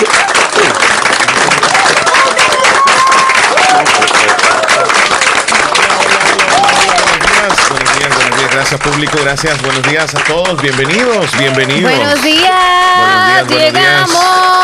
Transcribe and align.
Gracias 0.00 0.29
público, 8.80 9.18
gracias. 9.22 9.60
Buenos 9.62 9.82
días 9.82 10.14
a 10.14 10.24
todos. 10.24 10.60
Bienvenidos, 10.60 11.30
bienvenidos. 11.38 11.82
Buenos 11.82 12.22
días. 12.22 12.50
Buenos 12.98 13.48
días, 13.48 13.72
Llegamos 13.72 14.60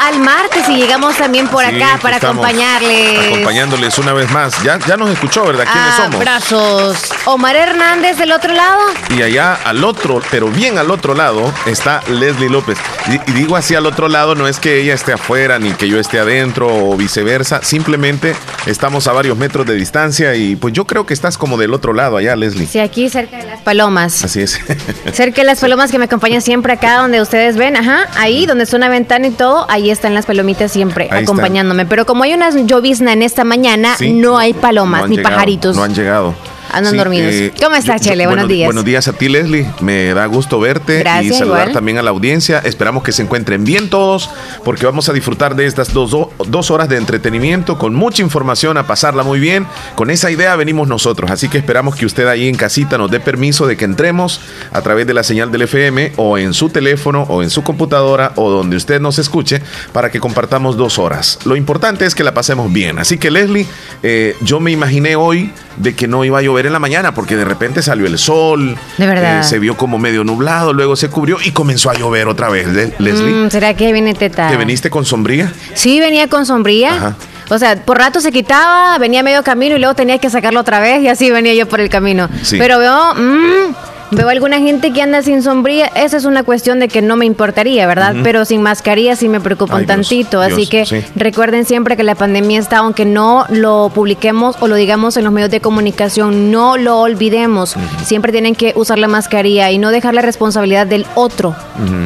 al 0.00 0.20
martes 0.20 0.68
y 0.68 0.76
llegamos 0.76 1.16
también 1.16 1.48
por 1.48 1.64
acá 1.64 1.98
para 2.00 2.16
acompañarles. 2.16 3.28
Acompañándoles 3.28 3.98
una 3.98 4.12
vez 4.12 4.30
más. 4.30 4.62
Ya, 4.62 4.78
ya 4.78 4.96
nos 4.96 5.10
escuchó, 5.10 5.44
¿verdad? 5.44 5.66
¿Quiénes 5.70 5.94
somos? 5.94 6.14
Abrazos. 6.14 6.98
Omar 7.26 7.56
Hernández 7.56 8.16
del 8.16 8.32
otro 8.32 8.52
lado. 8.52 8.78
Y 9.16 9.22
allá 9.22 9.58
al 9.64 9.84
otro, 9.84 10.22
pero 10.30 10.48
bien 10.48 10.78
al 10.78 10.90
otro 10.90 11.14
lado, 11.14 11.52
está 11.66 12.02
Leslie 12.08 12.48
López. 12.48 12.78
Y, 13.08 13.32
digo 13.32 13.56
así 13.56 13.74
al 13.74 13.86
otro 13.86 14.08
lado, 14.08 14.34
no 14.34 14.48
es 14.48 14.58
que 14.58 14.80
ella 14.80 14.94
esté 14.94 15.12
afuera 15.12 15.58
ni 15.58 15.72
que 15.72 15.88
yo 15.88 15.98
esté 15.98 16.18
adentro 16.18 16.68
o 16.68 16.96
viceversa. 16.96 17.60
Simplemente 17.62 18.34
estamos 18.66 19.06
a 19.08 19.12
varios 19.12 19.36
metros 19.36 19.66
de 19.66 19.74
distancia 19.74 20.34
y 20.34 20.56
pues 20.56 20.72
yo 20.72 20.86
creo 20.86 21.06
que 21.06 21.14
estás 21.14 21.36
como 21.36 21.58
del 21.58 21.74
otro 21.74 21.92
lado 21.92 22.16
allá, 22.16 22.34
Leslie. 22.36 22.66
Sí, 22.66 22.78
aquí 22.78 23.10
cerca 23.18 23.36
de 23.38 23.46
las 23.46 23.60
palomas. 23.62 24.24
Así 24.24 24.42
es. 24.42 24.60
cerca 25.12 25.40
de 25.40 25.44
las 25.44 25.60
palomas 25.60 25.90
que 25.90 25.98
me 25.98 26.04
acompañan 26.04 26.40
siempre 26.40 26.72
acá 26.72 26.98
donde 26.98 27.20
ustedes 27.20 27.56
ven, 27.56 27.76
ajá, 27.76 28.06
ahí 28.16 28.46
donde 28.46 28.64
está 28.64 28.76
una 28.76 28.88
ventana 28.88 29.26
y 29.26 29.30
todo, 29.30 29.66
ahí 29.68 29.90
están 29.90 30.14
las 30.14 30.26
palomitas 30.26 30.70
siempre 30.70 31.08
acompañándome. 31.10 31.84
Pero 31.86 32.06
como 32.06 32.22
hay 32.22 32.34
una 32.34 32.50
llovizna 32.50 33.12
en 33.12 33.22
esta 33.22 33.44
mañana, 33.44 33.96
no 34.00 34.38
hay 34.38 34.54
palomas 34.54 35.08
ni 35.08 35.18
pajaritos. 35.18 35.74
No 35.76 35.82
han 35.82 35.94
llegado. 35.94 36.34
Andan 36.70 36.96
dormidos. 36.96 37.32
Eh, 37.32 37.52
¿Cómo 37.60 37.76
estás, 37.76 38.00
Chele? 38.00 38.26
buenos, 38.26 38.48
días. 38.48 38.66
Buenos 38.66 38.84
días 38.84 39.08
a 39.08 39.12
ti, 39.12 39.28
Leslie. 39.28 39.66
Me 39.80 40.12
da 40.14 40.26
gusto 40.26 40.60
verte 40.60 41.04
y 41.22 41.30
saludar 41.30 41.72
también 41.72 41.98
a 41.98 42.02
la 42.02 42.10
audiencia. 42.10 42.58
Esperamos 42.58 43.02
que 43.02 43.12
se 43.12 43.22
encuentren 43.22 43.64
bien 43.64 43.88
todos, 43.88 44.30
porque 44.64 44.84
vamos 44.84 45.08
a 45.08 45.12
disfrutar 45.12 45.56
de 45.56 45.66
estas 45.66 45.92
dos, 45.92 46.14
dos 46.46 46.70
horas 46.70 46.88
de 46.88 46.96
entretenimiento 46.96 47.78
con 47.78 47.94
mucha 47.94 48.22
información, 48.22 48.76
a 48.76 48.86
pasarla 48.86 49.22
muy 49.22 49.40
bien. 49.40 49.66
Con 49.94 50.10
esa 50.10 50.30
idea 50.30 50.56
venimos 50.56 50.88
nosotros. 50.88 51.30
Así 51.30 51.48
que 51.48 51.58
esperamos 51.58 51.96
que 51.96 52.06
usted 52.06 52.26
ahí 52.26 52.48
en 52.48 52.56
casita 52.56 52.98
nos 52.98 53.10
dé 53.10 53.20
permiso 53.20 53.66
de 53.66 53.76
que 53.76 53.84
entremos 53.84 54.40
a 54.72 54.82
través 54.82 55.06
de 55.06 55.14
la 55.14 55.22
señal 55.22 55.50
del 55.50 55.62
FM 55.62 56.12
o 56.16 56.38
en 56.38 56.52
su 56.52 56.68
teléfono 56.68 57.22
o 57.28 57.42
en 57.42 57.50
su 57.50 57.62
computadora 57.62 58.32
o 58.36 58.50
donde 58.50 58.76
usted 58.76 59.00
nos 59.00 59.18
escuche 59.18 59.62
para 59.92 60.10
que 60.10 60.20
compartamos 60.20 60.76
dos 60.76 60.98
horas. 60.98 61.38
Lo 61.44 61.56
importante 61.56 62.04
es 62.04 62.14
que 62.14 62.24
la 62.24 62.34
pasemos 62.34 62.72
bien. 62.72 62.98
Así 62.98 63.18
que, 63.18 63.30
Leslie, 63.30 63.66
eh, 64.02 64.36
yo 64.42 64.60
me 64.60 64.70
imaginé 64.70 65.16
hoy 65.16 65.50
de 65.76 65.94
que 65.94 66.08
no 66.08 66.24
iba 66.24 66.38
a 66.38 66.42
llover 66.42 66.57
en 66.66 66.72
la 66.72 66.78
mañana 66.78 67.14
porque 67.14 67.36
de 67.36 67.44
repente 67.44 67.82
salió 67.82 68.06
el 68.06 68.18
sol. 68.18 68.76
De 68.96 69.06
verdad. 69.06 69.40
Eh, 69.40 69.44
se 69.44 69.58
vio 69.58 69.76
como 69.76 69.98
medio 69.98 70.24
nublado, 70.24 70.72
luego 70.72 70.96
se 70.96 71.08
cubrió 71.10 71.38
y 71.44 71.52
comenzó 71.52 71.90
a 71.90 71.94
llover 71.94 72.28
otra 72.28 72.48
vez, 72.48 72.68
Leslie. 72.98 73.34
Mm, 73.34 73.50
¿Será 73.50 73.74
que 73.74 73.92
viene 73.92 74.14
teta? 74.14 74.48
¿Te 74.48 74.56
veniste 74.56 74.90
con 74.90 75.04
sombría? 75.04 75.52
Sí, 75.74 76.00
venía 76.00 76.28
con 76.28 76.46
sombría. 76.46 77.14
O 77.50 77.58
sea, 77.58 77.76
por 77.82 77.96
rato 77.96 78.20
se 78.20 78.30
quitaba, 78.30 78.98
venía 78.98 79.22
medio 79.22 79.42
camino 79.42 79.76
y 79.76 79.78
luego 79.78 79.94
tenía 79.94 80.18
que 80.18 80.28
sacarlo 80.28 80.60
otra 80.60 80.80
vez 80.80 81.02
y 81.02 81.08
así 81.08 81.30
venía 81.30 81.54
yo 81.54 81.66
por 81.66 81.80
el 81.80 81.88
camino. 81.88 82.28
Pero 82.50 82.78
veo, 82.78 83.14
mmm, 83.14 83.74
Veo 84.10 84.28
alguna 84.28 84.58
gente 84.58 84.92
que 84.92 85.02
anda 85.02 85.22
sin 85.22 85.42
sombría, 85.42 85.86
esa 85.94 86.16
es 86.16 86.24
una 86.24 86.42
cuestión 86.42 86.80
de 86.80 86.88
que 86.88 87.02
no 87.02 87.16
me 87.16 87.26
importaría, 87.26 87.86
¿verdad? 87.86 88.16
Pero 88.22 88.44
sin 88.44 88.62
mascarilla 88.62 89.16
sí 89.16 89.28
me 89.28 89.40
preocupa 89.40 89.76
un 89.76 89.86
tantito, 89.86 90.40
así 90.40 90.66
que 90.66 90.84
recuerden 91.14 91.64
siempre 91.64 91.96
que 91.96 92.02
la 92.02 92.14
pandemia 92.14 92.58
está, 92.58 92.78
aunque 92.78 93.04
no 93.04 93.44
lo 93.50 93.90
publiquemos 93.94 94.56
o 94.60 94.68
lo 94.68 94.76
digamos 94.76 95.16
en 95.16 95.24
los 95.24 95.32
medios 95.32 95.50
de 95.50 95.60
comunicación, 95.60 96.50
no 96.50 96.76
lo 96.76 97.00
olvidemos. 97.00 97.76
Siempre 98.04 98.32
tienen 98.32 98.54
que 98.54 98.72
usar 98.76 98.98
la 98.98 99.08
mascarilla 99.08 99.70
y 99.70 99.78
no 99.78 99.90
dejar 99.90 100.14
la 100.14 100.22
responsabilidad 100.22 100.86
del 100.86 101.06
otro. 101.14 101.54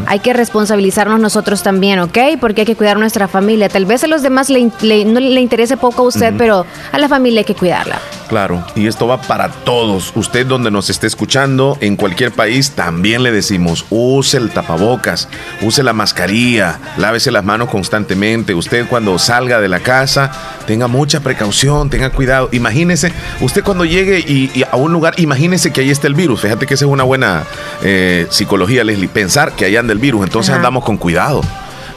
Hay 0.06 0.18
que 0.18 0.32
responsabilizarnos 0.32 1.20
nosotros 1.20 1.62
también, 1.62 2.00
¿ok? 2.00 2.18
Porque 2.40 2.62
hay 2.62 2.66
que 2.66 2.76
cuidar 2.76 2.98
nuestra 2.98 3.28
familia. 3.28 3.68
Tal 3.68 3.86
vez 3.86 4.04
a 4.04 4.06
los 4.06 4.22
demás 4.22 4.50
le, 4.50 5.04
no 5.04 5.20
le 5.20 5.40
interese 5.40 5.76
poco 5.76 6.02
a 6.02 6.06
usted, 6.06 6.34
pero 6.36 6.66
a 6.90 6.98
la 6.98 7.08
familia 7.08 7.40
hay 7.40 7.44
que 7.44 7.54
cuidarla. 7.54 7.98
Claro, 8.28 8.64
y 8.74 8.86
esto 8.86 9.06
va 9.06 9.20
para 9.20 9.50
todos. 9.50 10.12
Usted 10.16 10.46
donde 10.46 10.70
nos 10.70 10.88
esté 10.88 11.06
escuchando, 11.06 11.76
en 11.80 11.91
cualquier 11.96 12.32
país, 12.32 12.72
también 12.72 13.22
le 13.22 13.32
decimos, 13.32 13.86
use 13.90 14.36
el 14.36 14.50
tapabocas, 14.50 15.28
use 15.60 15.82
la 15.82 15.92
mascarilla, 15.92 16.78
lávese 16.96 17.30
las 17.30 17.44
manos 17.44 17.68
constantemente. 17.68 18.54
Usted 18.54 18.86
cuando 18.88 19.18
salga 19.18 19.60
de 19.60 19.68
la 19.68 19.80
casa, 19.80 20.30
tenga 20.66 20.88
mucha 20.88 21.20
precaución, 21.20 21.90
tenga 21.90 22.10
cuidado. 22.10 22.48
Imagínese, 22.52 23.12
usted 23.40 23.62
cuando 23.62 23.84
llegue 23.84 24.18
y, 24.20 24.64
a 24.70 24.76
un 24.76 24.92
lugar, 24.92 25.14
imagínese 25.18 25.72
que 25.72 25.82
ahí 25.82 25.90
está 25.90 26.06
el 26.06 26.14
virus. 26.14 26.40
Fíjate 26.40 26.66
que 26.66 26.74
esa 26.74 26.84
es 26.84 26.90
una 26.90 27.04
buena 27.04 27.44
eh, 27.82 28.26
psicología, 28.30 28.84
Leslie, 28.84 29.08
pensar 29.08 29.52
que 29.52 29.64
ahí 29.64 29.76
anda 29.76 29.92
el 29.92 29.98
virus. 29.98 30.24
Entonces 30.24 30.54
andamos 30.54 30.84
con 30.84 30.96
cuidado. 30.96 31.42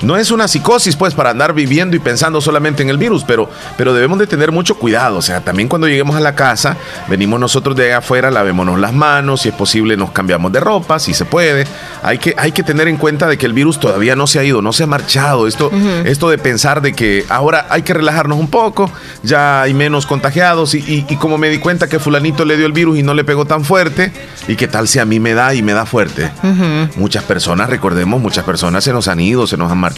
No 0.05 0.17
es 0.17 0.29
una 0.29 0.47
psicosis, 0.47 0.95
pues, 0.95 1.15
para 1.15 1.31
andar 1.31 1.55
viviendo 1.55 1.95
y 1.95 1.99
pensando 1.99 2.39
solamente 2.39 2.83
en 2.83 2.89
el 2.89 2.99
virus, 2.99 3.23
pero, 3.23 3.49
pero 3.75 3.91
debemos 3.91 4.19
de 4.19 4.27
tener 4.27 4.51
mucho 4.51 4.75
cuidado. 4.75 5.17
O 5.17 5.21
sea, 5.23 5.41
también 5.41 5.67
cuando 5.67 5.87
lleguemos 5.87 6.15
a 6.15 6.19
la 6.19 6.35
casa, 6.35 6.77
venimos 7.07 7.39
nosotros 7.39 7.75
de 7.75 7.91
afuera, 7.91 8.29
lavémonos 8.29 8.79
las 8.79 8.93
manos, 8.93 9.41
si 9.41 9.49
es 9.49 9.55
posible 9.55 9.97
nos 9.97 10.11
cambiamos 10.11 10.51
de 10.51 10.59
ropa, 10.59 10.99
si 10.99 11.15
se 11.15 11.25
puede. 11.25 11.65
Hay 12.03 12.19
que, 12.19 12.35
hay 12.37 12.51
que 12.51 12.61
tener 12.61 12.87
en 12.87 12.97
cuenta 12.97 13.27
de 13.27 13.39
que 13.39 13.47
el 13.47 13.53
virus 13.53 13.79
todavía 13.79 14.15
no 14.15 14.27
se 14.27 14.37
ha 14.37 14.43
ido, 14.43 14.61
no 14.61 14.73
se 14.73 14.83
ha 14.83 14.87
marchado. 14.87 15.47
Esto, 15.47 15.71
esto 16.03 16.29
de 16.29 16.37
pensar 16.37 16.83
de 16.83 16.93
que 16.93 17.25
ahora 17.27 17.65
hay 17.71 17.81
que 17.81 17.95
relajarnos 17.95 18.37
un 18.37 18.51
poco, 18.51 18.91
ya 19.23 19.63
hay 19.63 19.73
menos 19.73 20.05
contagiados 20.05 20.75
y, 20.75 21.01
como 21.19 21.39
me 21.39 21.49
di 21.49 21.57
cuenta 21.57 21.89
que 21.89 21.97
fulanito 21.97 22.45
le 22.45 22.57
dio 22.57 22.67
el 22.67 22.73
virus 22.73 22.99
y 22.99 23.01
no 23.01 23.15
le 23.15 23.23
pegó 23.23 23.45
tan 23.45 23.65
fuerte, 23.65 24.13
y 24.47 24.55
qué 24.55 24.67
tal 24.67 24.87
si 24.87 24.99
a 24.99 25.05
mí 25.05 25.19
me 25.19 25.33
da 25.33 25.55
y 25.55 25.63
me 25.63 25.73
da 25.73 25.87
fuerte. 25.87 26.29
Muchas 26.95 27.23
personas, 27.23 27.71
recordemos, 27.71 28.21
muchas 28.21 28.45
personas 28.45 28.83
se 28.83 28.93
nos 28.93 29.07
han 29.07 29.19
ido, 29.19 29.47
se 29.47 29.57
nos 29.57 29.71
han 29.71 29.79
marchado. 29.79 29.94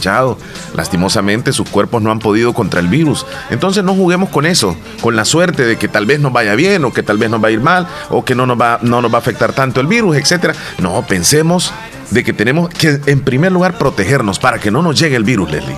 Lastimosamente 0.74 1.52
sus 1.52 1.68
cuerpos 1.68 2.02
no 2.02 2.10
han 2.10 2.18
podido 2.18 2.52
contra 2.52 2.80
el 2.80 2.88
virus. 2.88 3.26
Entonces 3.50 3.84
no 3.84 3.94
juguemos 3.94 4.30
con 4.30 4.46
eso, 4.46 4.76
con 5.00 5.16
la 5.16 5.24
suerte 5.24 5.64
de 5.64 5.76
que 5.76 5.88
tal 5.88 6.06
vez 6.06 6.20
nos 6.20 6.32
vaya 6.32 6.54
bien 6.54 6.84
o 6.84 6.92
que 6.92 7.02
tal 7.02 7.18
vez 7.18 7.30
nos 7.30 7.42
va 7.42 7.48
a 7.48 7.50
ir 7.50 7.60
mal 7.60 7.86
o 8.10 8.24
que 8.24 8.34
no 8.34 8.46
nos 8.46 8.60
va, 8.60 8.78
no 8.82 9.02
nos 9.02 9.12
va 9.12 9.16
a 9.16 9.20
afectar 9.20 9.52
tanto 9.52 9.80
el 9.80 9.86
virus, 9.86 10.16
etcétera. 10.16 10.54
No, 10.78 11.04
pensemos 11.06 11.72
de 12.10 12.24
que 12.24 12.32
tenemos 12.32 12.68
que 12.70 13.00
en 13.06 13.20
primer 13.20 13.52
lugar 13.52 13.76
protegernos 13.78 14.38
para 14.38 14.58
que 14.58 14.70
no 14.70 14.82
nos 14.82 14.98
llegue 14.98 15.16
el 15.16 15.24
virus, 15.24 15.50
Leslie. 15.50 15.76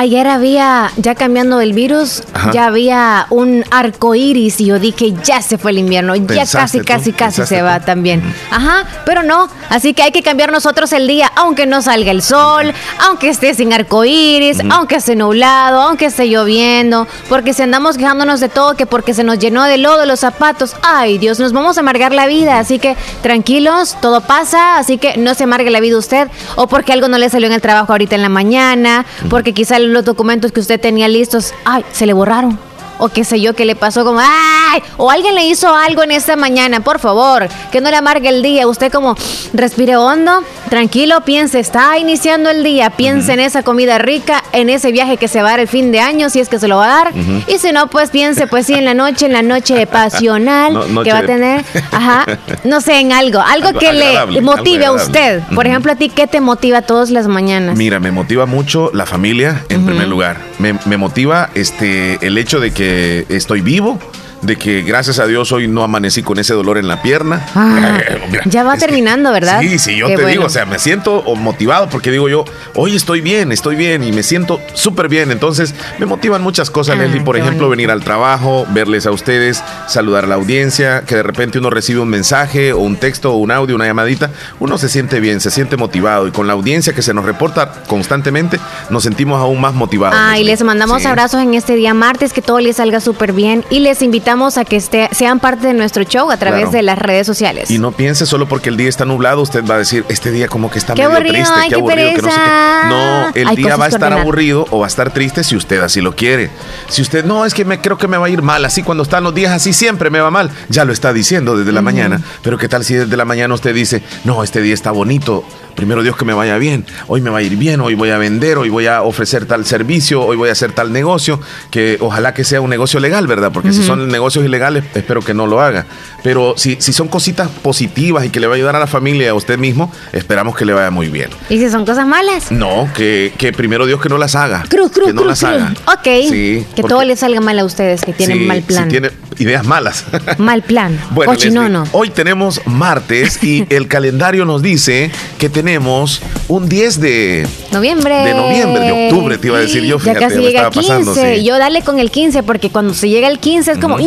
Ayer 0.00 0.28
había, 0.28 0.92
ya 0.96 1.16
cambiando 1.16 1.60
el 1.60 1.72
virus, 1.72 2.22
ya 2.52 2.66
había 2.66 3.26
un 3.30 3.64
arco 3.72 4.14
iris 4.14 4.60
y 4.60 4.66
yo 4.66 4.78
dije, 4.78 5.12
ya 5.24 5.42
se 5.42 5.58
fue 5.58 5.72
el 5.72 5.78
invierno, 5.78 6.14
ya 6.14 6.46
casi, 6.46 6.82
casi, 6.82 7.12
casi 7.12 7.44
se 7.44 7.62
va 7.62 7.80
también. 7.80 8.22
Ajá, 8.52 8.84
pero 9.04 9.24
no, 9.24 9.48
así 9.70 9.94
que 9.94 10.04
hay 10.04 10.12
que 10.12 10.22
cambiar 10.22 10.52
nosotros 10.52 10.92
el 10.92 11.08
día, 11.08 11.32
aunque 11.34 11.66
no 11.66 11.82
salga 11.82 12.12
el 12.12 12.22
sol, 12.22 12.72
aunque 13.08 13.28
esté 13.28 13.54
sin 13.54 13.72
arco 13.72 14.04
iris, 14.04 14.58
aunque 14.70 14.94
esté 14.94 15.16
nublado, 15.16 15.82
aunque 15.82 16.06
esté 16.06 16.28
lloviendo, 16.28 17.08
porque 17.28 17.52
si 17.52 17.62
andamos 17.62 17.98
quejándonos 17.98 18.38
de 18.38 18.48
todo, 18.48 18.76
que 18.76 18.86
porque 18.86 19.14
se 19.14 19.24
nos 19.24 19.40
llenó 19.40 19.64
de 19.64 19.78
lodo 19.78 20.06
los 20.06 20.20
zapatos, 20.20 20.76
ay 20.82 21.18
Dios, 21.18 21.40
nos 21.40 21.52
vamos 21.52 21.76
a 21.76 21.80
amargar 21.80 22.12
la 22.12 22.28
vida, 22.28 22.60
así 22.60 22.78
que 22.78 22.96
tranquilos, 23.20 23.96
todo 24.00 24.20
pasa, 24.20 24.78
así 24.78 24.96
que 24.96 25.16
no 25.16 25.34
se 25.34 25.42
amargue 25.42 25.72
la 25.72 25.80
vida 25.80 25.98
usted, 25.98 26.28
o 26.54 26.68
porque 26.68 26.92
algo 26.92 27.08
no 27.08 27.18
le 27.18 27.28
salió 27.30 27.48
en 27.48 27.54
el 27.54 27.60
trabajo 27.60 27.90
ahorita 27.90 28.14
en 28.14 28.22
la 28.22 28.28
mañana, 28.28 29.04
porque 29.28 29.52
quizá 29.52 29.76
el 29.76 29.87
los 29.92 30.04
documentos 30.04 30.52
que 30.52 30.60
usted 30.60 30.80
tenía 30.80 31.08
listos, 31.08 31.54
ay, 31.64 31.84
se 31.92 32.06
le 32.06 32.12
borraron 32.12 32.58
o 32.98 33.08
qué 33.08 33.24
sé 33.24 33.40
yo, 33.40 33.54
qué 33.54 33.64
le 33.64 33.76
pasó 33.76 34.04
como, 34.04 34.20
¡ay! 34.20 34.82
O 34.96 35.10
alguien 35.10 35.34
le 35.34 35.46
hizo 35.46 35.74
algo 35.74 36.02
en 36.02 36.10
esta 36.10 36.36
mañana, 36.36 36.80
por 36.80 36.98
favor, 36.98 37.48
que 37.72 37.80
no 37.80 37.90
le 37.90 37.96
amargue 37.96 38.28
el 38.28 38.42
día. 38.42 38.66
Usted 38.66 38.92
como 38.92 39.16
respire 39.52 39.96
hondo, 39.96 40.42
tranquilo, 40.68 41.22
piense, 41.22 41.60
está 41.60 41.98
iniciando 41.98 42.50
el 42.50 42.62
día, 42.62 42.90
piense 42.90 43.32
en 43.32 43.40
esa 43.40 43.62
comida 43.62 43.98
rica, 43.98 44.42
en 44.52 44.70
ese 44.70 44.92
viaje 44.92 45.16
que 45.16 45.28
se 45.28 45.42
va 45.42 45.48
a 45.48 45.50
dar 45.52 45.60
el 45.60 45.68
fin 45.68 45.92
de 45.92 46.00
año, 46.00 46.30
si 46.30 46.40
es 46.40 46.48
que 46.48 46.58
se 46.58 46.68
lo 46.68 46.76
va 46.76 46.84
a 46.86 47.04
dar. 47.04 47.12
Y 47.46 47.58
si 47.58 47.72
no, 47.72 47.88
pues 47.88 48.10
piense, 48.10 48.46
pues 48.46 48.66
sí, 48.66 48.74
en 48.74 48.84
la 48.84 48.94
noche, 48.94 49.26
en 49.26 49.32
la 49.32 49.42
noche 49.42 49.86
pasional 49.90 50.78
que 51.04 51.12
va 51.12 51.18
a 51.18 51.26
tener, 51.26 51.64
ajá, 51.92 52.26
no 52.64 52.80
sé, 52.80 53.00
en 53.00 53.12
algo, 53.12 53.40
algo, 53.40 53.78
que 53.78 53.92
le 53.92 54.40
motive 54.40 54.86
a 54.86 54.92
usted. 54.92 55.42
Por 55.54 55.66
ejemplo, 55.66 55.92
a 55.92 55.96
ti, 55.96 56.08
¿qué 56.08 56.26
te 56.26 56.40
motiva 56.40 56.82
todas 56.82 57.10
las 57.10 57.28
mañanas? 57.28 57.76
Mira, 57.76 58.00
me 58.00 58.10
motiva 58.10 58.46
mucho 58.46 58.90
la 58.92 59.06
familia, 59.06 59.64
en 59.68 59.84
primer 59.86 60.08
lugar. 60.08 60.38
Me, 60.58 60.74
me 60.86 60.96
motiva 60.96 61.50
este, 61.54 62.18
el 62.26 62.36
hecho 62.38 62.60
de 62.60 62.72
que 62.72 62.87
estoy 63.28 63.60
vivo, 63.60 63.98
de 64.42 64.56
que 64.56 64.82
gracias 64.82 65.18
a 65.18 65.26
Dios 65.26 65.50
hoy 65.52 65.66
no 65.66 65.82
amanecí 65.82 66.22
con 66.22 66.38
ese 66.38 66.54
dolor 66.54 66.78
en 66.78 66.88
la 66.88 67.02
pierna. 67.02 67.44
Ah, 67.54 67.98
ya 68.46 68.62
va 68.62 68.76
terminando, 68.76 69.32
¿verdad? 69.32 69.60
Sí, 69.60 69.78
sí, 69.78 69.96
yo 69.96 70.06
te 70.08 70.26
digo, 70.26 70.44
o 70.44 70.48
sea, 70.48 70.64
me 70.64 70.78
siento 70.78 71.22
motivado 71.36 71.88
porque 71.88 72.10
digo 72.10 72.28
yo, 72.28 72.44
hoy 72.74 72.94
estoy 72.94 73.20
bien, 73.20 73.52
estoy 73.52 73.76
bien 73.76 74.04
y 74.04 74.12
me 74.12 74.22
siento 74.22 74.60
súper 74.74 75.08
bien. 75.08 75.30
Entonces, 75.30 75.74
me 75.98 76.06
motivan 76.06 76.42
muchas 76.42 76.70
cosas, 76.70 76.96
ah, 76.98 77.02
Leslie. 77.02 77.20
Por 77.20 77.36
ejemplo, 77.36 77.68
venir 77.68 77.90
al 77.90 78.04
trabajo, 78.04 78.66
verles 78.70 79.06
a 79.06 79.10
ustedes, 79.10 79.62
saludar 79.86 80.24
a 80.24 80.28
la 80.28 80.36
audiencia, 80.36 81.02
que 81.02 81.16
de 81.16 81.22
repente 81.22 81.58
uno 81.58 81.70
recibe 81.70 82.00
un 82.00 82.08
mensaje 82.08 82.72
o 82.72 82.78
un 82.78 82.96
texto 82.96 83.32
o 83.32 83.36
un 83.36 83.50
audio, 83.50 83.74
una 83.74 83.86
llamadita, 83.86 84.30
uno 84.60 84.78
se 84.78 84.88
siente 84.88 85.20
bien, 85.20 85.40
se 85.40 85.50
siente 85.50 85.76
motivado 85.76 86.28
y 86.28 86.30
con 86.30 86.46
la 86.46 86.52
audiencia 86.52 86.92
que 86.92 87.02
se 87.02 87.12
nos 87.12 87.24
reporta 87.24 87.72
constantemente, 87.86 88.60
nos 88.90 89.02
sentimos 89.02 89.40
aún 89.40 89.60
más 89.60 89.74
motivados. 89.74 90.18
Ah, 90.20 90.38
y 90.38 90.44
les 90.44 90.62
mandamos 90.62 91.04
abrazos 91.06 91.42
en 91.42 91.54
este 91.54 91.74
día 91.74 91.92
martes, 91.94 92.32
que 92.32 92.42
todo 92.42 92.60
les 92.60 92.76
salga 92.76 93.00
súper 93.00 93.32
bien 93.32 93.64
y 93.70 93.80
les 93.80 94.02
invitamos 94.02 94.27
a 94.28 94.64
que 94.66 94.76
esté, 94.76 95.08
sean 95.12 95.40
parte 95.40 95.68
de 95.68 95.72
nuestro 95.72 96.02
show 96.04 96.30
a 96.30 96.36
través 96.36 96.70
de 96.70 96.82
las 96.82 96.98
redes 96.98 97.26
sociales. 97.26 97.70
Y 97.70 97.78
no 97.78 97.92
piense 97.92 98.26
solo 98.26 98.46
porque 98.46 98.68
el 98.68 98.76
día 98.76 98.88
está 98.88 99.06
nublado, 99.06 99.40
usted 99.40 99.64
va 99.64 99.76
a 99.76 99.78
decir, 99.78 100.04
este 100.10 100.30
día 100.30 100.48
como 100.48 100.70
que 100.70 100.78
está 100.78 100.94
medio 100.94 101.08
triste, 101.16 101.32
qué, 101.70 101.74
aburrido, 101.76 102.14
que 102.14 102.22
no 102.22 102.30
sé 102.30 102.36
qué. 102.36 102.88
No, 102.88 103.28
el 103.34 103.56
día 103.56 103.76
va 103.76 103.86
a 103.86 103.88
estar 103.88 104.12
aburrido 104.12 104.66
o 104.70 104.80
va 104.80 104.86
a 104.86 104.88
estar 104.88 105.10
triste 105.12 105.42
si 105.44 105.56
usted 105.56 105.80
así 105.80 106.02
lo 106.02 106.14
quiere. 106.14 106.50
Si 106.88 107.00
usted, 107.00 107.24
no, 107.24 107.46
es 107.46 107.54
que 107.54 107.64
me 107.64 107.80
creo 107.80 107.96
que 107.96 108.06
me 108.06 108.18
va 108.18 108.26
a 108.26 108.30
ir 108.30 108.42
mal, 108.42 108.66
así 108.66 108.82
cuando 108.82 109.02
están 109.02 109.24
los 109.24 109.34
días 109.34 109.50
así 109.52 109.72
siempre 109.72 110.10
me 110.10 110.20
va 110.20 110.30
mal, 110.30 110.50
ya 110.68 110.84
lo 110.84 110.92
está 110.92 111.14
diciendo 111.14 111.56
desde 111.56 111.72
la 111.72 111.80
mañana, 111.80 112.20
pero 112.42 112.58
qué 112.58 112.68
tal 112.68 112.84
si 112.84 112.94
desde 112.94 113.16
la 113.16 113.24
mañana 113.24 113.54
usted 113.54 113.74
dice, 113.74 114.02
no, 114.24 114.44
este 114.44 114.60
día 114.60 114.74
está 114.74 114.90
bonito, 114.90 115.42
primero 115.78 116.02
Dios 116.02 116.16
que 116.16 116.24
me 116.24 116.34
vaya 116.34 116.58
bien, 116.58 116.84
hoy 117.06 117.20
me 117.20 117.30
va 117.30 117.38
a 117.38 117.42
ir 117.42 117.56
bien, 117.56 117.80
hoy 117.80 117.94
voy 117.94 118.10
a 118.10 118.18
vender, 118.18 118.58
hoy 118.58 118.68
voy 118.68 118.88
a 118.88 119.02
ofrecer 119.02 119.46
tal 119.46 119.64
servicio, 119.64 120.20
hoy 120.22 120.36
voy 120.36 120.48
a 120.48 120.52
hacer 120.52 120.72
tal 120.72 120.92
negocio, 120.92 121.40
que 121.70 121.98
ojalá 122.00 122.34
que 122.34 122.42
sea 122.42 122.60
un 122.60 122.68
negocio 122.68 122.98
legal, 122.98 123.28
¿verdad? 123.28 123.52
Porque 123.52 123.72
si 123.72 123.84
son 123.84 124.08
negocios 124.18 124.44
ilegales, 124.44 124.82
espero 124.94 125.22
que 125.22 125.32
no 125.32 125.46
lo 125.46 125.60
haga. 125.60 125.86
Pero 126.24 126.54
si, 126.56 126.76
si 126.80 126.92
son 126.92 127.06
cositas 127.06 127.48
positivas 127.48 128.24
y 128.24 128.30
que 128.30 128.40
le 128.40 128.48
va 128.48 128.54
a 128.54 128.56
ayudar 128.56 128.74
a 128.74 128.80
la 128.80 128.88
familia 128.88 129.26
y 129.26 129.28
a 129.28 129.34
usted 129.34 129.58
mismo, 129.58 129.92
esperamos 130.12 130.56
que 130.56 130.64
le 130.64 130.72
vaya 130.72 130.90
muy 130.90 131.08
bien. 131.08 131.30
¿Y 131.48 131.58
si 131.58 131.70
son 131.70 131.86
cosas 131.86 132.06
malas? 132.06 132.50
No, 132.50 132.90
que, 132.94 133.32
primero 133.56 133.86
Dios 133.86 134.00
que 134.00 134.08
no 134.08 134.18
las 134.18 134.34
haga. 134.34 134.64
Cruz, 134.68 134.90
cruz, 134.90 135.06
que 135.06 135.14
no 135.14 135.24
las 135.24 135.44
haga. 135.44 135.72
Ok. 135.86 136.28
Sí, 136.28 136.66
que 136.74 136.82
todo 136.82 137.04
le 137.04 137.14
salga 137.14 137.40
mal 137.40 137.58
a 137.60 137.64
ustedes, 137.64 138.02
que 138.02 138.12
tienen 138.12 138.46
mal 138.46 138.62
plan. 138.62 138.84
Si 138.84 138.90
tiene 138.90 139.10
ideas 139.38 139.64
malas. 139.64 140.04
Mal 140.38 140.62
plan. 140.62 140.98
Bueno, 141.10 141.84
hoy 141.92 142.10
tenemos 142.10 142.60
martes 142.66 143.42
y 143.42 143.66
el 143.74 143.88
calendario 143.88 144.44
nos 144.44 144.62
dice 144.62 145.10
que 145.38 145.48
tenemos 145.48 146.22
un 146.48 146.68
10 146.68 147.00
de 147.00 147.46
noviembre. 147.72 148.14
De 148.16 148.34
noviembre, 148.34 148.80
de 148.80 149.06
octubre, 149.06 149.38
te 149.38 149.46
iba 149.48 149.58
a 149.58 149.60
decir 149.60 149.84
yo. 149.84 149.98
Fíjate, 149.98 150.20
ya 150.20 150.28
casi 150.28 150.40
llega 150.40 150.66
el 150.66 150.70
15. 150.70 150.88
Pasando, 150.88 151.34
Yo 151.36 151.58
dale 151.58 151.82
con 151.82 151.98
el 151.98 152.10
15, 152.10 152.42
porque 152.42 152.70
cuando 152.70 152.94
se 152.94 153.08
llega 153.08 153.28
el 153.28 153.38
15 153.38 153.72
es 153.72 153.78
como, 153.78 153.98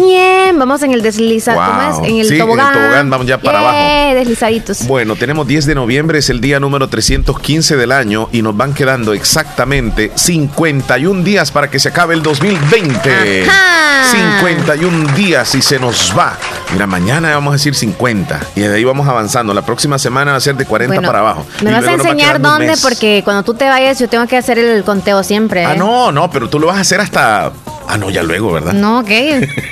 vamos 0.58 0.84
en 0.84 0.92
el 0.92 1.02
deslizado, 1.02 2.06
En 2.06 2.18
el 2.18 2.38
tobogán. 2.38 2.74
En 2.74 2.74
el 2.74 2.82
tobogán, 2.82 3.10
vamos 3.10 3.28
ya 3.28 3.38
para 3.40 3.60
abajo. 3.60 4.16
deslizaditos. 4.16 4.88
Bueno, 4.88 5.16
tenemos 5.16 5.48
10 5.48 5.66
de 5.66 5.76
noviembre, 5.76 6.20
es 6.20 6.30
el 6.30 6.42
día 6.42 6.60
número 6.60 6.88
315 6.88 7.78
del 7.78 7.92
año 7.92 8.30
y 8.32 8.42
nos 8.42 8.56
van 8.56 8.74
quedando 8.74 9.14
exactamente 9.14 10.12
51 10.16 11.24
días 11.24 11.52
para 11.52 11.70
que 11.70 11.80
se 11.80 11.90
acabe 11.90 12.14
el 12.14 12.22
2020. 12.24 13.46
Ajá. 13.48 14.02
51 14.12 15.16
días 15.16 15.21
y 15.22 15.62
se 15.62 15.78
nos 15.78 16.18
va. 16.18 16.36
Mira, 16.74 16.88
mañana 16.88 17.30
vamos 17.36 17.52
a 17.52 17.54
decir 17.54 17.76
50 17.76 18.40
y 18.56 18.62
de 18.62 18.76
ahí 18.76 18.84
vamos 18.84 19.08
avanzando. 19.08 19.54
La 19.54 19.62
próxima 19.62 20.00
semana 20.00 20.32
va 20.32 20.38
a 20.38 20.42
ser 20.42 20.56
de 20.56 20.66
40 20.66 21.00
para 21.02 21.20
abajo. 21.20 21.46
Me 21.62 21.72
vas 21.72 21.86
a 21.86 21.94
enseñar 21.94 22.42
dónde, 22.42 22.74
porque 22.82 23.22
cuando 23.24 23.44
tú 23.44 23.54
te 23.54 23.66
vayas 23.66 24.00
yo 24.00 24.10
tengo 24.10 24.26
que 24.26 24.38
hacer 24.38 24.58
el 24.58 24.84
conteo 24.84 25.24
siempre. 25.24 25.64
Ah, 25.64 25.76
no, 25.76 26.12
no, 26.12 26.32
pero 26.32 26.50
tú 26.50 26.60
lo 26.60 26.68
vas 26.68 26.78
a 26.78 26.82
hacer 26.82 27.02
hasta 27.02 27.52
Ah, 27.92 27.98
no, 27.98 28.10
ya 28.10 28.24
luego, 28.24 28.54
¿verdad? 28.54 28.72
No, 28.72 29.00
ok. 29.00 29.10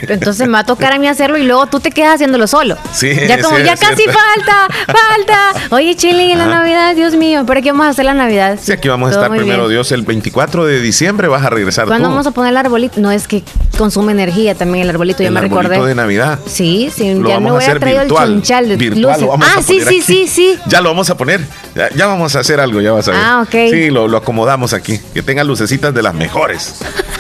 Entonces 0.10 0.46
me 0.48 0.52
va 0.54 0.60
a 0.60 0.66
tocar 0.66 0.92
a 0.92 1.00
mí 1.00 1.08
hacerlo 1.08 1.38
y 1.38 1.44
luego 1.44 1.68
tú 1.68 1.80
te 1.80 1.90
quedas 1.90 2.16
haciéndolo 2.16 2.48
solo. 2.48 2.78
Sí. 2.92 3.12
Ya 3.16 3.42
como, 3.42 3.58
ya 3.60 3.78
casi 3.78 4.04
falta, 4.04 4.68
falta. 4.88 5.54
Oye, 5.74 5.96
Chile, 5.96 6.34
en 6.34 6.38
la 6.38 6.48
Navidad, 6.48 6.96
Dios 6.96 7.16
mío, 7.16 7.46
¿pero 7.48 7.62
qué 7.62 7.72
vamos 7.72 7.86
a 7.86 7.90
hacer 7.92 8.04
la 8.04 8.14
Navidad? 8.14 8.60
Sí, 8.62 8.74
aquí 8.74 8.90
vamos 8.90 9.12
a 9.12 9.14
estar 9.14 9.30
primero, 9.30 9.70
Dios, 9.70 9.94
el 9.94 10.02
24 10.02 10.66
de 10.66 10.82
diciembre 10.82 11.30
vas 11.30 11.46
a 11.46 11.50
regresar 11.50 11.88
¿Cuándo 11.88 12.10
vamos 12.10 12.28
a 12.28 12.32
poner 12.32 12.52
el 12.52 12.58
arbolito? 12.58 13.00
No, 13.00 13.10
es 13.10 13.26
que 13.26 13.42
consume 13.78 14.12
energía 14.12 14.54
también 14.54 14.84
el 14.84 14.90
arbolito, 14.90 15.24
ya 15.24 15.32
me 15.32 15.40
recordé. 15.40 15.68
El 15.68 15.72
arbolito 15.76 15.86
de 15.86 15.96
Navidad. 15.96 16.40
Sí, 16.46 16.92
sí, 16.94 17.06
ya 17.26 17.40
no 17.40 17.54
voy 17.54 17.64
a, 17.64 17.72
el 17.72 18.10
chinchal 18.10 18.68
de 18.68 18.76
virtual, 18.76 19.22
luces. 19.22 19.48
ah, 19.48 19.62
sí, 19.66 19.80
sí, 19.80 20.02
sí, 20.02 20.28
sí. 20.28 20.60
Ya 20.66 20.82
lo 20.82 20.90
vamos 20.90 21.10
a 21.10 21.16
poner. 21.16 21.40
Ya, 21.96 22.08
vamos 22.08 22.36
a 22.36 22.40
hacer 22.40 22.60
algo, 22.60 22.82
ya 22.82 22.92
vas 22.92 23.08
a 23.08 23.12
ver. 23.12 23.22
Ah, 23.24 23.42
ok. 23.44 23.72
Sí, 23.72 23.90
lo, 23.90 24.10
lo 24.10 24.18
acomodamos 24.18 24.74
aquí. 24.74 25.00
Que 25.14 25.24
tenga 25.24 25.46
lucecitas 25.46 25.94
de 25.94 26.02
las 26.02 26.14
mejores. 26.14 26.82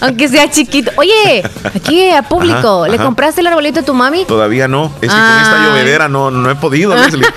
Aunque 0.00 0.28
sea 0.28 0.50
chiquito. 0.50 0.90
Oye, 0.96 1.42
aquí 1.74 2.10
a 2.10 2.22
público, 2.22 2.86
¿le 2.88 2.98
compraste 2.98 3.40
el 3.40 3.46
arbolito 3.46 3.80
a 3.80 3.82
tu 3.82 3.94
mami? 3.94 4.24
Todavía 4.24 4.68
no. 4.68 4.86
Es 5.00 5.10
que 5.10 5.16
con 5.16 5.40
esta 5.40 5.66
llovedera 5.66 6.08
no, 6.08 6.30
no 6.30 6.50
he 6.50 6.54
podido, 6.54 6.94
Leslie. 6.94 7.26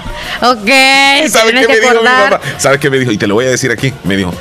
ok. 0.42 1.28
¿Sabes 1.28 1.52
qué 1.52 1.68
me 1.68 1.76
dijo 1.76 1.92
mi 1.94 2.02
mamá? 2.02 2.40
¿Sabes 2.58 2.80
qué 2.80 2.90
me 2.90 2.98
dijo? 2.98 3.12
Y 3.12 3.18
te 3.18 3.26
lo 3.26 3.34
voy 3.34 3.46
a 3.46 3.50
decir 3.50 3.70
aquí. 3.70 3.92
Me 4.04 4.16
dijo, 4.16 4.32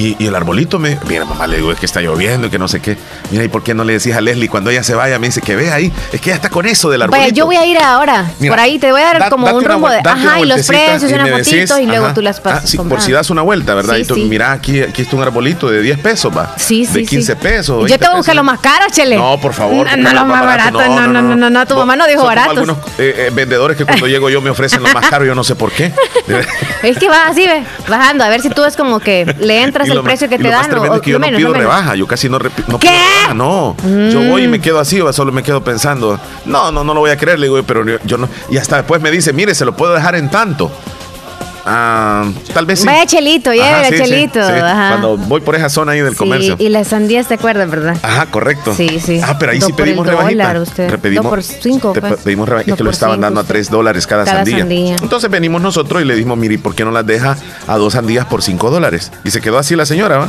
y, 0.00 0.26
el 0.26 0.34
arbolito 0.34 0.78
me. 0.78 0.98
Mira, 1.08 1.24
mamá, 1.24 1.46
le 1.46 1.56
digo, 1.56 1.72
es 1.72 1.78
que 1.78 1.86
está 1.86 2.00
lloviendo 2.00 2.46
y 2.46 2.50
que 2.50 2.58
no 2.58 2.68
sé 2.68 2.80
qué. 2.80 2.96
Mira, 3.30 3.44
¿y 3.44 3.48
por 3.48 3.62
qué 3.62 3.74
no 3.74 3.84
le 3.84 3.94
decís 3.94 4.14
a 4.14 4.20
Leslie 4.20 4.48
cuando 4.48 4.70
ella 4.70 4.82
se 4.82 4.94
vaya? 4.94 5.18
Me 5.18 5.28
dice 5.28 5.40
que 5.40 5.56
ve 5.56 5.70
ahí. 5.72 5.92
Es 6.12 6.20
que 6.20 6.30
ella 6.30 6.36
está 6.36 6.48
con 6.48 6.66
eso 6.66 6.90
del 6.90 7.02
arbolito. 7.02 7.22
Vaya, 7.22 7.34
yo 7.34 7.46
voy 7.46 7.56
a 7.56 7.66
ir 7.66 7.78
ahora. 7.78 8.30
por 8.46 8.58
ahí 8.58 8.78
te 8.78 8.90
voy 8.90 9.02
a 9.02 9.18
dar 9.18 9.30
como 9.30 9.48
un 9.48 9.64
rumbo 9.64 9.88
de. 9.88 9.98
Ajá, 9.98 10.40
y 10.40 10.46
los 10.46 10.66
precios, 10.66 11.10
y 11.10 11.14
una 11.14 11.26
fotito 11.26 11.78
y 11.78 11.86
luego 11.86 12.12
tú 12.14 12.22
las 12.22 12.40
pasas. 12.40 12.64
Ah, 12.64 12.66
sí, 12.66 12.78
por 12.78 13.00
si 13.00 13.12
das 13.12 13.30
una 13.30 13.42
vuelta, 13.42 13.74
¿verdad? 13.74 13.96
y 13.96 14.04
tú, 14.04 14.16
mira, 14.16 14.52
aquí, 14.52 14.80
aquí 14.80 15.02
está 15.02 15.16
un 15.16 15.22
arbolito 15.22 15.70
de 15.70 15.82
10 15.82 15.98
pesos, 15.98 16.36
va. 16.36 16.54
Sí, 16.56 16.86
sí. 16.86 17.00
De 17.00 17.04
15 17.04 17.36
pesos. 17.36 17.90
Yo 17.90 17.98
te 17.98 18.04
voy 18.06 18.14
a 18.14 18.16
buscar 18.16 18.36
lo 18.36 18.44
más 18.44 18.60
caro, 18.60 18.86
Chele. 18.90 19.16
No, 19.16 19.38
por 19.40 19.52
favor. 19.52 19.86
No, 19.86 19.96
no, 19.96 20.20
lo 20.20 20.24
más 20.26 20.44
barato. 20.44 20.80
No, 20.80 21.06
no, 21.06 21.22
no, 21.22 21.36
no, 21.36 21.50
no, 21.50 21.66
tu 21.66 21.76
mamá 21.76 21.96
no 21.96 22.06
dijo 22.06 22.24
barato. 22.24 22.50
algunos 22.50 22.78
eh, 22.98 23.14
eh, 23.16 23.30
vendedores 23.32 23.76
que 23.76 23.84
cuando 23.84 24.06
llego 24.06 24.30
yo 24.30 24.40
me 24.40 24.50
ofrecen 24.50 24.82
lo 24.82 24.88
más 24.90 25.08
caro, 25.08 25.24
yo 25.24 25.34
no 25.34 25.44
sé 25.44 25.54
por 25.54 25.72
qué. 25.72 25.92
es 26.82 26.98
que 26.98 27.08
va 27.08 27.26
así, 27.26 27.46
ve, 27.46 27.64
bajando, 27.88 28.24
a 28.24 28.28
ver 28.28 28.40
si 28.40 28.50
tú 28.50 28.64
es 28.64 28.76
como 28.76 29.00
que 29.00 29.34
le 29.38 29.62
entras 29.62 29.89
el 29.92 30.02
precio 30.02 30.28
que 30.28 30.38
te 30.38 30.48
dan 30.48 30.68
tremendo 30.68 30.96
es 30.96 31.02
que 31.02 31.10
yo 31.10 31.18
no 31.18 31.26
pido 31.26 31.52
rebaja, 31.52 31.94
yo 31.94 32.06
casi 32.06 32.28
no, 32.28 32.38
no 32.66 32.78
¿Qué? 32.78 32.88
No. 33.34 33.76
Yo 33.84 34.22
voy 34.22 34.44
y 34.44 34.48
me 34.48 34.58
mm. 34.58 34.62
quedo 34.62 34.78
así, 34.78 35.00
o 35.00 35.12
solo 35.12 35.32
me 35.32 35.42
quedo 35.42 35.62
pensando, 35.62 36.18
no, 36.44 36.70
no, 36.72 36.84
no 36.84 36.94
lo 36.94 37.00
voy 37.00 37.10
a 37.10 37.16
creer, 37.16 37.38
le 37.38 37.46
digo, 37.46 37.62
pero 37.64 37.84
yo 38.04 38.18
no. 38.18 38.28
Y 38.50 38.56
hasta 38.56 38.76
después 38.76 39.00
me 39.00 39.10
dice, 39.10 39.32
mire, 39.32 39.54
se 39.54 39.64
lo 39.64 39.76
puedo 39.76 39.94
dejar 39.94 40.14
en 40.14 40.30
tanto. 40.30 40.70
Ah, 41.64 42.24
tal 42.54 42.66
vez 42.66 42.80
sí. 42.80 42.86
Vaya 42.86 43.06
chelito, 43.06 43.52
ya 43.52 43.88
chelito. 43.88 44.40
Cuando 44.40 45.16
voy 45.16 45.40
por 45.40 45.56
esa 45.56 45.68
zona 45.68 45.92
ahí 45.92 46.00
del 46.00 46.16
comercio. 46.16 46.56
Y 46.58 46.68
las 46.68 46.88
sandías, 46.88 47.28
¿te 47.28 47.34
acuerdas, 47.34 47.70
verdad? 47.70 47.96
Ajá, 48.02 48.26
correcto. 48.26 48.74
Sí, 48.74 49.00
sí. 49.00 49.20
Ah, 49.22 49.36
pero 49.38 49.52
ahí 49.52 49.60
sí 49.60 49.72
pedimos 49.72 50.06
rebajita. 50.06 50.54
Pedimos, 51.00 51.26
por 51.26 51.42
cinco, 51.42 51.92
pues. 51.92 52.20
Pedimos 52.22 52.48
rebajita, 52.48 52.72
es 52.72 52.78
que 52.78 52.84
lo 52.84 52.90
estaban 52.90 53.20
dando 53.20 53.40
a 53.40 53.44
tres 53.44 53.70
dólares 53.70 54.06
cada, 54.06 54.26
sandía. 54.26 54.66
Entonces 55.02 55.30
venimos 55.30 55.60
nosotros 55.62 56.02
y 56.02 56.04
le 56.04 56.14
dijimos, 56.14 56.38
mire, 56.38 56.58
¿por 56.58 56.74
qué 56.74 56.84
no 56.84 56.90
las 56.90 57.06
deja 57.06 57.36
a 57.66 57.76
dos 57.76 57.94
sandías 57.94 58.26
por 58.26 58.42
cinco 58.42 58.70
dólares? 58.70 59.10
Y 59.24 59.30
se 59.30 59.40
quedó 59.40 59.58
así 59.58 59.76
la 59.76 59.86
señora, 59.86 60.18
¿va? 60.18 60.28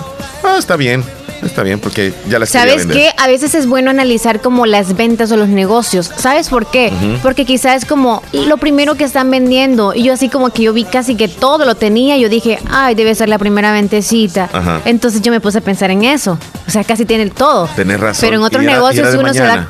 Ah, 0.52 0.58
está 0.60 0.76
bien. 0.76 1.04
Está 1.44 1.64
bien, 1.64 1.80
porque 1.80 2.14
ya 2.30 2.38
las 2.38 2.50
¿Sabes 2.50 2.86
qué? 2.86 3.12
A 3.18 3.28
veces 3.28 3.56
es 3.56 3.66
bueno 3.66 3.90
analizar 3.90 4.42
como 4.42 4.68
las 4.68 4.96
ventas 4.96 5.32
o 5.32 5.38
los 5.38 5.50
negocios. 5.50 6.12
¿Sabes 6.16 6.50
por 6.50 6.70
qué? 6.70 6.94
Porque 7.24 7.46
quizás 7.46 7.78
es 7.78 7.86
como 7.86 8.22
lo 8.32 8.58
primero 8.58 8.94
que 8.96 9.04
están 9.04 9.32
vendiendo. 9.32 9.94
Y 9.96 10.04
yo 10.04 10.14
así 10.14 10.30
como 10.30 10.52
que 10.52 10.64
yo 10.64 10.74
vi 10.74 10.84
casi 10.84 11.16
que 11.16 11.28
todo 11.28 11.66
lo 11.66 11.76
tenía. 11.76 12.18
Yo 12.18 12.30
dije, 12.30 12.60
ay, 12.70 12.94
debe 12.94 13.16
ser 13.16 13.28
la 13.28 13.40
primera 13.40 13.74
ventecita. 13.74 14.50
Entonces 14.86 15.22
yo 15.22 15.32
me 15.32 15.40
puse 15.40 15.58
a 15.58 15.62
pensar 15.62 15.90
en 15.90 16.04
eso. 16.04 16.38
O 16.68 16.72
sea, 16.72 16.84
casi 16.84 17.06
tiene 17.06 17.30
todo. 17.32 17.68
Tenés 17.76 18.00
razón. 18.00 18.22
Pero 18.22 18.38
en 18.38 18.44
otros 18.44 18.64
negocios 18.64 19.16
uno 19.16 19.34
se 19.34 19.40
da 19.40 19.68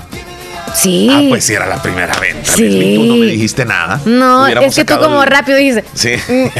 Sí. 0.74 1.10
Ah, 1.12 1.22
pues 1.30 1.46
sí, 1.46 1.54
era 1.54 1.66
la 1.66 1.82
primera 1.82 2.18
venta. 2.20 2.52
Sí. 2.52 2.96
Tú 2.96 3.04
no 3.04 3.16
me 3.16 3.26
dijiste 3.26 3.66
nada. 3.66 4.00
No, 4.06 4.48
es 4.48 4.76
que 4.76 4.86
tú 4.86 4.98
como 5.00 5.24
rápido 5.26 5.58
dices. 5.58 5.84
Sí. 5.94 6.16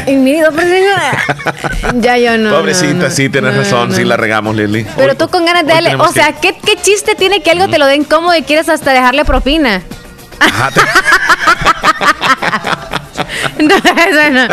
Y 0.06 0.16
mi 0.16 0.32
Ya 1.94 2.18
yo 2.18 2.38
no. 2.38 2.50
Pobrecita, 2.50 3.10
sí, 3.10 3.28
tienes 3.28 3.56
razón. 3.56 3.94
Sí, 3.94 4.04
la 4.04 4.16
regamos, 4.16 4.56
Lili. 4.56 4.86
Pero 4.96 5.16
tú 5.16 5.28
con 5.28 5.44
ganas 5.44 5.66
de 5.66 5.72
darle. 5.72 5.94
O 5.96 6.12
sea, 6.12 6.32
¿qué, 6.32 6.56
¿qué, 6.64 6.76
chiste 6.76 7.14
tiene 7.14 7.42
que 7.42 7.50
algo 7.50 7.68
te 7.68 7.78
lo 7.78 7.86
den 7.86 8.04
cómodo 8.04 8.36
y 8.36 8.42
quieres 8.42 8.68
hasta 8.68 8.92
dejarle 8.92 9.24
propina? 9.24 9.82
Ajá. 10.40 10.70
no, 13.58 13.74
eso 13.76 14.30
no. 14.30 14.48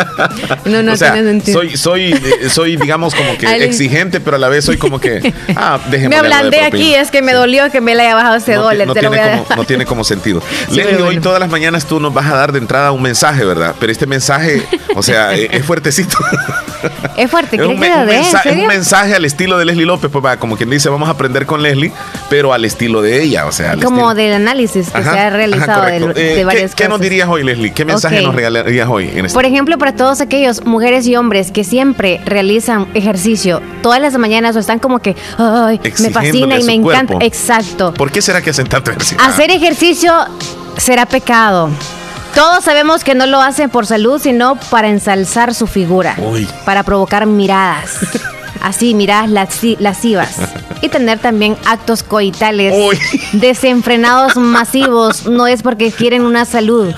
No, 0.70 0.82
no 0.82 0.96
tiene 0.96 1.22
sentido. 1.22 1.60
Soy, 1.60 1.76
soy, 1.76 2.12
eh, 2.12 2.48
soy, 2.48 2.76
digamos, 2.76 3.14
como 3.14 3.36
que 3.36 3.46
exigente, 3.64 4.20
pero 4.20 4.36
a 4.36 4.38
la 4.38 4.48
vez 4.48 4.64
soy 4.64 4.76
como 4.76 5.00
que. 5.00 5.32
Ah, 5.56 5.78
déjeme. 5.90 6.10
Me 6.10 6.16
ablandé 6.16 6.62
aquí, 6.62 6.94
es 6.94 7.10
que 7.10 7.22
me 7.22 7.32
dolió 7.32 7.70
que 7.70 7.80
me 7.80 7.94
le 7.94 8.02
haya 8.02 8.14
bajado 8.14 8.36
ese 8.36 8.54
dólar. 8.54 8.86
No, 8.86 8.94
tiene 8.94 9.08
como, 9.08 9.46
no, 9.56 9.64
tiene 9.64 9.86
como, 9.86 10.04
sentido. 10.04 10.42
Sí, 10.70 10.80
hoy 10.80 11.18
todas 11.18 11.40
las 11.40 11.50
mañanas 11.50 11.86
tú 11.86 12.00
nos 12.00 12.14
vas 12.14 12.26
a 12.26 12.36
dar 12.36 12.52
de 12.52 12.58
entrada 12.58 12.92
un 12.92 13.02
mensaje, 13.02 13.44
¿verdad? 13.44 13.74
Pero 13.78 13.90
este 13.90 14.06
mensaje, 14.06 14.62
o 14.94 15.02
sea, 15.02 15.34
es 15.34 15.64
fuertecito. 15.64 16.16
Es 17.16 17.30
fuerte, 17.30 17.56
es 17.56 17.62
un, 17.62 17.68
que 17.68 17.74
un, 17.74 18.06
mensaje, 18.06 18.52
un 18.52 18.66
mensaje 18.66 19.14
al 19.14 19.24
estilo 19.24 19.58
de 19.58 19.64
Leslie 19.64 19.84
López, 19.84 20.10
pues 20.10 20.36
como 20.38 20.56
quien 20.56 20.70
dice, 20.70 20.88
vamos 20.88 21.08
a 21.08 21.12
aprender 21.12 21.44
con 21.46 21.62
Leslie, 21.62 21.92
pero 22.28 22.52
al 22.52 22.64
estilo 22.64 23.02
de 23.02 23.22
ella, 23.22 23.46
o 23.46 23.52
sea. 23.52 23.76
Como 23.76 24.14
del 24.14 24.32
análisis 24.32 24.88
que 24.90 25.02
se 25.02 25.08
ha 25.08 25.30
realizado 25.30 25.84
de, 25.84 26.40
eh, 26.40 26.44
varias 26.44 26.74
¿qué, 26.74 26.84
¿Qué 26.84 26.88
nos 26.88 27.00
dirías 27.00 27.28
hoy, 27.28 27.44
Leslie? 27.44 27.72
¿Qué 27.72 27.84
mensaje 27.84 28.22
nos 28.22 28.34
regalarías 28.34 28.69
hoy? 28.88 29.10
En 29.14 29.26
este 29.26 29.34
Por 29.34 29.44
ejemplo, 29.44 29.78
para 29.78 29.94
todos 29.94 30.20
aquellos 30.20 30.64
mujeres 30.64 31.06
y 31.06 31.16
hombres 31.16 31.50
que 31.50 31.64
siempre 31.64 32.20
realizan 32.24 32.88
ejercicio 32.94 33.60
todas 33.82 34.00
las 34.00 34.16
mañanas 34.18 34.56
o 34.56 34.58
están 34.58 34.78
como 34.78 35.00
que, 35.00 35.16
ay, 35.38 35.80
me 36.00 36.10
fascina 36.10 36.58
y 36.58 36.64
me 36.64 36.74
encanta. 36.74 37.18
Exacto. 37.20 37.94
¿Por 37.94 38.10
qué 38.10 38.22
será 38.22 38.42
que 38.42 38.50
hacen 38.50 38.66
tanto 38.66 38.90
ejercicio? 38.90 39.18
Hacer 39.20 39.50
ejercicio 39.50 40.12
será 40.76 41.06
pecado. 41.06 41.70
Todos 42.34 42.64
sabemos 42.64 43.02
que 43.02 43.14
no 43.14 43.26
lo 43.26 43.40
hacen 43.40 43.70
por 43.70 43.86
salud, 43.86 44.20
sino 44.20 44.56
para 44.70 44.88
ensalzar 44.88 45.54
su 45.54 45.66
figura, 45.66 46.16
para 46.64 46.82
provocar 46.84 47.26
miradas. 47.26 47.98
Así, 48.60 48.94
miradas 48.94 49.30
lascivas. 49.78 50.36
Y 50.82 50.88
tener 50.88 51.18
también 51.18 51.56
actos 51.66 52.02
coitales 52.02 52.74
desenfrenados 53.32 54.36
masivos. 54.36 55.26
No 55.26 55.46
es 55.46 55.62
porque 55.62 55.90
quieren 55.90 56.22
una 56.22 56.44
salud. 56.44 56.94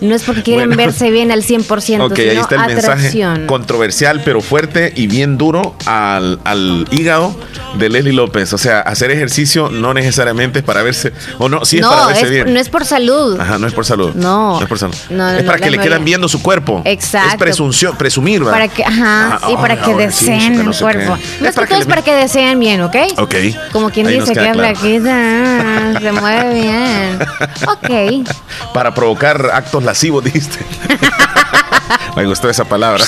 No 0.00 0.14
es 0.14 0.22
porque 0.24 0.42
quieren 0.42 0.70
verse 0.70 1.10
bien 1.10 1.32
al 1.32 1.42
100%, 1.42 2.10
Ok, 2.10 2.18
ahí 2.18 2.36
está 2.36 2.66
el 2.66 2.74
mensaje 2.74 3.46
controversial, 3.46 4.22
pero 4.24 4.42
fuerte 4.42 4.92
y 4.94 5.06
bien 5.06 5.38
duro 5.38 5.76
al, 5.86 6.40
al 6.44 6.86
hígado 6.90 7.34
de 7.78 7.88
Leslie 7.88 8.12
López. 8.12 8.52
O 8.52 8.58
sea, 8.58 8.80
hacer 8.80 9.10
ejercicio 9.10 9.70
no 9.70 9.94
necesariamente 9.94 10.58
es 10.58 10.64
para 10.64 10.82
verse, 10.82 11.12
o 11.38 11.48
no, 11.48 11.64
sí 11.64 11.78
es 11.78 11.86
para 11.86 12.06
verse 12.06 12.28
bien. 12.28 12.52
No 12.52 12.60
es 12.60 12.68
por 12.68 12.84
salud. 12.84 13.40
Ajá, 13.40 13.58
no 13.58 13.66
es 13.66 13.72
por 13.72 13.84
salud. 13.84 14.14
No. 14.14 14.56
No 14.56 14.62
es 14.62 14.68
por 14.68 14.78
salud. 14.78 14.94
es 14.94 15.44
para 15.44 15.58
que 15.58 15.70
le 15.70 15.78
quedan 15.78 16.04
viendo 16.04 16.28
su 16.28 16.42
cuerpo. 16.42 16.82
Exacto. 16.84 17.30
Es 17.30 17.36
presunción, 17.36 17.96
presumir, 17.96 18.40
¿verdad? 18.40 18.52
Para 18.52 18.68
que, 18.68 18.84
ajá, 18.84 19.40
sí, 19.46 19.54
para 19.56 19.80
que 19.80 19.94
deseen 19.94 20.73
el 20.74 20.78
cuerpo. 20.78 21.18
No 21.40 21.48
es, 21.48 21.56
que 21.56 21.78
es 21.78 21.86
para 21.86 22.02
que 22.02 22.14
deseen 22.14 22.58
bien, 22.58 22.82
¿ok? 22.82 22.96
Ok. 23.18 23.34
Como 23.72 23.90
quien 23.90 24.06
dice 24.06 24.32
que 24.32 24.50
es 24.50 24.56
la 24.56 24.72
que 24.74 25.00
se 26.00 26.12
mueve 26.12 26.54
bien. 26.54 27.18
Ok. 27.68 28.28
Para 28.72 28.94
provocar 28.94 29.50
actos 29.52 29.82
lascivos, 29.82 30.24
dijiste. 30.24 30.58
Me 32.16 32.24
gustó 32.26 32.48
esa 32.48 32.64
palabra. 32.64 33.04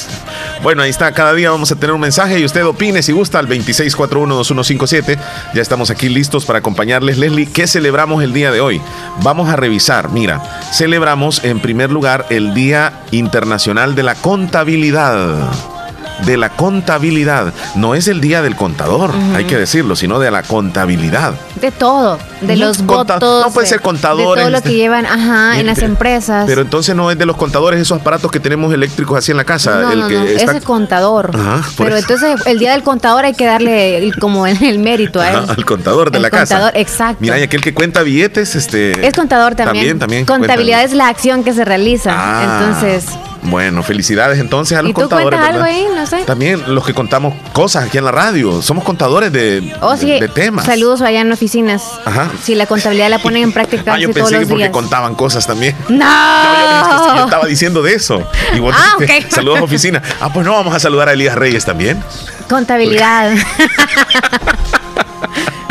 Bueno, 0.62 0.82
ahí 0.82 0.90
está. 0.90 1.12
Cada 1.12 1.32
día 1.34 1.50
vamos 1.50 1.70
a 1.70 1.76
tener 1.76 1.94
un 1.94 2.00
mensaje 2.00 2.38
y 2.38 2.44
usted 2.44 2.64
opine 2.64 3.02
si 3.02 3.12
gusta 3.12 3.38
al 3.38 3.48
26412157. 3.48 5.18
Ya 5.54 5.62
estamos 5.62 5.90
aquí 5.90 6.08
listos 6.08 6.44
para 6.44 6.58
acompañarles. 6.58 7.18
Leslie, 7.18 7.46
¿qué 7.46 7.66
celebramos 7.66 8.22
el 8.22 8.32
día 8.32 8.50
de 8.50 8.60
hoy? 8.60 8.80
Vamos 9.22 9.48
a 9.48 9.56
revisar. 9.56 10.10
Mira, 10.10 10.42
celebramos 10.72 11.44
en 11.44 11.60
primer 11.60 11.90
lugar 11.90 12.26
el 12.30 12.54
Día 12.54 13.04
Internacional 13.10 13.94
de 13.94 14.02
la 14.02 14.14
Contabilidad 14.14 15.75
de 16.24 16.36
la 16.36 16.50
contabilidad. 16.50 17.52
No 17.74 17.94
es 17.94 18.08
el 18.08 18.20
día 18.20 18.42
del 18.42 18.56
contador, 18.56 19.12
hay 19.34 19.44
que 19.44 19.56
decirlo, 19.56 19.96
sino 19.96 20.18
de 20.18 20.30
la 20.30 20.42
contabilidad. 20.42 21.34
De 21.60 21.70
todo, 21.70 22.18
de 22.40 22.56
los 22.56 22.82
votos. 22.82 23.20
No 23.20 23.52
puede 23.52 23.66
ser 23.66 23.80
contadores. 23.80 24.44
De 24.44 24.50
todo 24.50 24.58
lo 24.58 24.62
que 24.62 24.74
llevan 24.74 25.06
ajá, 25.06 25.58
en 25.58 25.66
las 25.66 25.78
empresas. 25.78 26.44
Pero 26.46 26.62
entonces 26.62 26.94
no 26.94 27.10
es 27.10 27.18
de 27.18 27.26
los 27.26 27.36
contadores 27.36 27.80
esos 27.80 28.00
aparatos 28.00 28.30
que 28.30 28.40
tenemos 28.40 28.72
eléctricos 28.72 29.18
así 29.18 29.30
en 29.30 29.36
la 29.36 29.44
casa. 29.44 29.82
No, 29.82 29.92
el 29.92 30.00
no, 30.00 30.08
que 30.08 30.34
ese 30.34 30.60
contador. 30.60 31.30
pero 31.76 31.96
entonces 31.96 32.46
el 32.46 32.58
día 32.58 32.72
del 32.72 32.82
contador 32.82 33.24
hay 33.24 33.34
que 33.34 33.46
darle 33.46 34.10
como 34.20 34.46
el, 34.46 34.78
mérito 34.78 35.20
a 35.20 35.30
él. 35.30 35.36
al 35.48 35.64
contador 35.64 36.10
de 36.10 36.20
la 36.20 36.30
contador, 36.30 36.72
casa. 36.72 36.80
Exacto. 36.80 37.18
Mira, 37.20 37.38
y 37.38 37.42
aquel 37.42 37.60
que 37.60 37.74
cuenta 37.74 38.02
billetes, 38.02 38.54
este. 38.54 39.06
Es 39.06 39.14
contador 39.14 39.54
también. 39.54 39.98
También, 39.98 40.24
Contabilidad 40.24 40.84
es 40.84 40.92
la 40.92 41.08
acción 41.08 41.44
que 41.44 41.52
se 41.52 41.64
realiza. 41.64 42.10
Ah. 42.12 42.60
Entonces. 42.60 43.06
Bueno, 43.46 43.82
felicidades 43.82 44.38
entonces 44.38 44.76
a 44.76 44.82
los 44.82 44.90
¿Y 44.90 44.94
tú 44.94 45.00
contadores. 45.02 45.40
Algo 45.40 45.62
ahí? 45.62 45.86
No 45.94 46.06
sé. 46.06 46.24
También 46.24 46.74
los 46.74 46.84
que 46.84 46.94
contamos 46.94 47.34
cosas 47.52 47.84
aquí 47.84 47.98
en 47.98 48.04
la 48.04 48.12
radio. 48.12 48.60
Somos 48.62 48.84
contadores 48.84 49.32
de, 49.32 49.74
oh, 49.80 49.96
sí. 49.96 50.18
de, 50.18 50.28
temas. 50.28 50.66
Saludos 50.66 51.00
allá 51.00 51.20
en 51.20 51.32
oficinas. 51.32 51.84
Ajá. 52.04 52.30
Si 52.42 52.54
la 52.54 52.66
contabilidad 52.66 53.08
la 53.08 53.18
ponen 53.18 53.44
en 53.44 53.52
práctica 53.56 53.94
ah, 53.94 53.98
yo 53.98 54.08
pensé 54.08 54.20
todos 54.20 54.32
los 54.32 54.40
que 54.40 54.46
porque 54.46 54.70
contaban 54.70 55.14
cosas 55.14 55.46
también. 55.46 55.74
No. 55.88 57.16
yo, 57.16 57.24
estaba 57.24 57.46
diciendo 57.46 57.82
de 57.82 57.94
eso. 57.94 58.18
Y 58.54 58.60
ah, 58.70 58.96
saludos 59.30 59.60
a 59.60 59.62
oficina. 59.64 60.02
Ah, 60.20 60.30
pues 60.32 60.44
no, 60.44 60.52
vamos 60.52 60.74
a 60.74 60.78
saludar 60.78 61.08
a 61.08 61.12
Elías 61.12 61.34
Reyes 61.34 61.64
también. 61.64 62.02
Contabilidad. 62.48 63.34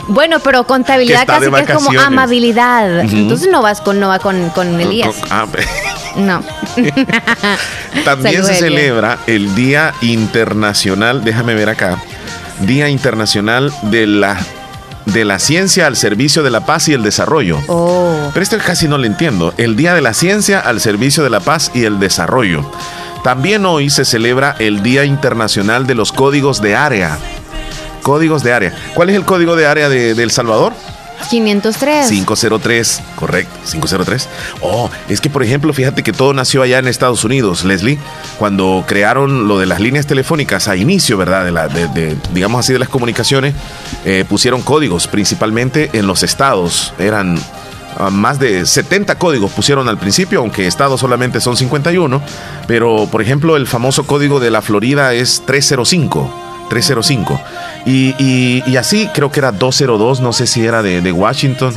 Bueno, 0.07 0.39
pero 0.39 0.65
contabilidad 0.65 1.25
casi 1.25 1.49
que 1.49 1.61
es 1.61 1.77
como 1.77 1.99
amabilidad. 1.99 3.01
Entonces 3.01 3.49
no 3.51 3.61
vas 3.61 3.81
con 3.81 3.99
no 3.99 4.07
va 4.07 4.19
con, 4.19 4.49
con 4.49 4.79
Elías. 4.79 5.15
ah, 5.29 5.45
no. 6.15 6.43
También 8.05 8.43
se 8.43 8.55
celebra 8.55 9.19
el 9.27 9.53
Día 9.55 9.93
Internacional, 10.01 11.23
déjame 11.23 11.55
ver 11.55 11.69
acá, 11.69 12.01
Día 12.61 12.89
Internacional 12.89 13.71
de 13.83 14.07
la 14.07 14.37
de 15.05 15.23
la 15.23 15.37
ciencia 15.37 15.85
al 15.85 15.95
servicio 15.95 16.41
de 16.41 16.49
la 16.49 16.65
paz 16.65 16.87
y 16.87 16.93
el 16.93 17.03
desarrollo. 17.03 17.59
Oh. 17.67 18.31
Pero 18.33 18.43
esto 18.43 18.57
casi 18.57 18.87
no 18.87 18.97
lo 18.97 19.05
entiendo. 19.05 19.53
El 19.57 19.75
Día 19.75 19.93
de 19.93 20.01
la 20.01 20.13
Ciencia 20.13 20.59
al 20.59 20.81
servicio 20.81 21.23
de 21.23 21.29
la 21.29 21.39
paz 21.41 21.71
y 21.75 21.83
el 21.83 21.99
desarrollo. 21.99 22.69
También 23.23 23.65
hoy 23.65 23.89
se 23.89 24.05
celebra 24.05 24.55
el 24.59 24.83
Día 24.83 25.05
Internacional 25.05 25.87
de 25.87 25.95
los 25.95 26.11
Códigos 26.11 26.61
de 26.61 26.75
Área. 26.75 27.17
Códigos 28.01 28.43
de 28.43 28.53
Área. 28.53 28.73
¿Cuál 28.93 29.09
es 29.09 29.15
el 29.15 29.25
código 29.25 29.55
de 29.55 29.65
área 29.65 29.89
de, 29.89 30.13
de 30.13 30.23
El 30.23 30.31
Salvador? 30.31 30.73
503. 31.29 32.07
503, 32.09 33.01
correcto, 33.15 33.53
503. 33.71 34.29
Oh, 34.61 34.89
es 35.09 35.21
que 35.21 35.29
por 35.29 35.43
ejemplo, 35.43 35.73
fíjate 35.73 36.03
que 36.03 36.13
todo 36.13 36.33
nació 36.33 36.61
allá 36.61 36.79
en 36.79 36.87
Estados 36.87 37.23
Unidos, 37.23 37.63
Leslie, 37.63 37.97
cuando 38.37 38.83
crearon 38.87 39.47
lo 39.47 39.59
de 39.59 39.65
las 39.65 39.79
líneas 39.79 40.05
telefónicas 40.07 40.67
a 40.67 40.75
inicio, 40.75 41.17
¿verdad? 41.17 41.45
De, 41.45 41.51
la, 41.51 41.67
de, 41.67 42.15
digamos 42.33 42.59
así, 42.59 42.73
de 42.73 42.79
las 42.79 42.89
comunicaciones, 42.89 43.53
eh, 44.05 44.25
pusieron 44.27 44.61
códigos, 44.61 45.07
principalmente 45.07 45.89
en 45.93 46.07
los 46.07 46.23
estados. 46.23 46.93
Eran 46.99 47.39
ah, 47.97 48.09
más 48.09 48.39
de 48.39 48.65
70 48.65 49.17
códigos 49.17 49.51
pusieron 49.51 49.89
al 49.89 49.97
principio, 49.97 50.39
aunque 50.39 50.67
estados 50.67 50.99
solamente 50.99 51.41
son 51.41 51.57
51. 51.57 52.21
Pero, 52.67 53.07
por 53.11 53.21
ejemplo, 53.21 53.55
el 53.57 53.67
famoso 53.67 54.05
código 54.05 54.39
de 54.39 54.51
la 54.51 54.61
Florida 54.61 55.13
es 55.13 55.43
305. 55.45 56.44
305. 56.69 57.39
Y, 57.85 58.15
y, 58.65 58.77
así 58.77 59.09
creo 59.13 59.31
que 59.31 59.39
era 59.39 59.51
202, 59.51 60.21
no 60.21 60.33
sé 60.33 60.47
si 60.47 60.65
era 60.65 60.81
de, 60.81 61.01
de 61.01 61.11
Washington. 61.11 61.73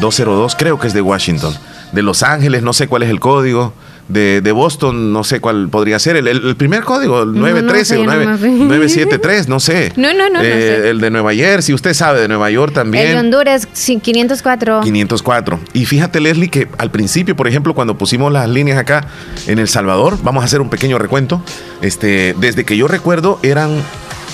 202, 0.00 0.56
creo 0.56 0.78
que 0.78 0.88
es 0.88 0.94
de 0.94 1.00
Washington. 1.00 1.54
De 1.92 2.02
Los 2.02 2.22
Ángeles, 2.22 2.62
no 2.62 2.72
sé 2.72 2.88
cuál 2.88 3.02
es 3.02 3.10
el 3.10 3.20
código 3.20 3.72
de, 4.08 4.40
de, 4.40 4.52
Boston, 4.52 5.12
no 5.12 5.24
sé 5.24 5.40
cuál 5.40 5.68
podría 5.68 5.98
ser. 5.98 6.16
El, 6.16 6.28
el, 6.28 6.56
primer 6.56 6.84
código, 6.84 7.22
el 7.22 7.32
913 7.34 7.98
o 7.98 8.04
973, 8.04 9.48
no 9.48 9.60
sé. 9.60 9.92
No, 9.96 10.12
no, 10.12 10.28
no, 10.28 10.40
eh, 10.42 10.90
El 10.90 11.00
de 11.00 11.10
Nueva 11.10 11.34
Jersey, 11.34 11.74
usted 11.74 11.94
sabe, 11.94 12.20
de 12.20 12.28
Nueva 12.28 12.50
York 12.50 12.72
también. 12.72 13.06
El 13.06 13.12
de 13.14 13.18
Honduras, 13.18 13.66
504. 13.66 14.82
504. 14.82 15.60
Y 15.72 15.86
fíjate, 15.86 16.20
Leslie, 16.20 16.48
que 16.48 16.68
al 16.78 16.90
principio, 16.90 17.34
por 17.34 17.48
ejemplo, 17.48 17.74
cuando 17.74 17.98
pusimos 17.98 18.32
las 18.32 18.48
líneas 18.48 18.78
acá 18.78 19.06
en 19.46 19.58
El 19.58 19.68
Salvador, 19.68 20.18
vamos 20.22 20.42
a 20.42 20.46
hacer 20.46 20.60
un 20.60 20.70
pequeño 20.70 20.98
recuento. 20.98 21.42
Este, 21.80 22.34
desde 22.38 22.64
que 22.64 22.76
yo 22.76 22.88
recuerdo, 22.88 23.40
eran 23.42 23.82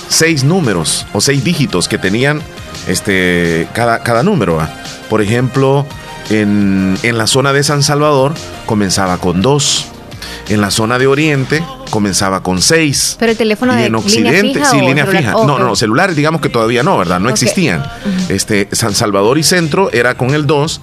seis 0.08 0.44
números 0.44 1.06
o 1.12 1.20
seis 1.20 1.44
dígitos 1.44 1.88
que 1.88 1.98
tenían 1.98 2.42
este, 2.86 3.68
cada, 3.72 4.02
cada 4.02 4.22
número. 4.22 4.58
Por 5.08 5.22
ejemplo, 5.22 5.86
en, 6.30 6.98
la 7.02 7.26
zona 7.26 7.52
de 7.52 7.62
San 7.62 7.82
Salvador 7.82 8.34
comenzaba 8.66 9.18
con 9.18 9.42
dos. 9.42 9.86
En 10.48 10.60
la 10.60 10.70
zona 10.70 10.98
de 10.98 11.06
Oriente 11.06 11.62
comenzaba 11.90 12.42
con 12.42 12.60
seis. 12.60 13.16
Pero 13.18 13.32
el 13.32 13.38
teléfono 13.38 13.78
y 13.78 13.84
en 13.84 13.94
Occidente, 13.94 14.64
sí, 14.64 14.80
línea 14.80 15.06
fija. 15.06 15.32
no, 15.32 15.58
no, 15.58 15.76
celulares 15.76 16.16
digamos 16.16 16.40
que 16.40 16.48
todavía 16.48 16.82
no, 16.82 16.98
¿verdad? 16.98 17.20
No 17.20 17.28
existían. 17.28 17.84
Este, 18.28 18.68
San 18.72 18.94
Salvador 18.94 19.38
y 19.38 19.42
Centro 19.42 19.90
era 19.92 20.16
con 20.16 20.34
el 20.34 20.46
2, 20.46 20.80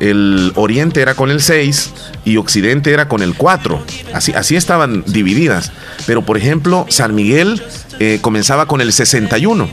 el 0.00 0.52
Oriente 0.56 1.02
era 1.02 1.14
con 1.14 1.30
el 1.30 1.40
6 1.40 1.92
y 2.24 2.36
Occidente 2.38 2.92
era 2.92 3.06
con 3.08 3.22
el 3.22 3.34
4. 3.34 3.84
Así, 4.12 4.32
así 4.32 4.56
estaban 4.56 5.04
divididas. 5.06 5.72
Pero 6.06 6.22
por 6.22 6.36
ejemplo, 6.36 6.86
San 6.88 7.14
Miguel 7.14 7.62
eh, 7.98 8.18
comenzaba 8.20 8.66
con 8.66 8.80
el 8.80 8.92
61. 8.92 9.68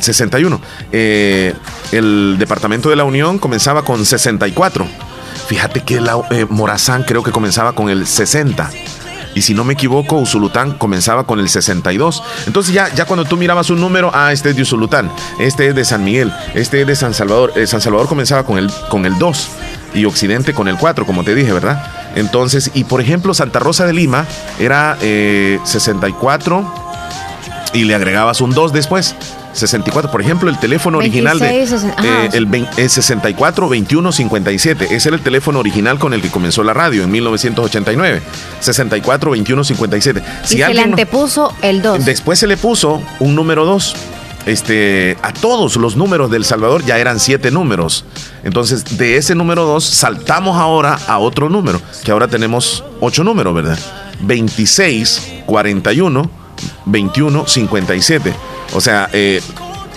61. 0.00 0.60
Eh, 0.92 1.54
el 1.92 2.36
Departamento 2.38 2.90
de 2.90 2.96
la 2.96 3.04
Unión 3.04 3.38
comenzaba 3.38 3.84
con 3.84 4.04
64. 4.04 4.86
Fíjate 5.46 5.82
que 5.82 6.00
la, 6.00 6.20
eh, 6.30 6.46
Morazán 6.48 7.04
creo 7.04 7.22
que 7.22 7.30
comenzaba 7.30 7.74
con 7.74 7.90
el 7.90 8.06
60. 8.06 8.70
Y 9.34 9.42
si 9.42 9.54
no 9.54 9.64
me 9.64 9.74
equivoco, 9.74 10.16
Usulután 10.16 10.72
comenzaba 10.78 11.24
con 11.24 11.40
el 11.40 11.48
62. 11.48 12.22
Entonces 12.46 12.74
ya, 12.74 12.92
ya 12.94 13.04
cuando 13.04 13.24
tú 13.24 13.36
mirabas 13.36 13.70
un 13.70 13.80
número, 13.80 14.10
ah, 14.14 14.32
este 14.32 14.50
es 14.50 14.56
de 14.56 14.62
Usulután, 14.62 15.10
este 15.38 15.68
es 15.68 15.74
de 15.74 15.84
San 15.84 16.04
Miguel, 16.04 16.32
este 16.54 16.82
es 16.82 16.86
de 16.86 16.96
San 16.96 17.14
Salvador. 17.14 17.52
San 17.66 17.80
Salvador 17.80 18.08
comenzaba 18.08 18.44
con 18.44 18.58
el, 18.58 18.70
con 18.88 19.06
el 19.06 19.18
2 19.18 19.48
y 19.94 20.04
Occidente 20.04 20.54
con 20.54 20.68
el 20.68 20.76
4, 20.76 21.06
como 21.06 21.24
te 21.24 21.34
dije, 21.34 21.52
¿verdad? 21.52 21.84
Entonces, 22.16 22.70
y 22.74 22.84
por 22.84 23.00
ejemplo, 23.00 23.34
Santa 23.34 23.58
Rosa 23.58 23.86
de 23.86 23.92
Lima 23.92 24.26
era 24.58 24.96
64 25.00 26.83
y 27.74 27.84
le 27.84 27.94
agregabas 27.94 28.40
un 28.40 28.50
2 28.50 28.72
después. 28.72 29.14
64, 29.52 30.10
por 30.10 30.20
ejemplo, 30.20 30.48
el 30.48 30.58
teléfono 30.58 30.98
original 30.98 31.38
de 31.38 31.62
eh, 31.62 32.28
el, 32.32 32.90
64 32.90 33.68
21 33.68 34.12
57. 34.12 34.88
Ese 34.90 35.08
era 35.08 35.16
el 35.16 35.22
teléfono 35.22 35.60
original 35.60 35.98
con 35.98 36.12
el 36.12 36.22
que 36.22 36.30
comenzó 36.30 36.64
la 36.64 36.72
radio 36.72 37.04
en 37.04 37.10
1989. 37.10 38.22
64 38.60 39.30
21 39.30 39.64
57. 39.64 40.22
Si 40.44 40.56
y 40.56 40.62
se 40.62 40.74
le 40.74 40.80
antepuso 40.80 41.54
el 41.62 41.82
2. 41.82 42.04
Después 42.04 42.38
se 42.38 42.46
le 42.46 42.56
puso 42.56 43.02
un 43.20 43.34
número 43.34 43.64
2 43.64 43.94
este, 44.46 45.16
a 45.22 45.32
todos 45.32 45.76
los 45.76 45.96
números 45.96 46.30
del 46.30 46.44
Salvador 46.44 46.84
ya 46.84 46.98
eran 46.98 47.18
siete 47.18 47.50
números. 47.50 48.04
Entonces, 48.42 48.98
de 48.98 49.16
ese 49.16 49.34
número 49.34 49.64
2 49.64 49.82
saltamos 49.84 50.58
ahora 50.58 50.98
a 51.06 51.18
otro 51.18 51.48
número, 51.48 51.80
que 52.04 52.10
ahora 52.10 52.28
tenemos 52.28 52.84
ocho 53.00 53.24
números, 53.24 53.54
¿verdad? 53.54 53.78
26, 54.20 55.44
41, 55.46 56.30
21, 56.86 57.46
57. 57.46 58.32
O 58.72 58.80
sea, 58.80 59.08
eh, 59.12 59.40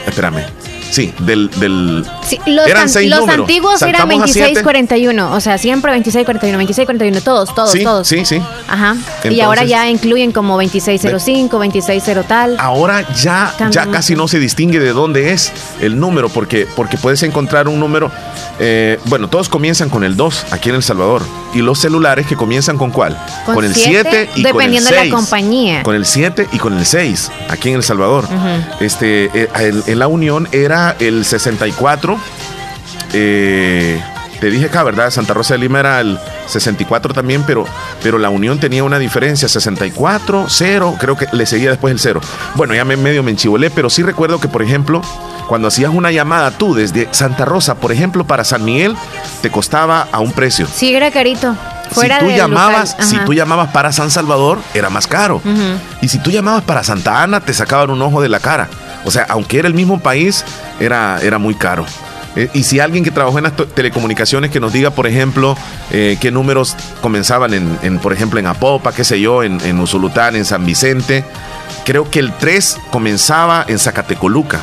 espérame. 0.06 0.57
Sí, 0.90 1.14
del. 1.20 1.50
del 1.60 2.06
los, 2.46 2.68
eran 2.68 2.90
seis 2.90 3.10
los 3.10 3.28
antiguos 3.28 3.82
eran 3.82 4.08
2641. 4.10 5.34
O 5.34 5.40
sea, 5.40 5.58
siempre 5.58 5.92
2641, 5.92 6.58
2641. 6.58 7.22
Todos, 7.22 7.56
todos, 7.56 7.84
todos. 7.84 8.08
Sí, 8.08 8.26
sí. 8.26 8.42
Ajá. 8.68 8.96
y 9.30 9.40
ahora 9.42 9.64
ya 9.64 9.90
incluyen 9.90 10.32
como 10.32 10.56
2605, 10.56 11.58
260 11.58 12.24
tal. 12.24 12.56
Ahora 12.60 13.06
ya, 13.14 13.54
ya 13.70 13.88
casi 13.88 14.16
no 14.16 14.28
se 14.28 14.40
distingue 14.40 14.80
de 14.80 14.92
dónde 14.94 15.32
es 15.32 15.52
el 15.82 16.00
número, 16.00 16.30
porque, 16.30 16.68
porque 16.76 16.98
puedes 16.98 17.24
encontrar 17.24 17.68
un 17.68 17.80
número. 17.80 18.12
Eh, 18.60 19.00
bueno, 19.06 19.28
todos 19.28 19.50
comienzan 19.50 19.90
con 19.90 20.04
el 20.04 20.16
2 20.16 20.48
aquí 20.52 20.70
en 20.70 20.76
El 20.76 20.84
Salvador. 20.84 21.22
Y 21.54 21.62
los 21.62 21.80
celulares 21.80 22.28
que 22.28 22.36
comienzan 22.36 22.78
con 22.78 22.92
cuál? 22.92 23.18
Con, 23.46 23.64
el 23.64 23.74
7 23.74 23.90
y 23.90 24.02
con 24.04 24.12
el 24.12 24.34
6. 24.34 24.44
Dependiendo 24.44 24.90
de 24.90 25.06
la 25.06 25.10
compañía. 25.10 25.84
Con 25.84 25.96
el 25.96 26.06
7 26.06 26.50
y 26.52 26.58
con 26.58 26.78
el 26.78 26.86
6 26.86 27.32
aquí 27.50 27.70
en 27.70 27.76
El 27.76 27.84
Salvador. 27.84 28.28
este, 28.80 29.30
eh, 29.34 29.50
en 29.56 30.00
la 30.00 30.08
Unión 30.08 30.48
era 30.52 30.77
el 31.00 31.26
64. 31.26 32.18
Eh, 33.14 34.02
te 34.40 34.50
dije 34.52 34.66
acá, 34.66 34.84
¿verdad? 34.84 35.10
Santa 35.10 35.34
Rosa 35.34 35.56
de 35.56 35.60
Lima 35.60 35.80
era 35.80 36.00
el 36.00 36.20
64 36.48 37.14
también, 37.14 37.44
pero, 37.48 37.66
pero 38.04 38.18
la 38.20 38.30
Unión 38.30 38.60
tenía 38.60 38.84
una 38.84 39.00
diferencia, 39.00 39.48
64, 39.48 40.46
0, 40.48 40.96
creo 41.00 41.18
que 41.18 41.28
le 41.32 41.46
seguía 41.46 41.70
después 41.70 41.92
el 41.92 42.00
0. 42.00 42.22
Bueno, 42.56 42.76
ya 42.76 42.86
me 42.86 42.98
medio 42.98 43.24
me 43.24 43.32
enchivolé, 43.32 43.70
pero 43.72 43.90
sí 43.90 44.04
recuerdo 44.04 44.40
que, 44.40 44.48
por 44.48 44.62
ejemplo, 44.62 45.02
cuando 45.48 45.70
hacías 45.70 45.92
una 45.92 46.12
llamada 46.12 46.52
tú 46.52 46.76
desde 46.76 47.08
Santa 47.12 47.46
Rosa, 47.46 47.76
por 47.76 47.92
ejemplo, 47.92 48.26
para 48.26 48.44
San 48.44 48.64
Miguel, 48.64 48.96
te 49.42 49.50
costaba 49.50 50.08
a 50.12 50.20
un 50.20 50.32
precio. 50.32 50.68
Sí, 50.72 50.94
era 50.94 51.10
carito. 51.10 51.56
Fuera 51.92 52.20
si 52.20 52.26
tú 52.26 52.32
llamabas, 52.32 52.98
si 53.00 53.18
tú 53.20 53.34
llamabas 53.34 53.70
para 53.72 53.92
San 53.92 54.12
Salvador, 54.12 54.60
era 54.74 54.90
más 54.90 55.08
caro. 55.08 55.42
Y 56.02 56.10
si 56.10 56.20
tú 56.20 56.30
llamabas 56.30 56.64
para 56.64 56.84
Santa 56.84 57.24
Ana, 57.24 57.40
te 57.40 57.54
sacaban 57.54 57.90
un 57.90 58.02
ojo 58.02 58.22
de 58.22 58.30
la 58.30 58.40
cara. 58.40 58.70
O 59.08 59.12
sea, 59.12 59.26
aunque 59.30 59.58
era 59.58 59.70
el 59.70 59.74
mismo 59.74 60.00
país, 60.00 60.44
era, 60.82 61.18
era 61.24 61.38
muy 61.38 61.56
caro. 61.56 61.86
Eh, 62.36 62.50
y 62.54 62.64
si 62.64 62.82
alguien 62.82 63.06
que 63.06 63.10
trabajó 63.10 63.38
en 63.38 63.46
las 63.46 63.56
telecomunicaciones 63.56 64.52
que 64.52 64.60
nos 64.60 64.74
diga, 64.74 64.90
por 64.92 65.08
ejemplo, 65.08 65.58
eh, 65.92 66.18
qué 66.20 66.30
números 66.30 66.76
comenzaban 67.02 67.54
en, 67.54 68.00
por 68.00 68.12
ejemplo, 68.12 68.38
en 68.38 68.48
Apopa, 68.48 68.92
qué 68.92 69.06
sé 69.06 69.22
yo, 69.22 69.44
en, 69.44 69.62
en 69.62 69.80
Usulután, 69.80 70.36
en 70.36 70.44
San 70.44 70.66
Vicente, 70.66 71.24
creo 71.86 72.12
que 72.12 72.20
el 72.20 72.34
3 72.34 72.78
comenzaba 72.92 73.64
en 73.66 73.80
Zacatecoluca 73.80 74.60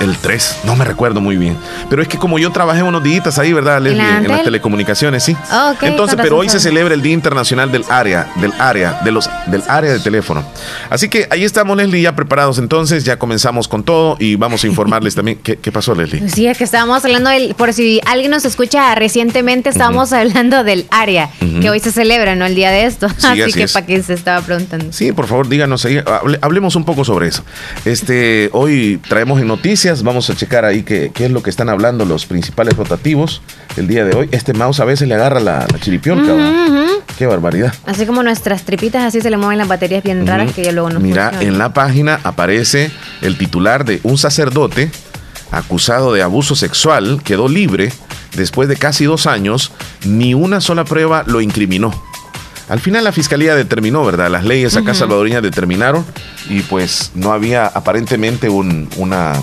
el 0.00 0.16
3, 0.16 0.60
no 0.64 0.76
me 0.76 0.84
recuerdo 0.84 1.20
muy 1.20 1.36
bien. 1.36 1.56
Pero 1.90 2.02
es 2.02 2.08
que 2.08 2.18
como 2.18 2.38
yo 2.38 2.50
trabajé 2.50 2.82
unos 2.82 3.02
días 3.02 3.16
ahí, 3.38 3.52
¿verdad, 3.52 3.80
Leslie? 3.80 4.02
En, 4.02 4.28
las 4.28 4.44
telecomunicaciones, 4.44 5.24
sí. 5.24 5.36
Entonces, 5.82 6.18
pero 6.20 6.38
hoy 6.38 6.48
se 6.48 6.60
celebra 6.60 6.94
el 6.94 7.02
Día 7.02 7.12
Internacional 7.12 7.72
del 7.72 7.84
Área, 7.88 8.32
del 8.36 8.52
área, 8.58 9.00
de 9.04 9.12
los, 9.12 9.28
del 9.46 9.62
área 9.68 9.92
de 9.92 9.98
teléfono. 10.00 10.44
Así 10.90 11.08
que 11.08 11.26
ahí 11.30 11.44
estamos, 11.44 11.76
Leslie, 11.76 12.02
ya 12.02 12.14
preparados 12.14 12.58
entonces, 12.58 13.04
ya 13.04 13.18
comenzamos 13.18 13.68
con 13.68 13.82
todo 13.82 14.16
y 14.18 14.36
vamos 14.36 14.64
a 14.64 14.66
informarles 14.66 15.14
también. 15.16 15.38
¿Qué, 15.38 15.72
pasó, 15.72 15.94
Leslie? 15.94 16.28
Sí, 16.28 16.46
es 16.46 16.58
que 16.58 16.64
estábamos 16.64 17.04
hablando 17.04 17.30
del, 17.30 17.54
por 17.54 17.72
si 17.72 18.00
alguien 18.06 18.30
nos 18.30 18.44
escucha 18.44 18.94
recientemente, 18.94 19.70
estábamos 19.70 20.12
hablando 20.12 20.64
del 20.64 20.86
área, 20.90 21.30
que 21.60 21.70
hoy 21.70 21.80
se 21.80 21.92
celebra, 21.92 22.34
¿no? 22.34 22.46
El 22.46 22.54
día 22.54 22.70
de 22.70 22.84
esto. 22.84 23.06
así, 23.06 23.52
que 23.52 23.68
para 23.68 23.86
quien 23.86 24.02
se 24.02 24.14
estaba 24.14 24.44
preguntando. 24.44 24.92
Sí, 24.92 25.12
por 25.12 25.26
favor, 25.26 25.48
díganos 25.48 25.84
ahí, 25.84 26.02
hablemos 26.40 26.76
un 26.76 26.84
poco 26.84 27.04
sobre 27.04 27.28
eso. 27.28 27.44
Este, 27.84 28.50
hoy 28.52 29.00
traemos 29.08 29.40
en 29.40 29.50
noticias. 29.56 30.02
Vamos 30.02 30.28
a 30.28 30.36
checar 30.36 30.64
ahí 30.64 30.82
qué, 30.82 31.10
qué, 31.12 31.24
es 31.26 31.30
lo 31.30 31.42
que 31.42 31.50
están 31.50 31.68
hablando 31.68 32.04
los 32.04 32.26
principales 32.26 32.76
rotativos 32.76 33.40
el 33.76 33.88
día 33.88 34.04
de 34.04 34.14
hoy. 34.14 34.28
Este 34.32 34.52
mouse 34.52 34.80
a 34.80 34.84
veces 34.84 35.08
le 35.08 35.14
agarra 35.14 35.40
la, 35.40 35.66
la 35.66 36.96
Qué 37.16 37.26
barbaridad. 37.26 37.72
Así 37.86 38.04
como 38.04 38.22
nuestras 38.22 38.64
tripitas, 38.64 39.02
así 39.02 39.22
se 39.22 39.30
le 39.30 39.38
mueven 39.38 39.56
las 39.56 39.68
baterías 39.68 40.02
bien 40.02 40.26
raras 40.26 40.52
que 40.52 40.62
ya 40.62 40.72
luego 40.72 40.90
no 40.90 41.00
Mira, 41.00 41.32
en 41.40 41.56
la 41.56 41.72
página 41.72 42.20
aparece 42.22 42.90
el 43.22 43.38
titular 43.38 43.86
de 43.86 44.00
un 44.02 44.18
sacerdote 44.18 44.90
acusado 45.50 46.12
de 46.12 46.22
abuso 46.22 46.54
sexual 46.54 47.22
quedó 47.24 47.48
libre 47.48 47.90
después 48.34 48.68
de 48.68 48.76
casi 48.76 49.04
dos 49.06 49.26
años. 49.26 49.72
Ni 50.04 50.34
una 50.34 50.60
sola 50.60 50.84
prueba 50.84 51.24
lo 51.26 51.40
incriminó. 51.40 51.90
Al 52.68 52.80
final 52.80 53.04
la 53.04 53.12
fiscalía 53.12 53.54
determinó, 53.54 54.04
¿verdad? 54.04 54.28
Las 54.28 54.44
leyes 54.44 54.76
acá 54.76 54.92
salvadoreñas 54.92 55.42
determinaron 55.42 56.04
y 56.48 56.60
pues 56.62 57.12
no 57.14 57.32
había 57.32 57.66
aparentemente 57.66 58.48
un, 58.48 58.88
una, 58.96 59.34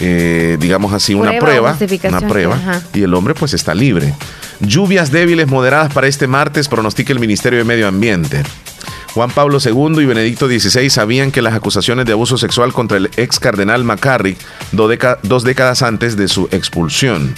eh, 0.00 0.56
digamos 0.58 0.92
así, 0.92 1.14
una 1.14 1.38
prueba, 1.38 1.76
una 2.04 2.20
prueba 2.22 2.58
y 2.92 3.02
el 3.02 3.14
hombre 3.14 3.34
pues 3.34 3.54
está 3.54 3.74
libre. 3.74 4.14
Lluvias 4.60 5.12
débiles 5.12 5.46
moderadas 5.46 5.92
para 5.92 6.08
este 6.08 6.26
martes 6.26 6.66
pronostica 6.68 7.12
el 7.12 7.20
Ministerio 7.20 7.58
de 7.58 7.64
Medio 7.64 7.86
Ambiente. 7.86 8.42
Juan 9.14 9.30
Pablo 9.30 9.58
II 9.64 10.02
y 10.02 10.04
Benedicto 10.04 10.46
XVI 10.46 10.90
sabían 10.90 11.30
que 11.30 11.40
las 11.40 11.54
acusaciones 11.54 12.04
de 12.04 12.12
abuso 12.12 12.36
sexual 12.36 12.72
contra 12.72 12.98
el 12.98 13.10
ex 13.16 13.38
cardenal 13.38 13.82
McCarrick 13.84 14.38
dos 14.72 15.42
décadas 15.44 15.82
antes 15.82 16.16
de 16.16 16.28
su 16.28 16.48
expulsión. 16.50 17.34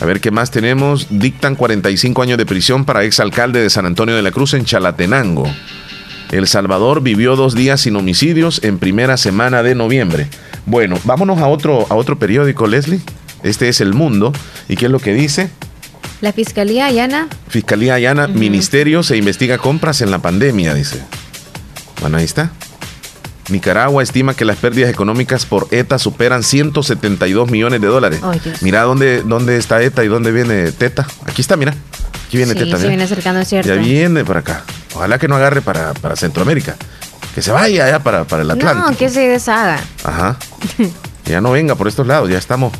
A 0.00 0.06
ver 0.06 0.20
qué 0.20 0.30
más 0.30 0.50
tenemos. 0.50 1.06
Dictan 1.10 1.56
45 1.56 2.22
años 2.22 2.38
de 2.38 2.46
prisión 2.46 2.84
para 2.84 3.04
exalcalde 3.04 3.60
de 3.60 3.70
San 3.70 3.86
Antonio 3.86 4.16
de 4.16 4.22
la 4.22 4.30
Cruz 4.30 4.54
en 4.54 4.64
Chalatenango. 4.64 5.46
El 6.30 6.46
Salvador 6.46 7.02
vivió 7.02 7.36
dos 7.36 7.54
días 7.54 7.82
sin 7.82 7.96
homicidios 7.96 8.62
en 8.64 8.78
primera 8.78 9.16
semana 9.16 9.62
de 9.62 9.74
noviembre. 9.74 10.28
Bueno, 10.64 10.96
vámonos 11.04 11.38
a 11.40 11.48
otro, 11.48 11.86
a 11.90 11.94
otro 11.94 12.18
periódico, 12.18 12.66
Leslie. 12.66 13.00
Este 13.42 13.68
es 13.68 13.80
El 13.80 13.92
Mundo. 13.92 14.32
¿Y 14.68 14.76
qué 14.76 14.86
es 14.86 14.92
lo 14.92 15.00
que 15.00 15.12
dice? 15.12 15.50
La 16.20 16.32
Fiscalía 16.32 16.86
Allana. 16.86 17.28
Fiscalía 17.48 17.94
Allana, 17.94 18.26
Ministerio 18.28 19.02
se 19.02 19.16
investiga 19.16 19.58
compras 19.58 20.00
en 20.00 20.10
la 20.10 20.20
pandemia, 20.20 20.74
dice. 20.74 21.02
Bueno, 22.00 22.18
ahí 22.18 22.24
está. 22.24 22.52
Nicaragua 23.50 24.02
estima 24.02 24.34
que 24.34 24.44
las 24.44 24.56
pérdidas 24.56 24.90
económicas 24.90 25.46
por 25.46 25.68
ETA 25.70 25.98
superan 25.98 26.42
172 26.42 27.50
millones 27.50 27.80
de 27.80 27.86
dólares. 27.86 28.20
mira 28.60 28.82
dónde, 28.82 29.22
dónde 29.22 29.56
está 29.56 29.82
ETA 29.82 30.04
y 30.04 30.08
dónde 30.08 30.32
viene 30.32 30.72
TETA. 30.72 31.06
Aquí 31.26 31.42
está, 31.42 31.56
mira. 31.56 31.74
Aquí 32.26 32.36
viene 32.36 32.54
TETA. 32.54 32.78
Se 32.78 32.88
viene 32.88 33.04
acercando, 33.04 33.44
cierto. 33.44 33.68
Ya 33.68 33.74
viene 33.80 34.24
para 34.24 34.40
acá. 34.40 34.64
Ojalá 34.94 35.18
que 35.18 35.28
no 35.28 35.36
agarre 35.36 35.62
para, 35.62 35.94
Centroamérica. 36.16 36.76
Que 37.34 37.42
se 37.42 37.52
vaya 37.52 37.86
allá 37.86 38.00
para, 38.00 38.24
para 38.24 38.42
el 38.42 38.50
Atlántico. 38.50 38.90
No, 38.90 38.96
que 38.96 39.08
se 39.08 39.28
deshaga. 39.28 39.80
Ajá. 40.04 40.36
ya 41.26 41.40
no 41.40 41.52
venga 41.52 41.74
por 41.74 41.88
estos 41.88 42.06
lados, 42.06 42.28
ya 42.28 42.38
estamos. 42.38 42.72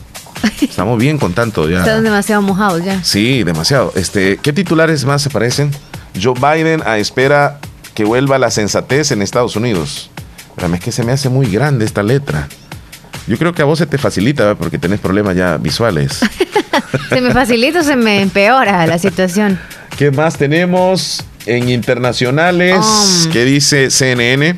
Estamos 0.61 0.99
bien 0.99 1.19
con 1.19 1.35
tanto 1.35 1.69
ya. 1.69 1.81
Están 1.81 2.03
demasiado 2.03 2.43
mojados 2.43 2.85
ya. 2.85 3.03
Sí, 3.05 3.45
demasiado. 3.45 3.93
Este, 3.95 4.39
¿qué 4.43 4.53
titulares 4.53 5.05
más 5.05 5.27
aparecen? 5.27 5.71
Joe 6.21 6.35
Biden 6.35 6.83
a 6.87 6.99
espera 6.99 7.59
que 7.95 8.05
vuelva 8.05 8.39
la 8.39 8.51
sensatez 8.51 9.13
en 9.13 9.23
Estados 9.23 9.57
Unidos 9.57 10.11
es 10.75 10.81
que 10.81 10.93
se 10.93 11.03
me 11.03 11.13
hace 11.13 11.29
muy 11.29 11.47
grande 11.47 11.85
esta 11.85 12.03
letra. 12.03 12.49
Yo 13.27 13.37
creo 13.39 13.53
que 13.53 13.63
a 13.63 13.65
vos 13.65 13.79
se 13.79 13.87
te 13.87 13.99
facilita 13.99 14.55
porque 14.55 14.79
tenés 14.79 15.01
problemas 15.01 15.37
ya 15.37 15.57
visuales. 15.57 16.21
se 17.09 17.21
me 17.21 17.33
facilita 17.33 17.81
o 17.81 17.85
se 17.85 17.97
me 17.97 18.23
empeora 18.23 18.87
la 18.87 18.99
situación. 18.99 19.59
¿Qué 19.97 20.11
más 20.11 20.37
tenemos 20.37 21.25
en 21.47 21.69
internacionales? 21.69 23.29
¿Qué 23.33 23.45
dice 23.45 23.91
CNN? 23.91 24.57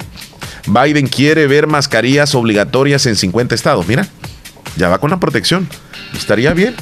Biden 0.66 1.06
quiere 1.06 1.46
ver 1.46 1.66
mascarillas 1.66 2.34
obligatorias 2.34 3.06
en 3.06 3.16
50 3.16 3.54
estados. 3.54 3.86
Mira, 3.86 4.06
ya 4.76 4.88
va 4.88 4.98
con 4.98 5.10
la 5.10 5.18
protección. 5.18 5.68
Estaría 6.14 6.52
bien. 6.52 6.74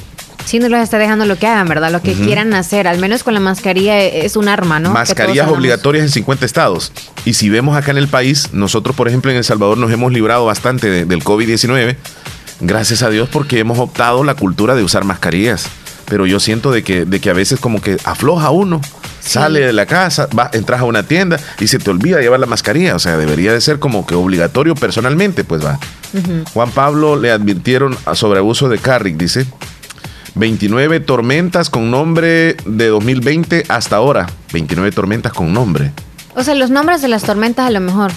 Sí, 0.45 0.59
no 0.59 0.69
los 0.69 0.79
está 0.79 0.97
dejando 0.97 1.25
lo 1.25 1.37
que 1.37 1.47
hagan, 1.47 1.67
¿verdad? 1.67 1.91
Lo 1.91 2.01
que 2.01 2.13
quieran 2.13 2.53
hacer, 2.53 2.87
al 2.87 2.99
menos 2.99 3.23
con 3.23 3.33
la 3.33 3.39
mascarilla 3.39 3.99
e, 3.99 4.25
es 4.25 4.35
un 4.35 4.47
arma, 4.47 4.79
¿no? 4.79 4.91
Mascarillas 4.91 5.47
obligatorias 5.47 6.03
en 6.03 6.09
50 6.09 6.45
estados. 6.45 6.91
Y 7.25 7.33
si 7.33 7.49
vemos 7.49 7.77
acá 7.77 7.91
en 7.91 7.97
el 7.97 8.07
país, 8.07 8.49
nosotros, 8.53 8.95
por 8.95 9.07
ejemplo, 9.07 9.31
en 9.31 9.37
El 9.37 9.43
Salvador 9.43 9.77
nos 9.77 9.91
hemos 9.91 10.11
librado 10.11 10.45
bastante 10.45 11.05
del 11.05 11.23
COVID-19, 11.23 11.95
gracias 12.61 13.03
a 13.03 13.09
Dios 13.09 13.29
porque 13.31 13.59
hemos 13.59 13.79
optado 13.79 14.23
la 14.23 14.35
cultura 14.35 14.75
de 14.75 14.83
usar 14.83 15.03
mascarillas. 15.03 15.67
Pero 16.05 16.25
yo 16.25 16.41
siento 16.41 16.71
de 16.71 16.83
que, 16.83 17.05
de 17.05 17.21
que 17.21 17.29
a 17.29 17.33
veces 17.33 17.59
como 17.59 17.81
que 17.81 17.97
afloja 18.03 18.49
uno. 18.49 18.81
Sale 19.21 19.59
de 19.59 19.71
la 19.71 19.85
casa, 19.85 20.27
va, 20.37 20.49
entras 20.51 20.81
a 20.81 20.83
una 20.83 21.03
tienda 21.03 21.39
y 21.59 21.67
se 21.67 21.77
te 21.77 21.91
olvida 21.91 22.19
llevar 22.19 22.39
la 22.39 22.47
mascarilla. 22.47 22.95
O 22.95 22.99
sea, 22.99 23.17
debería 23.17 23.53
de 23.53 23.61
ser 23.61 23.77
como 23.79 24.05
que 24.05 24.15
obligatorio 24.15 24.73
personalmente, 24.75 25.43
pues 25.43 25.63
va. 25.63 25.79
Juan 26.53 26.71
Pablo 26.71 27.15
le 27.15 27.31
advirtieron 27.31 27.95
sobre 28.13 28.39
abuso 28.39 28.67
de 28.67 28.79
Carrick, 28.79 29.15
dice. 29.15 29.45
29 30.35 30.99
tormentas 31.01 31.69
con 31.69 31.91
nombre 31.91 32.55
de 32.65 32.87
2020 32.87 33.65
hasta 33.67 33.97
ahora. 33.97 34.27
29 34.53 34.91
tormentas 34.91 35.33
con 35.33 35.53
nombre. 35.53 35.91
O 36.35 36.43
sea, 36.43 36.55
los 36.55 36.69
nombres 36.69 37.01
de 37.01 37.07
las 37.07 37.23
tormentas 37.23 37.67
a 37.67 37.71
lo 37.71 37.79
mejor. 37.79 38.11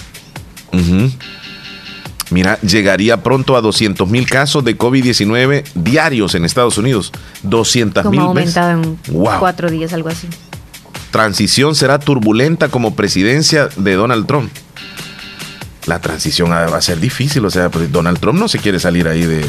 Mira, 2.31 2.59
llegaría 2.61 3.21
pronto 3.23 3.55
a 3.55 3.61
200 3.61 4.09
mil 4.09 4.27
casos 4.27 4.63
de 4.63 4.77
COVID-19 4.77 5.63
diarios 5.75 6.35
en 6.35 6.45
Estados 6.45 6.77
Unidos. 6.77 7.11
200 7.43 8.05
mil. 8.05 8.19
aumentado 8.19 8.71
en 8.71 8.97
cuatro 9.39 9.69
días, 9.69 9.93
algo 9.93 10.09
así. 10.09 10.27
Transición 11.11 11.75
será 11.75 11.99
turbulenta 11.99 12.69
como 12.69 12.95
presidencia 12.95 13.69
de 13.77 13.93
Donald 13.93 14.25
Trump. 14.25 14.51
La 15.85 15.99
transición 15.99 16.51
va 16.51 16.65
a 16.65 16.81
ser 16.81 16.99
difícil, 16.99 17.45
o 17.45 17.49
sea, 17.49 17.69
pues, 17.69 17.91
Donald 17.91 18.19
Trump 18.19 18.39
no 18.39 18.47
se 18.47 18.59
quiere 18.59 18.79
salir 18.79 19.07
ahí 19.07 19.23
de, 19.23 19.45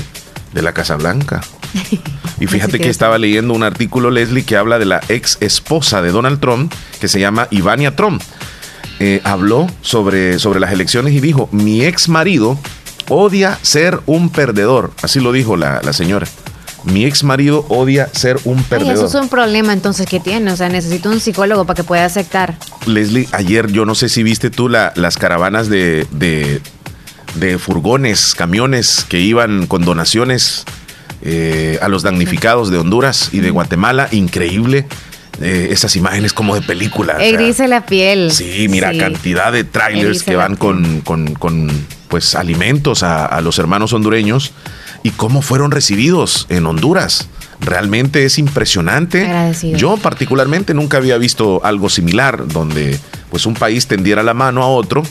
de 0.53 0.63
la 0.63 0.73
Casa 0.73 0.97
Blanca. 0.97 1.41
Y 2.39 2.47
fíjate 2.47 2.79
que 2.79 2.91
estaba 2.91 3.17
leyendo 3.17 3.55
un 3.55 3.63
artículo, 3.63 4.11
Leslie, 4.11 4.45
que 4.45 4.59
habla 4.59 4.79
de 4.79 4.85
la 4.85 5.01
ex 5.09 5.39
esposa 5.41 6.03
de 6.03 6.11
Donald 6.11 6.39
Trump, 6.39 6.71
que 7.01 7.09
se 7.09 7.19
llama 7.19 7.49
Ivania 7.51 7.97
Trump. 7.97 8.23
Eh, 8.99 9.21
habló 9.25 9.67
sobre, 9.81 10.39
sobre 10.39 10.61
las 10.61 10.73
elecciones 10.73 11.15
y 11.15 11.21
dijo, 11.21 11.49
mi 11.53 11.83
ex 11.83 12.09
marido 12.09 12.59
odia 13.09 13.59
ser 13.63 14.01
un 14.07 14.31
perdedor. 14.31 14.93
Así 15.03 15.21
lo 15.21 15.33
dijo 15.33 15.57
la, 15.57 15.81
señora. 15.93 16.27
Mi 16.87 17.05
ex 17.05 17.25
marido 17.25 17.67
odia 17.69 18.09
ser 18.13 18.39
un 18.45 18.63
perdedor. 18.63 18.95
eso 18.95 19.07
es 19.07 19.15
un 19.15 19.29
problema 19.29 19.73
entonces 19.73 20.07
que 20.07 20.21
tiene. 20.21 20.53
O 20.53 20.57
sea, 20.57 20.69
necesito 20.69 21.11
un 21.11 21.21
psicólogo 21.21 21.65
para 21.65 21.77
que 21.77 21.85
pueda 21.85 22.05
aceptar. 22.05 22.57
Leslie, 22.87 23.29
ayer 23.33 23.71
yo 23.71 23.85
no 23.85 23.95
sé 23.95 24.09
si 24.09 24.23
viste 24.23 24.51
tú 24.51 24.69
la, 24.69 24.93
las 24.97 25.19
caravanas 25.19 25.69
de, 25.69 26.07
de, 26.13 26.61
de, 27.35 27.59
furgones, 27.59 28.35
camiones 28.35 29.05
que 29.09 29.21
iban 29.21 29.67
con 29.67 29.85
donaciones 29.85 30.65
eh, 31.23 31.79
a 31.83 31.89
los 31.89 32.03
damnificados 32.03 32.71
de 32.71 32.79
Honduras 32.79 33.31
y 33.33 33.41
de 33.41 33.51
Guatemala. 33.51 34.09
Increíble 34.13 34.87
eh, 35.41 35.69
esas 35.71 35.97
imágenes 35.97 36.33
como 36.33 36.55
de 36.55 36.63
película. 36.63 37.19
Erice 37.21 37.69
la 37.69 37.85
piel. 37.85 38.33
Sí, 38.33 38.69
mira, 38.71 38.97
cantidad 38.97 39.53
de 39.53 39.65
trailers 39.65 40.23
que 40.23 40.35
van 40.35 40.57
con, 40.57 41.03
con, 41.03 41.71
pues 42.09 42.35
alimentos 42.35 43.03
a, 43.03 43.39
los 43.43 43.59
hermanos 43.59 43.93
hondureños 43.93 44.53
y 45.07 45.11
cómo 45.11 45.41
fueron 45.41 45.71
recibidos 45.71 46.47
en 46.49 46.67
Honduras. 46.67 47.29
Realmente 47.61 48.25
es 48.25 48.41
impresionante. 48.41 49.55
Yo 49.77 49.97
particularmente 49.99 50.75
nunca 50.75 50.97
había 50.97 51.17
visto 51.17 51.65
algo 51.65 51.89
similar 51.89 52.49
donde 52.49 52.99
pues 53.31 53.47
un 53.47 53.55
país 53.55 53.87
tendiera 53.87 54.25
la 54.25 54.35
mano 54.35 54.65
a 54.65 54.67
otro 54.67 55.05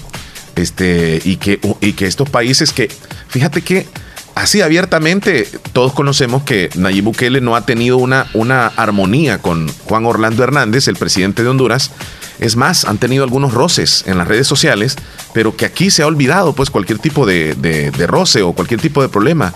este, 0.58 1.21
y, 1.23 1.38
que, 1.38 1.62
y 1.79 1.93
que 1.93 2.08
estos 2.08 2.29
países 2.29 2.73
que, 2.73 2.89
fíjate 3.29 3.62
que 3.62 3.88
así 4.36 4.62
abiertamente, 4.62 5.47
todos 5.71 5.93
conocemos 5.93 6.43
que 6.43 6.69
Nayib 6.75 7.05
Bukele 7.05 7.39
no 7.39 7.55
ha 7.55 7.65
tenido 7.65 7.95
una, 7.95 8.27
una 8.34 8.67
armonía 8.67 9.38
con 9.38 9.69
Juan 9.86 10.05
Orlando 10.05 10.43
Hernández, 10.43 10.89
el 10.89 10.97
presidente 10.97 11.41
de 11.41 11.47
Honduras. 11.47 11.91
Es 12.39 12.58
más, 12.58 12.84
han 12.84 12.97
tenido 12.97 13.23
algunos 13.23 13.53
roces 13.53 14.03
en 14.08 14.17
las 14.17 14.27
redes 14.27 14.45
sociales, 14.45 14.97
pero 15.34 15.55
que 15.55 15.63
aquí 15.63 15.89
se 15.89 16.03
ha 16.03 16.08
olvidado 16.08 16.51
pues 16.51 16.69
cualquier 16.69 16.99
tipo 16.99 17.25
de, 17.25 17.55
de 17.55 18.08
roce 18.08 18.41
o 18.41 18.51
cualquier 18.51 18.81
tipo 18.81 19.01
de 19.01 19.08
problema. 19.08 19.53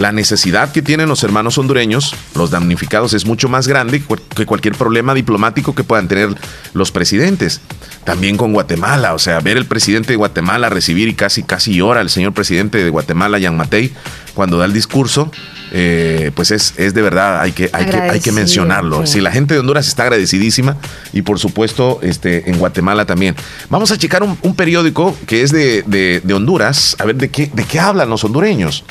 La 0.00 0.12
necesidad 0.12 0.72
que 0.72 0.80
tienen 0.80 1.10
los 1.10 1.22
hermanos 1.24 1.58
hondureños, 1.58 2.14
los 2.34 2.50
damnificados, 2.50 3.12
es 3.12 3.26
mucho 3.26 3.50
más 3.50 3.68
grande 3.68 4.02
que 4.34 4.46
cualquier 4.46 4.74
problema 4.74 5.12
diplomático 5.12 5.74
que 5.74 5.84
puedan 5.84 6.08
tener 6.08 6.30
los 6.72 6.90
presidentes. 6.90 7.60
También 8.04 8.38
con 8.38 8.54
Guatemala, 8.54 9.12
o 9.12 9.18
sea, 9.18 9.40
ver 9.40 9.58
el 9.58 9.66
presidente 9.66 10.14
de 10.14 10.16
Guatemala 10.16 10.70
recibir 10.70 11.08
y 11.08 11.12
casi, 11.12 11.42
casi 11.42 11.74
llora 11.74 12.00
el 12.00 12.08
señor 12.08 12.32
presidente 12.32 12.82
de 12.82 12.88
Guatemala, 12.88 13.38
Jan 13.38 13.58
Matei, 13.58 13.92
cuando 14.32 14.56
da 14.56 14.64
el 14.64 14.72
discurso, 14.72 15.30
eh, 15.70 16.30
pues 16.34 16.50
es, 16.50 16.72
es, 16.78 16.94
de 16.94 17.02
verdad, 17.02 17.42
hay 17.42 17.52
que, 17.52 17.68
hay 17.70 17.84
que, 17.84 17.96
hay 17.98 18.20
que 18.20 18.32
mencionarlo. 18.32 19.06
Si 19.06 19.20
la 19.20 19.30
gente 19.30 19.52
de 19.52 19.60
Honduras 19.60 19.86
está 19.86 20.04
agradecidísima 20.04 20.78
y 21.12 21.20
por 21.20 21.38
supuesto 21.38 22.00
este, 22.00 22.48
en 22.48 22.56
Guatemala 22.56 23.04
también. 23.04 23.36
Vamos 23.68 23.92
a 23.92 23.98
checar 23.98 24.22
un, 24.22 24.54
periódico 24.56 25.14
que 25.26 25.42
es 25.42 25.52
de, 25.52 25.82
de, 25.84 26.32
Honduras, 26.34 26.96
a 26.98 27.04
ver 27.04 27.16
de 27.16 27.28
qué, 27.28 27.50
de 27.52 27.64
qué 27.64 27.78
hablan 27.78 28.08
los 28.08 28.24
hondureños. 28.24 28.82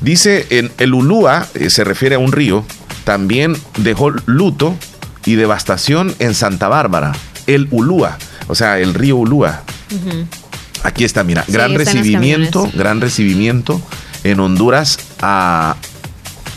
Dice, 0.00 0.46
en 0.50 0.70
el 0.78 0.94
Ulúa, 0.94 1.46
eh, 1.54 1.70
se 1.70 1.84
refiere 1.84 2.14
a 2.14 2.18
un 2.18 2.32
río, 2.32 2.64
también 3.04 3.56
dejó 3.78 4.10
luto 4.26 4.74
y 5.26 5.34
devastación 5.34 6.14
en 6.18 6.34
Santa 6.34 6.68
Bárbara. 6.68 7.12
El 7.46 7.68
Ulúa, 7.70 8.16
o 8.48 8.54
sea, 8.54 8.78
el 8.78 8.94
río 8.94 9.16
Ulúa. 9.16 9.62
Aquí 10.82 11.04
está, 11.04 11.24
mira, 11.24 11.44
gran 11.48 11.74
recibimiento, 11.74 12.70
gran 12.74 13.00
recibimiento 13.00 13.82
en 14.24 14.40
Honduras 14.40 14.98
a, 15.20 15.76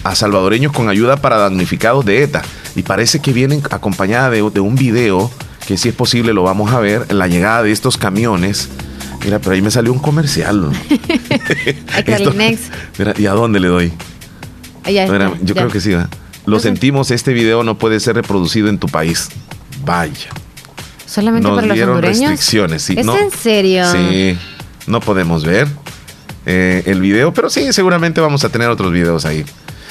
a, 0.04 0.16
salvadoreños 0.16 0.72
con 0.72 0.88
ayuda 0.88 1.18
para 1.18 1.38
damnificados 1.38 2.06
de 2.06 2.24
ETA. 2.24 2.42
Y 2.76 2.84
parece 2.84 3.20
que 3.20 3.34
vienen 3.34 3.62
acompañada 3.70 4.30
de, 4.30 4.50
de 4.50 4.60
un 4.60 4.76
video 4.76 5.30
que 5.68 5.78
si 5.78 5.90
es 5.90 5.96
posible 5.96 6.34
lo 6.34 6.44
vamos 6.44 6.72
a 6.74 6.80
ver, 6.80 7.12
la 7.14 7.28
llegada 7.28 7.64
de 7.64 7.72
estos 7.72 7.98
camiones 7.98 8.70
Mira, 9.24 9.40
pero 9.40 9.52
ahí 9.52 9.62
me 9.62 9.72
salió 9.72 9.94
un 9.94 10.00
comercial. 10.00 10.70
mira, 12.98 13.14
¿y 13.18 13.26
a 13.26 13.32
dónde 13.32 13.60
le 13.60 13.68
doy? 13.68 13.94
yo 15.44 15.56
creo 15.56 15.70
que 15.70 15.80
sí. 15.80 15.94
Lo 16.46 16.60
sentimos, 16.60 17.10
este 17.12 17.32
video 17.32 17.64
no 17.64 17.78
puede 17.78 18.00
ser 18.00 18.16
reproducido 18.16 18.68
en 18.68 18.78
tu 18.78 18.88
país. 18.88 19.30
Vaya. 19.86 20.30
Solamente 21.06 21.48
para 21.48 21.68
los 21.68 21.80
hondureños. 21.80 22.20
restricciones, 22.20 22.82
sí. 22.82 22.96
¿Es 22.98 23.08
en 23.08 23.32
serio? 23.32 23.86
Sí, 23.92 24.38
no 24.88 25.00
podemos 25.00 25.46
ver 25.46 25.68
eh, 26.46 26.84
el 26.86 27.00
video, 27.00 27.34
pero 27.34 27.50
sí, 27.50 27.72
seguramente 27.72 28.20
vamos 28.20 28.44
a 28.44 28.50
tener 28.50 28.68
otros 28.70 28.92
videos 28.92 29.26
ahí. 29.26 29.46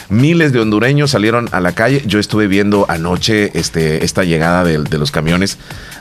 Miles 0.09 0.53
de 0.53 0.61
hondureños 0.61 1.13
salieron 1.13 1.49
a 1.53 1.61
la 1.61 1.73
calle. 1.73 2.03
Yo 2.07 2.19
estuve 2.19 2.47
viendo 2.47 2.85
anoche 2.91 3.51
este, 3.59 4.05
esta 4.05 4.25
llegada 4.25 4.63
de, 4.63 4.79
de 4.79 4.99
los 4.99 5.11
camiones 5.11 5.57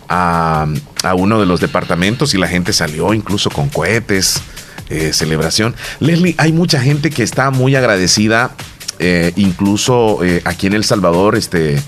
a, 0.07 0.67
uno 1.15 1.39
de 1.39 1.45
los 1.45 1.59
departamentos 1.59 2.33
y 2.33 2.37
la 2.37 2.47
gente 2.47 2.73
salió 2.73 3.13
incluso 3.13 3.49
con 3.49 3.69
cohetes, 3.69 4.41
eh, 4.89 5.13
celebración. 5.13 5.75
Leslie, 5.99 6.35
hay 6.37 6.51
mucha 6.51 6.81
gente 6.81 7.09
que 7.09 7.23
está 7.23 7.49
muy 7.51 7.75
agradecida, 7.75 8.51
eh, 8.99 9.31
incluso 9.35 10.23
eh, 10.23 10.41
aquí 10.45 10.67
en 10.67 10.73
El 10.73 10.83
Salvador, 10.83 11.35
este, 11.35 11.81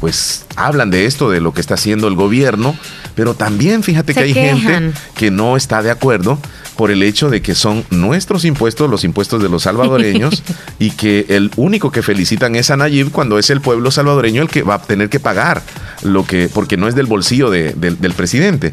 pues 0.00 0.44
hablan 0.54 0.90
de 0.90 1.06
esto, 1.06 1.30
de 1.30 1.40
lo 1.40 1.54
que 1.54 1.60
está 1.60 1.74
haciendo 1.74 2.08
el 2.08 2.14
gobierno, 2.14 2.76
pero 3.14 3.34
también 3.34 3.82
fíjate 3.82 4.14
que 4.14 4.20
hay 4.20 4.34
gente 4.34 4.92
que 5.14 5.30
no 5.30 5.56
está 5.56 5.82
de 5.82 5.90
acuerdo 5.90 6.38
por 6.76 6.90
el 6.90 7.02
hecho 7.02 7.30
de 7.30 7.42
que 7.42 7.54
son 7.54 7.84
nuestros 7.90 8.44
impuestos, 8.44 8.90
los 8.90 9.04
impuestos 9.04 9.42
de 9.42 9.48
los 9.48 9.62
salvadoreños, 9.64 10.42
y 10.78 10.90
que 10.90 11.26
el 11.28 11.50
único 11.56 11.90
que 11.90 12.02
felicitan 12.02 12.54
es 12.54 12.70
a 12.70 12.76
Nayib 12.76 13.10
cuando 13.10 13.38
es 13.38 13.50
el 13.50 13.60
pueblo 13.60 13.90
salvadoreño 13.90 14.42
el 14.42 14.48
que 14.48 14.62
va 14.62 14.74
a 14.74 14.82
tener 14.82 15.08
que 15.08 15.20
pagar 15.20 15.62
lo 16.02 16.24
que, 16.24 16.48
porque 16.52 16.76
no 16.76 16.88
es 16.88 16.94
del 16.94 17.06
bolsillo 17.06 17.50
del 17.50 18.12
presidente. 18.16 18.72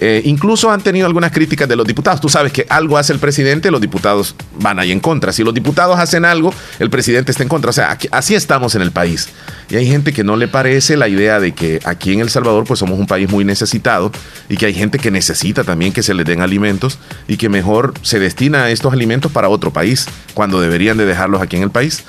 Eh, 0.00 0.22
incluso 0.24 0.70
han 0.70 0.82
tenido 0.82 1.06
algunas 1.06 1.32
críticas 1.32 1.68
de 1.68 1.76
los 1.76 1.86
diputados. 1.86 2.20
Tú 2.20 2.28
sabes 2.28 2.52
que 2.52 2.66
algo 2.68 2.98
hace 2.98 3.12
el 3.12 3.18
presidente, 3.18 3.70
los 3.70 3.80
diputados 3.80 4.34
van 4.58 4.78
ahí 4.78 4.92
en 4.92 5.00
contra. 5.00 5.32
Si 5.32 5.44
los 5.44 5.54
diputados 5.54 5.98
hacen 5.98 6.24
algo, 6.24 6.52
el 6.78 6.90
presidente 6.90 7.30
está 7.30 7.42
en 7.42 7.48
contra. 7.48 7.70
O 7.70 7.72
sea, 7.72 7.96
así 8.10 8.34
estamos 8.34 8.74
en 8.74 8.82
el 8.82 8.90
país. 8.90 9.28
Y 9.70 9.76
hay 9.76 9.86
gente 9.86 10.12
que 10.12 10.24
no 10.24 10.36
le 10.36 10.48
parece 10.48 10.96
la 10.96 11.08
idea 11.08 11.40
de 11.40 11.52
que 11.52 11.80
aquí 11.84 12.12
en 12.12 12.20
El 12.20 12.30
Salvador 12.30 12.64
pues 12.64 12.80
somos 12.80 12.98
un 12.98 13.06
país 13.06 13.30
muy 13.30 13.44
necesitado 13.44 14.12
y 14.48 14.56
que 14.56 14.66
hay 14.66 14.74
gente 14.74 14.98
que 14.98 15.10
necesita 15.10 15.64
también 15.64 15.92
que 15.92 16.02
se 16.02 16.14
les 16.14 16.26
den 16.26 16.40
alimentos 16.40 16.98
y 17.28 17.36
que 17.36 17.48
mejor 17.48 17.94
se 18.02 18.18
destina 18.18 18.70
estos 18.70 18.92
alimentos 18.92 19.32
para 19.32 19.48
otro 19.48 19.72
país 19.72 20.06
cuando 20.34 20.60
deberían 20.60 20.96
de 20.96 21.06
dejarlos 21.06 21.40
aquí 21.40 21.56
en 21.56 21.62
el 21.62 21.70
país. 21.70 22.04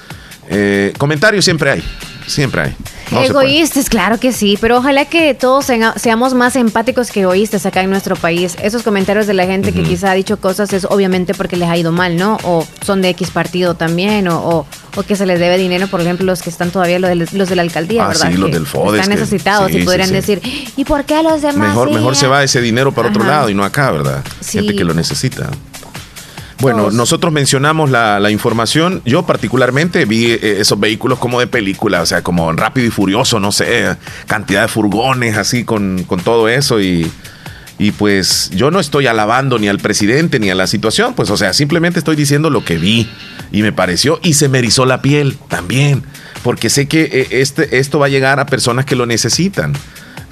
Eh, 0.49 0.93
comentarios 0.97 1.45
siempre 1.45 1.71
hay, 1.71 1.83
siempre 2.27 2.61
hay. 2.61 2.75
Egoístas, 3.11 3.89
claro 3.89 4.19
que 4.19 4.31
sí, 4.31 4.57
pero 4.59 4.77
ojalá 4.77 5.05
que 5.05 5.33
todos 5.33 5.65
seamos 5.95 6.33
más 6.33 6.55
empáticos 6.55 7.11
que 7.11 7.21
egoístas 7.21 7.65
acá 7.65 7.81
en 7.81 7.89
nuestro 7.89 8.15
país. 8.15 8.55
Esos 8.61 8.83
comentarios 8.83 9.27
de 9.27 9.33
la 9.33 9.45
gente 9.45 9.71
que 9.71 9.83
quizá 9.83 10.11
ha 10.11 10.13
dicho 10.13 10.37
cosas 10.37 10.73
es 10.73 10.85
obviamente 10.85 11.33
porque 11.33 11.57
les 11.57 11.69
ha 11.69 11.77
ido 11.77 11.91
mal, 11.91 12.17
¿no? 12.17 12.37
O 12.43 12.65
son 12.85 13.01
de 13.01 13.09
X 13.09 13.31
partido 13.31 13.75
también, 13.75 14.27
o, 14.27 14.65
o, 14.95 15.03
que 15.03 15.15
se 15.15 15.25
les 15.25 15.39
debe 15.39 15.57
dinero, 15.57 15.87
por 15.87 16.01
ejemplo, 16.01 16.25
los 16.25 16.41
que 16.41 16.49
están 16.49 16.71
todavía, 16.71 16.99
los 16.99 17.09
de, 17.09 17.37
los 17.37 17.49
de 17.49 17.55
la 17.55 17.61
alcaldía, 17.61 18.05
ah, 18.05 18.07
¿verdad? 18.09 18.31
Sí, 18.31 18.37
los 18.37 18.51
del 18.51 18.65
FODES. 18.65 19.01
Están 19.01 19.19
necesitados 19.19 19.71
y 19.71 19.83
podrían 19.83 20.11
decir, 20.11 20.41
¿y 20.75 20.85
por 20.85 21.05
qué 21.05 21.15
a 21.15 21.23
los 21.23 21.41
demás? 21.41 21.69
Mejor, 21.69 21.91
mejor 21.91 22.15
se 22.15 22.27
va 22.27 22.43
ese 22.43 22.61
dinero 22.61 22.91
para 22.91 23.09
otro 23.09 23.23
lado 23.23 23.49
y 23.49 23.53
no 23.53 23.63
acá, 23.63 23.91
¿verdad? 23.91 24.23
Gente 24.45 24.75
que 24.75 24.83
lo 24.83 24.93
necesita. 24.93 25.49
Bueno, 26.59 26.89
nosotros 26.91 27.33
mencionamos 27.33 27.89
la, 27.89 28.31
información. 28.31 29.01
Yo 29.05 29.25
particularmente 29.25 30.05
vi 30.05 30.31
eh, 30.31 30.57
esos 30.59 30.79
vehículos 30.79 31.19
como 31.19 31.39
de 31.39 31.47
película, 31.47 32.01
o 32.01 32.05
sea, 32.05 32.21
como 32.21 32.51
rápido 32.53 32.87
y 32.87 32.91
furioso, 32.91 33.39
no 33.39 33.51
sé, 33.51 33.95
cantidad 34.27 34.63
de 34.63 34.67
furgones 34.67 35.37
así 35.37 35.63
con, 35.63 36.05
todo 36.23 36.47
eso 36.47 36.81
y, 36.81 37.11
y 37.77 37.91
pues 37.91 38.49
yo 38.51 38.71
no 38.71 38.79
estoy 38.79 39.07
alabando 39.07 39.59
ni 39.59 39.67
al 39.67 39.79
presidente 39.79 40.39
ni 40.39 40.49
a 40.49 40.55
la 40.55 40.67
situación, 40.67 41.13
pues 41.13 41.29
o 41.29 41.37
sea, 41.37 41.53
simplemente 41.53 41.99
estoy 41.99 42.15
diciendo 42.15 42.49
lo 42.49 42.63
que 42.63 42.77
vi 42.77 43.09
y 43.51 43.61
me 43.61 43.73
pareció 43.73 44.19
y 44.23 44.33
se 44.33 44.49
me 44.49 44.59
erizó 44.59 44.85
la 44.85 45.01
piel 45.01 45.37
también, 45.49 46.03
porque 46.43 46.69
sé 46.69 46.87
que 46.87 47.03
eh, 47.03 47.27
este, 47.31 47.77
esto 47.77 47.99
va 47.99 48.07
a 48.07 48.09
llegar 48.09 48.39
a 48.39 48.45
personas 48.45 48.85
que 48.85 48.95
lo 48.95 49.05
necesitan. 49.05 49.73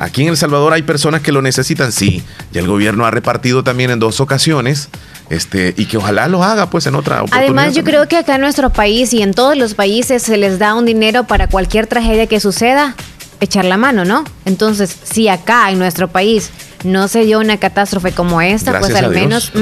Aquí 0.03 0.23
en 0.23 0.27
El 0.27 0.37
Salvador 0.37 0.73
hay 0.73 0.81
personas 0.81 1.21
que 1.21 1.31
lo 1.31 1.41
necesitan, 1.41 1.93
sí, 1.93 2.21
y 2.53 2.57
el 2.57 2.67
gobierno 2.67 3.05
ha 3.05 3.11
repartido 3.11 3.63
también 3.63 3.89
en 3.89 3.99
dos 3.99 4.19
ocasiones 4.19 4.89
este, 5.29 5.73
y 5.77 5.85
que 5.85 5.95
ojalá 5.95 6.27
lo 6.27 6.43
haga 6.43 6.69
pues 6.69 6.85
en 6.87 6.95
otra 6.95 7.19
oportunidad. 7.19 7.45
Además, 7.45 7.73
yo 7.73 7.85
creo 7.85 8.05
que 8.09 8.17
acá 8.17 8.35
en 8.35 8.41
nuestro 8.41 8.69
país 8.69 9.13
y 9.13 9.21
en 9.21 9.33
todos 9.33 9.55
los 9.55 9.75
países 9.75 10.21
se 10.21 10.35
les 10.35 10.59
da 10.59 10.73
un 10.75 10.85
dinero 10.85 11.23
para 11.23 11.47
cualquier 11.47 11.87
tragedia 11.87 12.27
que 12.27 12.41
suceda 12.41 12.97
echar 13.39 13.63
la 13.63 13.77
mano, 13.77 14.03
¿no? 14.03 14.25
Entonces, 14.43 14.93
si 15.03 15.29
acá 15.29 15.71
en 15.71 15.79
nuestro 15.79 16.09
país 16.09 16.49
no 16.83 17.07
se 17.07 17.23
dio 17.23 17.39
una 17.39 17.55
catástrofe 17.55 18.11
como 18.11 18.41
esta, 18.41 18.79
pues 18.79 18.93
al 18.95 19.09
menos, 19.09 19.53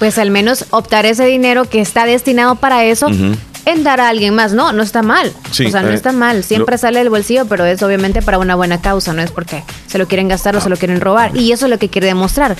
pues 0.00 0.18
al 0.18 0.32
menos 0.32 0.66
optar 0.70 1.06
ese 1.06 1.24
dinero 1.24 1.66
que 1.66 1.80
está 1.80 2.04
destinado 2.04 2.56
para 2.56 2.84
eso 2.84 3.06
en 3.72 3.84
dar 3.84 4.00
a 4.00 4.08
alguien 4.08 4.34
más. 4.34 4.52
No, 4.52 4.72
no 4.72 4.82
está 4.82 5.02
mal. 5.02 5.32
o 5.50 5.54
sea, 5.54 5.82
no 5.82 5.90
eh, 5.90 5.94
está 5.94 6.12
mal. 6.12 6.44
Siempre 6.44 6.78
sale 6.78 6.98
del 6.98 7.10
bolsillo, 7.10 7.46
pero 7.46 7.64
es 7.64 7.82
obviamente 7.82 8.22
para 8.22 8.38
una 8.38 8.54
buena 8.54 8.80
causa, 8.80 9.12
no 9.12 9.22
es 9.22 9.30
porque 9.30 9.62
se 9.86 9.98
lo 9.98 10.06
quieren 10.06 10.28
gastar 10.28 10.56
o 10.56 10.60
se 10.60 10.68
lo 10.68 10.76
quieren 10.76 11.00
robar. 11.00 11.36
Y 11.36 11.52
eso 11.52 11.66
es 11.66 11.70
lo 11.70 11.78
que 11.78 11.88
quiere 11.88 12.06
demostrar. 12.06 12.56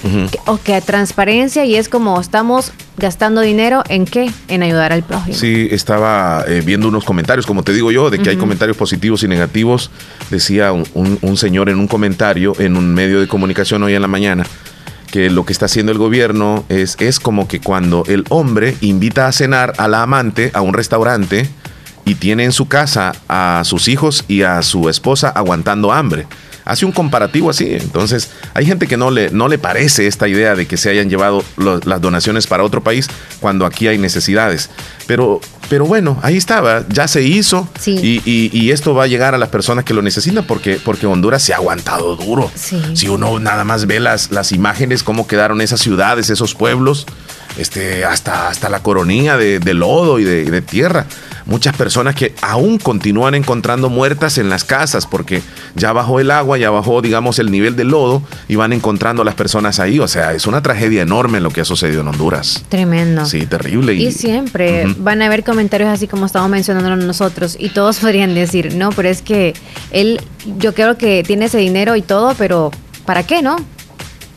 o 0.46 0.58
que, 0.58 0.78
transparencia 0.80 1.64
y 1.64 1.74
es 1.74 1.88
como 1.88 2.20
estamos 2.20 2.72
gastando 2.96 3.40
dinero 3.40 3.82
en 3.88 4.04
qué? 4.04 4.30
En 4.48 4.62
ayudar 4.62 4.92
al 4.92 5.02
prójimo. 5.02 5.36
Sí, 5.36 5.68
estaba 5.70 6.44
eh, 6.46 6.62
viendo 6.64 6.88
unos 6.88 7.04
comentarios, 7.04 7.46
como 7.46 7.62
te 7.62 7.72
digo 7.72 7.90
yo, 7.90 8.10
de 8.10 8.18
que 8.20 8.30
hay 8.30 8.36
comentarios 8.36 8.76
positivos 8.76 9.22
y 9.22 9.28
negativos. 9.28 9.90
Decía 10.30 10.72
un, 10.72 11.18
un 11.20 11.36
señor 11.36 11.68
en 11.68 11.78
un 11.78 11.88
comentario 11.88 12.54
en 12.58 12.76
un 12.76 12.94
medio 12.94 13.20
de 13.20 13.28
comunicación 13.28 13.82
hoy 13.82 13.94
en 13.94 14.02
la 14.02 14.08
mañana 14.08 14.44
que 15.10 15.30
lo 15.30 15.44
que 15.44 15.52
está 15.52 15.66
haciendo 15.66 15.92
el 15.92 15.98
gobierno 15.98 16.64
es, 16.68 16.96
es 17.00 17.20
como 17.20 17.48
que 17.48 17.60
cuando 17.60 18.04
el 18.06 18.24
hombre 18.28 18.76
invita 18.80 19.26
a 19.26 19.32
cenar 19.32 19.72
a 19.78 19.88
la 19.88 20.02
amante 20.02 20.50
a 20.54 20.60
un 20.60 20.74
restaurante 20.74 21.48
y 22.04 22.14
tiene 22.14 22.44
en 22.44 22.52
su 22.52 22.68
casa 22.68 23.12
a 23.28 23.62
sus 23.64 23.88
hijos 23.88 24.24
y 24.28 24.42
a 24.42 24.62
su 24.62 24.88
esposa 24.88 25.28
aguantando 25.28 25.92
hambre 25.92 26.26
hace 26.68 26.84
un 26.84 26.92
comparativo 26.92 27.48
así. 27.48 27.72
Entonces, 27.72 28.30
hay 28.52 28.66
gente 28.66 28.86
que 28.86 28.98
no 28.98 29.10
le, 29.10 29.30
no 29.30 29.48
le 29.48 29.58
parece 29.58 30.06
esta 30.06 30.28
idea 30.28 30.54
de 30.54 30.66
que 30.66 30.76
se 30.76 30.90
hayan 30.90 31.08
llevado 31.08 31.42
las 31.56 32.00
donaciones 32.00 32.46
para 32.46 32.62
otro 32.62 32.82
país 32.82 33.08
cuando 33.40 33.64
aquí 33.64 33.88
hay 33.88 33.96
necesidades. 33.96 34.68
Pero, 35.06 35.40
pero 35.68 35.84
bueno, 35.84 36.18
ahí 36.22 36.36
estaba, 36.36 36.84
ya 36.88 37.08
se 37.08 37.22
hizo 37.22 37.68
y, 37.86 38.70
esto 38.70 38.94
va 38.94 39.04
a 39.04 39.06
llegar 39.06 39.34
a 39.34 39.38
las 39.38 39.48
personas 39.48 39.84
que 39.84 39.94
lo 39.94 40.02
necesitan 40.02 40.44
porque, 40.44 40.80
porque 40.82 41.06
Honduras 41.06 41.42
se 41.42 41.52
ha 41.52 41.56
aguantado 41.56 42.16
duro. 42.16 42.50
Si 42.94 43.08
uno 43.08 43.38
nada 43.38 43.64
más 43.64 43.86
ve 43.86 44.00
las, 44.00 44.30
las 44.30 44.52
imágenes, 44.52 45.02
cómo 45.02 45.26
quedaron 45.26 45.60
esas 45.60 45.80
ciudades, 45.80 46.30
esos 46.30 46.54
pueblos, 46.54 47.06
este, 47.58 48.04
hasta, 48.04 48.48
hasta 48.48 48.68
la 48.68 48.82
coronilla 48.82 49.36
de, 49.36 49.74
lodo 49.74 50.18
y 50.18 50.24
de 50.24 50.62
tierra 50.62 51.06
muchas 51.48 51.74
personas 51.76 52.14
que 52.14 52.34
aún 52.40 52.78
continúan 52.78 53.34
encontrando 53.34 53.88
muertas 53.88 54.38
en 54.38 54.48
las 54.48 54.62
casas 54.64 55.06
porque 55.06 55.42
ya 55.74 55.92
bajó 55.92 56.20
el 56.20 56.30
agua, 56.30 56.58
ya 56.58 56.70
bajó, 56.70 57.02
digamos, 57.02 57.38
el 57.40 57.50
nivel 57.50 57.74
del 57.74 57.88
lodo 57.88 58.22
y 58.46 58.54
van 58.54 58.72
encontrando 58.72 59.22
a 59.22 59.24
las 59.24 59.34
personas 59.34 59.80
ahí. 59.80 59.98
O 59.98 60.06
sea, 60.06 60.34
es 60.34 60.46
una 60.46 60.62
tragedia 60.62 61.02
enorme 61.02 61.40
lo 61.40 61.50
que 61.50 61.62
ha 61.62 61.64
sucedido 61.64 62.02
en 62.02 62.08
Honduras. 62.08 62.62
Tremendo. 62.68 63.26
Sí, 63.26 63.46
terrible. 63.46 63.94
Y, 63.94 64.12
siempre 64.12 64.86
van 64.98 65.22
a 65.22 65.26
haber 65.26 65.42
comentarios 65.42 65.88
así 65.90 66.06
como 66.06 66.26
estamos 66.26 66.50
mencionando 66.50 66.94
nosotros 66.96 67.56
y 67.58 67.70
todos 67.70 67.98
podrían 68.00 68.34
decir, 68.34 68.74
no, 68.74 68.90
pero 68.90 69.08
es 69.08 69.22
que 69.22 69.54
él, 69.90 70.20
yo 70.58 70.74
creo 70.74 70.98
que 70.98 71.22
tiene 71.26 71.46
ese 71.46 71.58
dinero 71.58 71.96
y 71.96 72.02
todo, 72.02 72.34
pero 72.36 72.70
¿para 73.06 73.22
qué, 73.22 73.42
no? 73.42 73.56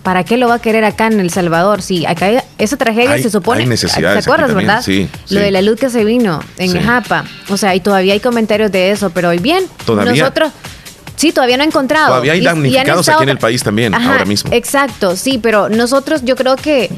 ¿Para 0.04 0.24
qué 0.24 0.38
lo 0.38 0.48
va 0.48 0.56
a 0.56 0.60
querer 0.60 0.84
acá 0.84 1.08
en 1.08 1.20
El 1.20 1.30
Salvador? 1.30 1.82
Sí, 1.82 2.06
acá 2.06 2.44
esa 2.58 2.78
tragedia 2.78 3.18
se 3.20 3.30
supone. 3.30 3.64
Hay 3.64 3.78
¿Te 3.78 4.08
acuerdas, 4.08 4.54
verdad? 4.54 4.82
Sí, 4.82 5.08
Lo 5.30 5.40
de 5.40 5.52
la 5.52 5.62
luz 5.62 5.80
que 5.80 5.90
se 5.90 6.04
vino 6.04 6.40
en 6.58 6.82
Japa. 6.82 7.26
O 7.50 7.58
sea, 7.58 7.76
y 7.76 7.82
todavía 7.82 8.14
hay 8.14 8.20
comentarios 8.20 8.72
de 8.72 8.92
eso, 8.92 9.12
pero 9.12 9.30
hoy 9.30 9.38
bien. 9.38 9.66
Todavía. 9.86 10.24
Nosotros. 10.24 10.52
Sí, 11.16 11.32
todavía 11.32 11.56
no 11.58 11.64
he 11.64 11.68
encontrado. 11.68 12.08
Todavía 12.08 12.34
hay 12.34 12.42
damnificados 12.42 13.08
aquí 13.08 13.24
en 13.24 13.30
el 13.30 13.38
país 13.38 13.62
también, 13.64 13.94
ahora 13.94 14.26
mismo. 14.26 14.52
Exacto, 14.52 15.16
sí, 15.16 15.38
pero 15.38 15.70
nosotros 15.70 16.22
yo 16.24 16.36
creo 16.36 16.56
que 16.56 16.90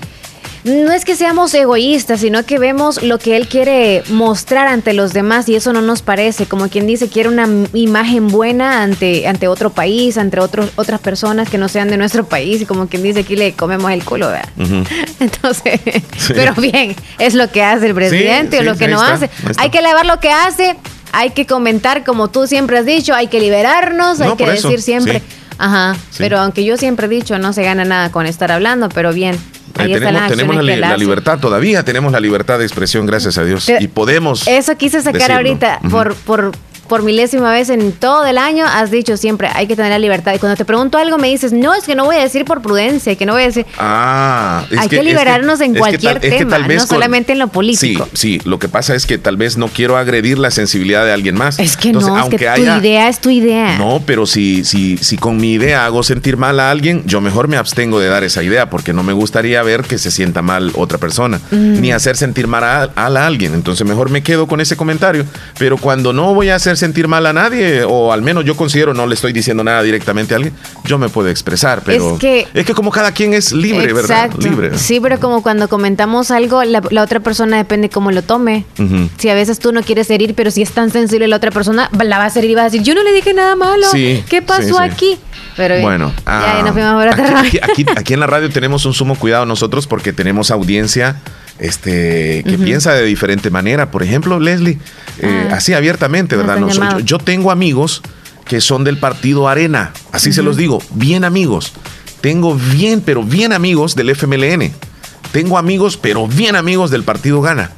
no 0.64 0.94
es 0.94 1.04
que 1.04 1.16
seamos 1.16 1.54
egoístas, 1.54 2.22
sino 2.22 2.46
que 2.46 2.58
vemos 2.58 3.04
lo 3.04 3.20
que 3.20 3.36
él 3.36 3.48
quiere 3.48 4.04
mostrar 4.10 4.68
ante 4.68 4.94
los 4.94 5.12
demás 5.12 5.50
y 5.50 5.56
eso 5.56 5.74
no 5.74 5.82
nos 5.82 6.02
parece. 6.02 6.46
Como 6.46 6.70
quien 6.70 6.88
dice, 6.88 7.10
quiere 7.10 7.30
una 7.30 7.48
imagen 7.74 8.30
buena 8.30 8.82
ante, 8.82 9.28
ante 9.28 9.48
otro 9.48 9.72
país, 9.72 10.18
ante 10.18 10.40
otros, 10.40 10.70
otras 10.76 11.02
personas 11.02 11.50
que 11.50 11.58
no 11.58 11.68
sean 11.68 11.90
de 11.90 11.98
nuestro 11.98 12.26
país 12.26 12.62
y 12.62 12.66
como 12.66 12.88
quien 12.88 13.04
dice, 13.04 13.22
aquí 13.22 13.36
le 13.36 13.54
comemos 13.54 13.92
el 13.92 14.06
culo, 14.06 14.30
¿verdad? 14.30 14.50
Entonces, 15.20 15.82
pero 16.30 16.54
bien, 16.54 16.96
es 17.20 17.34
lo 17.34 17.52
que 17.52 17.62
hace 17.62 17.88
el 17.88 17.94
presidente 17.94 18.60
o 18.60 18.64
lo 18.64 18.78
que 18.78 18.88
no 18.88 19.02
hace. 19.02 19.30
Hay 19.58 19.70
que 19.70 19.80
elevar 19.80 20.06
lo 20.06 20.20
que 20.22 20.30
hace, 20.30 20.78
hay 21.12 21.32
que 21.32 21.46
comentar 21.46 22.06
como 22.06 22.30
tú 22.30 22.48
siempre 22.48 22.78
has 22.78 22.86
dicho, 22.86 23.14
hay 23.14 23.28
que 23.28 23.42
liberarnos, 23.42 24.22
hay 24.22 24.36
que 24.36 24.46
decir 24.46 24.82
siempre. 24.82 25.22
Ajá, 25.58 25.96
pero 26.18 26.40
aunque 26.40 26.64
yo 26.64 26.78
siempre 26.78 27.06
he 27.08 27.10
dicho, 27.10 27.38
no 27.38 27.54
se 27.54 27.64
gana 27.64 27.86
nada 27.86 28.12
con 28.12 28.26
estar 28.26 28.52
hablando, 28.52 28.90
pero 28.90 29.14
bien, 29.14 29.38
tenemos, 29.74 30.64
la, 30.64 30.98
libertad 30.98 31.40
todavía, 31.40 31.84
tenemos 31.84 32.12
la 32.12 32.20
libertad 32.20 32.60
de 32.60 32.66
expresión, 32.66 33.06
gracias 33.06 33.38
a 33.38 33.44
Dios. 33.44 33.70
y 33.80 33.88
podemos. 33.88 34.48
Eso 34.48 34.76
quise 34.78 35.02
sacar 35.02 35.32
ahorita 35.32 35.80
por, 35.90 36.16
por 36.16 36.52
por 36.94 37.02
milésima 37.02 37.52
vez 37.52 37.72
en 37.72 37.92
todo 37.92 38.24
el 38.24 38.38
año 38.38 38.68
has 38.68 38.92
dicho 38.92 39.18
siempre 39.18 39.50
hay 39.52 39.66
que 39.66 39.76
tener 39.76 39.90
la 39.90 39.98
libertad. 39.98 40.36
Y 40.36 40.38
cuando 40.38 40.56
te 40.56 40.64
pregunto 40.64 41.00
algo 41.00 41.18
me 41.18 41.28
dices, 41.28 41.52
no, 41.52 41.74
es 41.74 41.86
que 41.86 41.96
no 41.96 42.06
voy 42.06 42.18
a 42.18 42.20
decir 42.20 42.46
por 42.46 42.62
prudencia, 42.62 43.16
que 43.16 43.26
no 43.26 43.34
voy 43.34 43.42
a 43.42 43.46
decir... 43.48 43.66
Ah, 43.80 44.64
hay 44.78 44.88
que, 44.90 45.02
liberarnos 45.02 45.60
en 45.62 45.74
cualquier 45.74 46.20
tema, 46.20 46.60
no 46.60 46.86
solamente 46.86 47.32
en 47.32 47.40
lo 47.40 47.48
político. 47.48 48.08
Sí, 48.14 48.38
sí, 48.38 48.42
lo 48.48 48.60
que 48.60 48.70
pasa 48.70 48.94
es 48.94 49.08
que 49.08 49.18
tal 49.18 49.38
vez 49.38 49.58
no 49.58 49.70
quiero 49.70 49.98
agredir 49.98 50.38
la 50.38 50.52
sensibilidad 50.52 51.04
de 51.04 51.14
alguien 51.14 51.34
más. 51.34 51.58
Es 51.58 51.78
que 51.78 51.94
no, 51.94 52.16
aunque 52.16 52.38
tu 52.38 52.62
idea 52.62 53.10
es 53.10 53.20
tu 53.20 53.32
idea. 53.32 53.76
No, 53.80 54.04
pero 54.06 54.28
si, 54.28 54.64
si, 54.64 54.98
si 54.98 55.18
con 55.18 55.38
mi 55.38 55.54
idea 55.54 55.88
hago 55.88 56.04
sentir 56.04 56.38
mal 56.38 56.60
a 56.60 56.70
alguien, 56.70 57.02
yo 57.08 57.22
mejor 57.22 57.48
me 57.48 57.58
abstengo 57.58 58.00
de 58.00 58.08
dar 58.08 58.24
esa 58.24 58.44
idea 58.44 58.70
porque 58.70 58.94
no 58.94 59.02
me 59.02 59.14
gustaría 59.14 59.64
ver 59.64 59.82
que 59.82 59.98
se 59.98 60.12
sienta 60.12 60.44
mal 60.44 60.72
otra 60.76 61.00
persona, 61.00 61.42
mm. 61.50 61.82
ni 61.82 61.92
hacer 61.92 62.18
sentir 62.18 62.46
mal 62.46 62.64
a, 62.64 62.92
a 62.96 63.26
alguien. 63.26 63.56
Entonces 63.56 63.88
mejor 63.88 64.12
me 64.12 64.22
quedo 64.22 64.46
con 64.46 64.62
ese 64.62 64.78
comentario. 64.78 65.26
Pero 65.58 65.78
cuando 65.78 66.14
no 66.14 66.36
voy 66.36 66.50
a 66.50 66.56
hacer 66.56 66.78
sentir 66.84 67.08
mal 67.08 67.26
a 67.26 67.32
nadie, 67.32 67.86
o 67.86 68.12
al 68.12 68.22
menos 68.22 68.44
yo 68.44 68.58
considero, 68.58 68.94
no 68.94 69.08
le 69.08 69.16
estoy 69.16 69.32
diciendo 69.32 69.64
nada 69.64 69.82
directamente 69.84 70.34
a 70.34 70.38
alguien, 70.38 70.54
yo 70.84 70.98
me 70.98 71.08
puedo 71.08 71.30
expresar, 71.30 71.82
pero 71.86 72.16
es 72.16 72.20
que, 72.20 72.46
es 72.54 72.66
que 72.66 72.74
como 72.74 72.92
cada 72.92 73.14
quien 73.14 73.34
es 73.34 73.54
libre, 73.54 73.94
¿verdad? 73.94 74.32
Libre. 74.38 74.78
Sí, 74.78 75.00
pero 75.00 75.18
como 75.18 75.42
cuando 75.42 75.70
comentamos 75.70 76.30
algo, 76.30 76.62
la, 76.66 76.82
otra 77.02 77.22
persona 77.22 77.56
depende 77.56 77.90
cómo 77.90 78.12
lo 78.12 78.22
tome. 78.22 78.66
Si 79.18 79.30
a 79.30 79.34
veces 79.34 79.60
tú 79.60 79.72
no 79.72 79.82
quieres 79.82 80.10
herir, 80.10 80.36
pero 80.36 80.52
si 80.52 80.62
es 80.62 80.72
tan 80.72 80.92
sensible 80.92 81.30
la 81.30 81.38
otra 81.38 81.52
persona, 81.52 81.90
la 81.98 82.18
va 82.18 82.26
a 82.26 82.32
herir 82.36 82.52
y 82.52 82.56
va 82.56 82.62
a 82.62 82.66
decir, 82.66 82.84
yo 82.84 82.96
no 82.96 83.04
le 83.04 83.14
dije 83.14 83.34
nada 83.34 83.56
malo. 83.56 83.88
¿Qué 83.94 84.42
pasó 84.46 84.80
aquí? 84.80 85.18
Pero 85.56 85.80
bueno, 85.82 86.12
ya, 86.26 87.62
aquí, 87.62 87.86
aquí 87.96 88.14
en 88.14 88.20
la 88.20 88.28
radio 88.28 88.50
tenemos 88.50 88.86
un 88.86 88.94
sumo 88.94 89.16
cuidado 89.16 89.46
nosotros 89.46 89.88
porque 89.88 90.12
tenemos 90.12 90.52
audiencia 90.52 91.16
este, 91.60 92.44
que 92.44 92.58
piensa 92.58 92.94
de 92.94 93.06
diferente 93.06 93.50
manera. 93.50 93.92
Por 93.92 94.04
ejemplo, 94.04 94.40
Leslie, 94.40 94.80
eh, 95.20 95.48
ah. 95.50 95.56
así 95.56 95.74
abiertamente, 95.74 96.36
¿verdad? 96.36 96.58
No, 96.58 97.00
yo, 97.00 97.18
tengo 97.18 97.52
amigos 97.52 98.02
que 98.46 98.62
son 98.62 98.84
del 98.84 98.98
partido 98.98 99.48
Arena, 99.48 99.94
así 100.12 100.34
se 100.34 100.44
los 100.44 100.58
digo, 100.58 100.82
bien 100.94 101.24
amigos. 101.24 101.74
Tengo 102.22 102.56
bien, 102.56 103.02
pero 103.02 103.24
bien 103.24 103.54
amigos 103.54 103.96
del 103.96 104.10
FMLN. 104.10 104.72
Tengo 105.32 105.58
amigos, 105.58 105.98
pero 105.98 106.28
bien 106.28 106.56
amigos 106.56 106.92
del 106.92 107.04
partido 107.04 107.42
Gana. 107.42 107.72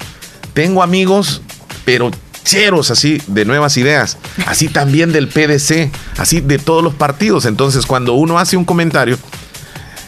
Tengo 0.53 0.83
amigos, 0.83 1.41
pero 1.83 2.11
cheros 2.43 2.91
así 2.91 3.21
de 3.27 3.43
nuevas 3.43 3.75
ideas, 3.75 4.17
así 4.45 4.67
también 4.67 5.11
del 5.11 5.27
PDC, 5.27 5.89
así 6.17 6.41
de 6.41 6.59
todos 6.59 6.83
los 6.83 6.93
partidos. 6.93 7.45
Entonces, 7.45 7.85
cuando 7.85 8.13
uno 8.13 8.39
hace 8.39 8.55
un 8.55 8.65
comentario, 8.65 9.17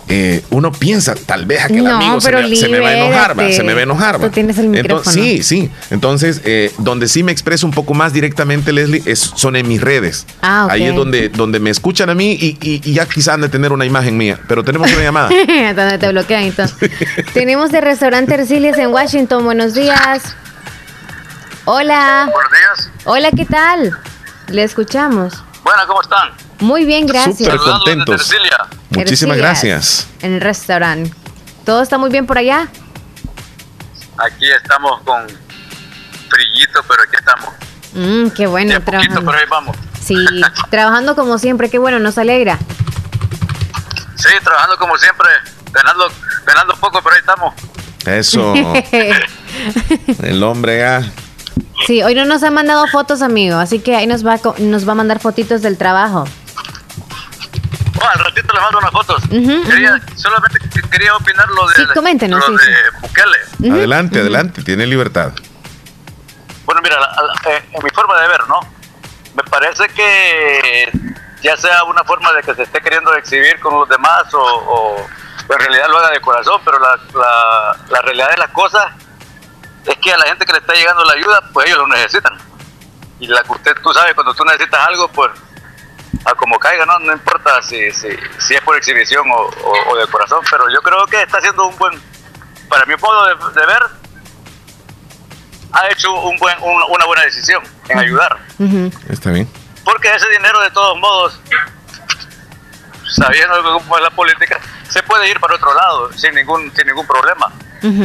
eh, 0.10 0.44
uno 0.52 0.72
piensa, 0.72 1.16
tal 1.16 1.46
vez 1.46 1.66
aquel 1.66 1.86
amigo 1.86 2.22
se 2.22 2.32
me, 2.70 2.80
va 2.80 2.90
a 2.90 2.98
enojar, 2.98 3.36
se 3.52 3.64
me 3.64 3.74
va 3.74 3.80
a 3.80 3.84
enojar. 3.84 4.20
Tú 4.20 4.30
tienes 4.30 4.58
el 4.58 4.70
micrófono. 4.70 5.12
sí, 5.12 5.44
sí. 5.44 5.70
Entonces, 5.90 6.42
eh, 6.46 6.72
donde 6.78 7.10
sí 7.10 7.24
me 7.24 7.32
expreso 7.34 7.66
un 7.66 7.74
poco 7.74 7.94
más 7.94 8.14
directamente, 8.14 8.72
Leslie, 8.72 9.04
es, 9.06 9.20
son 9.20 9.58
en 9.58 9.68
mis 9.68 9.82
redes. 9.82 10.26
Ah, 10.42 10.68
Ahí 10.70 10.84
es 10.84 10.96
donde, 10.96 11.30
donde 11.30 11.60
me 11.60 11.70
escuchan 11.70 12.10
a 12.10 12.16
mí 12.16 12.38
y, 12.40 12.80
ya 12.94 13.06
quizás 13.06 13.36
han 13.36 13.42
de 13.42 13.50
tener 13.50 13.74
una 13.74 13.86
imagen 13.86 14.16
mía. 14.16 14.40
Pero 14.48 14.64
tenemos 14.64 14.92
una 14.92 15.04
llamada. 15.04 15.30
donde 15.76 15.98
te 15.98 16.10
bloquean 16.10 16.44
entonces. 16.44 16.90
tenemos 17.34 17.74
el 17.74 17.82
restaurante 17.82 18.34
Ercilias 18.34 18.78
en 18.78 18.92
Washington. 18.92 19.44
Buenos 19.44 19.74
días. 19.74 20.24
Hola. 21.66 22.30
Buenos 22.32 22.52
días. 22.52 22.92
Hola, 23.04 23.32
¿qué 23.32 23.46
tal? 23.46 23.92
Le 24.48 24.64
escuchamos. 24.64 25.44
Bueno, 25.68 25.86
¿cómo 25.86 26.02
están? 26.02 26.30
Muy 26.60 26.86
bien, 26.86 27.06
gracias. 27.06 27.40
Súper 27.40 27.58
contentos. 27.58 28.34
Muchísimas 28.92 29.36
gracias. 29.36 30.08
En 30.22 30.36
el 30.36 30.40
restaurante. 30.40 31.12
¿Todo 31.66 31.82
está 31.82 31.98
muy 31.98 32.10
bien 32.10 32.26
por 32.26 32.38
allá? 32.38 32.70
Aquí 34.18 34.50
estamos 34.50 35.02
con 35.02 35.28
frillito, 36.30 36.80
pero 36.88 37.04
aquí 37.04 37.18
estamos. 37.20 37.54
Mm, 37.92 38.30
qué 38.30 38.48
bueno. 38.48 38.82
trabajando. 38.82 39.20
pero 39.26 39.38
ahí 39.38 39.44
vamos. 39.50 39.76
Sí, 40.02 40.16
trabajando 40.70 41.18
como 41.18 41.38
siempre, 41.38 41.70
qué 41.70 41.80
bueno, 41.80 42.00
nos 42.00 42.18
alegra. 42.18 42.58
Sí, 44.16 44.30
trabajando 44.42 44.78
como 44.78 44.98
siempre, 44.98 45.28
ganando, 45.74 46.10
ganando 46.46 46.78
poco, 46.78 47.02
pero 47.04 47.14
ahí 47.14 47.20
estamos. 47.20 47.54
Eso. 48.06 48.54
el 50.24 50.44
hombre 50.44 50.80
ya. 50.80 51.12
Sí, 51.88 52.04
hoy 52.04 52.16
no 52.16 52.26
nos 52.26 52.44
ha 52.44 52.52
mandado 52.52 52.86
fotos, 52.88 53.22
amigo, 53.22 53.56
así 53.56 53.80
que 53.80 53.96
ahí 53.96 54.08
nos 54.08 54.28
va, 54.28 54.38
nos 54.58 54.86
va 54.86 54.92
a 54.92 54.96
mandar 54.96 55.22
fotitos 55.22 55.62
del 55.62 55.78
trabajo. 55.78 56.26
Oh, 58.02 58.06
al 58.14 58.20
ratito 58.26 58.54
le 58.54 58.60
mando 58.60 58.80
unas 58.80 58.92
fotos. 58.92 59.24
quería, 59.30 59.98
Solamente 60.18 60.60
quería 60.92 61.16
opinar 61.16 61.48
lo 61.48 61.66
de, 61.66 61.76
sí, 61.76 61.84
coméntenos, 61.94 62.46
lo 62.46 62.58
de 62.58 62.74
Bukele. 63.00 63.74
Adelante, 63.74 64.20
adelante, 64.20 64.64
tiene 64.64 64.86
libertad. 64.86 65.32
Bueno, 66.66 66.82
mira, 66.84 66.98
en 67.46 67.82
mi 67.82 67.90
forma 67.92 68.20
de 68.20 68.28
ver, 68.28 68.46
¿no? 68.50 68.60
Me 69.34 69.44
parece 69.44 69.88
que 69.88 70.92
ya 71.42 71.56
sea 71.56 71.86
una 71.86 72.04
forma 72.04 72.34
de 72.34 72.44
que 72.44 72.54
se 72.54 72.64
esté 72.64 72.82
queriendo 72.82 73.16
exhibir 73.16 73.62
con 73.62 73.74
los 73.74 73.88
demás 73.88 74.26
o, 74.34 74.98
en 75.50 75.58
realidad 75.58 75.88
lo 75.90 76.00
haga 76.00 76.10
de 76.10 76.20
corazón, 76.20 76.60
pero 76.66 76.80
la, 76.80 77.00
la, 77.90 78.02
realidad 78.02 78.30
de 78.32 78.38
las 78.40 78.50
cosas 78.50 78.88
es 79.88 79.98
que 79.98 80.14
a 80.14 80.18
la 80.18 80.26
gente 80.26 80.46
que 80.46 80.52
le 80.52 80.60
está 80.60 80.74
llegando 80.74 81.04
la 81.06 81.14
ayuda, 81.14 81.42
pues 81.54 81.68
ellos 81.68 81.80
lo 81.80 81.88
necesitan. 81.88 82.38
Y 83.20 83.28
la 83.28 83.42
que 83.42 83.52
usted, 83.52 83.74
tú 83.82 83.92
sabes, 83.94 84.14
cuando 84.14 84.34
tú 84.34 84.44
necesitas 84.44 84.86
algo, 84.88 85.08
pues 85.08 85.32
a 86.26 86.36
como 86.36 86.60
caiga, 86.60 86.86
no, 86.86 87.00
no 87.00 87.14
importa 87.14 87.62
si, 87.62 87.92
si, 87.92 88.10
si 88.38 88.54
es 88.54 88.62
por 88.62 88.76
exhibición 88.76 89.26
o, 89.32 89.98
de 89.98 90.08
corazón, 90.08 90.44
pero 90.50 90.70
yo 90.70 90.82
creo 90.82 91.06
que 91.08 91.22
está 91.22 91.38
haciendo 91.38 91.68
un 91.68 91.78
buen, 91.78 92.00
para 92.70 92.86
mi 92.86 92.96
modo 92.96 93.26
de, 93.26 93.66
ver, 93.66 93.84
ha 95.72 95.88
hecho 95.90 96.14
un 96.14 96.38
buen, 96.38 96.56
una 96.62 97.06
buena 97.06 97.24
decisión 97.24 97.64
en 97.88 98.00
ayudar. 98.00 98.38
Está 99.10 99.32
bien. 99.32 99.50
Porque 99.86 100.10
ese 100.10 100.28
dinero, 100.30 100.60
de 100.62 100.72
todos 100.72 101.00
modos, 101.00 101.40
sabiendo 103.16 103.64
cómo 103.64 103.98
es 103.98 104.04
la 104.04 104.10
política, 104.10 104.60
se 104.90 105.02
puede 105.04 105.30
ir 105.30 105.40
para 105.40 105.56
otro 105.56 105.74
lado 105.74 106.12
sin 106.14 106.36
ningún, 106.36 106.74
sin 106.76 106.88
ningún 106.88 107.08
problema. 107.08 107.52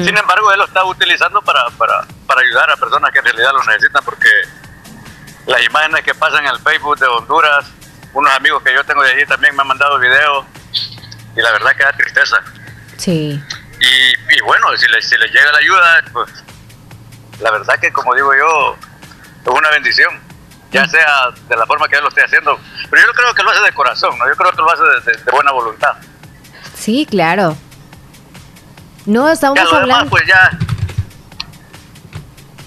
Sin 0.05 0.16
embargo, 0.16 0.53
él 0.53 0.59
lo 0.59 0.64
está 0.64 0.85
utilizando 0.85 1.42
para, 1.42 1.66
para, 1.71 2.05
para 2.27 2.40
ayudar 2.40 2.71
a 2.71 2.77
personas 2.77 3.11
que 3.11 3.18
en 3.18 3.25
realidad 3.25 3.53
lo 3.53 3.64
necesitan, 3.64 4.05
porque 4.05 4.29
las 5.47 5.62
imágenes 5.62 6.05
que 6.05 6.14
pasan 6.14 6.45
en 6.45 6.53
el 6.53 6.59
Facebook 6.61 6.99
de 6.99 7.07
Honduras, 7.07 7.66
unos 8.12 8.33
amigos 8.35 8.62
que 8.62 8.75
yo 8.75 8.85
tengo 8.85 9.03
de 9.03 9.12
allí 9.12 9.27
también 9.27 9.55
me 9.57 9.62
han 9.62 9.68
mandado 9.68 9.99
videos 9.99 10.45
y 11.37 11.40
la 11.40 11.53
verdad 11.53 11.73
que 11.77 11.85
da 11.85 11.92
tristeza. 11.92 12.37
Sí. 12.97 13.42
Y, 13.81 14.40
bueno, 14.42 14.68
si 14.77 14.87
les, 14.88 15.09
si 15.09 15.16
les 15.16 15.33
llega 15.33 15.51
la 15.51 15.59
ayuda, 15.59 16.05
pues 16.12 16.31
la 17.40 17.51
verdad 17.51 17.79
que 17.81 17.92
como 17.92 18.14
digo 18.14 18.33
yo, 18.35 18.77
es 19.45 19.59
una 19.59 19.71
bendición 19.71 20.21
ya 20.73 20.88
sea 20.88 21.31
de 21.49 21.57
la 21.57 21.66
forma 21.66 21.87
que 21.87 21.97
él 21.97 22.03
lo 22.03 22.09
esté 22.09 22.25
haciendo. 22.25 22.59
Pero 22.90 23.03
yo 23.07 23.12
creo 23.12 23.35
que 23.35 23.42
lo 23.42 23.51
hace 23.51 23.62
de 23.62 23.73
corazón, 23.73 24.18
¿no? 24.18 24.27
Yo 24.27 24.35
creo 24.35 24.51
que 24.51 24.57
lo 24.57 24.71
hace 24.71 25.11
de, 25.11 25.31
buena 25.31 25.53
voluntad. 25.53 25.97
Sí, 26.75 27.07
claro. 27.09 27.57
No 29.07 29.29
estamos 29.29 29.59
hablando. 29.73 30.11
pues 30.11 30.25
ya. 30.27 30.51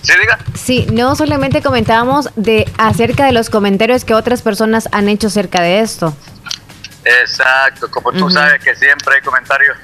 ¿Sí, 0.01 0.13
diga? 0.19 0.37
Sí, 0.53 0.87
no 0.91 1.15
solamente 1.15 1.61
comentábamos 1.61 2.29
de 2.35 2.71
acerca 2.77 3.25
de 3.25 3.31
los 3.31 3.49
comentarios 3.49 4.05
que 4.05 4.13
otras 4.13 4.41
personas 4.41 4.87
han 4.91 5.09
hecho 5.09 5.27
acerca 5.27 5.61
de 5.61 5.79
esto. 5.79 6.15
Exacto, 7.03 7.89
como 7.89 8.11
tú 8.11 8.29
sabes 8.29 8.63
que 8.63 8.75
siempre 8.75 9.15
hay 9.15 9.21
comentarios 9.21 9.77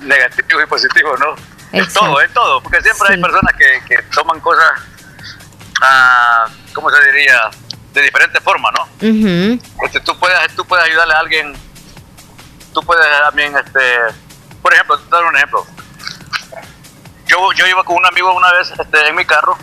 negativos 0.00 0.64
y 0.64 0.66
positivos, 0.66 1.18
¿no? 1.20 1.34
En 1.72 1.90
todo, 1.92 2.20
en 2.20 2.32
todo, 2.32 2.62
porque 2.62 2.80
siempre 2.82 3.08
hay 3.10 3.20
personas 3.20 3.54
que, 3.56 3.82
que 3.86 4.02
toman 4.14 4.38
cosas 4.40 4.70
a 5.80 6.46
¿cómo 6.74 6.90
se 6.90 7.02
diría? 7.10 7.40
De 7.92 8.02
diferente 8.02 8.40
forma, 8.40 8.70
¿no? 8.72 8.86
Porque 9.76 10.00
tú 10.00 10.18
puedes, 10.18 10.54
tú 10.56 10.64
puedes 10.66 10.84
ayudarle 10.84 11.14
a 11.14 11.18
alguien, 11.18 11.54
tú 12.74 12.82
puedes 12.82 13.06
también, 13.24 13.54
este, 13.56 13.80
por 14.60 14.74
ejemplo, 14.74 14.98
te 14.98 15.10
dar 15.10 15.24
un 15.24 15.36
ejemplo. 15.36 15.64
Yo, 17.34 17.52
yo 17.52 17.66
iba 17.66 17.82
con 17.82 17.96
un 17.96 18.06
amigo 18.06 18.32
una 18.32 18.52
vez 18.52 18.72
este, 18.78 19.08
en 19.08 19.16
mi 19.16 19.24
carro, 19.24 19.58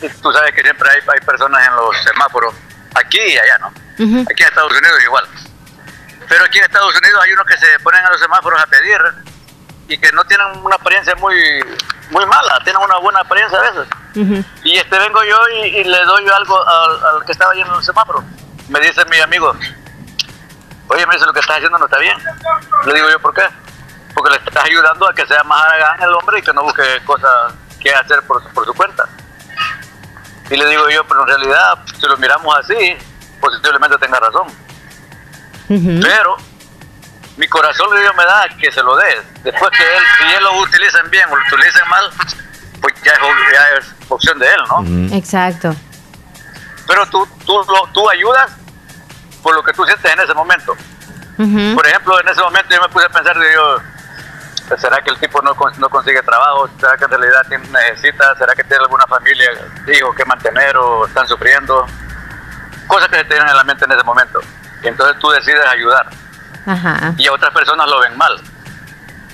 y 0.00 0.08
tú 0.08 0.32
sabes 0.32 0.54
que 0.54 0.62
siempre 0.62 0.88
hay, 0.88 1.00
hay 1.06 1.20
personas 1.20 1.66
en 1.68 1.76
los 1.76 2.02
semáforos, 2.02 2.54
aquí 2.94 3.18
y 3.20 3.36
allá, 3.36 3.58
¿no? 3.58 3.66
Aquí 3.66 4.42
en 4.42 4.48
Estados 4.48 4.72
Unidos 4.72 5.02
igual. 5.04 5.28
Pero 6.26 6.44
aquí 6.46 6.58
en 6.58 6.64
Estados 6.64 6.96
Unidos 6.96 7.20
hay 7.22 7.32
unos 7.32 7.46
que 7.46 7.58
se 7.58 7.78
ponen 7.80 8.02
a 8.06 8.08
los 8.08 8.18
semáforos 8.20 8.58
a 8.58 8.66
pedir 8.68 8.98
y 9.86 9.98
que 9.98 10.10
no 10.12 10.24
tienen 10.24 10.46
una 10.62 10.76
apariencia 10.76 11.14
muy, 11.16 11.36
muy 12.08 12.24
mala, 12.24 12.58
tienen 12.64 12.80
una 12.80 12.96
buena 12.96 13.20
apariencia 13.20 13.58
a 13.58 13.70
veces. 13.70 13.88
Y 14.62 14.78
este 14.78 14.98
vengo 14.98 15.22
yo 15.24 15.36
y, 15.62 15.84
le 15.84 16.04
doy 16.06 16.26
algo 16.34 16.66
al, 16.66 17.22
que 17.26 17.32
estaba 17.32 17.52
allí 17.52 17.60
en 17.60 17.70
el 17.70 17.82
semáforo. 17.82 18.24
Me 18.70 18.80
dice 18.80 19.04
mi 19.10 19.20
amigo, 19.20 19.54
oye, 20.88 21.06
me 21.06 21.14
dice 21.16 21.26
lo 21.26 21.34
que 21.34 21.40
estás 21.40 21.56
haciendo 21.56 21.76
no 21.76 21.84
está 21.84 21.98
bien. 21.98 22.16
Le 22.86 22.94
digo 22.94 23.10
yo, 23.10 23.20
¿por 23.20 23.34
qué? 23.34 23.42
Porque 24.14 24.30
le 24.30 24.36
estás 24.36 24.64
ayudando 24.64 25.08
a 25.08 25.14
que 25.14 25.26
sea 25.26 25.42
más 25.44 25.62
aragán 25.64 26.02
el 26.02 26.14
hombre 26.14 26.38
y 26.38 26.42
que 26.42 26.52
no 26.52 26.62
busque 26.62 26.82
cosas 27.04 27.52
que 27.80 27.92
hacer 27.92 28.22
por, 28.22 28.42
por 28.52 28.64
su 28.64 28.74
cuenta. 28.74 29.04
Y 30.50 30.56
le 30.56 30.66
digo 30.66 30.88
yo, 30.90 31.04
pero 31.06 31.22
en 31.22 31.28
realidad, 31.28 31.78
si 31.98 32.06
lo 32.06 32.16
miramos 32.18 32.56
así, 32.58 32.96
posiblemente 33.40 33.98
tenga 33.98 34.20
razón. 34.20 34.46
Pero 35.68 36.36
mi 37.36 37.48
corazón 37.48 37.88
Dios 37.98 38.14
me 38.16 38.24
da 38.24 38.46
que 38.60 38.70
se 38.70 38.82
lo 38.82 38.96
dé. 38.96 39.22
Después 39.42 39.70
que 39.70 39.82
él, 39.82 40.02
si 40.18 40.34
él 40.34 40.44
lo 40.44 40.60
utilicen 40.60 41.10
bien 41.10 41.28
o 41.30 41.36
lo 41.36 41.42
utilicen 41.42 41.88
mal, 41.88 42.10
pues 42.80 42.94
ya 43.02 43.12
es, 43.78 43.94
opción 44.08 44.38
de 44.38 44.46
él, 44.46 44.60
¿no? 44.68 45.16
Exacto. 45.16 45.74
Pero 46.86 47.06
tú, 47.06 47.26
tú, 47.46 47.64
tú 47.92 48.10
ayudas 48.10 48.52
por 49.42 49.54
lo 49.54 49.62
que 49.62 49.72
tú 49.72 49.84
sientes 49.84 50.12
en 50.12 50.20
ese 50.20 50.34
momento. 50.34 50.76
Por 51.36 51.86
ejemplo, 51.86 52.20
en 52.20 52.28
ese 52.28 52.40
momento 52.40 52.74
yo 52.74 52.80
me 52.80 52.88
puse 52.88 53.06
a 53.06 53.08
pensar, 53.08 53.36
digo, 53.38 53.80
¿será 54.78 55.00
que 55.02 55.10
el 55.10 55.18
tipo 55.18 55.40
no, 55.42 55.54
no 55.78 55.88
consigue 55.88 56.22
trabajo? 56.22 56.68
¿Será 56.80 56.96
que 56.96 57.04
en 57.04 57.10
realidad 57.10 57.46
necesita? 57.70 58.34
¿Será 58.36 58.54
que 58.54 58.64
tiene 58.64 58.82
alguna 58.82 59.06
familia, 59.06 59.50
hijos 59.86 60.14
que 60.14 60.24
mantener 60.24 60.76
o 60.76 61.06
están 61.06 61.26
sufriendo? 61.28 61.86
Cosas 62.86 63.08
que 63.08 63.16
se 63.16 63.24
tienen 63.24 63.48
en 63.48 63.56
la 63.56 63.64
mente 63.64 63.84
en 63.84 63.92
ese 63.92 64.04
momento. 64.04 64.40
Y 64.82 64.88
entonces 64.88 65.18
tú 65.20 65.30
decides 65.30 65.64
ayudar 65.66 66.06
y 67.18 67.26
a 67.26 67.32
otras 67.32 67.52
personas 67.52 67.86
lo 67.88 68.00
ven 68.00 68.16
mal. 68.16 68.40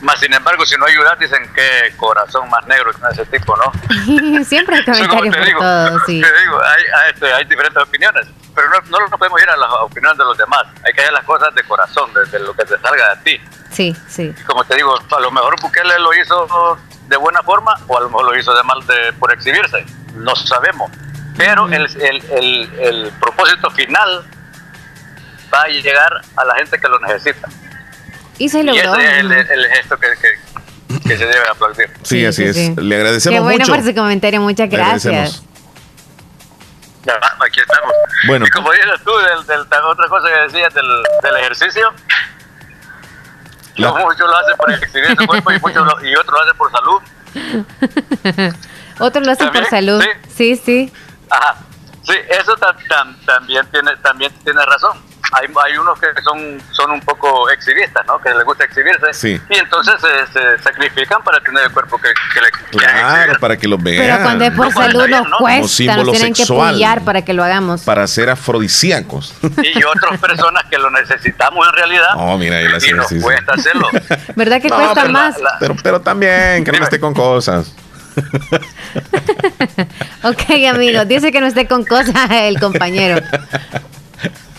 Más 0.01 0.19
sin 0.19 0.33
embargo, 0.33 0.65
si 0.65 0.77
no 0.77 0.87
ayudas, 0.87 1.19
dicen 1.19 1.53
que 1.55 1.95
corazón 1.97 2.49
más 2.49 2.67
negro 2.67 2.91
que 2.93 3.01
ese 3.13 3.27
tipo, 3.27 3.55
¿no? 3.57 4.45
Siempre 4.45 4.77
hay 4.77 4.85
comentarios 5.07 5.35
por 5.35 5.45
digo, 5.45 5.61
todo, 5.61 5.99
sí. 6.07 6.21
Te 6.21 6.41
digo, 6.41 6.61
hay, 6.63 7.11
este, 7.11 7.33
hay, 7.33 7.45
diferentes 7.45 7.83
opiniones, 7.83 8.27
pero 8.55 8.69
no, 8.71 8.99
no, 8.99 9.19
podemos 9.19 9.43
ir 9.43 9.51
a 9.51 9.57
las 9.57 9.71
opiniones 9.81 10.17
de 10.17 10.25
los 10.25 10.39
demás. 10.39 10.65
Hay 10.87 10.93
que 10.95 11.03
hacer 11.03 11.13
las 11.13 11.25
cosas 11.25 11.55
de 11.55 11.63
corazón, 11.65 12.11
desde 12.15 12.39
lo 12.39 12.55
que 12.55 12.65
te 12.65 12.79
salga 12.79 13.15
de 13.15 13.23
ti. 13.23 13.45
Sí, 13.71 13.97
sí. 14.09 14.35
como 14.47 14.65
te 14.65 14.75
digo, 14.75 14.99
a 14.99 15.21
lo 15.21 15.31
mejor 15.31 15.61
Bukele 15.61 15.99
lo 15.99 16.13
hizo 16.15 16.79
de 17.07 17.17
buena 17.17 17.43
forma 17.43 17.75
o 17.87 17.99
a 17.99 18.01
lo 18.01 18.09
mejor 18.09 18.25
lo 18.33 18.39
hizo 18.39 18.55
de 18.55 18.63
mal 18.65 18.85
de, 18.87 19.13
por 19.15 19.33
exhibirse. 19.33 19.85
No 20.15 20.35
sabemos. 20.35 20.91
Pero 21.37 21.67
el, 21.69 21.87
el, 22.01 22.25
el, 22.31 22.79
el 22.81 23.13
propósito 23.21 23.71
final 23.71 24.25
va 25.53 25.63
a 25.63 25.69
llegar 25.69 26.21
a 26.37 26.45
la 26.45 26.55
gente 26.57 26.79
que 26.79 26.89
lo 26.89 26.99
necesita. 27.01 27.49
Y 28.41 28.49
se 28.49 28.65
logró. 28.65 28.97
Y 28.97 29.05
ese 29.05 29.21
es 29.21 29.51
el, 29.51 29.67
gesto 29.67 29.99
que, 29.99 30.09
que, 31.07 31.17
se 31.19 31.27
debe 31.27 31.47
aplaudir. 31.51 31.91
Sí, 32.05 32.25
así 32.25 32.45
es. 32.45 32.75
Le 32.75 32.97
agradecemos 32.97 33.37
Qué 33.37 33.41
bueno 33.41 33.67
por 33.67 33.85
su 33.85 33.95
comentario, 33.95 34.41
muchas 34.41 34.71
gracias. 34.71 35.43
Ya, 37.05 37.21
aquí 37.47 37.61
estamos. 37.61 37.93
Bueno. 38.27 38.47
Y 38.47 38.51
como 38.51 38.73
dices 38.73 38.89
tú, 39.05 39.11
del, 39.15 39.47
del, 39.47 39.81
otra 39.85 40.09
cosa 40.09 40.29
que 40.29 40.41
decías 40.41 40.73
del, 40.73 40.87
del 41.23 41.37
ejercicio, 41.37 41.93
muchos 43.77 44.21
lo 44.21 44.37
hacen 44.39 44.57
por 44.57 44.73
exhibir 44.73 45.17
su 45.19 45.27
cuerpo 45.27 45.53
y, 45.53 45.61
muchos 45.61 46.03
y 46.03 46.17
otros 46.17 46.33
lo 46.33 46.41
hacen 46.41 46.57
por 46.57 46.71
salud. 46.73 48.55
otros 49.01 49.27
lo 49.27 49.33
hacen 49.33 49.53
por 49.53 49.67
salud. 49.67 50.03
Sí, 50.35 50.57
sí. 50.57 50.91
Ajá. 51.29 51.57
Sí, 52.05 52.15
eso 52.31 52.57
también, 52.57 53.67
tiene, 53.71 53.97
también 53.99 54.33
tiene 54.43 54.65
razón 54.65 55.11
hay, 55.33 55.47
hay 55.65 55.79
unos 55.79 55.99
que 55.99 56.07
son, 56.23 56.61
son 56.73 56.91
un 56.93 57.01
poco 57.01 57.49
exhibistas, 57.51 58.05
¿no? 58.07 58.19
Que 58.21 58.31
les 58.31 58.45
gusta 58.45 58.65
exhibirse. 58.65 59.41
Y 59.49 59.57
entonces 59.57 59.95
se, 60.33 60.63
sacrifican 60.63 61.23
para 61.23 61.41
tener 61.41 61.65
el 61.65 61.73
cuerpo 61.73 61.99
que, 61.99 62.09
que 62.35 62.41
le 62.41 62.51
Claro, 62.71 63.35
para 63.41 63.57
que 63.57 63.69
lo 63.69 63.79
vean. 63.79 64.07
Pero 64.07 64.23
cuando 64.23 64.45
es 64.45 64.53
por 64.53 64.73
salud 64.73 65.09
nos 65.09 65.29
cuesta, 65.39 65.97
nos 65.97 66.13
tienen 66.13 66.35
que 66.35 66.43
apoyar 66.43 67.03
para 67.03 67.23
que 67.23 67.33
lo 67.33 67.45
hagamos. 67.45 67.83
Para 67.83 68.07
ser 68.07 68.31
afrodisíacos. 68.31 69.35
Y 69.43 69.85
otras 69.85 70.19
personas 70.21 70.65
que 70.71 70.79
lo 70.79 70.91
necesitamos 70.91 71.67
en 71.69 71.75
realidad. 71.75 72.15
No, 72.17 72.39
mira, 72.39 72.63
y, 72.63 72.67
y 72.67 72.93
nos 72.93 73.13
cuesta 73.23 73.55
hacerlo. 73.55 73.89
¿Verdad 74.37 74.61
que 74.61 74.69
cuesta 74.69 75.09
más? 75.09 75.37
pero, 75.59 75.77
pero 75.83 76.01
también, 76.01 76.65
que 76.65 76.73
no 76.73 76.85
esté 76.85 76.99
con 76.99 77.15
cosas. 77.15 77.75
ok, 80.25 80.43
amigo, 80.69 81.05
dice 81.05 81.33
que 81.33 81.41
no 81.41 81.47
esté 81.47 81.67
con 81.67 81.85
cosas 81.85 82.31
el 82.31 82.59
compañero. 82.59 83.23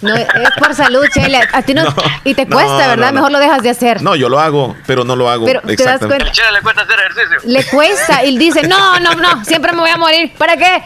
No, 0.02 0.16
es 0.16 0.28
por 0.58 0.74
salud, 0.74 1.06
Chele. 1.14 1.42
A 1.54 1.62
ti 1.62 1.74
no, 1.76 1.84
y 2.24 2.34
te 2.34 2.48
cuesta, 2.48 2.88
¿verdad? 2.88 3.14
Mejor 3.14 3.32
lo 3.32 3.40
dejas 3.40 3.62
de 3.62 3.70
hacer. 3.70 4.02
No, 4.02 4.16
yo 4.16 4.30
lo 4.30 4.40
hago, 4.40 4.76
pero 4.88 5.04
no 5.04 5.16
lo 5.16 5.30
hago. 5.30 5.46
Pero 5.46 5.62
¿te 5.62 5.84
das 5.84 6.00
cuenta? 6.00 6.26
le 6.26 6.62
cuesta 6.62 6.82
hacer 6.82 7.00
ejercicio. 7.00 7.38
Le 7.46 7.66
cuesta. 7.66 8.24
Y 8.24 8.38
dice, 8.38 8.68
no, 8.68 9.00
no, 9.00 9.14
no, 9.16 9.46
siempre 9.46 9.72
me 9.74 9.80
voy 9.80 9.90
a 9.90 9.98
morir. 9.98 10.34
¿Para 10.38 10.58
qué? 10.58 10.84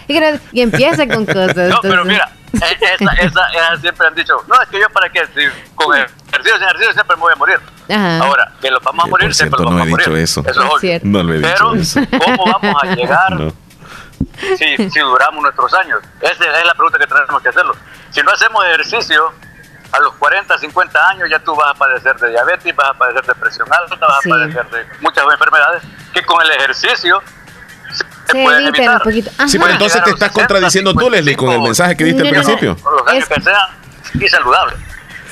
Y, 0.51 0.61
empieza 0.61 1.07
con 1.07 1.25
cosas. 1.25 1.69
No, 1.69 1.79
pero 1.81 2.03
mira, 2.05 2.29
eh, 2.53 2.77
esa, 2.99 3.11
esa, 3.13 3.47
esa, 3.49 3.81
siempre 3.81 4.07
han 4.07 4.15
dicho, 4.15 4.33
no, 4.47 4.61
es 4.61 4.69
que 4.69 4.79
yo 4.79 4.89
para 4.89 5.09
qué, 5.09 5.21
si 5.33 5.41
con 5.75 5.95
ejercicio, 5.95 6.57
sin 6.57 6.63
ejercicio 6.63 6.93
siempre 6.93 7.15
me 7.15 7.21
voy 7.21 7.33
a 7.33 7.35
morir. 7.35 7.59
Ajá. 7.89 8.17
Ahora, 8.19 8.51
que 8.61 8.71
lo 8.71 8.79
vamos 8.79 9.05
a 9.05 9.07
morir, 9.07 9.33
siempre 9.33 9.59
lo 9.59 9.69
vamos 9.69 9.81
a 9.81 9.85
morir. 9.85 10.07
Eso. 10.17 10.41
eso 10.45 10.49
es 10.49 10.57
obvio. 10.57 10.99
No 11.03 11.23
lo 11.23 11.33
he 11.33 11.37
dicho 11.37 11.49
pero, 11.53 11.75
eso. 11.75 12.01
¿cómo 12.09 12.45
vamos 12.45 12.83
a 12.83 12.95
llegar 12.95 13.53
si, 14.57 14.89
si 14.89 14.99
duramos 14.99 15.41
nuestros 15.41 15.73
años? 15.73 16.01
Esa 16.21 16.59
es 16.59 16.65
la 16.65 16.73
pregunta 16.73 16.97
que 16.97 17.07
tenemos 17.07 17.41
que 17.41 17.49
hacerlo. 17.49 17.75
Si 18.11 18.21
no 18.21 18.31
hacemos 18.31 18.65
ejercicio, 18.65 19.33
a 19.91 19.99
los 19.99 20.13
40, 20.15 20.57
50 20.57 21.09
años 21.09 21.29
ya 21.29 21.39
tú 21.39 21.55
vas 21.55 21.71
a 21.71 21.73
padecer 21.73 22.15
de 22.17 22.29
diabetes, 22.29 22.75
vas 22.75 22.89
a 22.89 22.93
padecer 22.93 23.25
de 23.25 23.35
presión 23.35 23.67
alta, 23.71 23.95
vas 23.95 24.25
a 24.25 24.29
padecer 24.29 24.69
de 24.69 24.85
muchas 25.01 25.23
enfermedades 25.31 25.83
que 26.13 26.23
con 26.23 26.41
el 26.41 26.51
ejercicio 26.51 27.21
se, 28.27 28.43
pueden 28.43 28.67
evitar. 28.67 29.01
Sí, 29.47 29.59
pero 29.59 29.71
entonces 29.71 30.03
te 30.03 30.09
estás 30.09 30.31
contradiciendo 30.31 30.93
tú, 30.93 31.09
Leslie, 31.09 31.35
con 31.35 31.51
el 31.51 31.61
mensaje 31.61 31.95
que 31.95 32.03
diste 32.03 32.23
al 32.23 32.29
principio. 32.29 32.75
Los 32.83 33.07
años 33.07 33.27
que 33.27 33.41
sean 33.41 33.85
y 34.13 34.27
saludables. 34.27 34.84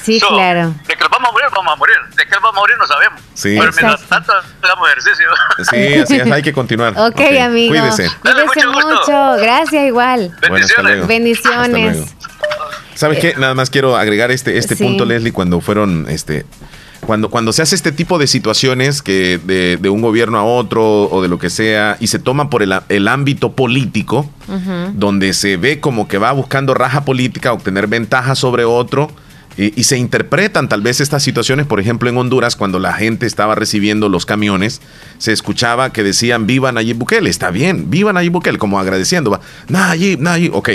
Sí, 0.03 0.19
claro. 0.19 0.73
De 0.87 0.95
que 0.95 1.03
vamos 1.09 1.29
a 1.29 1.31
morir, 1.31 1.47
vamos 1.55 1.73
a 1.73 1.75
morir. 1.77 1.95
De 2.15 2.25
que 2.25 2.35
vamos 2.35 2.51
a 2.51 2.59
morir, 2.59 2.75
no 2.77 2.85
sabemos. 2.85 3.21
Sí. 3.33 3.55
Pero 3.57 3.71
mientras 3.71 4.01
tanto, 4.09 4.33
hagamos 4.61 4.89
ejercicio. 4.89 5.27
Sí, 5.69 5.93
así 5.99 6.15
es, 6.17 6.31
hay 6.31 6.41
que 6.41 6.51
continuar. 6.51 6.93
Ok, 6.97 7.21
amigo. 7.39 7.73
Cuídese. 7.73 8.09
Cuídese 8.21 8.67
mucho, 8.67 9.35
Gracias, 9.37 9.85
igual. 9.85 10.35
Bendiciones. 10.41 11.07
Bendiciones. 11.07 12.15
¿Sabes 12.95 13.19
qué? 13.19 13.35
Nada 13.37 13.55
más 13.55 13.69
quiero 13.69 13.95
agregar 13.95 14.31
este, 14.31 14.57
este 14.57 14.75
punto, 14.75 15.05
Leslie, 15.05 15.31
cuando 15.31 15.61
fueron 15.61 16.05
este, 16.09 16.45
cuando, 17.05 17.29
cuando 17.29 17.53
se 17.53 17.61
hace 17.61 17.75
este 17.75 17.91
tipo 17.91 18.17
de 18.17 18.27
situaciones 18.27 19.01
que 19.01 19.39
de, 19.43 19.89
un 19.89 20.01
gobierno 20.01 20.37
a 20.37 20.43
otro 20.43 21.03
o 21.03 21.21
de 21.21 21.27
lo 21.27 21.37
que 21.37 21.49
sea 21.49 21.97
y 21.99 22.07
se 22.07 22.19
toma 22.19 22.49
por 22.49 22.63
el, 22.63 23.07
ámbito 23.07 23.53
político, 23.53 24.29
donde 24.93 25.33
se 25.33 25.57
ve 25.57 25.79
como 25.79 26.07
que 26.07 26.17
va 26.17 26.31
buscando 26.31 26.73
raja 26.73 27.05
política, 27.05 27.53
obtener 27.53 27.87
ventaja 27.87 28.35
sobre 28.35 28.65
otro. 28.65 29.11
Y, 29.57 29.83
se 29.83 29.97
interpretan 29.97 30.67
tal 30.67 30.81
vez 30.81 30.99
estas 30.99 31.21
situaciones, 31.21 31.67
por 31.67 31.79
ejemplo 31.79 32.09
en 32.09 32.17
Honduras, 32.17 32.55
cuando 32.55 32.79
la 32.79 32.93
gente 32.93 33.27
estaba 33.27 33.53
recibiendo 33.53 34.09
los 34.09 34.25
camiones, 34.25 34.81
se 35.19 35.31
escuchaba 35.31 35.93
que 35.93 36.03
decían 36.03 36.47
viva 36.47 36.71
Nayib 36.71 36.97
Bukele, 36.97 37.29
está 37.29 37.51
bien, 37.51 37.91
viva 37.91 38.13
Nayib 38.13 38.31
Bukele, 38.31 38.57
como 38.57 38.79
agradeciendo, 38.79 39.29
va, 39.29 39.41
Nayib, 39.67 40.19
Nayib, 40.19 40.55
ok. 40.55 40.69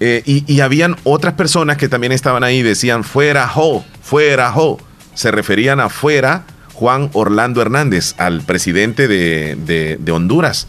Eh, 0.00 0.22
y, 0.26 0.44
y, 0.46 0.60
habían 0.60 0.96
otras 1.04 1.34
personas 1.34 1.76
que 1.76 1.88
también 1.88 2.12
estaban 2.12 2.44
ahí, 2.44 2.62
decían 2.62 3.02
fuera 3.02 3.50
Ho, 3.56 3.84
fuera 4.00 4.52
Ho 4.54 4.78
se 5.18 5.32
referían 5.32 5.80
afuera 5.80 6.44
Juan 6.74 7.10
Orlando 7.12 7.60
Hernández, 7.60 8.14
al 8.18 8.42
presidente 8.42 9.08
de, 9.08 10.12
Honduras. 10.12 10.68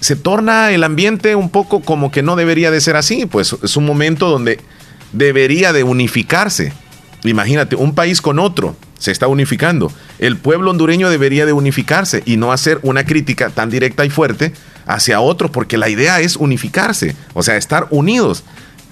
Se 0.00 0.16
torna 0.16 0.70
el 0.72 0.84
ambiente 0.84 1.34
un 1.34 1.48
poco 1.48 1.80
como 1.80 2.10
que 2.10 2.22
no 2.22 2.36
debería 2.36 2.70
de 2.70 2.82
ser 2.82 2.96
así, 2.96 3.24
pues 3.24 3.56
es 3.62 3.74
un 3.78 3.86
momento 3.86 4.28
donde 4.28 4.60
debería 5.12 5.72
de 5.72 5.82
unificarse. 5.82 6.74
Imagínate, 7.24 7.76
un 7.76 7.94
país 7.94 8.20
con 8.20 8.38
otro 8.38 8.76
se 8.98 9.10
está 9.10 9.26
unificando. 9.26 9.92
El 10.18 10.36
pueblo 10.36 10.70
hondureño 10.70 11.10
debería 11.10 11.46
de 11.46 11.52
unificarse 11.52 12.22
y 12.24 12.36
no 12.36 12.52
hacer 12.52 12.78
una 12.82 13.04
crítica 13.04 13.50
tan 13.50 13.70
directa 13.70 14.04
y 14.04 14.10
fuerte 14.10 14.52
hacia 14.86 15.20
otro, 15.20 15.50
porque 15.50 15.76
la 15.76 15.88
idea 15.88 16.20
es 16.20 16.36
unificarse, 16.36 17.16
o 17.34 17.42
sea, 17.42 17.56
estar 17.56 17.88
unidos 17.90 18.44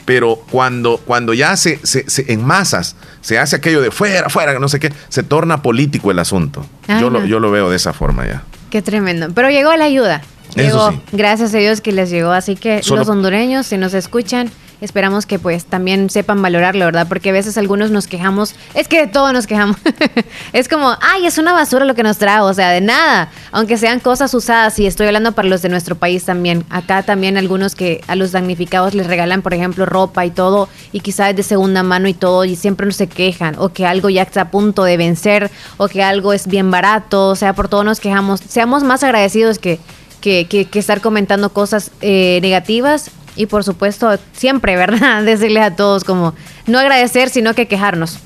pero 0.04 0.42
cuando, 0.50 0.98
cuando 0.98 1.34
ya 1.34 1.56
se, 1.56 1.80
se, 1.84 2.04
en 2.32 2.44
masas 2.44 2.96
se 3.20 3.38
hace 3.38 3.56
aquello 3.56 3.80
de 3.80 3.90
fuera, 3.90 4.28
fuera, 4.28 4.58
no 4.58 4.68
sé 4.68 4.78
qué, 4.78 4.92
se 5.08 5.22
torna 5.22 5.62
político 5.62 6.10
el 6.10 6.18
asunto. 6.18 6.66
yo, 6.88 7.10
lo, 7.10 7.24
yo 7.24 7.40
lo 7.40 7.50
veo 7.50 7.70
de 7.70 7.76
esa 7.76 7.92
forma 7.92 8.26
ya. 8.26 8.42
Qué 8.70 8.82
tremendo. 8.82 9.28
Pero 9.34 9.50
llegó 9.50 9.74
la 9.76 9.84
ayuda. 9.84 10.22
Llegó, 10.56 10.92
gracias 11.12 11.54
a 11.54 11.58
Dios 11.58 11.80
que 11.80 11.92
les 11.92 12.10
llegó. 12.10 12.30
Así 12.30 12.54
que 12.54 12.82
los 12.88 13.08
hondureños, 13.08 13.66
si 13.66 13.78
nos 13.78 13.94
escuchan, 13.94 14.50
esperamos 14.80 15.26
que 15.26 15.38
pues 15.38 15.64
también 15.64 16.10
sepan 16.10 16.40
valorarlo, 16.42 16.84
¿verdad? 16.84 17.06
Porque 17.08 17.30
a 17.30 17.32
veces 17.32 17.56
algunos 17.58 17.90
nos 17.90 18.06
quejamos, 18.06 18.54
es 18.74 18.88
que 18.88 19.00
de 19.00 19.06
todo 19.06 19.32
nos 19.32 19.46
quejamos. 19.46 19.76
es 20.52 20.68
como, 20.68 20.96
ay, 21.00 21.26
es 21.26 21.38
una 21.38 21.52
basura 21.52 21.84
lo 21.84 21.94
que 21.94 22.02
nos 22.02 22.18
trae, 22.18 22.40
o 22.40 22.54
sea, 22.54 22.70
de 22.70 22.80
nada, 22.80 23.30
aunque 23.52 23.76
sean 23.76 24.00
cosas 24.00 24.32
usadas, 24.34 24.78
y 24.78 24.86
estoy 24.86 25.06
hablando 25.06 25.32
para 25.32 25.48
los 25.48 25.62
de 25.62 25.68
nuestro 25.68 25.96
país 25.96 26.24
también. 26.24 26.64
Acá 26.70 27.02
también 27.02 27.36
algunos 27.36 27.74
que 27.74 28.02
a 28.06 28.16
los 28.16 28.32
damnificados 28.32 28.94
les 28.94 29.06
regalan, 29.06 29.42
por 29.42 29.54
ejemplo, 29.54 29.86
ropa 29.86 30.24
y 30.24 30.30
todo, 30.30 30.68
y 30.92 31.00
quizás 31.00 31.30
es 31.30 31.36
de 31.36 31.42
segunda 31.42 31.82
mano 31.82 32.08
y 32.08 32.14
todo, 32.14 32.44
y 32.44 32.56
siempre 32.56 32.86
no 32.86 32.92
se 32.92 33.06
quejan, 33.06 33.56
o 33.58 33.70
que 33.70 33.86
algo 33.86 34.10
ya 34.10 34.22
está 34.22 34.42
a 34.42 34.50
punto 34.50 34.84
de 34.84 34.96
vencer, 34.96 35.50
o 35.76 35.88
que 35.88 36.02
algo 36.02 36.32
es 36.32 36.46
bien 36.46 36.70
barato, 36.70 37.28
o 37.28 37.36
sea, 37.36 37.54
por 37.54 37.68
todo 37.68 37.84
nos 37.84 38.00
quejamos. 38.00 38.40
Seamos 38.40 38.82
más 38.82 39.02
agradecidos 39.02 39.58
que, 39.58 39.78
que, 40.20 40.46
que, 40.46 40.78
estar 40.78 41.00
comentando 41.00 41.50
cosas 41.52 41.90
eh, 42.00 42.38
negativas 42.40 43.10
y 43.36 43.46
por 43.46 43.64
supuesto, 43.64 44.18
siempre, 44.32 44.76
¿verdad? 44.76 45.22
Decirles 45.24 45.62
a 45.62 45.76
todos 45.76 46.04
como 46.04 46.34
no 46.66 46.78
agradecer, 46.78 47.30
sino 47.30 47.54
que 47.54 47.66
quejarnos. 47.66 48.18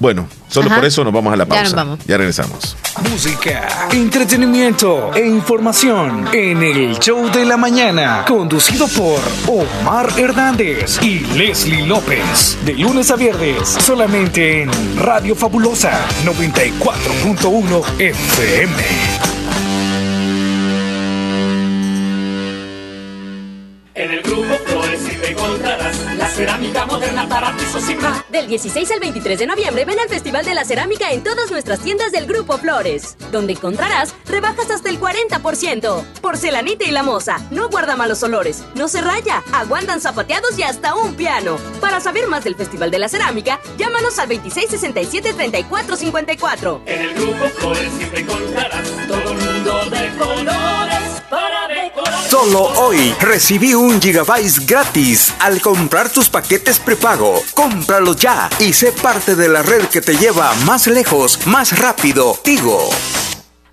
Bueno, 0.00 0.26
solo 0.48 0.68
por 0.70 0.84
eso 0.84 1.04
nos 1.04 1.12
vamos 1.12 1.32
a 1.32 1.36
la 1.36 1.46
pausa. 1.46 1.62
Ya, 1.62 1.64
nos 1.64 1.74
vamos. 1.74 1.98
ya 2.06 2.16
regresamos. 2.18 2.76
Música, 3.10 3.88
entretenimiento 3.92 5.14
e 5.14 5.26
información 5.26 6.28
en 6.32 6.62
el 6.62 6.98
show 6.98 7.30
de 7.30 7.44
la 7.44 7.56
mañana, 7.56 8.24
conducido 8.26 8.86
por 8.88 9.20
Omar 9.46 10.08
Hernández 10.18 11.00
y 11.02 11.20
Leslie 11.36 11.86
López. 11.86 12.58
De 12.64 12.74
lunes 12.74 13.10
a 13.10 13.16
viernes, 13.16 13.68
solamente 13.68 14.62
en 14.62 14.70
Radio 14.98 15.34
Fabulosa 15.34 16.06
94.1 16.24 18.00
FM. 18.00 18.74
En 23.96 24.10
el 24.10 24.22
grupo 24.22 24.43
cerámica 26.34 26.84
moderna 26.86 27.28
para 27.28 27.54
pisos 27.56 27.88
y 27.88 27.94
más. 27.94 28.28
Del 28.30 28.48
16 28.48 28.90
al 28.90 28.98
23 29.00 29.38
de 29.38 29.46
noviembre 29.46 29.84
ven 29.84 30.00
al 30.00 30.08
Festival 30.08 30.44
de 30.44 30.54
la 30.54 30.64
Cerámica 30.64 31.12
en 31.12 31.22
todas 31.22 31.52
nuestras 31.52 31.78
tiendas 31.78 32.10
del 32.10 32.26
Grupo 32.26 32.58
Flores, 32.58 33.16
donde 33.30 33.52
encontrarás 33.52 34.12
rebajas 34.26 34.68
hasta 34.70 34.90
el 34.90 34.98
40%. 34.98 36.04
Porcelanita 36.20 36.84
y 36.84 36.90
la 36.90 37.04
moza, 37.04 37.36
no 37.52 37.68
guarda 37.68 37.94
malos 37.94 38.24
olores, 38.24 38.64
no 38.74 38.88
se 38.88 39.00
raya, 39.00 39.44
aguantan 39.52 40.00
zapateados 40.00 40.58
y 40.58 40.64
hasta 40.64 40.96
un 40.96 41.14
piano. 41.14 41.56
Para 41.80 42.00
saber 42.00 42.26
más 42.26 42.42
del 42.42 42.56
Festival 42.56 42.90
de 42.90 42.98
la 42.98 43.08
Cerámica, 43.08 43.60
llámanos 43.78 44.18
al 44.18 44.28
2667-3454. 44.30 46.80
En 46.86 47.00
el 47.00 47.14
Grupo 47.14 47.44
Flores 47.60 47.92
siempre 47.96 48.18
encontrarás 48.20 48.88
todo 49.06 49.30
el 49.30 49.38
mundo 49.38 49.84
de 49.90 50.10
colores. 50.18 50.93
Solo 52.28 52.62
hoy 52.80 53.14
recibí 53.20 53.74
un 53.74 54.00
gigabyte 54.00 54.66
gratis 54.66 55.32
al 55.40 55.60
comprar 55.60 56.08
tus 56.08 56.30
paquetes 56.30 56.78
prepago. 56.78 57.42
Cómpralo 57.52 58.14
ya 58.16 58.48
y 58.58 58.72
sé 58.72 58.92
parte 58.92 59.36
de 59.36 59.48
la 59.48 59.62
red 59.62 59.84
que 59.86 60.00
te 60.00 60.16
lleva 60.16 60.52
más 60.64 60.86
lejos, 60.86 61.46
más 61.46 61.78
rápido. 61.78 62.36
Tigo. 62.42 62.88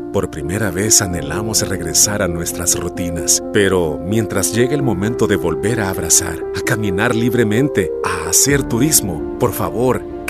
Por 0.11 0.29
primera 0.29 0.71
vez 0.71 1.01
anhelamos 1.01 1.65
regresar 1.69 2.21
a 2.21 2.27
nuestras 2.27 2.77
rutinas. 2.77 3.41
Pero 3.53 3.97
mientras 3.97 4.53
llegue 4.53 4.75
el 4.75 4.83
momento 4.83 5.25
de 5.25 5.37
volver 5.37 5.79
a 5.79 5.89
abrazar, 5.89 6.37
a 6.53 6.61
caminar 6.65 7.15
libremente, 7.15 7.89
a 8.03 8.27
hacer 8.29 8.63
turismo, 8.63 9.37
por 9.39 9.53
favor, 9.53 10.03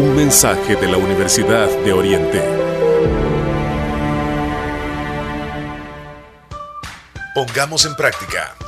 Un 0.00 0.16
mensaje 0.16 0.76
de 0.76 0.88
la 0.88 0.96
Universidad 0.96 1.68
de 1.84 1.92
Oriente. 1.92 2.42
Pongamos 7.34 7.84
en 7.84 7.94
práctica 7.96 8.56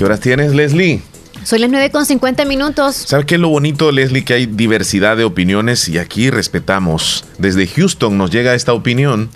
¿Qué 0.00 0.06
horas 0.06 0.20
tienes, 0.20 0.54
Leslie? 0.54 1.02
Soy 1.44 1.58
las 1.58 1.68
9 1.68 1.90
con 1.90 2.06
50 2.06 2.46
minutos. 2.46 2.96
¿Sabes 2.96 3.26
qué 3.26 3.34
es 3.34 3.40
lo 3.42 3.50
bonito, 3.50 3.92
Leslie? 3.92 4.24
Que 4.24 4.32
hay 4.32 4.46
diversidad 4.46 5.14
de 5.14 5.24
opiniones 5.24 5.90
y 5.90 5.98
aquí 5.98 6.30
respetamos. 6.30 7.26
Desde 7.36 7.66
Houston 7.66 8.16
nos 8.16 8.30
llega 8.30 8.54
esta 8.54 8.72
opinión 8.72 9.28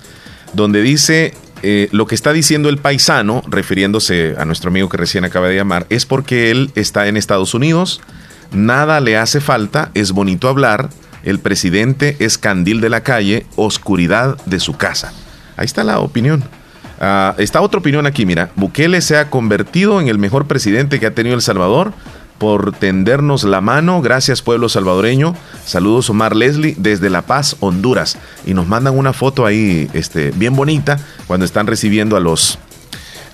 donde 0.54 0.80
dice 0.80 1.34
eh, 1.62 1.90
lo 1.92 2.06
que 2.06 2.14
está 2.14 2.32
diciendo 2.32 2.70
el 2.70 2.78
paisano, 2.78 3.42
refiriéndose 3.46 4.36
a 4.38 4.46
nuestro 4.46 4.70
amigo 4.70 4.88
que 4.88 4.96
recién 4.96 5.26
acaba 5.26 5.48
de 5.48 5.56
llamar, 5.56 5.86
es 5.90 6.06
porque 6.06 6.50
él 6.50 6.70
está 6.76 7.08
en 7.08 7.18
Estados 7.18 7.52
Unidos, 7.52 8.00
nada 8.50 9.00
le 9.00 9.18
hace 9.18 9.42
falta, 9.42 9.90
es 9.92 10.12
bonito 10.12 10.48
hablar, 10.48 10.88
el 11.24 11.40
presidente 11.40 12.16
es 12.20 12.38
candil 12.38 12.80
de 12.80 12.88
la 12.88 13.02
calle, 13.02 13.44
oscuridad 13.56 14.42
de 14.46 14.60
su 14.60 14.78
casa. 14.78 15.12
Ahí 15.58 15.66
está 15.66 15.84
la 15.84 15.98
opinión. 15.98 16.42
Ah, 17.06 17.34
está 17.36 17.60
otra 17.60 17.80
opinión 17.80 18.06
aquí, 18.06 18.24
mira. 18.24 18.50
Bukele 18.56 19.02
se 19.02 19.18
ha 19.18 19.28
convertido 19.28 20.00
en 20.00 20.08
el 20.08 20.18
mejor 20.18 20.46
presidente 20.46 20.98
que 20.98 21.04
ha 21.04 21.14
tenido 21.14 21.36
El 21.36 21.42
Salvador 21.42 21.92
por 22.38 22.72
tendernos 22.72 23.44
la 23.44 23.60
mano. 23.60 24.00
Gracias, 24.00 24.40
pueblo 24.40 24.70
salvadoreño. 24.70 25.36
Saludos, 25.66 26.08
Omar 26.08 26.34
Leslie, 26.34 26.74
desde 26.78 27.10
La 27.10 27.20
Paz, 27.20 27.56
Honduras. 27.60 28.16
Y 28.46 28.54
nos 28.54 28.66
mandan 28.66 28.96
una 28.96 29.12
foto 29.12 29.44
ahí 29.44 29.86
este, 29.92 30.30
bien 30.30 30.56
bonita 30.56 30.98
cuando 31.26 31.44
están 31.44 31.66
recibiendo 31.66 32.16
a 32.16 32.20
los, 32.20 32.58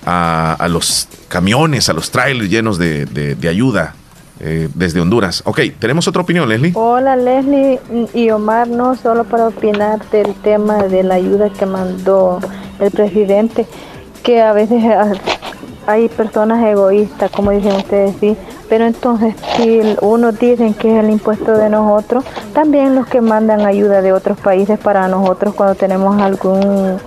a, 0.04 0.66
los 0.68 1.06
camiones, 1.28 1.88
a 1.88 1.92
los 1.92 2.10
trailers 2.10 2.50
llenos 2.50 2.76
de, 2.76 3.36
ayuda. 3.48 3.94
Eh, 4.42 4.68
desde 4.74 5.00
Honduras. 5.00 5.42
Ok, 5.44 5.60
tenemos 5.78 6.08
otra 6.08 6.22
opinión, 6.22 6.48
Leslie. 6.48 6.72
Hola, 6.74 7.14
Leslie 7.14 7.78
y 8.14 8.30
Omar, 8.30 8.68
no 8.68 8.96
solo 8.96 9.24
para 9.24 9.48
opinar 9.48 10.00
del 10.10 10.34
tema 10.34 10.84
de 10.84 11.02
la 11.02 11.16
ayuda 11.16 11.50
que 11.50 11.66
mandó 11.66 12.40
el 12.78 12.90
presidente, 12.90 13.66
que 14.22 14.40
a 14.40 14.54
veces 14.54 14.82
hay 15.86 16.08
personas 16.08 16.64
egoístas, 16.64 17.30
como 17.30 17.50
dicen 17.50 17.76
ustedes, 17.76 18.14
sí, 18.18 18.34
pero 18.70 18.86
entonces 18.86 19.34
si 19.56 19.82
unos 20.00 20.38
dicen 20.38 20.72
que 20.72 20.90
es 20.96 21.04
el 21.04 21.10
impuesto 21.10 21.52
de 21.58 21.68
nosotros, 21.68 22.24
también 22.54 22.94
los 22.94 23.06
que 23.06 23.20
mandan 23.20 23.66
ayuda 23.66 24.00
de 24.00 24.12
otros 24.12 24.38
países 24.38 24.78
para 24.78 25.06
nosotros 25.08 25.54
cuando 25.54 25.74
tenemos 25.74 26.18
algún 26.18 26.98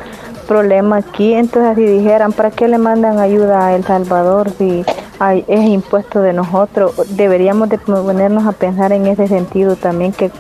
problema 0.48 0.98
aquí, 0.98 1.34
entonces 1.34 1.78
si 1.78 1.84
dijeran, 1.84 2.32
¿para 2.32 2.52
qué 2.52 2.68
le 2.68 2.78
mandan 2.78 3.18
ayuda 3.18 3.66
a 3.66 3.76
El 3.76 3.84
Salvador 3.84 4.52
si 4.52 4.86
hay, 5.24 5.46
es 5.48 5.62
impuesto 5.62 6.22
de 6.22 6.34
nosotros? 6.34 6.94
Deberíamos 7.16 7.70
de 7.70 7.78
ponernos 7.78 8.46
a 8.46 8.52
pensar 8.52 8.92
en 8.92 9.08
ese 9.08 9.28
sentido 9.28 9.76
también 9.76 10.12
que 10.12 10.32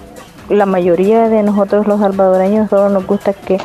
la 0.49 0.65
mayoría 0.65 1.29
de 1.29 1.41
nosotros 1.43 1.87
los 1.87 1.99
salvadoreños 1.99 2.69
solo 2.69 2.89
nos 2.89 3.07
gusta 3.07 3.33
que, 3.33 3.59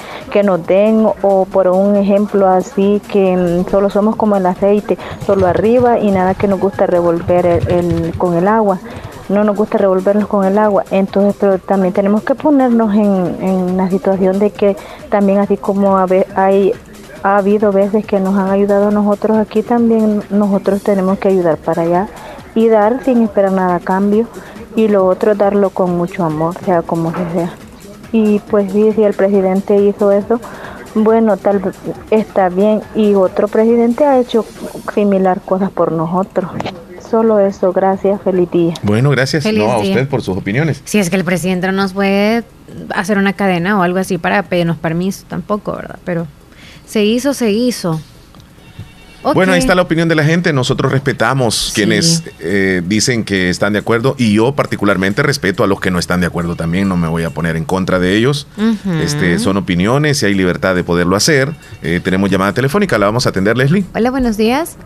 nos 0.44 0.64
den 0.66 1.04
o 1.22 1.44
por 1.46 1.66
un 1.66 1.96
ejemplo 1.96 2.46
así 2.46 3.02
que 3.10 3.64
solo 3.70 3.90
somos 3.90 4.14
como 4.14 4.36
el 4.36 4.46
aceite, 4.46 4.96
solo 5.26 5.48
arriba 5.48 5.98
y 5.98 6.12
nada 6.12 6.34
que 6.34 6.46
nos 6.46 6.60
gusta 6.60 6.86
revolver 6.86 7.44
el, 7.68 8.14
con 8.16 8.36
el 8.36 8.46
agua. 8.46 8.78
No 9.28 9.42
nos 9.44 9.56
gusta 9.56 9.76
revolverlos 9.76 10.26
con 10.26 10.44
el 10.46 10.56
agua. 10.56 10.84
Entonces, 10.90 11.34
pero 11.38 11.58
también 11.58 11.92
tenemos 11.92 12.22
que 12.22 12.34
ponernos 12.34 12.94
en, 12.94 13.36
en 13.42 13.76
la 13.76 13.90
situación 13.90 14.38
de 14.38 14.50
que 14.50 14.76
también 15.10 15.38
así 15.38 15.56
como 15.56 15.98
hay 15.98 16.72
ha 17.22 17.38
habido 17.38 17.72
veces 17.72 18.04
que 18.06 18.20
nos 18.20 18.36
han 18.36 18.50
ayudado 18.50 18.88
a 18.88 18.90
nosotros 18.90 19.36
aquí 19.38 19.62
también 19.62 20.22
nosotros 20.30 20.82
tenemos 20.82 21.18
que 21.18 21.28
ayudar 21.28 21.56
para 21.58 21.82
allá 21.82 22.08
y 22.54 22.68
dar 22.68 23.04
sin 23.04 23.22
esperar 23.22 23.52
nada 23.52 23.76
a 23.76 23.80
cambio 23.80 24.26
y 24.76 24.88
lo 24.88 25.06
otro 25.06 25.34
darlo 25.34 25.70
con 25.70 25.96
mucho 25.96 26.24
amor, 26.24 26.54
sea 26.64 26.82
como 26.82 27.12
sea. 27.12 27.52
Y 28.12 28.38
pues 28.38 28.72
sí, 28.72 28.92
si 28.92 29.02
el 29.02 29.12
presidente 29.12 29.76
hizo 29.76 30.12
eso, 30.12 30.40
bueno, 30.94 31.36
tal 31.36 31.58
vez 31.58 31.74
está 32.10 32.48
bien. 32.48 32.80
Y 32.94 33.14
otro 33.14 33.48
presidente 33.48 34.04
ha 34.04 34.18
hecho 34.18 34.44
similar 34.94 35.40
cosas 35.40 35.70
por 35.70 35.92
nosotros. 35.92 36.50
Solo 37.10 37.40
eso, 37.40 37.72
gracias, 37.72 38.20
feliz 38.22 38.50
día. 38.50 38.74
Bueno, 38.82 39.10
gracias 39.10 39.46
a 39.46 39.78
usted 39.78 40.08
por 40.08 40.22
sus 40.22 40.36
opiniones. 40.36 40.82
Si 40.84 40.98
es 40.98 41.10
que 41.10 41.16
el 41.16 41.24
presidente 41.24 41.66
no 41.66 41.72
nos 41.72 41.92
puede 41.92 42.44
hacer 42.94 43.18
una 43.18 43.32
cadena 43.32 43.78
o 43.78 43.82
algo 43.82 43.98
así 43.98 44.18
para 44.18 44.42
pedirnos 44.42 44.76
permiso, 44.76 45.24
tampoco, 45.26 45.72
¿verdad? 45.72 45.98
Pero 46.04 46.26
se 46.88 47.04
hizo, 47.04 47.34
se 47.34 47.52
hizo. 47.52 48.00
Bueno, 49.34 49.52
ahí 49.52 49.58
está 49.58 49.74
la 49.74 49.82
opinión 49.82 50.08
de 50.08 50.14
la 50.14 50.24
gente. 50.24 50.52
Nosotros 50.52 50.90
respetamos 50.90 51.72
quienes 51.74 52.22
eh, 52.40 52.82
dicen 52.86 53.24
que 53.24 53.50
están 53.50 53.72
de 53.74 53.80
acuerdo 53.80 54.14
y 54.16 54.32
yo 54.32 54.54
particularmente 54.54 55.22
respeto 55.22 55.64
a 55.64 55.66
los 55.66 55.80
que 55.80 55.90
no 55.90 55.98
están 55.98 56.20
de 56.20 56.26
acuerdo 56.28 56.56
también. 56.56 56.88
No 56.88 56.96
me 56.96 57.08
voy 57.08 57.24
a 57.24 57.30
poner 57.30 57.56
en 57.56 57.64
contra 57.64 57.98
de 57.98 58.16
ellos. 58.16 58.46
este, 59.02 59.38
son 59.38 59.56
opiniones 59.56 60.22
y 60.22 60.26
hay 60.26 60.34
libertad 60.34 60.74
de 60.74 60.84
poderlo 60.84 61.16
hacer. 61.16 61.52
Eh, 61.82 62.00
tenemos 62.02 62.30
llamada 62.30 62.54
telefónica, 62.54 62.96
la 62.96 63.06
vamos 63.06 63.26
a 63.26 63.30
atender, 63.30 63.56
Leslie. 63.56 63.84
Hola, 63.94 64.10
buenos 64.10 64.36
días. 64.36 64.76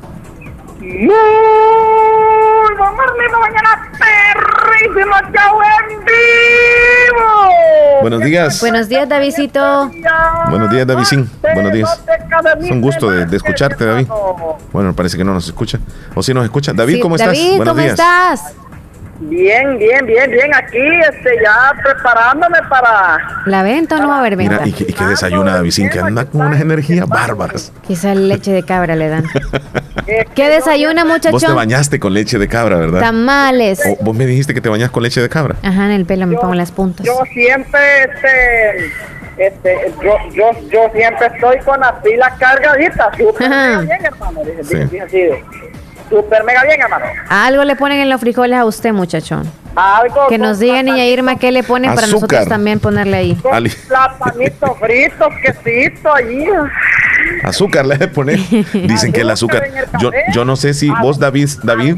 Mañana 2.79 3.91
perrísimo, 3.99 5.14
chau 5.35 5.61
en 5.62 5.99
vivo. 6.05 7.51
Buenos 8.01 8.20
días. 8.23 8.61
Buenos 8.61 8.89
días, 8.89 9.09
Davidito. 9.09 9.91
Buenos 10.49 10.70
días, 10.70 10.87
Davidín. 10.87 11.31
Buenos 11.55 11.73
días. 11.73 12.03
Es 12.61 12.70
un 12.70 12.81
gusto 12.81 13.11
de, 13.11 13.37
escucharte, 13.37 13.85
David. 13.85 14.09
Bueno, 14.73 14.95
parece 14.95 15.16
que 15.16 15.25
no 15.25 15.35
nos 15.35 15.47
escucha. 15.47 15.79
¿O 16.14 16.23
si 16.23 16.35
nos 16.35 16.45
escucha? 16.45 16.73
David, 16.73 17.01
¿cómo 17.03 17.16
estás? 17.16 17.37
Buenos 17.39 17.68
¿cómo 17.68 17.81
estás? 17.81 18.55
Bien, 19.29 19.79
bien, 19.79 20.05
bien, 20.05 20.31
bien. 20.31 20.55
Aquí, 20.55 20.79
este, 20.79 21.31
ya 21.43 21.73
preparándome 21.83 22.59
para... 22.68 23.18
¿La 23.47 23.62
venta 23.62 23.97
o 23.97 23.99
no 24.01 24.09
va 24.09 24.16
a 24.16 24.18
haber 24.20 24.37
venta? 24.37 24.61
Mira, 24.62 24.68
y 24.68 24.73
que, 24.73 24.91
y 24.91 24.93
que 24.93 25.05
desayuna 25.05 25.55
Davidín, 25.55 25.89
que 25.89 26.01
anda 26.01 26.25
con 26.25 26.43
unas 26.43 26.61
energías 26.61 27.07
bárbaras. 27.09 27.73
Quizá 27.87 28.14
leche 28.14 28.53
de 28.53 28.62
cabra 28.64 28.97
le 28.97 29.09
dan. 29.09 29.25
¿Qué 30.35 30.49
desayuna, 30.49 31.05
muchacho? 31.05 31.31
Vos 31.31 31.43
te 31.43 31.53
bañaste 31.53 32.01
con 32.01 32.12
leche 32.14 32.39
de 32.39 32.49
cabra, 32.49 32.77
¿verdad? 32.77 33.01
Tamales. 33.01 33.81
O 33.87 34.05
vos 34.05 34.14
me 34.14 34.27
dijiste 34.27 34.55
que 34.55 34.61
te 34.61 34.68
bañas 34.68 34.91
con 34.91 35.03
leche 35.03 35.20
de 35.20 35.29
cabra. 35.29 35.57
Ajá, 35.62 35.87
en 35.87 35.93
el 35.93 36.05
pelo 36.05 36.27
me 36.27 36.37
pongo 36.37 36.55
las 36.55 36.73
puntas. 36.73 37.07
Yo 37.07 37.18
siempre, 37.33 37.81
este... 38.03 38.93
Este, 39.39 39.93
yo, 40.05 40.14
yo, 40.35 40.51
yo 40.68 40.91
siempre 40.95 41.27
estoy 41.27 41.59
con 41.61 41.81
las 41.81 41.93
pilas 42.03 42.33
cargaditas. 42.39 43.16
Bien, 43.16 44.05
hermano. 44.05 44.41
Dije, 44.45 44.62
Sí. 44.62 44.77
dije 44.77 45.01
así. 45.01 45.18
Súper 46.13 46.45
mega 46.45 46.63
bien, 46.65 46.79
hermano. 46.79 47.07
Algo 47.31 47.65
le 47.65 47.75
ponen 47.75 48.01
en 48.01 48.11
los 48.11 48.21
frijoles 48.21 48.59
a 48.59 48.67
usted, 48.67 48.93
muchachón. 48.93 49.51
Algo 49.75 50.27
Que 50.29 50.37
nos 50.37 50.59
diga 50.59 50.83
niña 50.83 51.07
Irma 51.07 51.37
qué 51.37 51.51
le 51.51 51.63
ponen 51.63 51.95
para 51.95 52.07
nosotros 52.07 52.41
Azúcar. 52.41 52.47
también 52.47 52.79
ponerle 52.79 53.17
ahí. 53.17 53.35
Con 53.37 53.65
platanito 53.89 54.75
frito, 54.75 55.29
quesito 55.41 56.15
allí. 56.15 56.47
Azúcar 57.43 57.87
le 57.87 57.97
de 57.97 58.09
poner. 58.09 58.39
Dicen 58.73 59.11
que 59.13 59.23
el 59.23 59.31
azúcar. 59.31 59.67
Yo, 59.99 60.11
yo 60.35 60.45
no 60.45 60.57
sé 60.57 60.75
si 60.75 60.91
vos, 60.91 61.19
David, 61.19 61.49
David, 61.63 61.97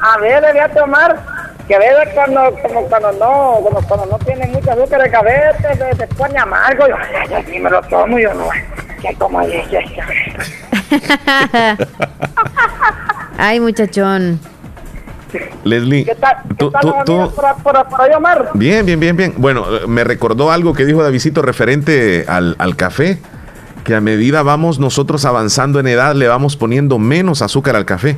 A, 0.00 0.18
ver, 0.18 0.42
le 0.42 0.52
voy 0.52 0.60
a 0.60 0.68
tomar. 0.70 1.20
Que 1.68 1.74
a 1.74 1.78
veces 1.80 2.08
cuando, 2.14 2.56
como 2.62 2.80
cuando 2.84 3.12
no, 3.12 3.60
como 3.62 3.82
cuando 3.86 4.06
no 4.06 4.18
tiene 4.20 4.46
mucho 4.46 4.72
azúcar 4.72 5.02
de 5.02 5.10
cabeza, 5.10 5.74
se, 5.74 5.96
se 5.96 6.06
pone 6.06 6.38
amargo. 6.38 6.88
Yo, 6.88 6.96
ay, 6.96 7.28
yo 7.28 7.36
sí 7.52 7.58
me 7.58 7.68
lo 7.68 7.82
tomo, 7.82 8.18
yo 8.18 8.32
no. 8.32 8.48
Que 9.02 9.14
como 9.16 9.42
leche. 9.42 9.84
Ay, 13.38 13.60
muchachón. 13.60 14.38
Leslie. 15.64 16.04
¿Qué 16.04 16.14
tal? 16.14 16.36
¿Qué 16.48 16.54
tú- 16.56 16.70
tal, 16.70 16.80
tú- 16.82 16.92
tú- 17.04 17.30
por, 17.34 17.62
por, 17.62 17.88
por 17.88 18.00
ahí, 18.02 18.10
Omar? 18.16 18.50
Bien, 18.54 18.84
bien, 18.84 18.98
bien, 18.98 19.16
bien. 19.16 19.34
Bueno, 19.36 19.64
eh, 19.76 19.86
me 19.86 20.02
recordó 20.04 20.50
algo 20.50 20.72
que 20.74 20.84
dijo 20.84 21.02
Davidito 21.02 21.40
referente 21.42 22.24
al, 22.26 22.56
al 22.58 22.76
café, 22.76 23.18
que 23.84 23.94
a 23.94 24.00
medida 24.00 24.42
vamos 24.42 24.78
nosotros 24.80 25.24
avanzando 25.24 25.78
en 25.80 25.86
edad, 25.86 26.14
le 26.14 26.26
vamos 26.28 26.56
poniendo 26.56 26.98
menos 26.98 27.40
azúcar 27.42 27.76
al 27.76 27.84
café. 27.84 28.16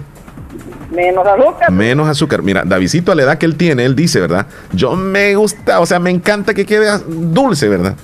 Menos 0.90 1.26
azúcar. 1.26 1.70
Menos 1.70 2.08
azúcar. 2.08 2.42
Mira, 2.42 2.62
Davidito 2.64 3.12
a 3.12 3.14
la 3.14 3.22
edad 3.22 3.38
que 3.38 3.46
él 3.46 3.56
tiene, 3.56 3.84
él 3.84 3.94
dice, 3.94 4.20
¿verdad? 4.20 4.46
Yo 4.72 4.96
me 4.96 5.34
gusta, 5.36 5.80
o 5.80 5.86
sea, 5.86 5.98
me 5.98 6.10
encanta 6.10 6.54
que 6.54 6.64
quede 6.64 6.88
dulce, 7.06 7.68
¿verdad? 7.68 7.94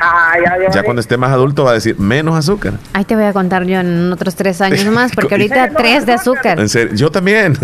Ay, 0.00 0.42
ay, 0.50 0.60
ay. 0.66 0.72
Ya 0.72 0.82
cuando 0.82 1.00
esté 1.00 1.16
más 1.16 1.32
adulto 1.32 1.64
va 1.64 1.72
a 1.72 1.74
decir 1.74 1.98
menos 1.98 2.36
azúcar. 2.36 2.74
Ahí 2.92 3.04
te 3.04 3.14
voy 3.14 3.24
a 3.24 3.32
contar 3.32 3.64
yo 3.64 3.80
en 3.80 4.12
otros 4.12 4.34
tres 4.34 4.60
años 4.60 4.84
más, 4.92 5.12
porque 5.14 5.34
ahorita 5.34 5.70
tres 5.76 6.06
de 6.06 6.12
azúcar. 6.12 6.60
En 6.60 6.68
serio, 6.68 6.94
yo 6.94 7.10
también. 7.10 7.56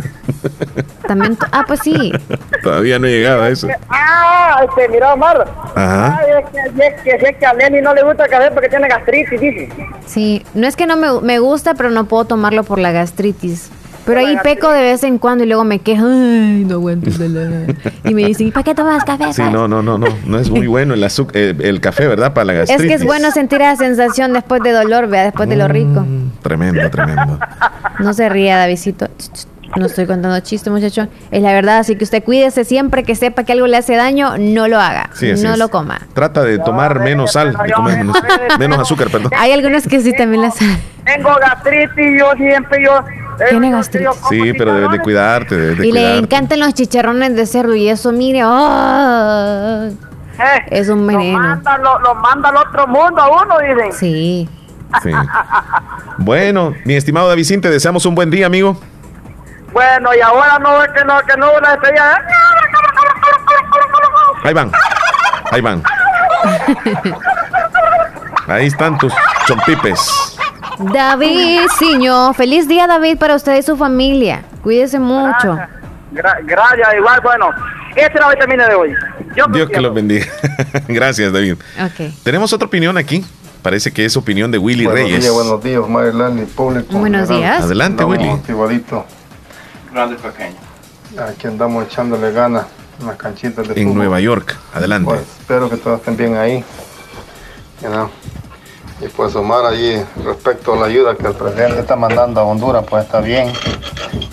También, 1.06 1.36
ah, 1.52 1.64
pues 1.66 1.80
sí. 1.82 2.12
Todavía 2.62 2.98
no 2.98 3.06
he 3.06 3.10
llegado 3.10 3.42
a 3.42 3.48
eso. 3.50 3.68
Ah, 3.88 4.64
este, 4.68 4.88
mira, 4.88 5.12
Omar. 5.14 5.46
Ajá. 5.74 6.18
Ay, 6.18 6.26
es 6.42 6.50
que, 6.50 6.86
es 6.86 7.00
que, 7.02 7.28
es 7.28 7.36
que 7.36 7.46
a 7.46 7.54
Lenny 7.54 7.80
no 7.80 7.94
le 7.94 8.02
gusta 8.02 8.24
el 8.24 8.30
café 8.30 8.50
porque 8.50 8.68
tiene 8.68 8.88
gastritis, 8.88 9.40
dice. 9.40 9.68
Sí, 10.06 10.44
no 10.54 10.66
es 10.66 10.76
que 10.76 10.86
no 10.86 10.96
me, 10.96 11.20
me 11.20 11.38
gusta, 11.38 11.74
pero 11.74 11.90
no 11.90 12.06
puedo 12.06 12.24
tomarlo 12.24 12.64
por 12.64 12.78
la 12.78 12.92
gastritis. 12.92 13.70
Pero 14.06 14.20
ahí 14.20 14.36
peco 14.42 14.70
de 14.70 14.82
vez 14.82 15.02
en 15.04 15.18
cuando 15.18 15.44
y 15.44 15.46
luego 15.46 15.64
me 15.64 15.78
quejo, 15.78 16.04
ay, 16.06 16.64
no 16.66 16.74
aguanto 16.74 17.10
la... 17.28 17.74
Y 18.04 18.14
me 18.14 18.26
dicen, 18.26 18.48
¿y 18.48 18.50
para 18.50 18.64
qué 18.64 18.74
tomas 18.74 19.02
café? 19.04 19.32
Sí, 19.32 19.40
pues?" 19.42 19.52
no, 19.52 19.66
no, 19.68 19.82
no, 19.82 19.96
no. 19.98 20.06
No 20.26 20.38
es 20.38 20.50
muy 20.50 20.66
bueno 20.66 20.94
el, 20.94 21.02
azu- 21.02 21.30
eh, 21.32 21.54
el 21.60 21.80
café, 21.80 22.06
¿verdad? 22.06 22.34
Para 22.34 22.44
la 22.46 22.52
Es 22.54 22.58
gastritis. 22.70 22.86
que 22.88 22.94
es 22.94 23.04
bueno 23.04 23.30
sentir 23.30 23.60
esa 23.62 23.76
sensación 23.76 24.32
después 24.32 24.62
de 24.62 24.72
dolor, 24.72 25.08
vea, 25.08 25.24
después 25.24 25.48
de 25.48 25.56
lo 25.56 25.68
rico. 25.68 26.04
Tremendo, 26.42 26.90
tremendo. 26.90 27.38
No 28.00 28.12
se 28.12 28.28
ría, 28.28 28.58
Davidito. 28.58 29.08
No 29.76 29.86
estoy 29.86 30.06
contando 30.06 30.38
chistes, 30.40 30.72
muchacho. 30.72 31.08
Es 31.30 31.42
la 31.42 31.52
verdad, 31.52 31.78
así 31.78 31.96
que 31.96 32.04
usted 32.04 32.22
cuídese 32.22 32.64
siempre 32.64 33.02
que 33.02 33.14
sepa 33.14 33.44
que 33.44 33.52
algo 33.52 33.66
le 33.66 33.76
hace 33.76 33.96
daño, 33.96 34.36
no 34.38 34.68
lo 34.68 34.78
haga. 34.78 35.10
Sí, 35.14 35.32
no 35.42 35.52
es. 35.54 35.58
lo 35.58 35.68
coma. 35.68 36.00
Trata 36.12 36.42
de 36.42 36.58
tomar 36.58 37.00
menos 37.00 37.32
sal, 37.32 37.52
de 37.66 37.72
comer 37.72 37.98
menos, 37.98 38.16
menos 38.58 38.78
azúcar, 38.78 39.08
perdón. 39.10 39.30
Hay 39.36 39.52
algunos 39.52 39.86
que 39.88 40.00
sí 40.00 40.12
también 40.16 40.42
las 40.42 40.54
Tengo 40.56 41.30
gastritis, 41.40 42.18
yo 42.20 42.32
siempre, 42.36 42.84
yo... 42.84 42.98
eh, 42.98 43.46
Tiene 43.50 43.70
gastritis. 43.72 44.10
Sí, 44.28 44.52
pero 44.56 44.74
debes 44.74 44.90
de 44.92 44.98
cuidarte, 45.00 45.56
debes 45.56 45.78
de 45.78 45.86
Y 45.88 45.92
le 45.92 46.18
encantan 46.18 46.60
los 46.60 46.72
chicharrones 46.74 47.34
de 47.34 47.46
cerdo 47.46 47.74
y 47.74 47.88
eso, 47.88 48.12
mire, 48.12 48.40
¡ah! 48.44 49.88
es 50.70 50.88
un 50.88 51.00
Lo 51.00 51.06
veneno. 51.18 51.38
manda, 51.38 51.78
lo, 51.78 51.98
lo 52.00 52.14
manda 52.16 52.48
al 52.48 52.56
otro 52.56 52.86
mundo 52.86 53.20
a 53.22 53.42
uno, 53.42 53.54
dicen. 53.58 53.92
Sí. 53.92 54.48
Sí. 55.02 55.10
Bueno, 56.18 56.72
mi 56.84 56.94
estimado 56.94 57.28
David, 57.28 57.60
te 57.60 57.70
deseamos 57.70 58.06
un 58.06 58.14
buen 58.14 58.30
día, 58.30 58.46
amigo. 58.46 58.78
Bueno, 59.74 60.14
y 60.14 60.20
ahora 60.20 60.58
no 60.60 60.82
es 60.82 60.90
que 60.92 61.04
no, 61.04 61.18
que 61.26 61.36
no 61.36 61.60
la 61.60 61.70
despedida. 61.72 62.22
Ahí 64.44 64.54
van. 64.54 64.70
Ahí 65.50 65.60
van. 65.60 65.82
Ahí 68.46 68.66
están 68.66 68.96
tus 68.98 69.12
chompipes. 69.46 70.36
David, 70.78 71.62
Siño, 71.78 72.32
feliz 72.34 72.66
día, 72.68 72.86
David, 72.86 73.18
para 73.18 73.34
usted 73.36 73.56
y 73.56 73.62
su 73.62 73.76
familia. 73.76 74.42
Cuídese 74.62 74.98
mucho. 74.98 75.58
Gra- 76.12 76.38
gracias, 76.44 76.88
igual, 76.96 77.20
bueno. 77.22 77.50
Este 77.96 78.18
era 78.18 78.28
la 78.28 78.34
vitamina 78.34 78.68
de 78.68 78.74
hoy. 78.74 78.94
Yo 79.36 79.46
Dios 79.48 79.68
que 79.70 79.80
los 79.80 79.94
bendiga. 79.94 80.26
Gracias, 80.88 81.32
David. 81.32 81.56
Tenemos 82.22 82.52
otra 82.52 82.66
opinión 82.66 82.96
aquí. 82.96 83.24
Parece 83.62 83.92
que 83.92 84.04
es 84.04 84.16
opinión 84.16 84.50
de 84.50 84.58
Willy 84.58 84.84
Buenos 84.84 85.04
Reyes. 85.04 85.20
días, 85.22 85.32
buenos 85.32 85.62
días, 85.62 85.88
Marilyn 85.88 86.42
y 86.42 86.46
público. 86.46 86.98
Buenos 86.98 87.28
General. 87.28 87.52
días. 87.54 87.62
Adelante, 87.64 88.02
Andamos 88.02 88.18
Willy. 88.48 88.84
Grande 89.94 90.16
y 90.16 90.18
pequeño. 90.18 90.56
Aquí 91.24 91.46
andamos 91.46 91.84
echándole 91.84 92.32
ganas 92.32 92.66
en 93.00 93.06
las 93.06 93.16
canchitas 93.16 93.68
de 93.68 93.74
En 93.74 93.86
fútbol. 93.86 93.98
Nueva 93.98 94.18
York. 94.18 94.56
Adelante. 94.74 95.08
Pues, 95.08 95.20
espero 95.20 95.70
que 95.70 95.76
todos 95.76 96.00
estén 96.00 96.16
bien 96.16 96.36
ahí. 96.36 96.64
You 97.80 97.90
know. 97.90 98.10
Y 99.00 99.06
pues 99.06 99.36
Omar 99.36 99.64
allí 99.64 100.02
respecto 100.24 100.72
a 100.72 100.76
la 100.78 100.86
ayuda 100.86 101.14
que 101.14 101.28
el 101.28 101.34
presidente 101.34 101.78
está 101.78 101.94
mandando 101.94 102.40
a 102.40 102.44
Honduras, 102.44 102.84
pues 102.90 103.04
está 103.04 103.20
bien. 103.20 103.52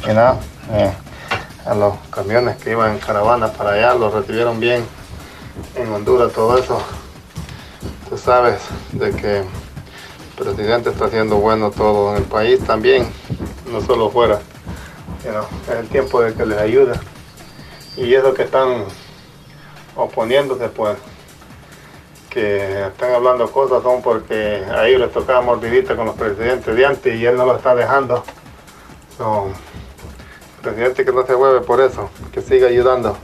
You 0.08 0.14
know. 0.14 0.40
Eh, 0.72 0.92
a 1.68 1.76
los 1.76 1.94
camiones 2.10 2.58
que 2.58 2.72
iban 2.72 2.94
en 2.94 2.98
caravana 2.98 3.50
para 3.50 3.74
allá, 3.74 3.94
los 3.94 4.12
recibieron 4.12 4.60
bien 4.60 4.84
en 5.76 5.94
Honduras, 5.94 6.34
todo 6.34 6.58
eso. 6.58 6.82
Tú 8.10 8.18
sabes 8.18 8.60
de 8.94 9.12
que 9.12 9.38
el 9.38 9.46
presidente 10.36 10.90
está 10.90 11.06
haciendo 11.06 11.36
bueno 11.36 11.70
todo 11.70 12.16
en 12.16 12.24
el 12.24 12.28
país 12.28 12.60
también, 12.66 13.06
no 13.72 13.80
solo 13.80 14.10
fuera. 14.10 14.40
Es 15.24 15.76
el 15.76 15.88
tiempo 15.88 16.22
de 16.22 16.34
que 16.34 16.46
les 16.46 16.58
ayude. 16.58 16.94
Y 17.98 18.14
eso 18.14 18.34
que 18.34 18.44
están 18.44 18.86
oponiéndose, 19.96 20.70
pues, 20.70 20.98
que 22.30 22.88
están 22.88 23.14
hablando 23.14 23.52
cosas 23.52 23.84
son 23.84 24.02
porque 24.02 24.64
a 24.74 24.88
ellos 24.88 25.02
les 25.02 25.12
tocaba 25.12 25.42
mordidita 25.42 25.96
con 25.96 26.06
los 26.06 26.16
presidentes 26.16 26.76
de 26.76 26.86
antes 26.86 27.16
y 27.16 27.26
él 27.26 27.36
no 27.36 27.46
lo 27.46 27.58
está 27.58 27.76
dejando. 27.76 28.24
So, 29.18 29.52
presidente 30.62 31.04
que 31.04 31.12
no 31.12 31.26
se 31.26 31.36
mueve 31.36 31.62
por 31.62 31.82
eso, 31.82 32.10
que 32.32 32.42
siga 32.42 32.68
ayudando, 32.68 33.18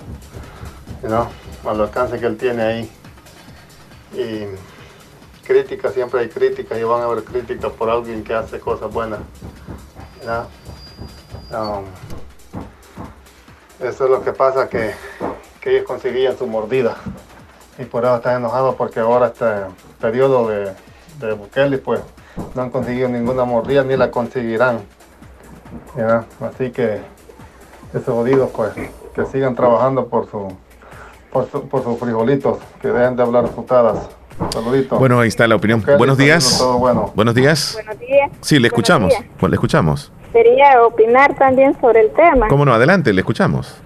you 1.02 1.08
know, 1.08 1.28
al 1.66 1.82
alcance 1.82 2.20
que 2.20 2.26
él 2.26 2.38
tiene 2.38 2.62
ahí. 2.62 2.92
Y 4.14 4.46
críticas, 5.46 5.94
siempre 5.94 6.20
hay 6.20 6.30
críticas 6.30 6.78
y 6.78 6.84
van 6.84 7.02
a 7.02 7.06
haber 7.06 7.24
críticas 7.24 7.72
por 7.72 7.90
alguien 7.90 8.24
que 8.24 8.34
hace 8.34 8.60
cosas 8.60 8.92
buenas. 8.92 9.20
Um, 11.52 11.86
eso 13.80 14.06
es 14.06 14.10
lo 14.12 14.24
que 14.24 14.32
pasa, 14.34 14.68
que, 14.68 14.92
que 15.62 15.72
ellos 15.72 15.86
conseguían 15.88 16.38
su 16.38 16.48
mordida. 16.48 16.96
Y 17.80 17.86
por 17.86 18.04
eso 18.06 18.16
están 18.16 18.38
enojados 18.38 18.76
porque 18.76 19.00
ahora 19.00 19.28
este 19.28 19.46
periodo 20.02 20.48
de, 20.48 20.72
de 21.20 21.34
Bukele 21.34 21.78
pues 21.78 22.02
no 22.56 22.62
han 22.64 22.70
conseguido 22.72 23.08
ninguna 23.08 23.46
mordida 23.46 23.84
ni 23.84 23.96
la 23.96 24.10
conseguirán. 24.10 24.80
¿ya? 25.96 26.26
Así 26.42 26.72
que 26.72 27.02
esos 27.94 28.06
jodidos 28.06 28.50
pues 28.52 28.72
que 29.14 29.26
sigan 29.28 29.56
trabajando 29.56 30.08
por 30.08 30.30
su 30.30 30.48
por, 31.32 31.50
su- 31.52 31.68
por 31.68 31.84
sus 31.84 32.00
frijolitos, 32.00 32.58
que 32.82 32.88
dejen 32.88 33.16
de 33.16 33.22
hablar 33.24 33.46
putadas. 33.50 34.10
Saluditos. 34.54 34.98
Bueno, 34.98 35.20
ahí 35.20 35.28
está 35.28 35.48
la 35.48 35.56
opinión. 35.56 35.82
Bukele, 35.82 35.98
Buenos 35.98 36.18
días. 36.18 36.64
bueno. 36.80 37.12
Buenos 37.16 37.36
días. 37.36 37.74
Buenos 37.74 38.00
días. 38.00 38.32
Sí, 38.42 38.56
le 38.56 38.62
Buenos 38.62 38.66
escuchamos. 38.74 39.10
días. 39.10 39.24
Bueno, 39.40 39.50
le 39.50 39.56
escuchamos. 39.56 40.12
Quería 40.38 40.86
opinar 40.86 41.34
también 41.34 41.76
sobre 41.82 42.02
el 42.02 42.12
tema. 42.12 42.48
¿Cómo 42.48 42.64
no? 42.64 42.72
Adelante, 42.72 43.12
le 43.12 43.22
escuchamos. 43.22 43.82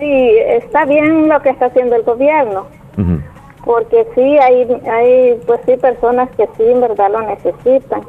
Sí, 0.00 0.36
está 0.48 0.84
bien 0.84 1.28
lo 1.28 1.40
que 1.42 1.50
está 1.50 1.66
haciendo 1.66 1.94
el 1.94 2.02
gobierno, 2.02 2.66
porque 3.64 4.04
sí 4.16 4.36
hay, 4.36 4.66
hay 4.90 5.40
pues 5.46 5.60
sí 5.64 5.76
personas 5.76 6.28
que 6.30 6.48
sí 6.56 6.64
en 6.64 6.80
verdad 6.80 7.08
lo 7.12 7.22
necesitan. 7.22 8.00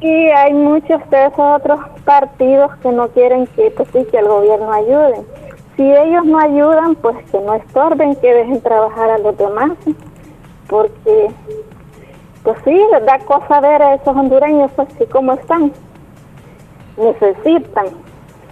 Y 0.00 0.26
hay 0.26 0.52
muchos 0.52 1.00
de 1.08 1.24
esos 1.24 1.38
otros 1.38 1.80
partidos 2.04 2.70
que 2.82 2.90
no 2.90 3.08
quieren 3.08 3.46
que 3.46 3.70
pues 3.70 3.88
sí 3.90 4.04
que 4.10 4.18
el 4.18 4.28
gobierno 4.28 4.70
ayude. 4.70 5.22
Si 5.78 5.90
ellos 5.90 6.26
no 6.26 6.38
ayudan, 6.38 6.96
pues 6.96 7.16
que 7.32 7.40
no 7.40 7.54
estorben, 7.54 8.14
que 8.16 8.30
dejen 8.30 8.60
trabajar 8.60 9.08
a 9.08 9.16
los 9.16 9.34
demás, 9.38 9.72
porque 10.68 11.30
pues 12.42 12.58
sí, 12.62 12.78
les 12.92 13.06
da 13.06 13.20
cosa 13.20 13.62
ver 13.62 13.80
a 13.80 13.94
esos 13.94 14.14
hondureños 14.14 14.70
pues 14.76 14.88
sí 14.98 15.06
como 15.06 15.32
están. 15.32 15.72
Necesitan 16.96 17.86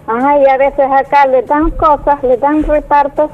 Ajá, 0.05 0.31
a 0.33 0.57
veces 0.57 0.79
acá 0.79 1.27
le 1.27 1.43
dan 1.43 1.71
cosas, 1.71 2.21
le 2.23 2.35
dan 2.37 2.63
repartos, 2.63 3.31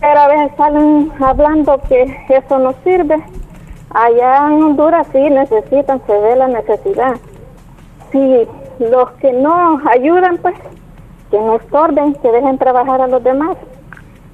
pero 0.00 0.20
a 0.20 0.28
veces 0.28 0.56
salen 0.56 1.12
hablando 1.20 1.80
que 1.88 2.02
eso 2.28 2.58
no 2.58 2.74
sirve. 2.82 3.22
Allá 3.90 4.48
en 4.48 4.62
Honduras 4.64 5.06
sí 5.12 5.18
necesitan, 5.18 6.02
se 6.06 6.12
ve 6.12 6.36
la 6.36 6.48
necesidad. 6.48 7.14
Si 8.10 8.48
los 8.80 9.10
que 9.20 9.32
no 9.32 9.80
ayudan, 9.88 10.38
pues 10.38 10.56
que 11.30 11.38
no 11.38 11.56
estorben, 11.56 12.14
que 12.14 12.28
dejen 12.32 12.58
trabajar 12.58 13.00
a 13.00 13.06
los 13.06 13.22
demás. 13.22 13.56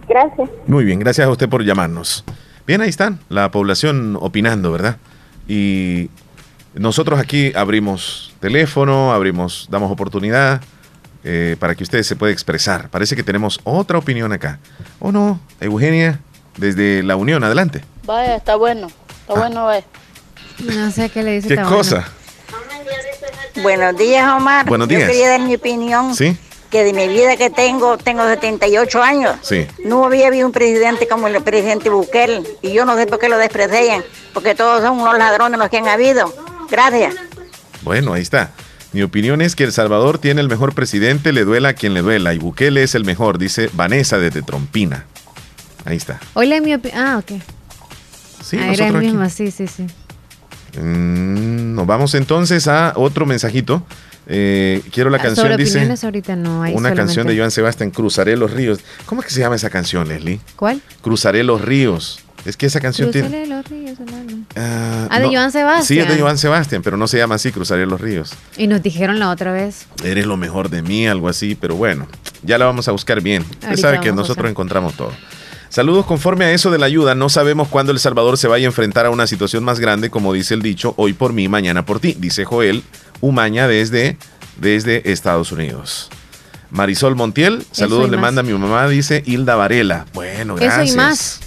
Gracias. 0.09 0.49
Muy 0.67 0.85
bien, 0.85 0.99
gracias 1.01 1.27
a 1.27 1.31
usted 1.31 1.51
por 1.51 1.63
llamarnos. 1.63 2.25
Bien, 2.67 2.81
ahí 2.81 2.89
están, 2.89 3.19
la 3.29 3.51
población 3.51 4.17
opinando, 4.19 4.73
¿verdad? 4.73 4.97
Y 5.47 6.09
nosotros 6.75 7.19
aquí 7.19 7.53
abrimos 7.55 8.35
teléfono, 8.41 9.13
abrimos, 9.13 9.67
damos 9.71 9.91
oportunidad 9.91 10.61
eh, 11.25 11.57
para 11.59 11.75
que 11.75 11.83
ustedes 11.83 12.07
se 12.07 12.17
puedan 12.17 12.33
expresar. 12.33 12.89
Parece 12.89 13.17
que 13.17 13.23
tenemos 13.23 13.61
otra 13.65 13.99
opinión 13.99 14.33
acá. 14.33 14.59
¿O 15.01 15.13
no? 15.13 15.41
Eugenia, 15.61 16.21
desde 16.57 17.03
la 17.03 17.17
Unión, 17.17 17.43
adelante. 17.45 17.83
Vaya, 18.05 18.37
está 18.37 18.57
bueno, 18.57 18.87
está 18.87 19.35
ah. 19.35 19.39
bueno, 19.39 19.65
vaya. 19.67 19.85
No 20.61 20.91
sé 20.91 21.09
qué 21.09 21.23
le 21.23 21.41
dice. 21.41 21.49
¿Qué 21.49 21.63
cosa? 21.63 22.07
Buenos 23.63 23.97
días, 23.97 24.29
Omar. 24.33 24.67
Buenos 24.67 24.89
días. 24.89 25.03
Yo 25.03 25.09
quería 25.09 25.29
dar 25.31 25.41
mi 25.41 25.55
opinión. 25.55 26.15
Sí. 26.15 26.37
Que 26.71 26.85
de 26.85 26.93
mi 26.93 27.09
vida 27.09 27.37
que 27.37 27.51
tengo, 27.51 27.99
tengo 27.99 28.25
78 28.25 29.03
años. 29.03 29.37
Sí. 29.43 29.67
No 29.85 30.05
había 30.05 30.29
habido 30.29 30.47
un 30.47 30.53
presidente 30.53 31.09
como 31.09 31.27
el 31.27 31.43
presidente 31.43 31.91
Bukele. 31.91 32.43
Y 32.63 32.73
yo 32.73 32.85
no 32.85 32.97
sé 32.97 33.07
por 33.07 33.19
qué 33.19 33.29
lo 33.29 33.39
desprecian. 33.39 34.05
Porque 34.33 34.55
todos 34.55 34.81
son 34.83 35.01
unos 35.01 35.19
ladrones 35.19 35.59
los 35.59 35.69
que 35.69 35.79
han 35.79 35.89
habido. 35.89 36.33
Gracias. 36.71 37.15
Bueno, 37.83 38.13
ahí 38.13 38.23
está. 38.23 38.51
Mi 38.93 39.03
opinión 39.03 39.41
es 39.41 39.55
que 39.55 39.65
El 39.65 39.73
Salvador 39.73 40.19
tiene 40.19 40.41
el 40.41 40.49
mejor 40.49 40.75
presidente, 40.75 41.33
le 41.33 41.45
duela 41.45 41.71
a 41.71 41.73
quien 41.75 41.95
le 41.95 42.03
duela, 42.03 42.35
y 42.35 42.39
Bukele 42.39 42.83
es 42.83 42.95
el 42.95 43.05
mejor, 43.05 43.39
dice 43.39 43.71
Vanessa 43.75 44.19
desde 44.19 44.43
Trompina. 44.43 45.07
Ahí 45.85 45.97
está. 45.97 46.21
Hola, 46.35 46.61
mi 46.61 46.75
opinión. 46.75 47.01
Ah, 47.01 47.19
ok. 47.19 47.41
Sí, 48.43 48.59
ah, 48.61 48.73
era 48.73 48.89
el 48.89 48.95
mismo, 48.95 49.29
sí, 49.29 49.51
sí, 49.51 49.67
sí. 49.69 49.87
Mm, 50.79 51.75
nos 51.75 51.87
vamos 51.87 52.15
entonces 52.15 52.67
a 52.67 52.95
otro 52.97 53.27
mensajito. 53.27 53.85
Eh, 54.27 54.83
quiero 54.93 55.11
la 55.11 55.19
ah, 55.19 55.23
canción, 55.23 55.57
dice. 55.57 55.89
ahorita 56.03 56.37
no 56.37 56.63
hay 56.63 56.75
Una 56.75 56.95
canción 56.95 57.27
de 57.27 57.37
Joan 57.37 57.51
Sebastián, 57.51 57.91
Cruzaré 57.91 58.37
los 58.37 58.51
ríos. 58.53 58.81
¿Cómo 59.07 59.23
es 59.23 59.27
que 59.27 59.35
se 59.35 59.41
llama 59.41 59.57
esa 59.57 59.71
canción, 59.71 60.09
Leslie? 60.09 60.41
¿Cuál? 60.57 60.81
Cruzaré 61.01 61.43
los 61.43 61.61
ríos. 61.61 62.21
Es 62.45 62.57
que 62.57 62.67
esa 62.67 62.81
canción 62.81 63.11
tiene. 63.11 63.47
Los 63.47 63.67
ríos, 63.69 63.99
ah, 64.57 65.09
ah, 65.11 65.21
de 65.21 65.27
Joan 65.27 65.53
Sebastián. 65.53 65.85
Sí, 65.85 65.99
es 65.99 66.09
de 66.09 66.21
Joan 66.21 66.39
Sebastián, 66.39 66.83
pero 66.83 66.97
no 66.97 67.07
se 67.07 67.19
llama 67.19 67.35
así, 67.35 67.53
Cruzaré 67.53 67.87
los 67.87 68.01
ríos. 68.01 68.33
Y 68.57 68.67
nos 68.67 68.83
dijeron 68.83 69.19
la 69.19 69.31
otra 69.31 69.53
vez. 69.53 69.87
Eres 70.03 70.27
lo 70.27 70.37
mejor 70.37 70.71
de 70.71 70.83
mí, 70.83 71.07
algo 71.07 71.29
así, 71.29 71.55
pero 71.55 71.77
bueno, 71.77 72.07
ya 72.43 72.57
la 72.57 72.65
vamos 72.65 72.89
a 72.89 72.93
buscar 72.93 73.21
bien. 73.21 73.45
Usted 73.63 73.77
sabe 73.77 74.01
que 74.01 74.13
nosotros 74.13 74.51
encontramos 74.51 74.95
todo. 74.95 75.13
Saludos 75.69 76.05
conforme 76.05 76.47
a 76.47 76.53
eso 76.53 76.73
de 76.73 76.79
la 76.79 76.87
ayuda. 76.87 77.15
No 77.15 77.29
sabemos 77.29 77.69
cuándo 77.69 77.93
El 77.93 78.01
Salvador 78.01 78.37
se 78.39 78.49
vaya 78.49 78.67
a 78.67 78.71
enfrentar 78.71 79.07
a 79.07 79.11
una 79.11 79.29
situación 79.29 79.63
más 79.63 79.79
grande, 79.79 80.11
como 80.11 80.33
dice 80.33 80.55
el 80.55 80.63
dicho, 80.63 80.95
hoy 80.97 81.13
por 81.13 81.33
mí, 81.33 81.47
mañana 81.47 81.85
por 81.87 82.01
ti, 82.01 82.17
dice 82.19 82.45
Joel 82.45 82.83
Umaña 83.21 83.69
desde, 83.69 84.17
desde 84.61 85.13
Estados 85.13 85.53
Unidos. 85.53 86.11
Marisol 86.71 87.15
Montiel, 87.17 87.65
saludos 87.71 88.11
le 88.11 88.17
manda 88.17 88.41
a 88.41 88.43
mi 88.43 88.53
mamá, 88.53 88.89
dice 88.89 89.23
Hilda 89.27 89.57
Varela. 89.57 90.07
Bueno, 90.13 90.57
gracias. 90.57 90.85
Eso 90.87 90.95
y 90.95 90.97
más. 90.97 91.41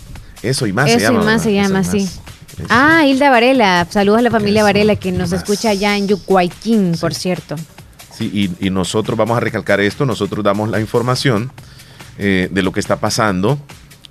Eso 0.44 0.68
y 0.68 0.74
más 0.74 0.92
se 0.92 1.00
llama. 1.00 1.20
Eso 1.20 1.24
y 1.24 1.26
más 1.26 1.44
se 1.44 1.54
llama, 1.54 1.80
así. 1.80 2.10
Ah, 2.70 3.06
Hilda 3.06 3.30
Varela. 3.30 3.88
Saludos 3.90 4.20
a 4.20 4.22
la 4.22 4.32
familia 4.32 4.64
Varela 4.64 4.96
que 4.96 5.12
nos 5.12 5.32
escucha 5.32 5.70
allá 5.70 5.98
en 5.98 6.08
Yucuayquín, 6.08 6.96
por 7.00 7.14
cierto. 7.14 7.56
Sí, 8.16 8.54
y, 8.60 8.70
nosotros 8.70 9.18
vamos 9.18 9.38
a 9.38 9.40
recalcar 9.40 9.80
esto, 9.80 10.06
nosotros 10.06 10.44
damos 10.44 10.70
la 10.70 10.80
información 10.80 11.52
eh, 12.20 12.48
de 12.52 12.62
lo 12.62 12.72
que 12.72 12.80
está 12.80 12.98
pasando. 12.98 13.58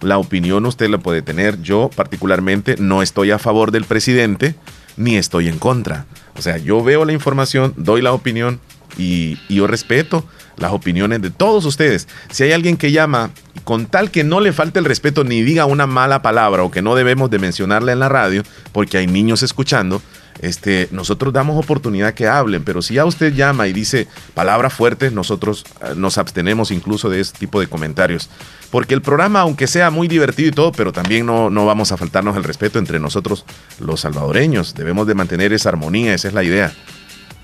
La 0.00 0.18
opinión 0.18 0.66
usted 0.66 0.90
la 0.90 0.98
puede 0.98 1.22
tener. 1.22 1.62
Yo 1.62 1.88
particularmente 1.94 2.74
no 2.78 3.02
estoy 3.02 3.30
a 3.30 3.38
favor 3.38 3.70
del 3.70 3.84
presidente 3.84 4.56
ni 4.96 5.16
estoy 5.16 5.48
en 5.48 5.58
contra. 5.58 6.06
O 6.36 6.42
sea, 6.42 6.58
yo 6.58 6.82
veo 6.82 7.04
la 7.04 7.12
información, 7.12 7.74
doy 7.76 8.02
la 8.02 8.12
opinión 8.12 8.60
y, 8.96 9.38
yo 9.48 9.66
respeto 9.66 10.24
las 10.56 10.72
opiniones 10.72 11.22
de 11.22 11.30
todos 11.30 11.64
ustedes. 11.64 12.08
Si 12.30 12.44
hay 12.44 12.52
alguien 12.52 12.76
que 12.76 12.92
llama 12.92 13.30
con 13.64 13.86
tal 13.86 14.10
que 14.10 14.24
no 14.24 14.40
le 14.40 14.52
falte 14.52 14.78
el 14.78 14.84
respeto 14.84 15.24
ni 15.24 15.42
diga 15.42 15.66
una 15.66 15.86
mala 15.86 16.22
palabra 16.22 16.62
o 16.62 16.70
que 16.70 16.82
no 16.82 16.94
debemos 16.94 17.30
de 17.30 17.38
mencionarla 17.38 17.92
en 17.92 17.98
la 17.98 18.08
radio 18.08 18.42
porque 18.72 18.98
hay 18.98 19.06
niños 19.06 19.42
escuchando, 19.42 20.02
este, 20.40 20.88
nosotros 20.90 21.32
damos 21.32 21.62
oportunidad 21.62 22.14
que 22.14 22.26
hablen, 22.26 22.64
pero 22.64 22.82
si 22.82 22.94
ya 22.94 23.04
usted 23.04 23.32
llama 23.34 23.68
y 23.68 23.72
dice 23.72 24.08
palabras 24.34 24.72
fuertes, 24.72 25.12
nosotros 25.12 25.64
eh, 25.82 25.92
nos 25.96 26.18
abstenemos 26.18 26.70
incluso 26.70 27.08
de 27.08 27.20
este 27.20 27.38
tipo 27.38 27.60
de 27.60 27.66
comentarios. 27.66 28.28
Porque 28.70 28.94
el 28.94 29.02
programa, 29.02 29.40
aunque 29.40 29.66
sea 29.66 29.90
muy 29.90 30.08
divertido 30.08 30.48
y 30.48 30.52
todo, 30.52 30.72
pero 30.72 30.92
también 30.92 31.26
no, 31.26 31.50
no 31.50 31.66
vamos 31.66 31.92
a 31.92 31.96
faltarnos 31.96 32.36
el 32.36 32.44
respeto 32.44 32.78
entre 32.78 32.98
nosotros 32.98 33.44
los 33.78 34.00
salvadoreños. 34.00 34.74
Debemos 34.74 35.06
de 35.06 35.14
mantener 35.14 35.52
esa 35.52 35.68
armonía, 35.68 36.14
esa 36.14 36.28
es 36.28 36.34
la 36.34 36.42
idea. 36.42 36.72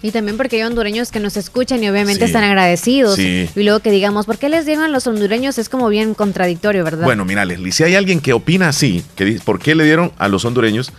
Y 0.03 0.13
también 0.13 0.37
porque 0.37 0.57
hay 0.57 0.63
hondureños 0.63 1.11
que 1.11 1.21
nos 1.21 1.37
escuchan 1.37 1.83
y 1.83 1.89
obviamente 1.89 2.25
están 2.25 2.45
agradecidos. 2.45 3.19
Y 3.19 3.49
luego 3.57 3.81
que 3.81 3.91
digamos, 3.91 4.27
¿por 4.27 4.39
qué 4.39 4.49
les 4.49 4.67
dieron 4.67 4.85
a 4.85 4.89
los 4.89 5.07
hondureños? 5.07 5.59
Es 5.59 5.69
como 5.69 5.89
bien 5.89 6.15
contradictorio, 6.15 6.85
¿verdad? 6.85 7.05
Bueno, 7.05 7.25
mira, 7.25 7.45
Leslie, 7.45 7.73
si 7.73 7.83
hay 7.85 7.97
alguien 7.97 8.21
que 8.21 8.33
opina 8.33 8.69
así, 8.69 9.05
que 9.17 9.25
dice, 9.25 9.43
¿por 9.45 9.59
qué 9.59 9.75
le 9.75 9.85
dieron 9.85 10.13
a 10.19 10.29
los 10.29 10.45
hondureños? 10.45 10.93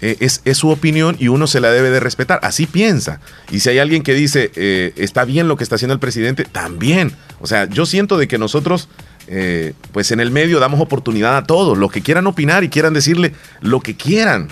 Eh, 0.00 0.18
es, 0.20 0.58
su 0.58 0.68
opinión 0.68 1.16
y 1.18 1.28
uno 1.28 1.46
se 1.46 1.60
la 1.60 1.70
debe 1.70 1.88
de 1.88 1.98
respetar. 1.98 2.38
Así 2.42 2.66
piensa. 2.66 3.20
Y 3.50 3.60
si 3.60 3.70
hay 3.70 3.78
alguien 3.78 4.02
que 4.02 4.12
dice, 4.12 4.50
eh, 4.54 4.92
está 4.96 5.24
bien 5.24 5.48
lo 5.48 5.56
que 5.56 5.64
está 5.64 5.76
haciendo 5.76 5.94
el 5.94 6.00
presidente, 6.00 6.44
también. 6.44 7.12
O 7.40 7.46
sea, 7.46 7.66
yo 7.68 7.86
siento 7.86 8.18
de 8.18 8.28
que 8.28 8.38
nosotros... 8.38 8.88
Eh, 9.26 9.72
pues 9.92 10.10
en 10.10 10.20
el 10.20 10.30
medio 10.30 10.60
damos 10.60 10.82
oportunidad 10.82 11.38
a 11.38 11.44
todos, 11.44 11.78
los 11.78 11.90
que 11.90 12.02
quieran 12.02 12.26
opinar 12.26 12.62
y 12.62 12.68
quieran 12.68 12.92
decirle 12.92 13.32
lo 13.62 13.80
que 13.80 13.96
quieran. 13.96 14.48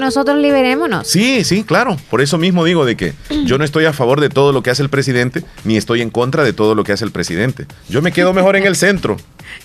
Nosotros 0.00 0.38
liberémonos. 0.38 1.06
Sí, 1.06 1.44
sí, 1.44 1.64
claro. 1.64 1.96
Por 2.10 2.20
eso 2.20 2.38
mismo 2.38 2.64
digo 2.64 2.84
de 2.84 2.96
que 2.96 3.14
yo 3.44 3.58
no 3.58 3.64
estoy 3.64 3.84
a 3.84 3.92
favor 3.92 4.20
de 4.20 4.28
todo 4.28 4.52
lo 4.52 4.62
que 4.62 4.70
hace 4.70 4.82
el 4.82 4.90
presidente, 4.90 5.44
ni 5.64 5.76
estoy 5.76 6.02
en 6.02 6.10
contra 6.10 6.44
de 6.44 6.52
todo 6.52 6.74
lo 6.74 6.84
que 6.84 6.92
hace 6.92 7.04
el 7.04 7.12
presidente. 7.12 7.66
Yo 7.88 8.02
me 8.02 8.12
quedo 8.12 8.32
mejor 8.32 8.56
en 8.56 8.64
el 8.66 8.76
centro. 8.76 9.16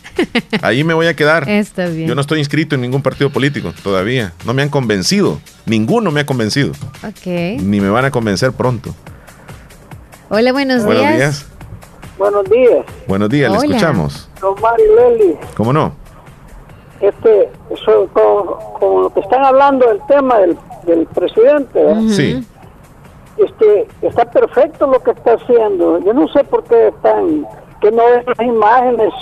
Ahí 0.61 0.83
me 0.83 0.93
voy 0.93 1.07
a 1.07 1.15
quedar. 1.15 1.49
Está 1.49 1.87
bien. 1.87 2.07
Yo 2.07 2.15
no 2.15 2.21
estoy 2.21 2.39
inscrito 2.39 2.75
en 2.75 2.81
ningún 2.81 3.01
partido 3.01 3.29
político 3.29 3.73
todavía. 3.83 4.33
No 4.45 4.53
me 4.53 4.61
han 4.61 4.69
convencido. 4.69 5.41
Ninguno 5.65 6.11
me 6.11 6.21
ha 6.21 6.25
convencido. 6.25 6.71
Ok. 7.03 7.25
Ni 7.25 7.79
me 7.79 7.89
van 7.89 8.05
a 8.05 8.11
convencer 8.11 8.51
pronto. 8.51 8.95
Hola, 10.29 10.51
buenos, 10.51 10.83
buenos 10.83 11.15
días. 11.15 11.45
Buenos 12.19 12.43
días. 12.49 12.85
Buenos 13.07 13.29
días, 13.29 13.51
le 13.51 13.57
escuchamos. 13.57 14.29
¿Cómo 15.55 15.73
no? 15.73 15.95
Este 17.01 17.49
eso, 17.69 18.07
con, 18.13 19.03
lo 19.03 19.09
que 19.09 19.19
están 19.21 19.43
hablando 19.43 19.87
del 19.87 20.01
tema 20.07 20.39
del, 20.39 20.57
del 20.83 21.05
presidente 21.07 21.83
sí. 22.09 22.45
Este 23.37 23.87
está 24.01 24.25
perfecto 24.25 24.85
lo 24.85 25.01
que 25.01 25.11
está 25.11 25.33
haciendo. 25.33 25.99
Yo 25.99 26.13
no 26.13 26.27
sé 26.27 26.43
por 26.43 26.63
qué 26.65 26.89
están 26.89 27.47
que 27.79 27.89
no 27.89 28.03
ven 28.05 28.25
las 28.25 28.39
imágenes 28.41 29.13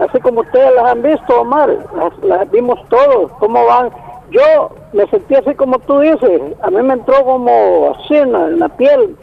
así 0.00 0.18
como 0.20 0.40
ustedes 0.40 0.74
las 0.74 0.92
han 0.92 1.02
visto 1.02 1.40
Omar. 1.40 1.76
Las, 2.22 2.50
vimos 2.50 2.78
todos 2.88 3.30
cómo 3.38 3.64
van. 3.66 3.90
Yo 4.30 4.70
me 4.92 5.06
sentí 5.08 5.34
así 5.34 5.54
como 5.54 5.78
tú 5.80 6.00
dices. 6.00 6.40
A 6.62 6.70
mí 6.70 6.82
me 6.82 6.94
entró 6.94 7.22
como 7.24 7.94
así 7.94 8.16
en 8.16 8.58
la 8.58 8.68
piel. 8.70 9.16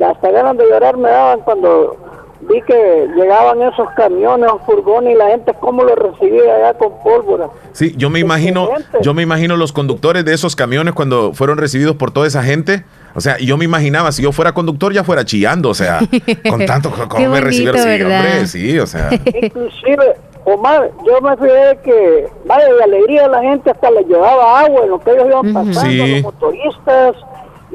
Hasta 0.00 0.30
ganas 0.30 0.56
de 0.56 0.68
llorar 0.68 0.96
me 0.96 1.08
daban 1.08 1.40
cuando 1.40 1.96
vi 2.40 2.60
que 2.62 3.08
llegaban 3.16 3.62
esos 3.62 3.88
camiones, 3.96 4.50
furgones 4.64 5.14
y 5.14 5.16
la 5.16 5.28
gente 5.28 5.52
cómo 5.58 5.82
lo 5.82 5.94
recibía 5.94 6.54
allá 6.54 6.74
con 6.74 6.92
pólvora. 7.02 7.48
Sí, 7.72 7.94
yo 7.96 8.10
me 8.10 8.20
imagino, 8.20 8.68
yo 9.02 9.14
me 9.14 9.22
imagino 9.22 9.56
los 9.56 9.72
conductores 9.72 10.24
de 10.24 10.34
esos 10.34 10.56
camiones 10.56 10.94
cuando 10.94 11.32
fueron 11.32 11.58
recibidos 11.58 11.96
por 11.96 12.10
toda 12.10 12.26
esa 12.26 12.42
gente. 12.42 12.84
O 13.14 13.20
sea, 13.20 13.38
yo 13.38 13.56
me 13.56 13.64
imaginaba, 13.64 14.12
si 14.12 14.22
yo 14.22 14.32
fuera 14.32 14.52
conductor 14.52 14.92
ya 14.92 15.02
fuera 15.02 15.24
chillando, 15.24 15.70
o 15.70 15.74
sea, 15.74 16.00
con 16.48 16.66
tanto 16.66 16.90
como 17.08 17.28
me 17.28 17.40
recibieron, 17.40 17.80
sí, 17.80 18.02
hombre, 18.02 18.46
sí, 18.46 18.78
o 18.78 18.86
sea. 18.86 19.08
Inclusive, 19.40 20.16
Omar, 20.44 20.90
yo 21.04 21.20
me 21.22 21.36
fijé 21.36 21.78
que, 21.82 22.28
vaya, 22.44 22.72
de 22.74 22.84
alegría 22.84 23.26
la 23.28 23.40
gente 23.40 23.70
hasta 23.70 23.90
le 23.90 24.04
llevaba 24.04 24.60
agua 24.60 24.82
en 24.84 24.90
lo 24.90 25.00
que 25.00 25.10
ellos 25.10 25.26
iban 25.26 25.52
pasando, 25.52 26.06
los 26.06 26.22
motoristas, 26.22 27.16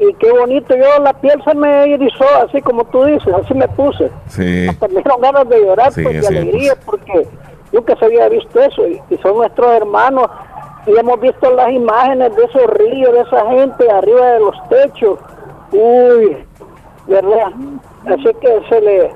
y 0.08 0.14
qué 0.14 0.32
bonito, 0.32 0.74
yo 0.74 1.02
la 1.02 1.12
piel 1.12 1.42
se 1.44 1.54
me 1.54 1.94
erizó, 1.94 2.24
así 2.44 2.60
como 2.62 2.84
tú 2.86 3.04
dices, 3.04 3.32
así 3.34 3.54
me 3.54 3.68
puse. 3.68 4.10
Sí. 4.26 4.66
Hasta 4.68 4.88
me 4.88 4.94
dieron 4.94 5.20
ganas 5.20 5.48
de 5.48 5.60
llorar 5.60 5.92
pues, 5.94 6.20
de 6.20 6.26
alegría, 6.26 6.74
porque 6.84 7.26
nunca 7.72 7.96
se 7.96 8.04
había 8.06 8.28
visto 8.28 8.60
eso, 8.60 8.86
y, 8.88 9.00
son 9.18 9.36
nuestros 9.36 9.70
hermanos, 9.72 10.28
y 10.86 10.98
hemos 10.98 11.20
visto 11.20 11.50
las 11.54 11.70
imágenes 11.70 12.34
de 12.34 12.44
esos 12.44 12.66
ríos, 12.70 13.12
de 13.12 13.20
esa 13.20 13.48
gente 13.50 13.90
arriba 13.90 14.26
de 14.32 14.40
los 14.40 14.68
techos, 14.68 15.18
uy, 15.72 16.36
¿verdad? 17.06 17.52
Así 18.06 18.30
que 18.40 18.62
se 18.68 18.80
le... 18.80 19.10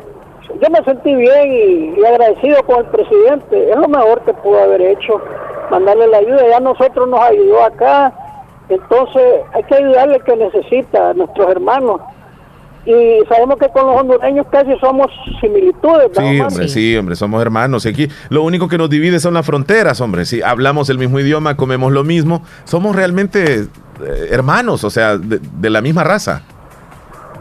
Yo 0.61 0.70
me 0.70 0.82
sentí 0.84 1.14
bien 1.14 1.97
y, 1.99 2.05
agradecido 2.05 2.62
con 2.64 2.78
el 2.78 2.87
presidente, 2.87 3.70
es 3.70 3.76
lo 3.76 3.89
mejor 3.89 4.20
que 4.22 4.32
pudo 4.34 4.62
haber 4.62 4.80
hecho, 4.80 5.20
mandarle 5.70 6.07
la 6.07 6.18
ayuda, 6.18 6.49
ya 6.49 6.61
nosotros 6.61 7.09
nos 7.09 7.20
ayudó 7.20 7.64
acá, 7.64 8.12
entonces 8.69 9.23
hay 9.55 9.62
que 9.64 9.75
ayudarle 9.77 10.21
que 10.21 10.37
necesita 10.37 11.11
a 11.11 11.14
nuestros 11.14 11.49
hermanos. 11.49 12.01
y 12.85 13.25
sabemos 13.29 13.59
que 13.59 13.69
con 13.71 13.87
los 13.87 14.01
hondureños 14.01 14.47
casi 14.51 14.79
somos 14.79 15.09
similitudes. 15.41 16.11
Sí, 16.17 16.41
hombre, 16.41 16.69
sí, 16.69 16.97
hombre, 16.97 17.17
somos 17.17 17.43
hermanos. 17.43 17.85
Aquí 17.85 18.09
lo 18.29 18.43
único 18.43 18.69
que 18.69 18.79
nos 18.79 18.89
divide 18.89 19.19
son 19.19 19.35
las 19.35 19.45
fronteras, 19.45 20.01
hombre. 20.01 20.25
Si 20.25 20.41
hablamos 20.41 20.89
el 20.89 20.99
mismo 20.99 21.19
idioma, 21.19 21.57
comemos 21.57 21.93
lo 21.93 22.05
mismo, 22.05 22.43
somos 22.64 22.95
realmente 22.95 23.67
eh, 24.03 24.29
hermanos, 24.31 24.85
o 24.85 24.91
sea, 24.91 25.17
de, 25.17 25.71
la 25.71 25.81
misma 25.81 26.05
raza. 26.05 26.43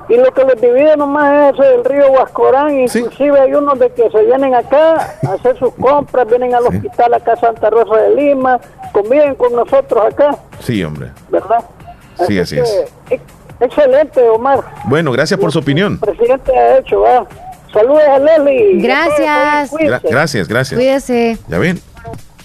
Y 0.07 0.17
lo 0.17 0.31
que 0.31 0.45
les 0.45 0.61
divide 0.61 0.95
nomás 0.95 1.53
es 1.53 1.59
el 1.59 1.83
río 1.83 2.11
Huascorán, 2.11 2.79
inclusive 2.79 3.39
hay 3.39 3.53
unos 3.53 3.79
de 3.79 3.89
que 3.89 4.09
se 4.11 4.23
vienen 4.23 4.53
acá 4.53 5.17
a 5.27 5.33
hacer 5.33 5.57
sus 5.57 5.73
compras, 5.73 6.27
vienen 6.27 6.53
al 6.53 6.63
hospital 6.63 7.13
acá 7.15 7.33
a 7.33 7.37
Santa 7.37 7.71
Rosa 7.71 7.97
de 7.97 8.15
Lima, 8.15 8.59
conviven 8.95 9.35
con 9.35 9.53
nosotros 9.53 10.05
acá. 10.05 10.37
Sí, 10.61 10.81
hombre. 10.81 11.11
¿Verdad? 11.29 11.65
sí, 12.25 12.39
así 12.39 12.57
es. 12.57 12.85
Excelente, 13.59 14.21
Omar. 14.29 14.63
Bueno, 14.85 15.11
gracias 15.11 15.37
por 15.37 15.51
su 15.51 15.59
opinión. 15.59 15.97
presidente 15.97 16.57
ha 16.57 16.77
hecho, 16.77 17.01
¿va? 17.01 17.27
Saludos 17.73 18.03
a 18.07 18.19
Leslie. 18.19 18.81
Gracias. 18.81 19.71
gracias, 20.03 20.47
gracias. 20.47 20.77
Cuídese. 20.77 21.37
Ya 21.49 21.57
ven, 21.57 21.81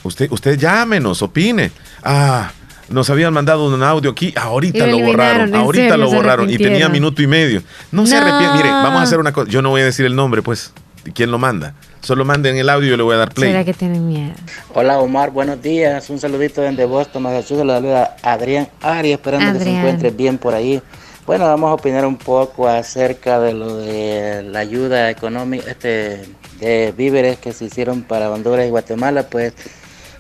usted, 0.03 0.31
usted 0.33 0.59
llámenos, 0.59 1.23
opine. 1.23 1.71
Ah, 2.03 2.51
nos 2.89 3.09
habían 3.11 3.33
mandado 3.33 3.69
un 3.69 3.81
audio 3.81 4.11
aquí, 4.11 4.35
ahorita 4.37 4.87
lo, 4.89 4.99
borraron, 4.99 5.55
ahorita 5.55 5.97
lo 5.97 6.11
borraron 6.11 6.51
y 6.51 6.59
tenía 6.59 6.89
minuto 6.89 7.23
y 7.23 7.29
medio. 7.29 7.63
No, 7.93 8.07
se 8.07 8.17
arrepiente, 8.17 8.57
mire, 8.57 8.71
vamos 8.71 9.01
a 9.01 9.03
hacer 9.03 9.21
una 9.21 9.33
cosa, 9.33 9.49
yo 9.49 9.63
no 9.63 9.71
voy 9.71 9.83
a 9.83 9.85
decir 9.85 10.05
el 10.05 10.17
nombre, 10.17 10.43
pues, 10.43 10.73
quién 11.15 11.31
lo 11.31 11.39
manda. 11.39 11.75
Solo 12.01 12.25
manden 12.25 12.57
el 12.57 12.69
audio 12.69 12.87
y 12.87 12.91
yo 12.91 12.97
le 12.97 13.03
voy 13.03 13.15
a 13.15 13.19
dar 13.19 13.35
play. 13.35 13.51
¿Será 13.51 13.65
que 13.65 13.75
tienen 13.75 14.09
miedo? 14.09 14.33
Hola 14.75 14.99
Omar, 15.01 15.31
buenos 15.31 15.61
días. 15.61 16.09
Un 16.09 16.19
saludito 16.19 16.63
desde 16.63 16.87
Boston, 16.87 17.23
Massachusetts. 17.23 17.67
Le 17.67 17.73
saluda 17.75 18.17
Adrián 18.23 18.69
Ari, 18.81 19.13
esperando 19.13 19.59
que 19.59 19.65
se 19.65 19.77
encuentre 19.77 20.11
bien 20.11 20.39
por 20.39 20.55
ahí. 20.55 20.83
Bueno, 21.27 21.45
vamos 21.45 21.71
a 21.71 21.75
opinar 21.75 22.07
un 22.07 22.17
poco 22.17 22.67
acerca 22.67 23.39
de 23.39 23.53
lo 23.53 23.77
de 23.77 24.43
la 24.45 24.61
ayuda 24.61 25.11
económica 25.11 25.71
este, 25.71 26.25
de 26.59 26.95
víveres 26.97 27.39
que 27.39 27.53
se 27.53 27.67
hicieron 27.67 28.03
para 28.03 28.31
Honduras 28.31 28.67
y 28.67 28.71
Guatemala. 28.71 29.25
Pues 29.25 29.53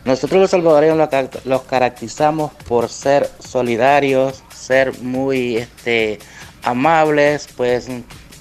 nosotros 0.04 0.38
los 0.38 0.50
salvadoreños 0.50 1.08
los 1.44 1.62
caracterizamos 1.62 2.52
por 2.68 2.90
ser 2.90 3.28
solidarios, 3.38 4.44
ser 4.54 5.00
muy 5.00 5.56
este, 5.56 6.18
amables, 6.62 7.48
pues 7.56 7.88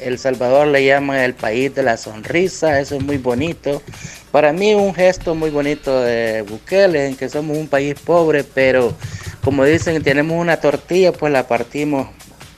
El 0.04 0.20
Salvador 0.20 0.68
le 0.68 0.86
llama 0.86 1.24
el 1.26 1.34
país 1.34 1.74
de 1.76 1.84
la 1.84 1.98
sonrisa, 1.98 2.80
eso 2.80 2.96
es 2.96 3.04
muy 3.04 3.18
bonito. 3.18 3.82
Para 4.32 4.54
mí 4.54 4.74
un 4.74 4.94
gesto 4.94 5.36
muy 5.36 5.50
bonito 5.50 6.02
de 6.02 6.44
Bukele, 6.44 7.08
en 7.08 7.16
que 7.16 7.30
somos 7.30 7.58
un 7.58 7.68
país 7.68 7.96
pobre, 8.00 8.44
pero 8.44 8.94
como 9.44 9.66
dicen, 9.66 10.02
tenemos 10.04 10.40
una 10.40 10.58
tortilla, 10.58 11.12
pues 11.12 11.32
la 11.34 11.48
partimos 11.48 12.08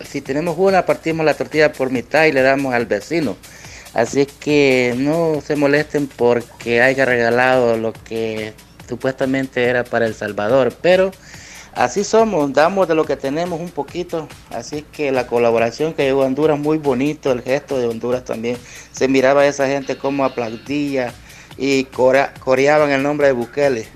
si 0.03 0.21
tenemos 0.21 0.55
una, 0.57 0.85
partimos 0.85 1.25
la 1.25 1.33
tortilla 1.33 1.71
por 1.71 1.89
mitad 1.89 2.25
y 2.25 2.31
le 2.31 2.41
damos 2.41 2.73
al 2.73 2.85
vecino. 2.85 3.37
Así 3.93 4.25
que 4.25 4.93
no 4.97 5.41
se 5.45 5.55
molesten 5.55 6.07
porque 6.07 6.81
haya 6.81 7.05
regalado 7.05 7.77
lo 7.77 7.93
que 7.93 8.53
supuestamente 8.87 9.63
era 9.63 9.83
para 9.83 10.05
El 10.05 10.15
Salvador, 10.15 10.73
pero 10.81 11.11
así 11.73 12.03
somos, 12.03 12.51
damos 12.53 12.87
de 12.87 12.95
lo 12.95 13.05
que 13.05 13.15
tenemos 13.15 13.59
un 13.59 13.69
poquito, 13.69 14.27
así 14.51 14.85
que 14.91 15.11
la 15.11 15.27
colaboración 15.27 15.93
que 15.93 16.03
llegó 16.03 16.23
a 16.23 16.25
Honduras, 16.25 16.59
muy 16.59 16.77
bonito, 16.77 17.31
el 17.31 17.41
gesto 17.41 17.77
de 17.77 17.87
Honduras 17.87 18.23
también, 18.23 18.57
se 18.91 19.07
miraba 19.07 19.41
a 19.41 19.47
esa 19.47 19.67
gente 19.67 19.97
como 19.97 20.25
aplaudía 20.25 21.13
y 21.57 21.85
coreaban 21.85 22.91
el 22.91 23.03
nombre 23.03 23.27
de 23.27 23.33
Bukele. 23.33 23.87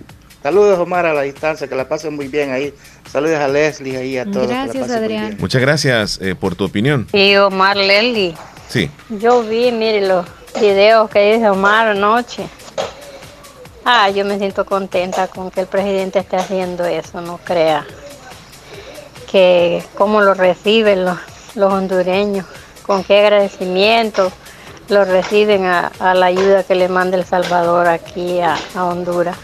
Saludos 0.43 0.77
Omar 0.77 1.07
a 1.07 1.13
la 1.15 1.23
distancia, 1.23 1.67
que 1.67 1.73
la 1.73 1.89
pasen 1.89 2.15
muy 2.15 2.27
bien 2.27 2.51
ahí. 2.51 2.71
Saludos 3.11 3.39
a 3.39 3.47
Leslie 3.47 3.97
ahí 3.97 4.17
a 4.19 4.25
todos. 4.25 4.47
Gracias, 4.47 4.91
Adrián. 4.91 5.37
Muchas 5.39 5.59
gracias 5.59 6.19
eh, 6.21 6.35
por 6.35 6.53
tu 6.53 6.65
opinión. 6.65 7.07
Y 7.13 7.35
Omar 7.37 7.75
Leslie. 7.75 8.35
Sí. 8.69 8.91
Yo 9.09 9.41
vi, 9.41 9.71
mire, 9.71 10.05
los 10.05 10.23
videos 10.61 11.09
que 11.09 11.33
dice 11.33 11.49
Omar 11.49 11.87
anoche. 11.87 12.47
Ah, 13.87 14.09
yo 14.09 14.25
me 14.25 14.39
siento 14.39 14.65
contenta 14.65 15.27
con 15.27 15.51
que 15.51 15.61
el 15.61 15.67
presidente 15.67 16.17
esté 16.17 16.37
haciendo 16.37 16.85
eso, 16.85 17.21
no 17.21 17.37
crea. 17.37 17.85
Que 19.31 19.83
cómo 19.93 20.21
lo 20.21 20.33
reciben 20.33 21.05
los, 21.05 21.19
los 21.53 21.71
hondureños, 21.71 22.47
con 22.83 23.03
qué 23.03 23.19
agradecimiento 23.19 24.31
lo 24.89 25.05
reciben 25.05 25.65
a, 25.65 25.91
la 26.15 26.25
ayuda 26.25 26.63
que 26.63 26.73
le 26.73 26.89
manda 26.89 27.15
El 27.15 27.25
Salvador 27.25 27.87
aquí 27.87 28.39
a 28.41 28.57
Honduras. 28.75 29.37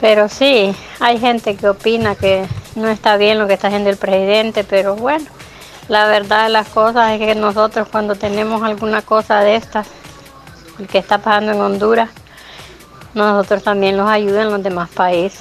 Pero 0.00 0.28
sí, 0.28 0.74
hay 0.98 1.20
gente 1.20 1.54
que 1.54 1.68
opina 1.68 2.16
que 2.16 2.46
no 2.74 2.88
está 2.88 3.16
bien 3.16 3.38
lo 3.38 3.46
que 3.46 3.54
está 3.54 3.68
haciendo 3.68 3.90
el 3.90 3.96
presidente, 3.96 4.64
pero 4.64 4.96
bueno, 4.96 5.26
la 5.86 6.08
verdad 6.08 6.44
de 6.44 6.50
las 6.50 6.68
cosas 6.68 7.12
es 7.12 7.20
que 7.20 7.36
nosotros 7.36 7.86
cuando 7.92 8.16
tenemos 8.16 8.64
alguna 8.64 9.02
cosa 9.02 9.38
de 9.40 9.54
estas, 9.54 9.86
el 10.80 10.88
que 10.88 10.98
está 10.98 11.18
pasando 11.18 11.52
en 11.52 11.60
Honduras, 11.60 12.10
nosotros 13.14 13.62
también 13.62 13.96
nos 13.96 14.08
ayudan 14.08 14.50
los 14.50 14.62
demás 14.62 14.88
países. 14.90 15.40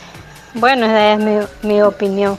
Bueno, 0.54 0.86
esa 0.86 1.14
es 1.14 1.48
mi, 1.64 1.82
opinión. 1.82 2.38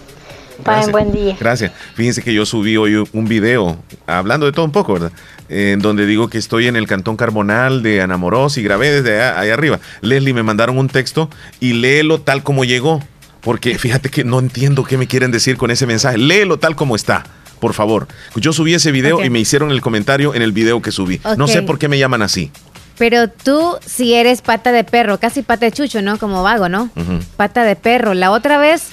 Pasen 0.63 0.93
buen 0.93 1.13
día. 1.13 1.37
Gracias. 1.39 1.73
Fíjense 1.95 2.23
que 2.23 2.33
yo 2.33 2.47
subí 2.47 2.77
hoy 2.77 3.05
un 3.13 3.25
video 3.27 3.77
hablando 4.07 4.47
de 4.47 4.53
todo 4.53 4.65
un 4.65 4.73
poco, 4.73 4.95
¿verdad? 4.95 5.11
en 5.49 5.81
donde 5.81 6.07
digo 6.07 6.29
que 6.29 6.39
estoy 6.39 6.67
en 6.67 6.77
el 6.77 6.87
Cantón 6.87 7.17
Carbonal 7.17 7.83
de 7.83 8.01
Anamorós 8.01 8.57
y 8.57 8.63
grabé 8.63 8.91
desde 8.91 9.23
ahí 9.23 9.51
arriba. 9.51 9.79
Leslie, 10.01 10.33
me 10.33 10.43
mandaron 10.43 10.79
un 10.79 10.89
texto 10.89 11.29
y 11.61 11.75
léelo 11.75 12.21
tal 12.21 12.43
como 12.43 12.65
llegó, 12.65 13.03
porque 13.41 13.79
fíjate 13.79 14.09
que 14.09 14.25
no 14.25 14.39
entiendo 14.39 14.85
qué 14.85 14.97
me 14.97 15.07
quieren 15.07 15.31
decir 15.31 15.57
con 15.57 15.71
ese 15.71 15.87
mensaje. 15.87 16.19
Léelo 16.19 16.59
tal 16.59 16.77
como 16.77 16.97
está. 16.97 17.25
Por 17.61 17.73
favor, 17.73 18.09
yo 18.37 18.53
subí 18.53 18.75
ese 18.75 18.93
video 18.93 19.25
y 19.25 19.31
me 19.31 19.39
hicieron 19.39 19.71
el 19.71 19.81
comentario 19.81 20.35
en 20.35 20.43
el 20.43 20.53
video 20.53 20.83
que 20.83 20.93
subí. 20.93 21.21
No 21.37 21.49
sé 21.49 21.63
por 21.63 21.79
qué 21.79 21.89
me 21.89 21.99
llaman 21.99 22.21
así. 22.21 22.51
Pero 22.97 23.29
tú, 23.29 23.77
si 23.85 24.15
eres 24.15 24.41
pata 24.41 24.71
de 24.71 24.85
perro, 24.85 25.19
casi 25.19 25.43
pata 25.43 25.67
de 25.67 25.73
chucho, 25.73 26.01
¿no? 26.01 26.19
Como 26.19 26.43
vago, 26.43 26.69
¿no? 26.69 26.91
Pata 27.37 27.65
de 27.65 27.77
perro. 27.77 28.15
La 28.15 28.31
otra 28.31 28.59
vez 28.59 28.89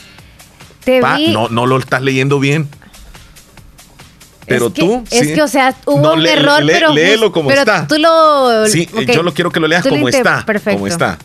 te 0.83 1.01
vi. 1.15 1.29
No, 1.29 1.49
no 1.49 1.67
lo 1.67 1.77
estás 1.77 2.01
leyendo 2.01 2.39
bien. 2.39 2.67
Pero 4.47 4.69
tú. 4.69 5.03
Es 5.11 5.27
que, 5.27 5.41
o 5.41 5.47
sea, 5.47 5.75
hubo 5.85 6.13
un 6.13 6.25
error, 6.25 6.63
pero. 6.65 6.93
Léelo 6.93 7.31
como 7.31 7.49
pero 7.49 7.61
está. 7.61 7.87
Tú 7.87 7.97
lo. 7.97 8.67
Sí, 8.67 8.87
yo 9.13 9.23
lo 9.23 9.33
quiero 9.33 9.51
que 9.51 9.59
lo 9.59 9.67
leas 9.67 9.85
como 9.85 10.09
está. 10.09 10.45
Perfecto. 10.45 10.77
Como 10.77 10.87
está. 10.87 11.17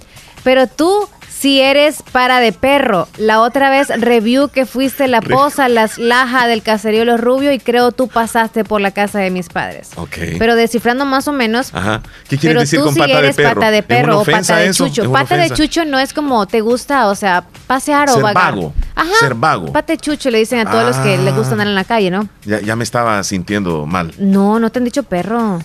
Pero 0.45 0.67
tú 0.67 1.09
si 1.47 1.61
eres 1.61 2.03
para 2.11 2.41
de 2.41 2.51
perro. 2.51 3.07
La 3.19 3.41
otra 3.41 3.71
vez 3.71 3.87
review 4.01 4.49
que 4.49 4.67
fuiste 4.67 5.07
la 5.07 5.21
posa, 5.21 5.69
las 5.69 5.97
laja 5.97 6.49
del 6.49 6.61
caserío 6.61 7.05
Los 7.05 7.21
Rubios 7.21 7.55
y 7.55 7.61
creo 7.61 7.93
tú 7.93 8.09
pasaste 8.09 8.65
por 8.65 8.81
la 8.81 8.91
casa 8.91 9.21
de 9.21 9.31
mis 9.31 9.49
padres. 9.49 9.91
Ok. 9.95 10.17
Pero 10.41 10.57
descifrando 10.57 11.05
más 11.05 11.29
o 11.29 11.33
menos. 11.33 11.73
Ajá. 11.73 12.03
¿Qué 12.29 12.37
quieres 12.37 12.63
decir 12.63 12.81
con 12.81 12.97
pata 12.97 13.21
eres 13.21 13.37
de 13.37 13.45
perro? 13.45 13.55
pata 13.61 13.71
de 13.71 13.83
perro 13.85 14.19
o 14.19 14.25
pata 14.25 14.57
de 14.57 14.73
chucho. 14.73 15.13
Pata 15.13 15.37
de 15.37 15.51
chucho 15.51 15.85
no 15.85 16.01
es 16.01 16.13
como 16.13 16.49
te 16.49 16.63
gusta, 16.63 17.07
o 17.07 17.15
sea, 17.15 17.45
pasear 17.69 18.11
o 18.11 18.21
vagar. 18.21 18.55
vago. 18.57 18.75
Ajá. 18.97 19.15
Ser 19.21 19.35
vago. 19.35 19.73
Pata 19.73 19.93
de 19.93 19.99
chucho 19.99 20.33
le 20.33 20.39
dicen 20.39 20.67
a 20.67 20.69
todos 20.69 20.85
los 20.85 20.97
que 20.97 21.17
les 21.17 21.33
gusta 21.33 21.53
andar 21.53 21.69
en 21.69 21.77
la 21.77 21.85
calle, 21.85 22.11
¿no? 22.11 22.29
Ya, 22.45 22.61
ya 22.61 22.75
me 22.75 22.83
estaba 22.83 23.23
sintiendo 23.23 23.87
mal. 23.87 24.13
No, 24.19 24.59
no 24.59 24.71
te 24.71 24.81
han 24.81 24.85
dicho 24.85 25.05
perro. 25.05 25.61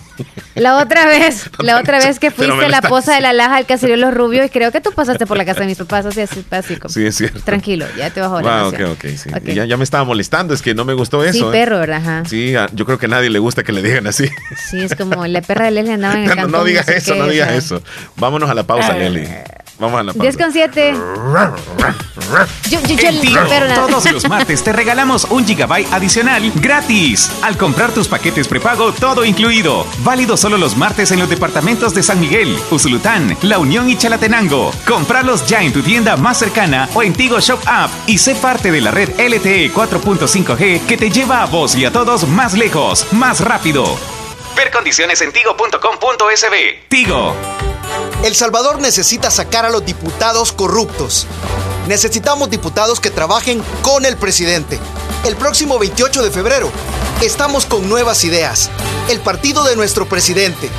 La 0.54 0.76
otra 0.76 1.06
vez, 1.06 1.50
la 1.58 1.80
otra 1.80 1.98
vez 1.98 2.20
que 2.20 2.30
fuiste 2.30 2.68
la 2.68 2.82
posa 2.82 3.16
de 3.16 3.20
la 3.20 3.32
laja 3.32 3.56
del 3.56 3.66
caserío 3.66 3.96
Los 3.96 4.14
Rubios 4.14 4.46
y 4.46 4.48
creo 4.48 4.70
que 4.70 4.80
tú 4.80 4.92
pasaste 4.92 5.26
por 5.26 5.36
la 5.36 5.44
casa 5.44 5.62
de 5.62 5.66
mis 5.66 5.71
papás 5.78 6.06
así 6.06 6.20
así 6.20 6.44
Sí, 6.88 7.06
es 7.06 7.16
cierto. 7.16 7.40
Tranquilo, 7.40 7.86
ya 7.96 8.10
te 8.10 8.20
bajo 8.20 8.40
la 8.40 8.60
ah, 8.60 8.68
ok, 8.68 8.80
ok, 8.92 9.04
sí. 9.16 9.30
Ya, 9.54 9.64
ya, 9.64 9.76
me 9.76 9.84
estaba 9.84 10.04
molestando, 10.04 10.54
es 10.54 10.62
que 10.62 10.74
no 10.74 10.84
me 10.84 10.94
gustó 10.94 11.24
eso. 11.24 11.32
Sí, 11.32 11.44
¿eh? 11.44 11.50
perro, 11.52 11.78
¿verdad? 11.78 12.24
Sí, 12.28 12.54
ah, 12.56 12.68
yo 12.72 12.84
creo 12.84 12.98
que 12.98 13.06
a 13.06 13.08
nadie 13.10 13.30
le 13.30 13.38
gusta 13.38 13.62
que 13.62 13.72
le 13.72 13.82
digan 13.82 14.06
así. 14.06 14.28
Sí, 14.70 14.80
es 14.80 14.94
como 14.94 15.26
la 15.26 15.42
perra 15.42 15.66
de 15.66 15.72
Leslie 15.72 15.94
andaba 15.94 16.14
en 16.14 16.30
el 16.30 16.36
No, 16.36 16.48
no 16.48 16.64
digas 16.64 16.88
eso, 16.88 17.14
no 17.14 17.26
digas 17.26 17.52
eso. 17.52 17.82
Vámonos 18.16 18.48
a 18.48 18.54
la 18.54 18.64
pausa, 18.64 18.94
Leslie. 18.94 19.28
Vamos 19.78 19.98
a 19.98 20.02
la 20.04 20.12
pausa. 20.12 20.22
10 20.22 20.36
con 20.36 20.52
7. 20.52 20.94
todos 23.74 24.12
los 24.12 24.28
martes 24.28 24.62
te 24.62 24.72
regalamos 24.72 25.24
un 25.24 25.44
gigabyte 25.44 25.92
adicional 25.92 26.52
gratis. 26.56 27.30
Al 27.42 27.56
comprar 27.56 27.90
tus 27.92 28.06
paquetes 28.06 28.46
prepago, 28.46 28.92
todo 28.92 29.24
incluido. 29.24 29.84
Válido 30.04 30.36
solo 30.36 30.56
los 30.56 30.76
martes 30.76 31.10
en 31.10 31.18
los 31.18 31.28
departamentos 31.28 31.94
de 31.94 32.02
San 32.02 32.20
Miguel, 32.20 32.56
Usulután, 32.70 33.36
La 33.42 33.58
Unión 33.58 33.90
y 33.90 33.96
Chalatenango. 33.96 34.70
Compralos 34.86 35.46
ya 35.46 35.51
en 35.60 35.72
tu 35.72 35.82
tienda 35.82 36.16
más 36.16 36.38
cercana 36.38 36.88
o 36.94 37.02
en 37.02 37.12
Tigo 37.12 37.38
Shop 37.40 37.60
App 37.66 37.90
y 38.06 38.18
sé 38.18 38.34
parte 38.34 38.70
de 38.70 38.80
la 38.80 38.90
red 38.90 39.10
LTE 39.18 39.72
4.5G 39.72 40.86
que 40.86 40.96
te 40.96 41.10
lleva 41.10 41.42
a 41.42 41.46
vos 41.46 41.74
y 41.74 41.84
a 41.84 41.92
todos 41.92 42.26
más 42.26 42.54
lejos, 42.54 43.12
más 43.12 43.40
rápido. 43.40 43.84
Ver 44.56 44.70
condiciones 44.70 45.20
en 45.20 45.32
tigo.com.sb. 45.32 46.88
Tigo. 46.88 47.34
El 48.24 48.34
Salvador 48.34 48.80
necesita 48.80 49.30
sacar 49.30 49.66
a 49.66 49.70
los 49.70 49.84
diputados 49.84 50.52
corruptos. 50.52 51.26
Necesitamos 51.88 52.48
diputados 52.48 53.00
que 53.00 53.10
trabajen 53.10 53.62
con 53.82 54.06
el 54.06 54.16
presidente. 54.16 54.78
El 55.26 55.36
próximo 55.36 55.78
28 55.78 56.22
de 56.22 56.30
febrero 56.30 56.70
estamos 57.20 57.66
con 57.66 57.88
nuevas 57.88 58.24
ideas. 58.24 58.70
El 59.08 59.20
partido 59.20 59.64
de 59.64 59.76
nuestro 59.76 60.06
presidente. 60.08 60.70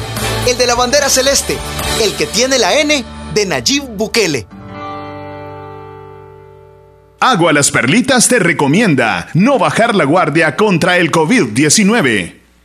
El 0.48 0.58
de 0.58 0.66
la 0.66 0.76
bandera 0.76 1.10
celeste. 1.10 1.58
El 2.02 2.16
que 2.16 2.26
tiene 2.26 2.58
la 2.58 2.74
N 2.80 3.04
de 3.34 3.46
Nayib 3.46 3.84
Bukele. 3.84 4.48
Agua 7.26 7.54
Las 7.54 7.72
Perlitas 7.72 8.28
te 8.28 8.38
recomienda 8.38 9.30
no 9.34 9.58
bajar 9.58 9.96
la 9.96 10.04
guardia 10.04 10.58
contra 10.58 10.98
el 10.98 11.10
COVID-19. 11.10 12.43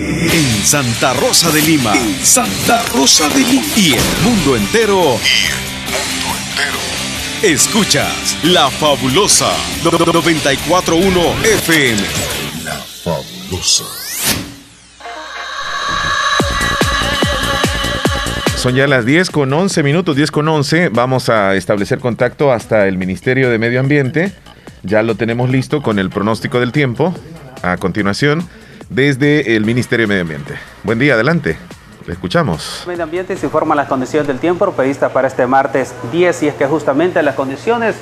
En 0.00 0.64
Santa 0.64 1.12
Rosa 1.12 1.50
de 1.50 1.60
Lima. 1.60 1.92
Santa 2.22 2.82
Rosa 2.94 3.28
de 3.28 3.40
Lima. 3.40 3.66
Y 3.76 3.92
el 3.92 4.22
mundo 4.22 4.56
entero. 4.56 5.18
Y 5.22 5.46
el 5.46 5.92
mundo 5.92 6.38
entero. 6.48 6.78
Escuchas 7.42 8.38
La 8.44 8.70
Fabulosa 8.70 9.52
941 9.84 11.20
FM. 11.44 12.00
La 12.64 12.76
Fabulosa. 13.04 13.84
Son 18.56 18.74
ya 18.74 18.86
las 18.86 19.04
10 19.06 19.30
con 19.30 19.52
11 19.52 19.82
minutos, 19.82 20.16
10 20.16 20.30
con 20.30 20.48
11. 20.48 20.88
Vamos 20.90 21.28
a 21.28 21.54
establecer 21.56 21.98
contacto 21.98 22.52
hasta 22.52 22.88
el 22.88 22.96
Ministerio 22.96 23.50
de 23.50 23.58
Medio 23.58 23.80
Ambiente. 23.80 24.32
Ya 24.82 25.02
lo 25.02 25.14
tenemos 25.14 25.50
listo 25.50 25.82
con 25.82 25.98
el 25.98 26.08
pronóstico 26.10 26.60
del 26.60 26.72
tiempo. 26.72 27.14
A 27.62 27.76
continuación, 27.76 28.48
desde 28.90 29.56
el 29.56 29.64
Ministerio 29.64 30.04
de 30.04 30.08
Medio 30.08 30.22
Ambiente. 30.22 30.54
Buen 30.82 30.98
día, 30.98 31.14
adelante. 31.14 31.56
Le 32.06 32.12
escuchamos. 32.12 32.84
Medio 32.86 33.04
Ambiente 33.04 33.36
se 33.36 33.46
informa 33.46 33.74
las 33.74 33.88
condiciones 33.88 34.26
del 34.26 34.38
tiempo 34.38 34.70
previstas 34.72 35.12
para 35.12 35.28
este 35.28 35.46
martes 35.46 35.94
10 36.12 36.42
y 36.42 36.48
es 36.48 36.54
que 36.54 36.66
justamente 36.66 37.22
las 37.22 37.36
condiciones 37.36 37.94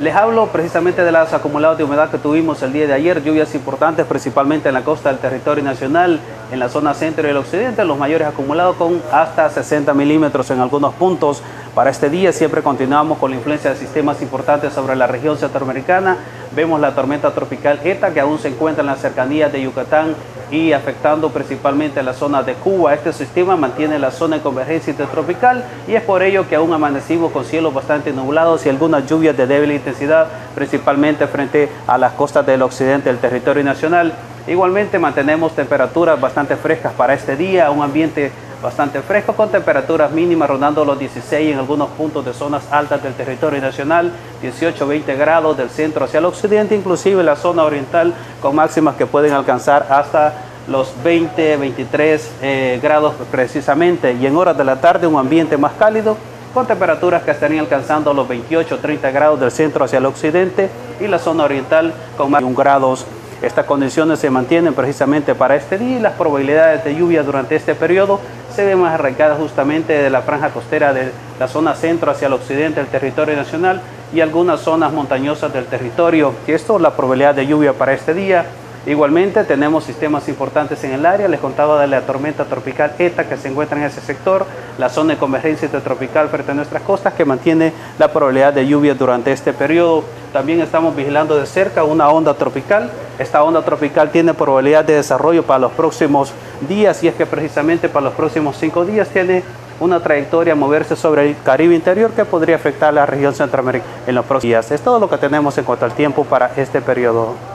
les 0.00 0.14
hablo 0.14 0.48
precisamente 0.48 1.04
de 1.04 1.12
los 1.12 1.32
acumulados 1.32 1.78
de 1.78 1.84
humedad 1.84 2.10
que 2.10 2.18
tuvimos 2.18 2.60
el 2.62 2.72
día 2.72 2.86
de 2.86 2.92
ayer, 2.92 3.22
lluvias 3.22 3.54
importantes 3.54 4.04
principalmente 4.06 4.68
en 4.68 4.74
la 4.74 4.82
costa 4.82 5.08
del 5.08 5.18
territorio 5.18 5.62
nacional, 5.62 6.18
en 6.50 6.58
la 6.58 6.68
zona 6.68 6.94
centro 6.94 7.26
y 7.26 7.30
el 7.30 7.36
occidente, 7.36 7.84
los 7.84 7.96
mayores 7.96 8.26
acumulados 8.26 8.74
con 8.76 9.00
hasta 9.12 9.48
60 9.48 9.94
milímetros 9.94 10.50
en 10.50 10.60
algunos 10.60 10.94
puntos. 10.94 11.42
Para 11.74 11.90
este 11.90 12.08
día 12.08 12.32
siempre 12.32 12.62
continuamos 12.62 13.18
con 13.18 13.32
la 13.32 13.36
influencia 13.36 13.70
de 13.70 13.76
sistemas 13.76 14.22
importantes 14.22 14.72
sobre 14.72 14.94
la 14.94 15.08
región 15.08 15.36
centroamericana. 15.36 16.18
Vemos 16.54 16.80
la 16.80 16.94
tormenta 16.94 17.32
tropical 17.32 17.80
ETA 17.82 18.14
que 18.14 18.20
aún 18.20 18.38
se 18.38 18.46
encuentra 18.46 18.82
en 18.82 18.86
las 18.86 19.00
cercanías 19.00 19.52
de 19.52 19.60
Yucatán 19.60 20.14
y 20.52 20.70
afectando 20.70 21.30
principalmente 21.30 22.00
la 22.04 22.14
zona 22.14 22.44
de 22.44 22.54
Cuba. 22.54 22.94
Este 22.94 23.12
sistema 23.12 23.56
mantiene 23.56 23.98
la 23.98 24.12
zona 24.12 24.36
de 24.36 24.42
convergencia 24.42 24.92
intertropical 24.92 25.64
y 25.88 25.96
es 25.96 26.02
por 26.02 26.22
ello 26.22 26.48
que 26.48 26.54
aún 26.54 26.72
amanecimos 26.72 27.32
con 27.32 27.44
cielos 27.44 27.74
bastante 27.74 28.12
nublados 28.12 28.64
y 28.64 28.68
algunas 28.68 29.04
lluvias 29.08 29.36
de 29.36 29.48
débil 29.48 29.72
intensidad, 29.72 30.28
principalmente 30.54 31.26
frente 31.26 31.68
a 31.88 31.98
las 31.98 32.12
costas 32.12 32.46
del 32.46 32.62
occidente 32.62 33.08
del 33.08 33.18
territorio 33.18 33.64
nacional. 33.64 34.12
Igualmente 34.46 35.00
mantenemos 35.00 35.56
temperaturas 35.56 36.20
bastante 36.20 36.54
frescas 36.54 36.92
para 36.92 37.14
este 37.14 37.34
día, 37.34 37.72
un 37.72 37.82
ambiente 37.82 38.30
bastante 38.64 39.02
fresco 39.02 39.34
con 39.34 39.50
temperaturas 39.50 40.10
mínimas 40.10 40.48
rondando 40.48 40.86
los 40.86 40.98
16 40.98 41.52
en 41.52 41.58
algunos 41.58 41.90
puntos 41.90 42.24
de 42.24 42.32
zonas 42.32 42.64
altas 42.70 43.02
del 43.02 43.12
territorio 43.12 43.60
nacional, 43.60 44.10
18-20 44.42 45.18
grados 45.18 45.54
del 45.58 45.68
centro 45.68 46.06
hacia 46.06 46.18
el 46.18 46.24
occidente, 46.24 46.74
inclusive 46.74 47.22
la 47.22 47.36
zona 47.36 47.62
oriental 47.62 48.14
con 48.40 48.56
máximas 48.56 48.96
que 48.96 49.04
pueden 49.04 49.34
alcanzar 49.34 49.86
hasta 49.90 50.32
los 50.66 50.94
20, 51.04 51.58
23 51.58 52.30
eh, 52.40 52.80
grados 52.82 53.12
precisamente. 53.30 54.14
Y 54.14 54.26
en 54.26 54.34
horas 54.34 54.56
de 54.56 54.64
la 54.64 54.76
tarde 54.76 55.06
un 55.06 55.18
ambiente 55.18 55.58
más 55.58 55.74
cálido 55.74 56.16
con 56.54 56.66
temperaturas 56.66 57.22
que 57.22 57.32
estarían 57.32 57.60
alcanzando 57.60 58.14
los 58.14 58.26
28, 58.26 58.78
30 58.78 59.10
grados 59.10 59.40
del 59.40 59.50
centro 59.50 59.84
hacia 59.84 59.98
el 59.98 60.06
occidente 60.06 60.70
y 61.00 61.06
la 61.06 61.18
zona 61.18 61.44
oriental 61.44 61.92
con 62.16 62.30
más 62.30 62.40
de 62.40 62.46
1 62.46 62.56
grados 62.56 63.04
estas 63.46 63.66
condiciones 63.66 64.18
se 64.18 64.30
mantienen 64.30 64.74
precisamente 64.74 65.34
para 65.34 65.56
este 65.56 65.78
día 65.78 65.98
y 65.98 66.00
las 66.00 66.14
probabilidades 66.14 66.82
de 66.84 66.94
lluvia 66.94 67.22
durante 67.22 67.56
este 67.56 67.74
periodo 67.74 68.20
se 68.54 68.64
ven 68.64 68.80
más 68.80 68.94
arraigadas 68.94 69.38
justamente 69.38 69.92
de 69.92 70.10
la 70.10 70.22
franja 70.22 70.50
costera 70.50 70.92
de 70.94 71.10
la 71.38 71.48
zona 71.48 71.74
centro 71.74 72.10
hacia 72.10 72.26
el 72.26 72.32
occidente 72.32 72.80
del 72.80 72.88
territorio 72.88 73.36
nacional 73.36 73.80
y 74.14 74.20
algunas 74.20 74.60
zonas 74.60 74.92
montañosas 74.92 75.52
del 75.52 75.66
territorio. 75.66 76.32
Y 76.46 76.52
esto, 76.52 76.78
la 76.78 76.96
probabilidad 76.96 77.34
de 77.34 77.46
lluvia 77.46 77.72
para 77.72 77.92
este 77.92 78.14
día 78.14 78.46
Igualmente 78.86 79.44
tenemos 79.44 79.84
sistemas 79.84 80.28
importantes 80.28 80.84
en 80.84 80.92
el 80.92 81.06
área, 81.06 81.26
les 81.26 81.40
contaba 81.40 81.80
de 81.80 81.86
la 81.86 82.02
tormenta 82.02 82.44
tropical 82.44 82.92
ETA 82.98 83.26
que 83.26 83.38
se 83.38 83.48
encuentra 83.48 83.78
en 83.78 83.84
ese 83.84 84.02
sector, 84.02 84.44
la 84.76 84.90
zona 84.90 85.14
de 85.14 85.18
convergencia 85.18 85.64
intertropical 85.64 86.28
frente 86.28 86.52
a 86.52 86.54
nuestras 86.54 86.82
costas 86.82 87.14
que 87.14 87.24
mantiene 87.24 87.72
la 87.98 88.08
probabilidad 88.08 88.52
de 88.52 88.66
lluvia 88.66 88.94
durante 88.94 89.32
este 89.32 89.54
periodo. 89.54 90.04
También 90.34 90.60
estamos 90.60 90.94
vigilando 90.94 91.34
de 91.36 91.46
cerca 91.46 91.82
una 91.82 92.10
onda 92.10 92.34
tropical. 92.34 92.90
Esta 93.18 93.42
onda 93.42 93.62
tropical 93.62 94.10
tiene 94.10 94.34
probabilidad 94.34 94.84
de 94.84 94.96
desarrollo 94.96 95.44
para 95.44 95.60
los 95.60 95.72
próximos 95.72 96.34
días 96.68 97.02
y 97.02 97.08
es 97.08 97.14
que 97.14 97.24
precisamente 97.24 97.88
para 97.88 98.04
los 98.04 98.14
próximos 98.14 98.54
cinco 98.58 98.84
días 98.84 99.08
tiene 99.08 99.42
una 99.80 100.00
trayectoria 100.00 100.52
a 100.52 100.56
moverse 100.56 100.94
sobre 100.94 101.30
el 101.30 101.36
Caribe 101.42 101.74
interior 101.74 102.10
que 102.10 102.26
podría 102.26 102.56
afectar 102.56 102.90
a 102.90 102.92
la 102.92 103.06
región 103.06 103.34
centroamericana 103.34 103.90
en 104.06 104.14
los 104.14 104.26
próximos 104.26 104.50
días. 104.50 104.70
Es 104.72 104.82
todo 104.82 104.98
lo 104.98 105.08
que 105.08 105.16
tenemos 105.16 105.56
en 105.56 105.64
cuanto 105.64 105.86
al 105.86 105.94
tiempo 105.94 106.24
para 106.24 106.50
este 106.56 106.82
periodo. 106.82 107.53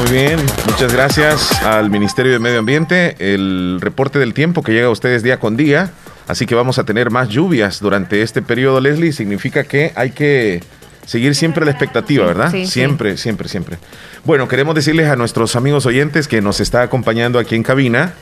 Muy 0.00 0.12
bien, 0.12 0.38
muchas 0.66 0.92
gracias 0.92 1.62
al 1.62 1.88
Ministerio 1.90 2.32
de 2.32 2.38
Medio 2.38 2.58
Ambiente. 2.58 3.16
El 3.18 3.78
reporte 3.80 4.18
del 4.18 4.34
tiempo 4.34 4.62
que 4.62 4.72
llega 4.72 4.86
a 4.86 4.90
ustedes 4.90 5.22
día 5.22 5.40
con 5.40 5.56
día. 5.56 5.92
Así 6.26 6.46
que 6.46 6.54
vamos 6.54 6.78
a 6.78 6.84
tener 6.84 7.10
más 7.10 7.28
lluvias 7.28 7.80
durante 7.80 8.22
este 8.22 8.42
periodo, 8.42 8.80
Leslie. 8.80 9.12
Significa 9.12 9.64
que 9.64 9.92
hay 9.94 10.10
que 10.10 10.62
seguir 11.06 11.34
siempre 11.34 11.64
la 11.64 11.70
expectativa, 11.70 12.26
¿verdad? 12.26 12.50
Sí, 12.50 12.66
sí. 12.66 12.72
siempre, 12.72 13.16
siempre, 13.16 13.48
siempre. 13.48 13.78
Bueno, 14.24 14.48
queremos 14.48 14.74
decirles 14.74 15.08
a 15.08 15.16
nuestros 15.16 15.56
amigos 15.56 15.86
oyentes 15.86 16.28
que 16.28 16.40
nos 16.40 16.60
está 16.60 16.82
acompañando 16.82 17.38
aquí 17.38 17.54
en 17.54 17.62
cabina 17.62 18.14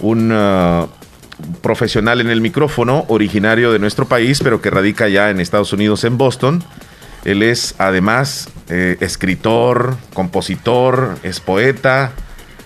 un 0.00 0.32
uh, 0.32 0.88
profesional 1.62 2.20
en 2.20 2.30
el 2.30 2.40
micrófono, 2.40 3.04
originario 3.08 3.72
de 3.72 3.78
nuestro 3.78 4.06
país, 4.06 4.40
pero 4.42 4.60
que 4.60 4.70
radica 4.70 5.08
ya 5.08 5.30
en 5.30 5.40
Estados 5.40 5.72
Unidos, 5.72 6.04
en 6.04 6.18
Boston. 6.18 6.62
Él 7.24 7.42
es 7.42 7.74
además 7.78 8.48
eh, 8.68 8.96
escritor, 9.00 9.96
compositor, 10.12 11.18
es 11.22 11.40
poeta 11.40 12.12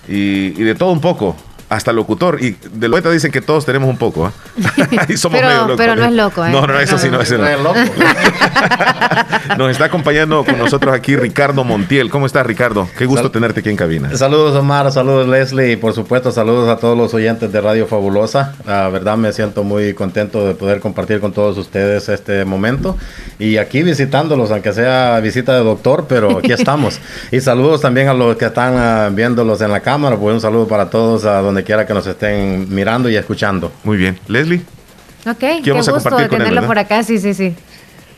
y, 0.09 0.61
y 0.61 0.65
de 0.65 0.75
todo 0.75 0.93
un 0.93 1.01
poco. 1.01 1.37
Hasta 1.69 1.93
locutor. 1.93 2.43
Y 2.43 2.57
de 2.73 2.89
poeta 2.89 3.11
dicen 3.11 3.31
que 3.31 3.41
todos 3.41 3.65
tenemos 3.67 3.89
un 3.89 3.99
poco. 3.99 4.29
¿eh? 4.29 4.33
y 5.09 5.17
somos 5.17 5.39
Pero- 5.39 5.49
medio 5.49 5.63
locos. 5.63 5.77
pero 5.77 5.97
no 5.97 6.05
es 6.05 6.13
loco, 6.13 6.45
¿eh? 6.45 6.51
No, 6.51 6.67
no, 6.67 6.79
eso 6.81 6.95
No, 6.95 6.99
sí. 6.99 7.09
No 7.37 7.47
es 7.47 7.61
loco. 7.61 7.79
Nos 9.57 9.71
está 9.71 9.87
acompañando 9.87 10.45
con 10.45 10.59
nosotros 10.59 10.95
aquí 10.95 11.17
Ricardo 11.17 11.65
Montiel. 11.65 12.11
¿Cómo 12.11 12.27
estás, 12.27 12.47
Ricardo? 12.47 12.89
Qué 12.97 13.07
gusto 13.07 13.31
tenerte 13.31 13.61
aquí 13.61 13.71
en 13.71 13.77
cabina. 13.77 14.15
Saludos 14.17 14.57
Omar, 14.57 14.91
saludos 14.93 15.27
Leslie 15.29 15.73
y 15.73 15.77
por 15.77 15.95
supuesto 15.95 16.31
saludos 16.33 16.69
a 16.69 16.77
todos 16.77 16.97
los 16.97 17.15
oyentes 17.15 17.51
de 17.53 17.61
Radio 17.61 17.87
Fabulosa. 17.87 18.55
La 18.67 18.89
verdad 18.89 19.17
me 19.17 19.33
siento 19.33 19.65
muy 19.65 19.95
contento 19.95 20.47
de 20.47 20.55
poder 20.55 20.81
compartir 20.81 21.21
con 21.21 21.33
todos 21.33 21.57
ustedes 21.59 22.09
este 22.09 22.45
momento 22.45 22.97
y 23.39 23.57
aquí 23.57 23.83
visitándolos, 23.83 24.51
aunque 24.51 24.73
sea 24.73 25.19
visita 25.21 25.55
de 25.55 25.65
doctor, 25.65 26.07
pero 26.09 26.39
aquí 26.39 26.53
estamos. 26.53 27.01
y 27.31 27.41
saludos 27.41 27.81
también 27.81 28.09
a 28.09 28.15
los 28.15 28.37
que 28.37 28.47
están 28.47 28.75
ah, 28.77 29.09
viéndolos 29.13 29.61
en 29.61 29.71
la 29.71 29.81
cámara, 29.81 30.17
pues 30.17 30.35
un 30.35 30.41
saludo 30.41 30.69
para 30.69 30.91
todos 30.91 31.25
a 31.25 31.41
donde 31.41 31.58
quiera 31.65 31.87
que 31.87 31.95
nos 31.95 32.07
estén 32.07 32.67
mirando 32.75 33.09
y 33.09 33.17
escuchando. 33.17 33.73
Muy 33.85 33.97
bien, 33.97 34.19
Leslie. 34.29 34.63
Ok, 35.27 35.39
qué 35.63 35.71
vamos 35.71 35.89
a 35.89 35.93
gusto 35.93 36.11
compartir 36.11 36.25
de 36.25 36.29
con 36.29 36.41
él, 36.41 36.45
tenerlo 36.49 36.61
¿verdad? 36.63 36.67
por 36.69 36.79
acá, 36.79 37.03
sí, 37.03 37.19
sí, 37.19 37.35
sí. 37.35 37.55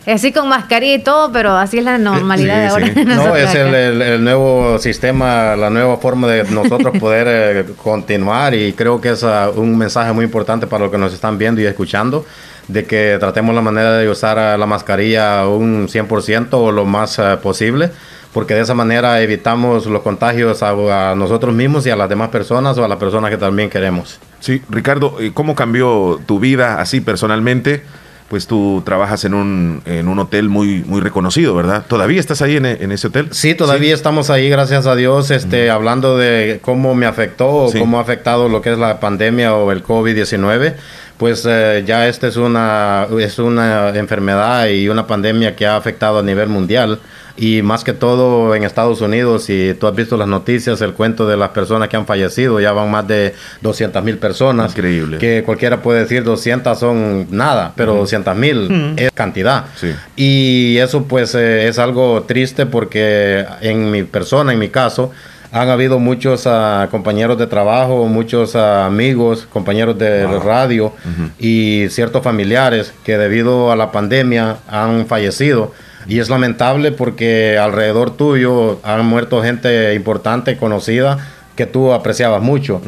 Así 0.06 0.32
con 0.32 0.48
mascarilla 0.48 0.94
y 0.94 0.98
todo, 1.00 1.30
pero 1.30 1.52
así 1.56 1.76
es 1.78 1.84
la 1.84 1.98
normalidad 1.98 2.58
de 2.58 2.66
ahora. 2.68 2.86
No, 3.04 3.04
Nosotros 3.04 3.38
es 3.38 3.54
el, 3.54 3.74
el- 3.74 4.02
el 4.02 4.24
nuevo 4.24 4.78
sistema, 4.78 5.54
la 5.56 5.68
nueva 5.68 5.98
forma 5.98 6.26
de 6.26 6.44
nosotros 6.44 6.96
poder 7.00 7.26
eh, 7.28 7.64
continuar 7.82 8.54
y 8.54 8.72
creo 8.72 8.98
que 9.00 9.10
es 9.10 9.22
ah, 9.24 9.50
un 9.54 9.76
mensaje 9.76 10.12
muy 10.12 10.24
importante 10.24 10.66
para 10.66 10.84
los 10.84 10.90
que 10.92 10.96
nos 10.98 11.12
están 11.12 11.36
viendo 11.36 11.60
y 11.60 11.66
escuchando, 11.66 12.24
de 12.66 12.86
que 12.86 13.18
tratemos 13.20 13.54
la 13.54 13.60
manera 13.60 13.92
de 13.98 14.08
usar 14.08 14.38
ah, 14.38 14.56
la 14.56 14.64
mascarilla 14.66 15.46
un 15.46 15.86
100% 15.86 16.48
o 16.52 16.72
lo 16.72 16.86
más 16.86 17.18
ah, 17.18 17.38
posible, 17.42 17.90
porque 18.32 18.54
de 18.54 18.60
esa 18.60 18.74
manera 18.74 19.20
evitamos 19.22 19.86
los 19.86 20.02
contagios 20.02 20.62
a, 20.62 21.10
a 21.10 21.14
nosotros 21.14 21.54
mismos 21.54 21.86
y 21.86 21.90
a 21.90 21.96
las 21.96 22.08
demás 22.08 22.28
personas 22.28 22.78
o 22.78 22.84
a 22.84 22.88
las 22.88 22.98
personas 22.98 23.30
que 23.30 23.36
también 23.36 23.68
queremos. 23.70 24.18
Sí, 24.40 24.62
Ricardo, 24.68 25.16
¿cómo 25.34 25.54
cambió 25.54 26.20
tu 26.26 26.38
vida 26.38 26.80
así 26.80 27.00
personalmente? 27.00 27.82
Pues 28.28 28.46
tú 28.46 28.80
trabajas 28.86 29.24
en 29.24 29.34
un, 29.34 29.82
en 29.86 30.06
un 30.06 30.16
hotel 30.20 30.48
muy, 30.48 30.84
muy 30.86 31.00
reconocido, 31.00 31.52
¿verdad? 31.56 31.84
¿Todavía 31.88 32.20
estás 32.20 32.40
ahí 32.42 32.56
en, 32.58 32.64
e- 32.66 32.78
en 32.80 32.92
ese 32.92 33.08
hotel? 33.08 33.26
Sí, 33.32 33.56
todavía 33.56 33.92
estamos 33.92 34.30
ahí, 34.30 34.48
gracias 34.48 34.86
a 34.86 34.94
Dios, 34.94 35.32
este, 35.32 35.68
hablando 35.68 36.16
de 36.16 36.60
cómo 36.62 36.94
me 36.94 37.06
afectó 37.06 37.48
o 37.64 37.70
Sí. 37.72 37.80
cómo 37.80 37.98
ha 37.98 38.02
afectado 38.02 38.48
lo 38.48 38.62
que 38.62 38.70
es 38.70 38.78
la 38.78 39.00
pandemia 39.00 39.56
o 39.56 39.72
el 39.72 39.82
COVID-19. 39.82 40.74
Pues 41.18 41.44
eh, 41.44 41.82
ya 41.84 42.06
esta 42.06 42.28
es 42.28 42.36
una, 42.36 43.08
es 43.18 43.40
una 43.40 43.88
enfermedad 43.96 44.68
y 44.68 44.88
una 44.88 45.08
pandemia 45.08 45.56
que 45.56 45.66
ha 45.66 45.74
afectado 45.76 46.20
a 46.20 46.22
nivel 46.22 46.48
mundial 46.48 47.00
y 47.36 47.62
más 47.62 47.84
que 47.84 47.92
todo 47.92 48.54
en 48.54 48.64
Estados 48.64 49.00
Unidos. 49.00 49.44
Si 49.44 49.74
tú 49.78 49.86
has 49.86 49.94
visto 49.94 50.16
las 50.16 50.28
noticias, 50.28 50.80
el 50.80 50.92
cuento 50.92 51.26
de 51.26 51.36
las 51.36 51.50
personas 51.50 51.88
que 51.88 51.96
han 51.96 52.06
fallecido, 52.06 52.60
ya 52.60 52.72
van 52.72 52.90
más 52.90 53.06
de 53.06 53.34
200 53.62 54.02
mil 54.04 54.18
personas. 54.18 54.72
Increíble. 54.72 55.18
Que 55.18 55.42
cualquiera 55.44 55.82
puede 55.82 56.00
decir 56.00 56.24
200 56.24 56.78
son 56.78 57.26
nada, 57.30 57.72
pero 57.76 57.92
Ujú. 57.92 58.00
200 58.02 58.36
mil 58.36 58.94
es 58.96 59.10
cantidad. 59.12 59.66
Sí. 59.76 59.94
Y 60.16 60.78
eso 60.78 61.04
pues 61.04 61.34
eh, 61.34 61.68
es 61.68 61.78
algo 61.78 62.22
triste 62.22 62.66
porque 62.66 63.44
en 63.60 63.90
mi 63.90 64.02
persona, 64.04 64.52
en 64.52 64.58
mi 64.58 64.68
caso, 64.68 65.10
han 65.52 65.68
habido 65.68 65.98
muchos 65.98 66.46
ah, 66.46 66.86
compañeros 66.90 67.36
de 67.38 67.46
trabajo, 67.46 68.06
muchos 68.06 68.54
ah, 68.54 68.86
amigos, 68.86 69.48
compañeros 69.52 69.98
de 69.98 70.26
radio 70.38 70.92
y 71.38 71.88
ciertos 71.90 72.22
familiares 72.22 72.92
que 73.04 73.18
debido 73.18 73.72
a 73.72 73.76
la 73.76 73.90
pandemia 73.90 74.58
han 74.68 75.06
fallecido. 75.06 75.72
Y 76.06 76.18
es 76.18 76.28
lamentable 76.28 76.92
porque 76.92 77.58
alrededor 77.58 78.16
tuyo 78.16 78.80
han 78.82 79.06
muerto 79.06 79.42
gente 79.42 79.94
importante, 79.94 80.56
conocida, 80.56 81.18
que 81.56 81.66
tú 81.66 81.92
apreciabas 81.92 82.42
mucho. 82.42 82.80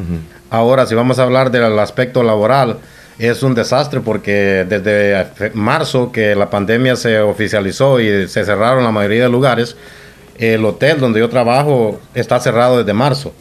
Ahora, 0.51 0.87
si 0.87 0.95
vamos 0.95 1.19
a 1.19 1.25
hablar 1.25 1.51
del 1.51 1.79
aspecto 1.79 2.23
laboral, 2.23 2.79
es 3.19 3.43
un 3.43 3.55
desastre 3.55 4.01
porque 4.01 4.67
desde 4.69 5.27
marzo 5.55 6.11
que 6.11 6.35
la 6.35 6.51
pandemia 6.51 6.97
se 6.97 7.21
oficializó 7.21 8.01
y 8.01 8.29
se 8.29 8.45
cerraron 8.45 8.85
la 8.85 8.91
mayoría 8.91 9.25
de 9.25 9.29
lugares, 9.29 9.77
el 10.39 10.65
hotel 10.65 10.99
donde 10.99 11.21
yo 11.21 11.29
trabajo 11.29 12.01
está 12.15 12.41
cerrado 12.41 12.79
desde 12.79 12.93
marzo. 12.93 13.33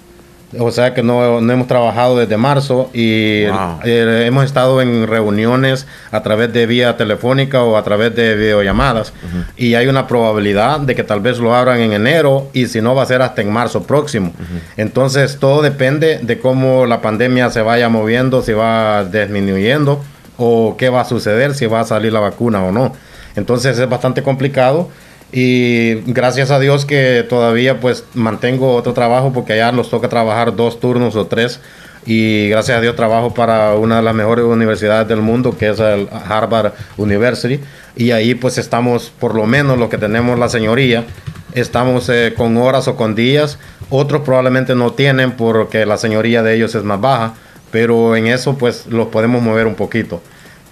O 0.59 0.69
sea 0.71 0.93
que 0.93 1.01
no, 1.01 1.39
no 1.39 1.53
hemos 1.53 1.67
trabajado 1.67 2.17
desde 2.17 2.35
marzo 2.37 2.89
y 2.93 3.45
Wow. 3.45 3.79
eh, 3.85 4.23
hemos 4.27 4.43
estado 4.45 4.81
en 4.81 5.07
reuniones 5.07 5.87
a 6.11 6.21
través 6.23 6.51
de 6.51 6.65
vía 6.65 6.97
telefónica 6.97 7.63
o 7.63 7.77
a 7.77 7.83
través 7.83 8.13
de 8.15 8.35
videollamadas 8.35 9.13
y 9.55 9.75
hay 9.75 9.87
una 9.87 10.07
probabilidad 10.07 10.81
de 10.81 10.93
que 10.95 11.03
tal 11.03 11.21
vez 11.21 11.37
lo 11.39 11.55
abran 11.55 11.79
en 11.79 11.93
enero 11.93 12.49
y 12.53 12.67
si 12.67 12.81
no 12.81 12.93
va 12.95 13.03
a 13.03 13.05
ser 13.05 13.21
hasta 13.21 13.41
en 13.41 13.51
marzo 13.51 13.83
próximo. 13.83 14.33
Entonces 14.77 15.37
todo 15.39 15.61
depende 15.61 16.19
de 16.21 16.39
cómo 16.39 16.85
la 16.85 17.01
pandemia 17.01 17.49
se 17.49 17.61
vaya 17.61 17.87
moviendo, 17.89 18.41
si 18.41 18.51
va 18.53 19.05
disminuyendo 19.05 20.03
o 20.37 20.75
qué 20.77 20.89
va 20.89 21.01
a 21.01 21.05
suceder, 21.05 21.53
si 21.55 21.65
va 21.65 21.79
a 21.81 21.85
salir 21.85 22.11
la 22.11 22.19
vacuna 22.19 22.63
o 22.63 22.71
no. 22.71 22.93
Entonces 23.35 23.77
es 23.79 23.87
bastante 23.87 24.21
complicado 24.23 24.89
y 25.31 25.95
gracias 26.11 26.51
a 26.51 26.59
Dios 26.59 26.85
que 26.85 27.25
todavía 27.27 27.79
pues 27.79 28.03
mantengo 28.13 28.75
otro 28.75 28.93
trabajo 28.93 29.31
porque 29.33 29.53
allá 29.53 29.71
nos 29.71 29.89
toca 29.89 30.09
trabajar 30.09 30.55
dos 30.55 30.79
turnos 30.79 31.15
o 31.15 31.27
tres. 31.27 31.59
Y 32.03 32.49
gracias 32.49 32.79
a 32.79 32.81
Dios 32.81 32.95
trabajo 32.95 33.31
para 33.33 33.75
una 33.75 33.97
de 33.97 34.01
las 34.01 34.15
mejores 34.15 34.43
universidades 34.43 35.07
del 35.07 35.21
mundo 35.21 35.55
que 35.55 35.69
es 35.69 35.79
el 35.79 36.09
Harvard 36.27 36.73
University. 36.97 37.59
Y 37.95 38.11
ahí 38.11 38.33
pues 38.33 38.57
estamos 38.57 39.11
por 39.19 39.35
lo 39.35 39.45
menos 39.45 39.77
lo 39.77 39.89
que 39.89 39.97
tenemos 39.97 40.39
la 40.39 40.49
señoría 40.49 41.05
estamos 41.53 42.07
eh, 42.09 42.33
con 42.35 42.57
horas 42.57 42.87
o 42.87 42.95
con 42.95 43.13
días. 43.13 43.59
Otros 43.89 44.21
probablemente 44.21 44.73
no 44.73 44.93
tienen 44.93 45.31
porque 45.33 45.85
la 45.85 45.97
señoría 45.97 46.43
de 46.43 46.55
ellos 46.55 46.75
es 46.75 46.83
más 46.83 46.99
baja 46.99 47.33
pero 47.71 48.15
en 48.15 48.27
eso 48.27 48.57
pues 48.57 48.85
los 48.87 49.07
podemos 49.07 49.41
mover 49.41 49.65
un 49.65 49.75
poquito. 49.75 50.21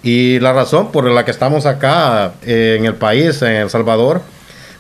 Y 0.04 0.40
la 0.40 0.54
razón 0.54 0.92
por 0.92 1.10
la 1.10 1.26
que 1.26 1.32
estamos 1.32 1.66
acá 1.66 2.34
eh, 2.44 2.76
en 2.78 2.86
el 2.86 2.96
país 2.96 3.42
en 3.42 3.54
El 3.54 3.70
Salvador 3.70 4.22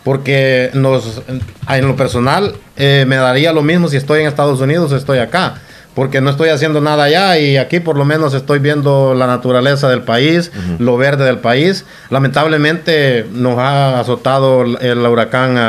porque 0.09 0.71
nos, 0.73 1.21
en 1.67 1.87
lo 1.87 1.95
personal 1.95 2.55
eh, 2.77 3.05
me 3.07 3.17
daría 3.17 3.53
lo 3.53 3.61
mismo 3.61 3.89
si 3.89 3.97
estoy 3.97 4.21
en 4.21 4.27
Estados 4.27 4.59
Unidos 4.59 4.91
o 4.91 4.97
estoy 4.97 5.19
acá, 5.19 5.61
porque 5.93 6.19
no 6.19 6.31
estoy 6.31 6.49
haciendo 6.49 6.81
nada 6.81 7.03
allá 7.03 7.37
y 7.37 7.57
aquí 7.57 7.79
por 7.79 7.95
lo 7.95 8.05
menos 8.05 8.33
estoy 8.33 8.57
viendo 8.57 9.13
la 9.13 9.27
naturaleza 9.27 9.87
del 9.87 10.01
país, 10.01 10.51
lo 10.79 10.97
verde 10.97 11.25
del 11.25 11.37
país. 11.37 11.85
Lamentablemente 12.09 13.27
nos 13.33 13.59
ha 13.59 13.99
azotado 13.99 14.63
el, 14.63 14.79
el 14.81 14.97
huracán 14.97 15.59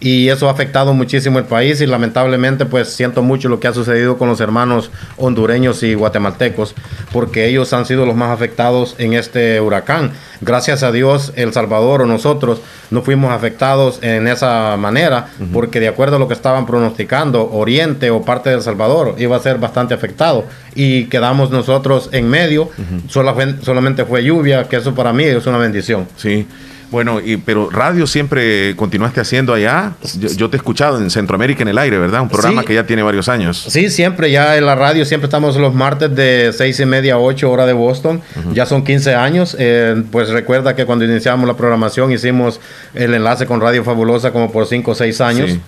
y 0.00 0.28
eso 0.28 0.48
ha 0.48 0.52
afectado 0.52 0.94
muchísimo 0.94 1.38
el 1.40 1.44
país 1.46 1.80
y 1.80 1.86
lamentablemente 1.86 2.66
pues 2.66 2.88
siento 2.90 3.22
mucho 3.22 3.48
lo 3.48 3.58
que 3.58 3.66
ha 3.66 3.72
sucedido 3.74 4.16
con 4.16 4.28
los 4.28 4.40
hermanos 4.40 4.90
hondureños 5.16 5.82
y 5.82 5.94
guatemaltecos 5.94 6.74
porque 7.12 7.46
ellos 7.48 7.72
han 7.72 7.84
sido 7.86 8.06
los 8.06 8.14
más 8.14 8.30
afectados 8.30 8.94
en 8.98 9.14
este 9.14 9.60
huracán. 9.60 10.12
Gracias 10.40 10.82
a 10.82 10.92
Dios 10.92 11.32
El 11.34 11.52
Salvador 11.52 12.02
o 12.02 12.06
nosotros 12.06 12.60
no 12.90 13.02
fuimos 13.02 13.32
afectados 13.32 13.98
en 14.02 14.28
esa 14.28 14.76
manera 14.76 15.28
porque 15.52 15.80
de 15.80 15.88
acuerdo 15.88 16.16
a 16.16 16.18
lo 16.18 16.28
que 16.28 16.34
estaban 16.34 16.66
pronosticando 16.66 17.50
Oriente 17.50 18.10
o 18.10 18.22
parte 18.22 18.50
de 18.50 18.56
El 18.56 18.62
Salvador 18.62 19.14
iba 19.18 19.34
a 19.36 19.40
ser 19.40 19.58
bastante 19.58 19.94
afectado 19.94 20.44
y 20.74 21.06
quedamos 21.06 21.50
nosotros 21.50 22.08
en 22.12 22.28
medio, 22.28 22.70
Sola- 23.08 23.34
solamente 23.62 24.04
fue 24.04 24.22
lluvia 24.22 24.64
que 24.68 24.76
eso 24.76 24.94
para 24.94 25.12
mí 25.12 25.24
es 25.24 25.46
una 25.46 25.58
bendición. 25.58 26.06
Sí. 26.16 26.46
Bueno, 26.90 27.20
y, 27.20 27.36
pero 27.36 27.68
radio 27.68 28.06
siempre 28.06 28.76
continuaste 28.76 29.20
haciendo 29.20 29.52
allá. 29.52 29.94
Yo, 30.36 30.48
te 30.48 30.56
he 30.56 30.58
escuchado 30.58 31.00
en 31.00 31.10
Centroamérica 31.10 31.62
en 31.62 31.68
el 31.68 31.78
aire, 31.78 31.98
¿verdad? 31.98 32.22
Un 32.22 32.28
programa 32.28 32.64
que 32.64 32.74
ya 32.74 32.86
tiene 32.86 33.02
varios 33.02 33.28
años. 33.28 33.64
Sí, 33.68 33.90
siempre, 33.90 34.30
ya 34.30 34.56
en 34.56 34.66
la 34.66 34.76
radio 34.76 35.04
siempre 35.04 35.26
estamos 35.26 35.56
los 35.56 35.74
martes 35.74 36.14
de 36.14 36.52
seis 36.56 36.78
y 36.78 36.86
media 36.86 37.14
a 37.14 37.18
8 37.18 37.50
hora 37.50 37.66
de 37.66 37.72
Boston. 37.72 38.20
Ya 38.52 38.66
son 38.66 38.84
15 38.84 39.14
años. 39.14 39.56
Eh, 39.58 40.02
pues 40.12 40.28
recuerda 40.28 40.76
que 40.76 40.86
cuando 40.86 41.04
iniciamos 41.04 41.48
la 41.48 41.56
programación 41.56 42.12
hicimos 42.12 42.60
el 42.94 43.14
enlace 43.14 43.46
con 43.46 43.60
Radio 43.60 43.82
Fabulosa 43.82 44.32
como 44.32 44.52
por 44.52 44.66
5 44.66 44.90
o 44.90 44.94
6 44.94 45.20
años. 45.20 45.58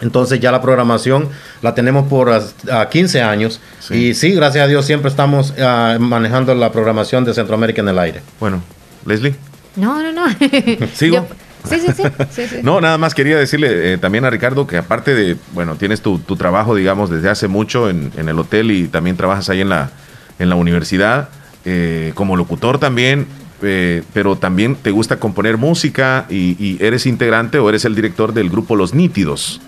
Entonces 0.00 0.40
ya 0.40 0.50
la 0.50 0.60
programación 0.60 1.28
la 1.60 1.74
tenemos 1.74 2.08
por 2.08 2.30
a, 2.30 2.88
15 2.88 3.22
años 3.22 3.60
y 3.88 4.14
sí, 4.14 4.32
gracias 4.32 4.64
a 4.64 4.66
Dios 4.66 4.84
siempre 4.84 5.08
estamos 5.08 5.54
ah, 5.60 5.96
manejando 6.00 6.54
la 6.56 6.72
programación 6.72 7.24
de 7.24 7.34
Centroamérica 7.34 7.82
en 7.82 7.88
el 7.88 7.98
aire. 7.98 8.22
Bueno, 8.40 8.62
Leslie. 9.06 9.51
No, 9.76 10.02
no, 10.02 10.12
no. 10.12 10.26
¿Sigo? 10.94 11.26
sí, 11.68 11.80
sí, 11.80 12.02
sí, 12.30 12.56
No, 12.62 12.80
nada 12.80 12.98
más 12.98 13.14
quería 13.14 13.38
decirle 13.38 13.92
eh, 13.92 13.98
también 13.98 14.24
a 14.24 14.30
Ricardo 14.30 14.66
que 14.66 14.76
aparte 14.76 15.14
de, 15.14 15.36
bueno, 15.52 15.76
tienes 15.76 16.00
tu, 16.02 16.18
trabajo, 16.18 16.74
digamos, 16.74 17.10
desde 17.10 17.28
hace 17.28 17.48
mucho 17.48 17.88
en, 17.88 18.12
el 18.16 18.38
hotel 18.38 18.70
y 18.70 18.88
también 18.88 19.16
trabajas 19.16 19.48
ahí 19.48 19.60
en 19.60 19.68
la, 19.68 19.90
en 20.38 20.48
la 20.48 20.56
universidad, 20.56 21.28
eh, 21.64 22.12
como 22.14 22.36
locutor 22.36 22.78
también, 22.78 23.26
eh, 23.62 24.02
pero 24.12 24.36
también 24.36 24.74
te 24.74 24.90
gusta 24.90 25.18
componer 25.20 25.56
música 25.56 26.26
y, 26.28 26.56
y, 26.58 26.78
eres 26.84 27.06
integrante 27.06 27.58
o 27.58 27.68
eres 27.68 27.84
el 27.84 27.94
director 27.94 28.34
del 28.34 28.50
grupo 28.50 28.74
Los 28.74 28.92
Nítidos 28.92 29.60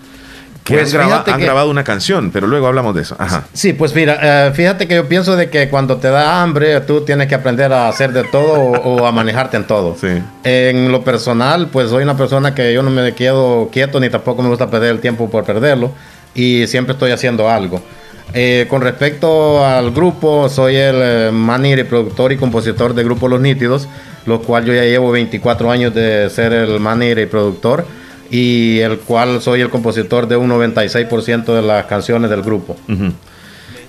que 0.65 0.73
pues 0.73 0.95
han, 0.95 1.39
grabado 1.39 1.69
una 1.69 1.83
canción, 1.83 2.31
pero 2.31 2.47
luego 2.47 2.65
hablamos 2.65 2.95
de 2.95 3.03
eso. 3.03 3.15
Ajá. 3.19 3.43
Sí, 3.53 3.73
pues 3.73 3.93
mira, 3.93 4.47
eh, 4.47 4.51
fíjate 4.51 4.87
que 4.87 4.95
yo 4.95 5.07
pienso 5.07 5.35
de 5.35 5.51
que 5.51 5.69
cuando 5.69 5.97
te 5.97 6.07
da 6.07 6.41
hambre, 6.41 6.81
tú 6.81 7.01
tienes 7.01 7.27
que 7.27 7.35
aprender 7.35 7.71
a 7.71 7.87
hacer 7.87 8.11
de 8.13 8.23
todo 8.23 8.71
o, 8.71 9.05
a 9.05 9.11
manejarte 9.11 9.57
en 9.57 9.67
todo. 9.67 9.95
Sí. 9.95 10.07
En 10.43 10.91
lo 10.91 11.03
personal, 11.03 11.67
pues 11.67 11.91
soy 11.91 12.01
una 12.01 12.17
persona 12.17 12.55
que 12.55 12.73
yo 12.73 12.81
no 12.81 12.89
me 12.89 13.13
quedo 13.13 13.69
quieto 13.71 13.99
ni 13.99 14.09
tampoco 14.09 14.41
me 14.41 14.49
gusta 14.49 14.71
perder 14.71 14.89
el 14.89 15.01
tiempo 15.01 15.29
por 15.29 15.43
perderlo 15.43 15.91
y 16.33 16.65
siempre 16.65 16.93
estoy 16.93 17.11
haciendo 17.11 17.47
algo. 17.47 17.83
Eh, 18.33 18.65
con 18.67 18.81
respecto 18.81 19.63
al 19.63 19.91
grupo, 19.91 20.49
soy 20.49 20.77
el 20.77 20.95
eh, 20.97 21.29
manager, 21.31 21.87
productor 21.87 22.31
y 22.31 22.37
compositor 22.37 22.95
del 22.95 23.05
grupo 23.05 23.27
Los 23.27 23.39
Nítidos, 23.39 23.87
lo 24.25 24.41
cual 24.41 24.65
yo 24.65 24.73
ya 24.73 24.81
llevo 24.81 25.11
24 25.11 25.69
años 25.69 25.93
de 25.93 26.27
ser 26.31 26.53
el 26.53 26.79
manager 26.79 27.19
y 27.19 27.25
productor 27.27 27.85
y 28.29 28.79
el 28.79 28.99
cual 28.99 29.41
soy 29.41 29.61
el 29.61 29.69
compositor 29.69 30.27
de 30.27 30.35
un 30.35 30.49
96% 30.49 31.45
de 31.45 31.61
las 31.61 31.85
canciones 31.85 32.29
del 32.29 32.41
grupo. 32.41 32.77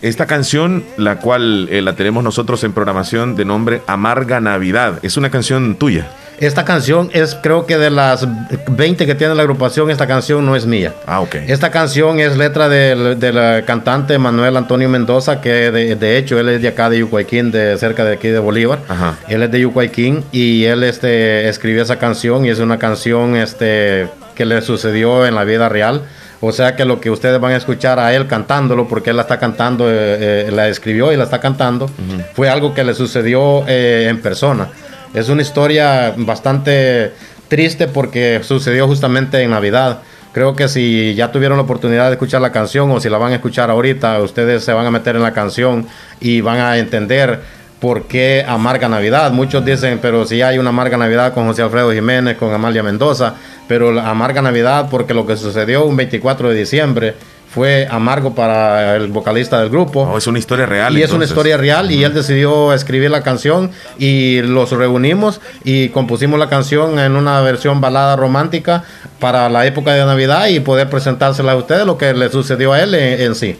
Esta 0.02 0.26
canción, 0.26 0.84
la 0.96 1.18
cual 1.18 1.68
eh, 1.70 1.80
la 1.80 1.94
tenemos 1.94 2.22
nosotros 2.22 2.62
en 2.64 2.72
programación 2.72 3.34
de 3.34 3.44
nombre 3.44 3.82
Amarga 3.86 4.40
Navidad, 4.40 4.98
es 5.02 5.16
una 5.16 5.30
canción 5.30 5.76
tuya. 5.76 6.06
Esta 6.38 6.66
canción 6.66 7.08
es, 7.14 7.34
creo 7.34 7.64
que 7.64 7.78
de 7.78 7.90
las 7.90 8.28
20 8.68 9.06
que 9.06 9.14
tiene 9.14 9.34
la 9.34 9.40
agrupación, 9.40 9.90
esta 9.90 10.06
canción 10.06 10.44
no 10.44 10.54
es 10.54 10.66
mía. 10.66 10.92
Ah, 11.06 11.20
ok. 11.20 11.36
Esta 11.46 11.70
canción 11.70 12.20
es 12.20 12.36
letra 12.36 12.68
del, 12.68 13.18
del 13.18 13.64
cantante 13.64 14.18
Manuel 14.18 14.58
Antonio 14.58 14.88
Mendoza, 14.90 15.40
que 15.40 15.70
de, 15.70 16.18
hecho 16.18 16.38
él 16.38 16.50
es 16.50 16.60
de 16.60 16.68
acá 16.68 16.90
de 16.90 16.98
Yucuayquín, 16.98 17.52
de 17.52 17.78
cerca 17.78 18.04
de 18.04 18.14
aquí 18.14 18.28
de 18.28 18.38
Bolívar. 18.38 18.80
Ajá. 18.86 19.16
Él 19.28 19.42
es 19.42 19.50
de 19.50 19.60
Yucuayquín 19.60 20.24
y 20.30 20.64
él 20.64 20.84
este, 20.84 21.48
escribió 21.48 21.82
esa 21.82 21.98
canción 21.98 22.44
y 22.44 22.50
es 22.50 22.58
una 22.58 22.78
canción 22.78 23.34
este, 23.34 24.06
que 24.36 24.44
le 24.44 24.62
sucedió 24.62 25.26
en 25.26 25.34
la 25.34 25.42
vida 25.42 25.68
real. 25.68 26.02
O 26.40 26.52
sea 26.52 26.76
que 26.76 26.84
lo 26.84 27.00
que 27.00 27.10
ustedes 27.10 27.40
van 27.40 27.52
a 27.52 27.56
escuchar 27.56 27.98
a 27.98 28.14
él 28.14 28.26
cantándolo, 28.26 28.86
porque 28.86 29.10
él 29.10 29.16
la 29.16 29.22
está 29.22 29.38
cantando, 29.38 29.90
eh, 29.90 30.46
eh, 30.46 30.50
la 30.52 30.68
escribió 30.68 31.12
y 31.12 31.16
la 31.16 31.24
está 31.24 31.40
cantando, 31.40 31.90
fue 32.34 32.48
algo 32.48 32.74
que 32.74 32.84
le 32.84 32.94
sucedió 32.94 33.64
eh, 33.66 34.06
en 34.08 34.20
persona. 34.20 34.68
Es 35.14 35.28
una 35.28 35.42
historia 35.42 36.14
bastante 36.16 37.12
triste 37.48 37.88
porque 37.88 38.40
sucedió 38.44 38.86
justamente 38.86 39.42
en 39.42 39.50
Navidad. 39.50 40.00
Creo 40.32 40.54
que 40.54 40.68
si 40.68 41.14
ya 41.14 41.32
tuvieron 41.32 41.56
la 41.56 41.64
oportunidad 41.64 42.08
de 42.08 42.12
escuchar 42.12 42.42
la 42.42 42.52
canción 42.52 42.90
o 42.90 43.00
si 43.00 43.08
la 43.08 43.16
van 43.16 43.32
a 43.32 43.36
escuchar 43.36 43.70
ahorita, 43.70 44.20
ustedes 44.20 44.62
se 44.62 44.74
van 44.74 44.84
a 44.84 44.90
meter 44.90 45.16
en 45.16 45.22
la 45.22 45.32
canción 45.32 45.86
y 46.20 46.42
van 46.42 46.58
a 46.58 46.76
entender 46.76 47.40
por 47.80 48.04
qué 48.04 48.44
amarga 48.46 48.88
Navidad. 48.88 49.32
Muchos 49.32 49.64
dicen, 49.64 49.98
pero 50.00 50.26
si 50.26 50.42
hay 50.42 50.58
una 50.58 50.70
amarga 50.70 50.96
Navidad 50.96 51.32
con 51.32 51.46
José 51.46 51.62
Alfredo 51.62 51.92
Jiménez, 51.92 52.36
con 52.36 52.52
Amalia 52.52 52.82
Mendoza, 52.82 53.34
pero 53.68 53.93
la 53.93 54.10
amarga 54.10 54.43
Navidad 54.43 54.88
porque 54.90 55.14
lo 55.14 55.26
que 55.26 55.36
sucedió 55.36 55.84
un 55.84 55.97
24 55.97 56.51
de 56.51 56.55
diciembre 56.55 57.14
fue 57.56 57.88
amargo 57.90 58.34
para 58.34 58.97
el 58.97 59.09
vocalista 59.09 59.59
del 59.59 59.70
grupo. 59.70 60.02
Oh, 60.02 60.18
es 60.18 60.26
una 60.26 60.38
historia 60.38 60.66
real. 60.66 60.98
Y 60.98 61.02
es 61.02 61.12
una 61.12 61.24
historia 61.24 61.56
real 61.56 61.90
y 61.90 62.05
él 62.05 62.12
decidió 62.12 62.74
escribir 62.74 63.10
la 63.10 63.22
canción 63.22 63.70
y 63.98 64.43
los 64.43 64.72
reunimos 64.72 65.40
y 65.64 65.88
compusimos 65.88 66.38
la 66.38 66.51
canción 66.51 66.98
en 66.98 67.16
una 67.16 67.40
versión 67.40 67.80
balada 67.80 68.14
romántica 68.14 68.84
para 69.20 69.48
la 69.48 69.64
época 69.64 69.94
de 69.94 70.05
Navidad 70.05 70.48
y 70.48 70.60
poder 70.60 70.90
presentársela 70.90 71.52
a 71.52 71.56
ustedes 71.56 71.86
lo 71.86 71.97
que 71.97 72.12
le 72.12 72.28
sucedió 72.28 72.74
a 72.74 72.82
él 72.82 72.94
en, 72.94 73.34
sí. 73.34 73.59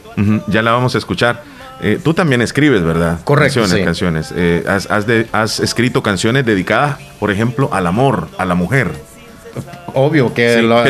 Ya 0.48 0.60
la 0.60 0.72
vamos 0.72 0.94
a 0.94 0.98
escuchar. 0.98 1.42
Eh, 1.80 1.98
tú 2.02 2.12
también 2.12 2.42
escribes, 2.42 2.82
¿verdad? 2.82 3.20
Correcto. 3.24 3.60
Canciones, 3.60 3.84
canciones. 3.86 4.34
Eh, 4.36 4.62
has, 4.68 4.88
has 5.32 5.60
escrito 5.60 6.02
canciones 6.02 6.44
dedicadas, 6.44 6.98
por 7.18 7.30
ejemplo, 7.30 7.70
al 7.72 7.86
amor, 7.86 8.28
a 8.36 8.44
la 8.44 8.54
mujer 8.54 8.90
obvio 9.97 10.35
que 10.35 10.59
una, 10.62 10.82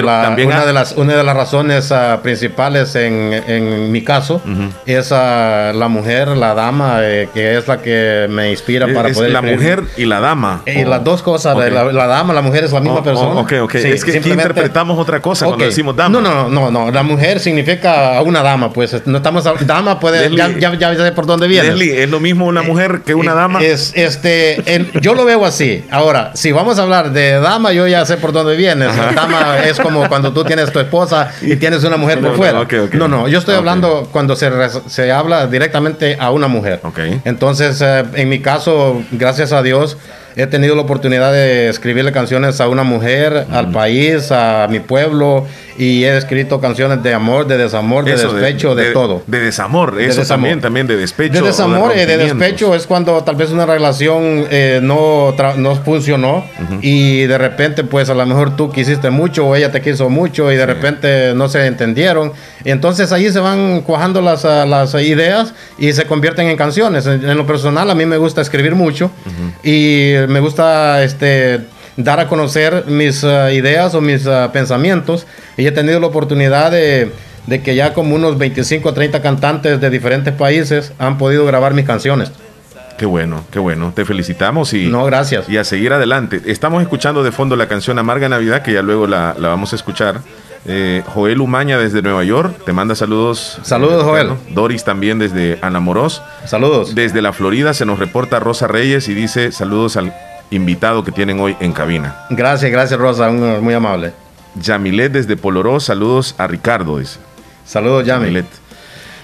de 0.67 0.73
las, 0.73 0.93
una 0.97 1.17
de 1.17 1.23
las 1.23 1.37
razones 1.37 1.93
ah, 1.93 2.21
principales 2.23 2.95
en, 2.97 3.33
en, 3.47 3.93
mi 3.93 4.03
caso 4.03 4.43
es 4.85 5.13
uh, 5.13 5.15
la 5.15 5.89
mujer, 5.89 6.29
la 6.29 6.55
dama, 6.55 6.99
eh, 7.03 7.29
que 7.33 7.57
es 7.57 7.69
la 7.69 7.81
que 7.81 8.27
me 8.29 8.51
inspira 8.51 8.87
para 8.93 9.09
poder. 9.11 9.31
La 9.31 9.43
mujer 9.43 9.85
y 9.97 10.07
la 10.07 10.21
dama. 10.21 10.63
Y 10.67 10.85
las 10.85 11.05
dos 11.05 11.23
cosas, 11.23 11.57
la, 11.57 12.07
dama, 12.07 12.35
la 12.35 12.43
mujer 12.43 12.65
es 12.65 12.73
la 12.73 12.81
misma 12.81 12.97
oh, 12.97 13.01
oh, 13.01 13.05
persona. 13.05 13.41
ok, 13.41 13.53
ok. 13.63 13.75
es 13.77 14.05
que 14.05 14.19
aquí 14.19 14.31
interpretamos 14.31 14.99
otra 14.99 15.23
cosa 15.23 15.47
cuando 15.47 15.65
decimos 15.65 15.95
dama. 15.95 16.21
No, 16.21 16.21
no, 16.21 16.49
no, 16.49 16.71
no, 16.71 16.91
La 16.91 17.03
mujer 17.03 17.39
significa 17.39 18.21
una 18.23 18.43
dama, 18.43 18.73
pues 18.73 19.07
no 19.07 19.19
estamos. 19.19 19.45
Dama 19.67 20.01
puede. 20.01 20.35
ya, 20.35 20.75
ya, 20.75 20.95
sé 20.97 21.13
por 21.13 21.27
dónde 21.27 21.47
viene. 21.47 22.03
¿es 22.03 22.11
lo 22.11 22.19
mismo 22.19 22.47
una 22.47 22.63
mujer 22.63 23.03
que 23.05 23.15
una 23.15 23.35
dama? 23.35 23.63
Es, 23.63 23.93
este, 23.95 24.63
yo 25.01 25.15
lo 25.15 25.25
veo 25.25 25.45
así. 25.45 25.85
Ahora, 25.91 26.33
si 26.35 26.51
vamos 26.51 26.79
a 26.81 26.83
hablar 26.83 27.13
de 27.13 27.41
dama, 27.41 27.73
yo 27.73 27.87
ya 27.87 28.05
sé 28.05 28.17
por 28.17 28.33
dónde 28.33 28.57
vienes 28.57 28.96
dama 29.15 29.59
es 29.65 29.79
como 29.81 30.09
cuando 30.09 30.33
tú 30.33 30.45
tienes 30.45 30.73
tu 30.73 30.79
esposa 30.81 31.31
y 31.43 31.57
tienes 31.57 31.85
una 31.85 31.97
mujer 31.97 32.21
por 32.21 32.37
fuera. 32.37 32.67
No, 32.93 33.09
no, 33.09 33.29
yo 33.29 33.39
estoy 33.39 33.55
hablando 33.55 34.09
cuando 34.13 34.37
se, 34.37 34.51
se 34.89 35.13
habla 35.13 35.47
directamente 35.47 36.17
a 36.19 36.31
una 36.31 36.49
mujer. 36.49 36.81
Entonces, 37.25 37.81
eh, 37.81 38.05
en 38.15 38.29
mi 38.29 38.41
caso, 38.41 39.03
gracias 39.13 39.53
a 39.53 39.63
Dios, 39.63 39.97
he 40.37 40.47
tenido 40.47 40.77
la 40.77 40.83
oportunidad 40.83 41.33
de 41.33 41.69
escribirle 41.69 42.13
canciones 42.13 42.61
a 42.61 42.69
una 42.69 42.83
mujer, 42.83 43.47
al 43.51 43.71
país, 43.73 44.31
a 44.31 44.69
mi 44.71 44.81
pueblo 44.81 45.47
y 45.79 46.05
he 46.05 46.17
escrito 46.17 46.61
canciones 46.61 47.03
de 47.03 47.15
amor, 47.15 47.47
de 47.47 47.57
desamor, 47.57 48.05
de 48.05 48.17
despecho, 48.17 48.75
de, 48.75 48.93
todo. 48.93 49.23
De 49.27 49.41
desamor, 49.41 50.01
eso 50.01 50.23
también, 50.25 50.61
también 50.61 50.87
de 50.87 50.97
despecho. 50.97 51.41
De 51.41 51.49
desamor 51.49 51.93
y 51.95 52.05
de, 52.05 52.19
despecho 52.19 52.75
es 52.75 52.87
cuando 52.87 53.23
tal 53.25 53.37
vez 53.37 53.51
una 53.51 53.67
relación 53.67 54.47
eh, 54.51 54.81
no, 54.83 55.35
no 55.57 55.75
funcionó 55.77 56.45
y 56.81 57.25
de 57.25 57.39
repente 57.39 57.85
pues 57.85 58.11
a 58.11 58.15
lo 58.15 58.25
mejor 58.27 58.57
tú 58.57 58.71
quisiste 58.71 59.11
mucho 59.11 59.47
o 59.47 59.57
ella 59.57 59.71
te 59.71 59.81
quiso 59.81 60.09
mucho 60.09 60.53
y 60.53 60.57
de 60.57 60.67
repente 60.67 61.35
no 61.35 61.49
se 61.49 61.67
entendieron. 61.67 62.33
Y 62.65 62.71
entonces 62.71 63.13
ahí 63.13 63.31
se 63.31 63.39
van 63.39 63.83
cuajando 63.83 64.21
las, 64.21 64.45
ah, 64.45 64.67
las 64.67 64.95
ideas 64.95 65.55
y 65.79 65.93
se 65.93 66.05
convierten 66.05 66.49
en 66.49 66.57
canciones. 66.57 67.07
En, 67.07 67.37
lo 67.37 67.47
personal 67.47 67.91
a 67.91 67.95
mí 67.95 68.07
me 68.07 68.17
gusta 68.17 68.41
escribir 68.41 68.75
mucho 68.75 69.11
y 69.63 70.15
me 70.29 70.41
gusta 70.41 71.03
este 71.03 71.61
dar 71.97 72.21
a 72.21 72.29
conocer 72.29 72.85
mis 72.87 73.25
uh, 73.25 73.49
ideas 73.51 73.95
o 73.95 74.01
mis 74.01 74.27
uh, 74.27 74.51
pensamientos. 74.53 75.27
Y 75.57 75.67
he 75.67 75.73
tenido 75.73 76.01
la 76.01 76.07
oportunidad 76.07 76.71
de, 76.71 77.11
que 77.65 77.75
ya 77.75 77.95
como 77.95 78.15
unos 78.15 78.39
25 78.39 78.89
o 78.89 78.95
30 78.95 79.23
cantantes 79.23 79.81
de 79.81 79.91
diferentes 79.91 80.35
países 80.35 80.93
han 80.99 81.19
podido 81.19 81.45
grabar 81.47 81.75
mis 81.75 81.87
canciones. 81.87 82.31
Qué 82.99 83.07
bueno, 83.07 83.45
qué 83.51 83.59
bueno. 83.59 83.93
Te 83.95 84.05
felicitamos 84.05 84.73
y, 84.73 84.89
no, 84.89 85.05
gracias. 85.05 85.49
y 85.49 85.59
a 85.59 85.65
seguir 85.65 85.93
adelante. 85.93 86.41
Estamos 86.47 86.83
escuchando 86.83 87.23
de 87.23 87.31
fondo 87.31 87.55
la 87.55 87.69
canción 87.69 87.99
Amarga 87.99 88.29
Navidad, 88.29 88.63
que 88.63 88.73
ya 88.73 88.83
luego 88.83 89.07
la, 89.07 89.35
vamos 89.39 89.73
a 89.73 89.77
escuchar. 89.77 90.21
Eh, 90.69 91.05
Joel 91.07 91.41
Umaña 91.41 91.79
desde 91.79 92.03
Nueva 92.03 92.25
York 92.25 92.65
te 92.65 92.73
manda 92.73 92.97
saludos. 92.97 93.59
Saludos, 93.63 94.03
Joel. 94.03 94.33
Doris 94.51 94.83
también 94.83 95.19
desde 95.19 95.59
Anamoros. 95.63 96.23
Saludos. 96.45 96.95
Desde 96.95 97.23
la 97.23 97.33
Florida 97.33 97.73
se 97.73 97.87
nos 97.87 98.01
reporta 98.01 98.41
Rosa 98.41 98.67
Reyes 98.67 99.09
y 99.09 99.15
dice 99.15 99.53
saludos 99.53 99.97
al 99.97 100.13
invitado 100.51 101.05
que 101.05 101.13
tienen 101.13 101.39
hoy 101.39 101.57
en 101.61 101.73
cabina. 101.73 102.27
Gracias, 102.31 102.71
gracias 102.73 102.99
Rosa, 102.99 103.31
muy 103.31 103.75
amable. 103.75 104.13
Yamilet 104.57 105.13
desde 105.13 105.37
Poloró, 105.37 105.79
saludos 105.79 106.35
a 106.39 106.47
Ricardo, 106.47 106.99
dice. 106.99 107.19
Saludos 107.65 108.05
Yamilet. 108.05 108.47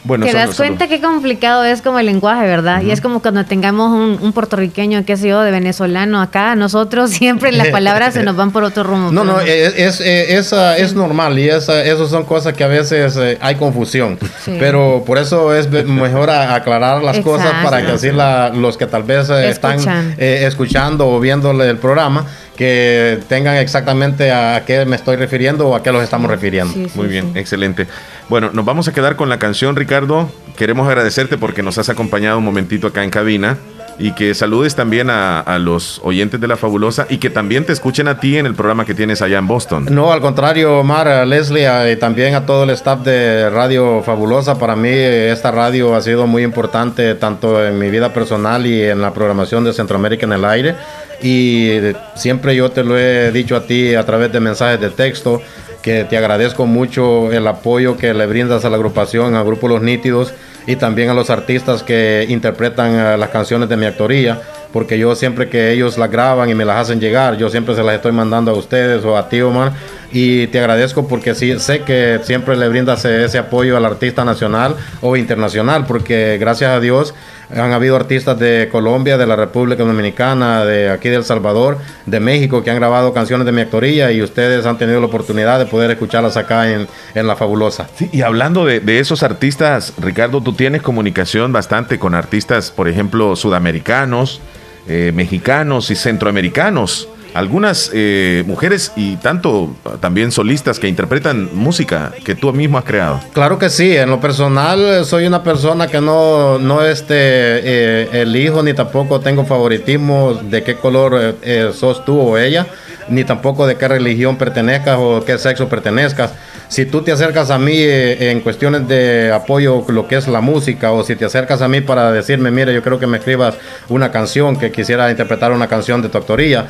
Bueno, 0.05 0.27
Te 0.27 0.33
das 0.33 0.57
cuenta 0.57 0.89
qué 0.89 1.01
complicado 1.01 1.65
es 1.65 1.81
como 1.81 1.99
el 1.99 2.07
lenguaje, 2.07 2.45
¿verdad? 2.47 2.83
Y 2.83 2.91
es 2.91 3.01
como 3.01 3.23
cuando 3.23 3.45
tengamos 3.45 3.93
un, 3.93 4.33
puertorriqueño, 4.33 5.05
qué 5.05 5.17
sé 5.17 5.29
yo, 5.29 5.43
de 5.43 5.51
venezolano 5.51 6.21
acá, 6.21 6.57
nosotros 6.57 7.11
siempre 7.23 7.53
las 7.53 7.69
palabras 7.69 8.15
se 8.15 8.23
nos 8.23 8.35
van 8.35 8.51
por 8.51 8.65
otro 8.65 8.83
rumbo. 8.83 9.13
No, 9.13 9.25
no, 9.25 9.41
es, 9.41 10.01
es, 10.01 10.53
es, 10.53 10.95
normal 10.95 11.39
y 11.39 11.49
esa, 11.49 11.85
eso 11.85 12.09
son 12.09 12.25
cosas 12.25 12.55
que 12.55 12.65
a 12.65 12.69
veces 12.69 13.17
eh, 13.17 13.39
hay 13.41 13.55
confusión. 13.55 14.19
Pero 14.45 15.05
por 15.07 15.19
eso 15.19 15.55
es 15.55 15.71
mejor 15.71 16.31
aclarar 16.31 17.03
las 17.03 17.21
cosas 17.21 17.53
para 17.63 17.85
que 17.85 17.93
así 17.93 18.11
la, 18.11 18.51
los 18.51 18.77
que 18.77 18.87
tal 18.87 19.05
vez 19.05 19.31
eh, 19.31 19.49
están 19.49 19.79
eh, 20.19 20.45
escuchando 20.47 21.09
o 21.09 21.21
viendo 21.21 21.51
el 21.51 21.79
programa 21.79 22.27
que 22.57 23.19
tengan 23.29 23.57
exactamente 23.57 24.31
a 24.31 24.65
qué 24.67 24.85
me 24.85 24.97
estoy 24.97 25.17
refiriendo 25.17 25.69
o 25.69 25.75
a 25.75 25.83
qué 25.83 25.93
los 25.93 26.03
estamos 26.03 26.31
refiriendo. 26.31 26.89
Muy 26.95 27.09
bien, 27.09 27.33
excelente. 27.37 27.87
Bueno, 28.29 28.51
nos 28.53 28.65
vamos 28.65 28.89
a 28.89 28.93
quedar 28.93 29.17
con 29.17 29.29
la 29.29 29.39
canción, 29.39 29.77
Ricardo. 29.77 30.31
Queremos 30.57 30.87
agradecerte 30.87 31.39
porque 31.39 31.63
nos 31.63 31.79
has 31.79 31.89
acompañado 31.89 32.39
un 32.39 32.45
momentito 32.45 32.87
acá 32.89 33.05
en 33.05 33.11
cabina 33.11 33.59
y 33.99 34.13
que 34.13 34.35
saludes 34.35 34.75
también 34.75 35.11
a, 35.11 35.59
los 35.59 36.01
oyentes 36.03 36.41
de 36.41 36.49
La 36.49 36.57
Fabulosa 36.57 37.07
y 37.09 37.19
que 37.19 37.31
también 37.31 37.65
te 37.65 37.73
escuchen 37.73 38.09
a 38.09 38.19
ti 38.19 38.37
en 38.37 38.47
el 38.47 38.55
programa 38.55 38.85
que 38.85 38.95
tienes 38.95 39.23
allá 39.23 39.39
en 39.39 39.47
Boston. 39.47 39.87
No, 39.91 40.13
al 40.13 40.21
contrario, 40.21 40.81
Omar, 40.81 41.09
a 41.09 41.25
Leslie 41.25 41.93
y 41.93 41.97
también 41.97 42.35
a 42.35 42.47
todo 42.47 42.65
el 42.65 42.71
staff 42.71 43.01
de 43.01 43.49
Radio 43.51 44.03
Fabulosa. 44.03 44.59
Para 44.59 44.77
mí 44.77 44.91
esta 44.91 45.51
radio 45.51 45.95
ha 45.95 46.01
sido 46.01 46.27
muy 46.27 46.43
importante 46.43 47.15
tanto 47.15 47.65
en 47.65 47.79
mi 47.79 47.91
vida 47.91 48.13
personal 48.13 48.67
y 48.67 48.83
en 48.83 49.01
la 49.01 49.13
programación 49.13 49.65
de 49.65 49.73
Centroamérica 49.73 50.27
en 50.27 50.33
el 50.33 50.45
aire. 50.45 50.75
Y 51.23 51.79
siempre 52.17 52.57
yo 52.57 52.71
te 52.71 52.83
lo 52.83 52.99
he 52.99 53.31
dicho 53.31 53.57
a 53.57 53.65
ti 53.65 53.95
a 53.95 54.05
través 54.05 54.33
de 54.33 54.41
mensajes 54.41 54.81
de 54.81 54.91
texto 54.91 55.41
que 55.83 56.05
te 56.05 56.17
agradezco 56.17 56.67
mucho 56.67 57.33
el 57.33 57.47
apoyo 57.47 57.97
que 57.97 58.15
le 58.15 58.27
brindas 58.27 58.65
a 58.65 58.71
la 58.71 58.77
agrupación, 58.77 59.35
al 59.35 59.45
Grupo 59.45 59.69
Los 59.69 59.83
Nítidos 59.83 60.33
y 60.67 60.77
también 60.77 61.11
a 61.11 61.15
los 61.15 61.29
artistas 61.29 61.83
que 61.83 62.25
interpretan 62.29 62.95
eh, 62.95 63.19
las 63.19 63.31
canciones 63.31 63.69
de 63.69 63.77
mi 63.77 63.87
actoría, 63.87 64.41
porque 64.73 64.97
yo 64.97 65.15
siempre 65.17 65.49
que 65.49 65.73
ellos 65.73 65.99
las 65.99 66.11
graban 66.11 66.49
y 66.49 66.55
me 66.55 66.65
las 66.65 66.77
hacen 66.77 67.01
llegar, 67.01 67.37
yo 67.37 67.51
siempre 67.51 67.75
se 67.75 67.83
las 67.83 67.97
estoy 67.97 68.13
mandando 68.13 68.53
a 68.53 68.55
ustedes 68.55 69.05
o 69.05 69.17
a 69.17 69.29
ti, 69.29 69.41
Omar, 69.41 69.73
y 70.13 70.47
te 70.49 70.61
agradezco 70.61 71.09
porque 71.09 71.35
sí, 71.35 71.59
sé 71.59 71.81
que 71.81 72.21
siempre 72.23 72.57
le 72.57 72.69
brindas 72.69 73.05
ese 73.05 73.39
apoyo 73.39 73.77
al 73.77 73.85
artista 73.85 74.25
nacional 74.25 74.77
o 75.01 75.17
internacional, 75.17 75.87
porque 75.87 76.37
gracias 76.39 76.71
a 76.71 76.81
Dios 76.81 77.15
han 77.51 77.73
habido 77.73 77.97
artistas 77.97 78.39
de 78.39 78.69
Colombia, 78.71 79.19
de 79.19 79.27
la 79.27 79.37
República 79.37 79.85
Dominicana, 79.85 80.65
de 80.65 80.91
aquí 80.91 81.09
de 81.09 81.17
El 81.17 81.25
Salvador, 81.25 81.79
de 82.07 82.21
México, 82.21 82.63
que 82.63 82.71
han 82.71 82.77
grabado 82.77 83.13
canciones 83.13 83.47
de 83.47 83.53
mi 83.53 83.63
actoría 83.63 84.13
y 84.13 84.23
ustedes 84.23 84.65
han 84.67 84.79
tenido 84.79 85.01
la 85.01 85.07
oportunidad 85.07 85.59
de 85.59 85.67
poder 85.67 85.91
escucharlas 85.91 86.37
acá 86.37 86.71
en, 86.71 86.87
La 87.15 87.37
Fabulosa. 87.37 87.89
Y 88.11 88.23
hablando 88.23 88.65
de, 88.65 88.81
de, 88.81 88.99
esos 88.99 89.23
artistas, 89.23 89.95
Ricardo, 89.99 90.41
tú 90.43 90.53
tienes 90.53 90.83
comunicación 90.83 91.53
bastante 91.53 91.99
con 91.99 92.15
artistas, 92.15 92.71
por 92.71 92.89
ejemplo, 92.89 93.37
sudamericanos, 93.37 94.41
eh, 94.89 95.13
mexicanos 95.15 95.91
y 95.91 95.95
centroamericanos 95.95 97.09
algunas 97.35 97.91
eh, 97.95 98.45
mujeres 98.47 98.93
y 98.97 99.17
tanto 99.17 99.75
también 100.01 100.33
solistas 100.33 100.79
que 100.79 100.89
interpretan 100.89 101.51
música 101.55 102.13
que 102.25 102.35
tú 102.35 102.53
mismo 102.53 102.79
has 102.79 102.85
creado. 102.85 103.21
Claro 103.33 103.59
que 103.59 103.71
sí, 103.71 103.97
en 103.97 104.11
lo 104.11 104.21
personal 104.21 105.05
soy 105.05 105.27
una 105.27 105.43
persona 105.43 105.89
que 105.89 106.01
no, 106.01 106.59
no 106.59 106.85
este, 106.85 107.15
eh, 107.15 108.09
elijo 108.23 108.63
ni 108.63 108.75
tampoco 108.75 109.21
tengo 109.21 109.45
favoritismo 109.45 110.35
de 110.35 110.63
qué 110.63 110.77
color 110.77 111.37
eh, 111.43 111.71
sos 111.75 112.05
tú 112.05 112.19
o 112.19 112.39
ella, 112.39 112.67
ni 113.09 113.25
tampoco 113.25 113.67
de 113.67 113.77
qué 113.77 113.89
religión 113.89 114.37
pertenezcas 114.37 114.97
o 114.99 115.25
qué 115.25 115.39
sexo 115.39 115.69
pertenezcas 115.69 116.33
si 116.73 116.87
tú 116.87 117.03
te 117.03 117.13
acercas 117.13 117.51
a 117.51 117.59
mí 117.59 117.75
en 117.77 118.41
cuestiones 118.41 118.89
de 118.89 119.31
apoyo 119.31 119.85
lo 119.89 120.09
que 120.09 120.17
es 120.17 120.27
la 120.27 120.41
música 120.41 120.91
o 120.91 121.05
si 121.05 121.17
te 121.17 121.27
acercas 121.27 121.61
a 121.61 121.69
mí 121.69 121.83
para 121.83 122.11
decirme, 122.13 122.51
mire, 122.51 122.73
yo 122.73 122.83
creo 122.83 122.99
que 122.99 123.07
me 123.07 123.19
escribas 123.19 123.57
una 123.91 124.11
canción, 124.11 124.57
que 124.57 124.73
quisiera 124.73 125.11
interpretar 125.11 125.53
una 125.53 125.69
canción 125.69 126.01
de 126.01 126.09
tu 126.09 126.17
autoría, 126.17 126.69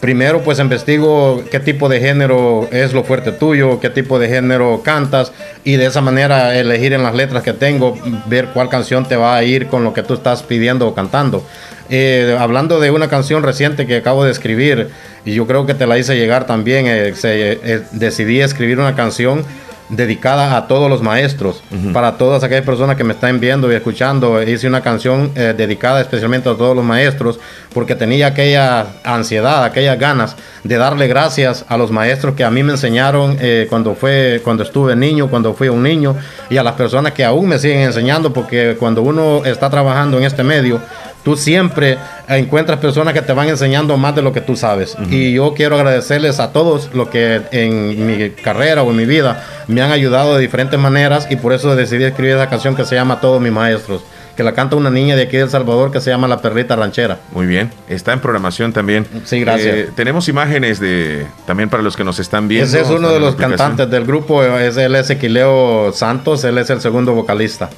primero 0.00 0.42
pues 0.42 0.58
investigo 0.58 1.44
qué 1.52 1.60
tipo 1.60 1.88
de 1.88 2.00
género 2.00 2.66
es 2.72 2.92
lo 2.94 3.04
fuerte 3.04 3.30
tuyo, 3.30 3.78
qué 3.78 3.90
tipo 3.90 4.18
de 4.18 4.26
género 4.26 4.82
cantas 4.84 5.30
y 5.62 5.76
de 5.76 5.86
esa 5.86 6.00
manera 6.00 6.58
elegir 6.58 6.92
en 6.92 7.04
las 7.04 7.14
letras 7.14 7.44
que 7.44 7.52
tengo, 7.52 7.96
ver 8.26 8.48
cuál 8.48 8.68
canción 8.68 9.06
te 9.06 9.14
va 9.14 9.36
a 9.36 9.44
ir 9.44 9.68
con 9.68 9.84
lo 9.84 9.94
que 9.94 10.02
tú 10.02 10.14
estás 10.14 10.42
pidiendo 10.42 10.88
o 10.88 10.94
cantando. 10.96 11.46
Eh, 11.94 12.34
hablando 12.40 12.80
de 12.80 12.90
una 12.90 13.08
canción 13.08 13.42
reciente 13.42 13.86
que 13.86 13.96
acabo 13.96 14.24
de 14.24 14.30
escribir, 14.30 14.88
y 15.26 15.34
yo 15.34 15.46
creo 15.46 15.66
que 15.66 15.74
te 15.74 15.86
la 15.86 15.98
hice 15.98 16.16
llegar 16.16 16.46
también, 16.46 16.86
eh, 16.86 17.12
eh, 17.22 17.82
decidí 17.92 18.40
escribir 18.40 18.80
una 18.80 18.96
canción 18.96 19.44
dedicada 19.92 20.56
a 20.56 20.66
todos 20.68 20.88
los 20.88 21.02
maestros, 21.02 21.62
para 21.92 22.16
todas 22.16 22.42
aquellas 22.42 22.64
personas 22.64 22.96
que 22.96 23.04
me 23.04 23.12
están 23.12 23.38
viendo 23.40 23.70
y 23.70 23.74
escuchando. 23.74 24.42
Hice 24.42 24.66
una 24.66 24.80
canción 24.80 25.30
eh, 25.34 25.54
dedicada 25.54 26.00
especialmente 26.00 26.48
a 26.48 26.54
todos 26.54 26.74
los 26.74 26.84
maestros, 26.84 27.38
porque 27.74 27.94
tenía 27.94 28.28
aquella 28.28 28.86
ansiedad, 29.04 29.64
aquellas 29.64 29.98
ganas 29.98 30.36
de 30.64 30.76
darle 30.78 31.08
gracias 31.08 31.66
a 31.68 31.76
los 31.76 31.90
maestros 31.90 32.34
que 32.34 32.42
a 32.42 32.50
mí 32.50 32.62
me 32.62 32.72
enseñaron 32.72 33.36
eh, 33.38 33.66
cuando, 33.68 33.94
fue, 33.94 34.40
cuando 34.42 34.62
estuve 34.62 34.96
niño, 34.96 35.28
cuando 35.28 35.52
fui 35.52 35.68
un 35.68 35.82
niño, 35.82 36.16
y 36.48 36.56
a 36.56 36.62
las 36.62 36.72
personas 36.72 37.12
que 37.12 37.22
aún 37.22 37.46
me 37.48 37.58
siguen 37.58 37.80
enseñando, 37.80 38.32
porque 38.32 38.76
cuando 38.78 39.02
uno 39.02 39.44
está 39.44 39.68
trabajando 39.68 40.16
en 40.16 40.24
este 40.24 40.42
medio, 40.42 40.80
tú 41.22 41.36
siempre 41.36 41.98
encuentras 42.28 42.78
personas 42.78 43.14
que 43.14 43.22
te 43.22 43.32
van 43.32 43.48
enseñando 43.48 43.96
más 43.96 44.14
de 44.14 44.22
lo 44.22 44.32
que 44.32 44.40
tú 44.40 44.56
sabes. 44.56 44.96
Y 45.10 45.32
yo 45.32 45.54
quiero 45.54 45.76
agradecerles 45.76 46.40
a 46.40 46.52
todos 46.52 46.90
los 46.94 47.08
que 47.08 47.42
en 47.52 48.06
mi 48.06 48.30
carrera 48.30 48.82
o 48.82 48.90
en 48.90 48.96
mi 48.96 49.06
vida 49.06 49.44
me 49.68 49.82
han 49.82 49.92
ayudado 49.92 50.34
de 50.34 50.40
diferentes 50.40 50.78
maneras 50.78 51.28
y 51.30 51.36
por 51.36 51.52
eso 51.52 51.74
decidí 51.76 52.04
escribir 52.04 52.36
esa 52.36 52.48
canción 52.48 52.74
que 52.74 52.84
se 52.84 52.94
llama 52.94 53.20
Todos 53.20 53.40
mis 53.40 53.52
maestros 53.52 54.02
que 54.36 54.42
la 54.42 54.52
canta 54.52 54.76
una 54.76 54.90
niña 54.90 55.16
de 55.16 55.22
aquí 55.22 55.36
de 55.36 55.44
El 55.44 55.50
Salvador 55.50 55.90
que 55.90 56.00
se 56.00 56.10
llama 56.10 56.26
La 56.26 56.40
Perrita 56.40 56.76
Ranchera. 56.76 57.18
Muy 57.32 57.46
bien, 57.46 57.70
está 57.88 58.12
en 58.12 58.20
programación 58.20 58.72
también. 58.72 59.06
Sí, 59.24 59.40
gracias. 59.40 59.74
Eh, 59.74 59.90
tenemos 59.94 60.28
imágenes 60.28 60.80
de 60.80 61.26
también 61.46 61.68
para 61.68 61.82
los 61.82 61.96
que 61.96 62.04
nos 62.04 62.18
están 62.18 62.48
viendo. 62.48 62.66
Ese 62.66 62.80
es 62.80 62.88
uno 62.88 63.10
de 63.12 63.20
los 63.20 63.36
cantantes 63.36 63.90
del 63.90 64.04
grupo, 64.04 64.42
es 64.42 64.76
el 64.76 64.94
Ezequileo 64.94 65.92
Santos, 65.92 66.44
él 66.44 66.58
es 66.58 66.70
el 66.70 66.80
segundo 66.80 67.12
vocalista. 67.12 67.70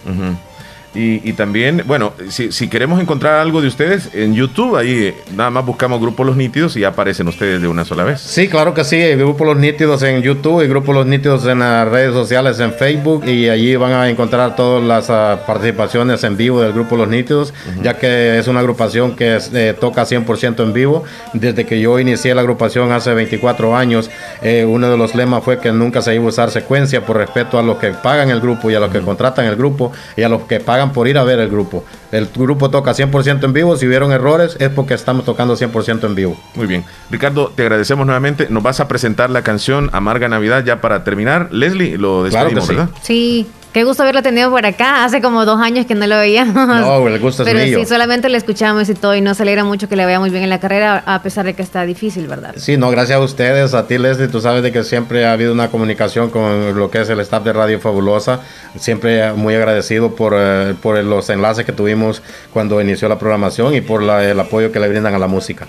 Y, 0.95 1.33
también, 1.33 1.83
bueno, 1.87 2.13
si, 2.29 2.69
queremos 2.69 3.01
encontrar 3.01 3.41
algo 3.41 3.61
de 3.61 3.67
ustedes 3.67 4.11
en 4.15 4.35
YouTube, 4.35 4.77
ahí 4.77 5.13
nada 5.35 5.51
más 5.51 5.67
buscamos 5.67 6.01
Grupo 6.01 6.23
Los 6.23 6.37
Nítidos 6.37 6.77
y 6.77 6.85
aparecen 6.85 7.27
ustedes 7.27 7.61
de 7.61 7.67
una 7.67 7.85
sola 7.85 8.05
vez. 8.05 8.21
Sí, 8.21 8.49
claro 8.49 8.75
que 8.75 8.85
sí, 8.85 9.01
Grupo 9.17 9.45
Los 9.45 9.57
Nítidos 9.57 10.03
en 10.05 10.23
YouTube 10.23 10.63
y 10.63 10.69
Grupo 10.69 10.93
Los 10.93 11.07
Nítidos 11.07 11.47
en 11.47 11.59
las 11.59 11.89
redes 11.89 12.13
sociales 12.13 12.61
en 12.61 12.73
Facebook 12.73 13.27
y 13.27 13.49
allí 13.49 13.75
van 13.75 13.93
a 13.93 14.09
encontrar 14.09 14.55
todas 14.55 14.85
las 14.85 15.11
ah, 15.11 15.43
participaciones 15.47 16.23
en 16.23 16.37
vivo 16.37 16.61
del 16.61 16.73
Grupo 16.73 16.97
Los 16.97 17.09
Nítidos, 17.09 17.53
ya 17.83 17.99
que 17.99 18.39
es 18.39 18.47
una 18.47 18.61
agrupación 18.61 19.17
que 19.17 19.39
eh, 19.53 19.75
toca 19.79 20.05
100% 20.05 20.63
en 20.63 20.73
vivo. 20.73 21.03
Desde 21.33 21.67
que 21.67 21.81
yo 21.81 21.99
inicié 21.99 22.35
la 22.37 22.43
agrupación 22.43 22.93
hace 22.93 23.13
24 23.15 23.77
años, 23.77 24.11
eh, 24.43 24.65
uno 24.65 24.89
de 24.89 24.97
los 24.97 25.17
lemas 25.17 25.43
fue 25.43 25.59
que 25.59 25.73
nunca 25.73 26.03
se 26.03 26.15
iba 26.15 26.25
a 26.25 26.29
usar 26.29 26.51
secuencia 26.53 27.05
por 27.05 27.17
respeto 27.17 27.59
a 27.59 27.63
los 27.63 27.79
que 27.79 27.91
pagan 27.91 28.31
el 28.31 28.41
grupo 28.41 28.71
y 28.71 28.75
a 28.75 28.81
los 28.81 28.91
que 28.91 29.01
contratan 29.01 29.47
el 29.47 29.57
grupo 29.57 29.93
y 30.17 30.23
a 30.23 30.29
los 30.29 30.43
que 30.43 30.61
pagan 30.61 30.84
por 30.93 31.09
ir 31.09 31.19
a 31.19 31.25
ver 31.25 31.39
el 31.39 31.49
grupo. 31.49 31.85
El 32.13 32.29
grupo 32.35 32.71
toca 32.71 32.93
100% 32.93 33.45
en 33.45 33.53
vivo. 33.53 33.77
Si 33.77 33.87
hubieron 33.87 34.13
errores 34.13 34.57
es 34.61 34.69
porque 34.69 34.95
estamos 34.95 35.25
tocando 35.25 35.57
100% 35.57 36.05
en 36.05 36.15
vivo. 36.15 36.37
Muy 36.55 36.67
bien. 36.67 36.85
Ricardo, 37.11 37.53
te 37.55 37.63
agradecemos 37.63 38.07
nuevamente. 38.07 38.49
Nos 38.51 38.63
vas 38.63 38.81
a 38.81 38.89
presentar 38.89 39.31
la 39.31 39.43
canción 39.43 39.91
Amarga 39.93 40.29
Navidad 40.29 40.65
ya 40.65 40.81
para 40.81 41.05
terminar. 41.05 41.49
Leslie, 41.53 41.99
lo 41.99 42.25
despedimos, 42.25 42.69
¿verdad? 42.69 42.91
Sí. 43.03 43.47
Qué 43.75 43.83
gusto 43.83 44.05
haberlo 44.05 44.23
tenido 44.23 44.53
por 44.53 44.65
acá. 44.65 45.05
Hace 45.05 45.21
como 45.21 45.45
dos 45.45 45.61
años 45.61 45.85
que 45.85 45.97
no 45.97 46.07
lo 46.07 46.17
veíamos. 46.17 46.55
No, 46.55 47.09
el 47.09 47.19
gusto 47.19 47.43
es 47.43 47.53
Pero 47.53 47.81
sí, 47.81 47.85
solamente 47.85 48.29
le 48.29 48.39
escuchamos 48.39 48.89
y 48.89 48.95
todo. 48.95 49.17
Y 49.17 49.21
nos 49.21 49.41
alegra 49.41 49.65
mucho 49.65 49.89
que 49.89 49.97
le 49.97 50.05
vaya 50.05 50.21
muy 50.21 50.31
bien 50.31 50.45
en 50.45 50.51
la 50.51 50.61
carrera, 50.61 51.03
a 51.05 51.21
pesar 51.23 51.45
de 51.45 51.55
que 51.55 51.63
está 51.63 51.85
difícil, 51.85 52.29
¿verdad? 52.29 52.55
Sí, 52.57 52.77
no, 52.77 52.89
gracias 52.91 53.19
a 53.19 53.21
ustedes. 53.21 53.75
A 53.75 53.89
ti, 53.89 53.99
Leslie, 53.99 54.29
tú 54.29 54.41
sabes 54.41 54.63
de 54.63 54.71
que 54.71 54.85
siempre 54.85 55.27
ha 55.27 55.33
habido 55.33 55.53
una 55.53 55.73
comunicación 55.73 56.31
con 56.31 56.79
lo 56.79 56.89
que 56.89 57.01
es 57.01 57.09
el 57.09 57.19
staff 57.19 57.43
de 57.43 57.53
Radio 57.53 57.81
Fabulosa. 57.81 58.43
Siempre 58.79 59.33
muy 59.33 59.57
agradecido 59.57 60.15
por, 60.15 60.35
eh, 60.37 60.77
por 60.81 61.03
los 61.03 61.29
enlaces 61.29 61.67
que 61.67 61.73
tuvimos 61.73 62.23
cuando 62.53 62.81
inició 62.81 63.09
la 63.09 63.19
programación 63.19 63.75
y 63.75 63.81
por 63.81 64.05
el 64.05 64.39
apoyo 64.39 64.71
que 64.71 64.79
le 64.79 64.89
brindan 64.89 65.17
a 65.17 65.19
la 65.19 65.27
música. 65.27 65.67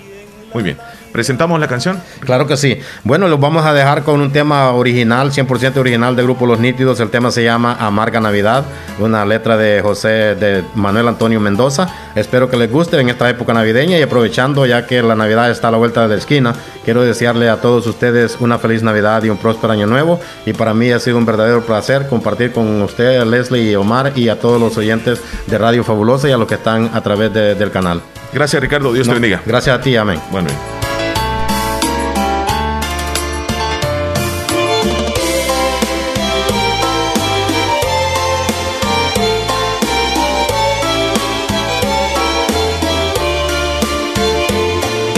Muy 0.54 0.62
bien. 0.62 0.78
¿Presentamos 1.16 1.62
la 1.62 1.70
canción? 1.70 2.04
Claro 2.20 2.46
que 2.46 2.58
sí. 2.58 2.78
Bueno, 3.06 3.30
los 3.30 3.40
vamos 3.40 3.66
a 3.66 3.74
dejar 3.74 4.04
con 4.04 4.20
un 4.20 4.34
tema 4.34 4.72
original, 4.72 5.32
100% 5.32 5.78
original 5.78 6.14
del 6.14 6.26
grupo 6.26 6.46
Los 6.46 6.60
Nítidos. 6.60 7.00
El 7.00 7.10
tema 7.10 7.32
se 7.32 7.42
llama 7.42 7.78
Amarga 7.80 8.20
Navidad, 8.20 8.66
una 9.00 9.26
letra 9.26 9.56
de 9.56 9.82
José, 9.82 10.36
de 10.36 10.66
Manuel 10.76 11.08
Antonio 11.08 11.40
Mendoza. 11.40 11.88
Espero 12.16 12.50
que 12.50 12.58
les 12.58 12.70
guste 12.70 13.00
en 13.00 13.08
esta 13.08 13.30
época 13.30 13.54
navideña 13.54 13.98
y 13.98 14.02
aprovechando 14.02 14.66
ya 14.66 14.86
que 14.88 15.02
la 15.02 15.16
Navidad 15.16 15.50
está 15.50 15.70
a 15.70 15.72
la 15.72 15.78
vuelta 15.78 16.02
de 16.02 16.10
la 16.10 16.16
esquina, 16.16 16.54
quiero 16.84 17.02
desearle 17.02 17.48
a 17.48 17.62
todos 17.62 17.88
ustedes 17.88 18.36
una 18.42 18.60
feliz 18.60 18.84
Navidad 18.84 19.24
y 19.24 19.30
un 19.30 19.38
próspero 19.38 19.72
año 19.72 19.88
nuevo. 19.88 20.20
Y 20.46 20.52
para 20.52 20.74
mí 20.74 20.92
ha 20.92 21.00
sido 21.00 21.18
un 21.18 21.26
verdadero 21.26 21.66
placer 21.66 22.10
compartir 22.10 22.52
con 22.52 22.82
usted, 22.82 23.24
Leslie 23.24 23.72
y 23.72 23.76
Omar 23.76 24.12
y 24.18 24.28
a 24.28 24.38
todos 24.38 24.60
los 24.60 24.78
oyentes 24.78 25.22
de 25.48 25.58
Radio 25.58 25.86
Fabulosa 25.86 26.28
y 26.28 26.34
a 26.34 26.38
los 26.38 26.50
que 26.50 26.56
están 26.56 26.92
a 26.94 27.00
través 27.00 27.34
del 27.34 27.72
canal. 27.72 28.02
Gracias 28.34 28.62
Ricardo, 28.62 28.92
Dios 28.92 29.08
te 29.08 29.14
bendiga. 29.14 29.42
Gracias 29.46 29.80
a 29.80 29.82
ti, 29.82 29.96
amén. 29.96 30.20
Bueno. 30.30 30.50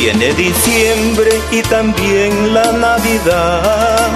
Viene 0.09 0.33
diciembre 0.35 1.29
y 1.51 1.61
también 1.63 2.53
la 2.53 2.71
Navidad, 2.71 4.07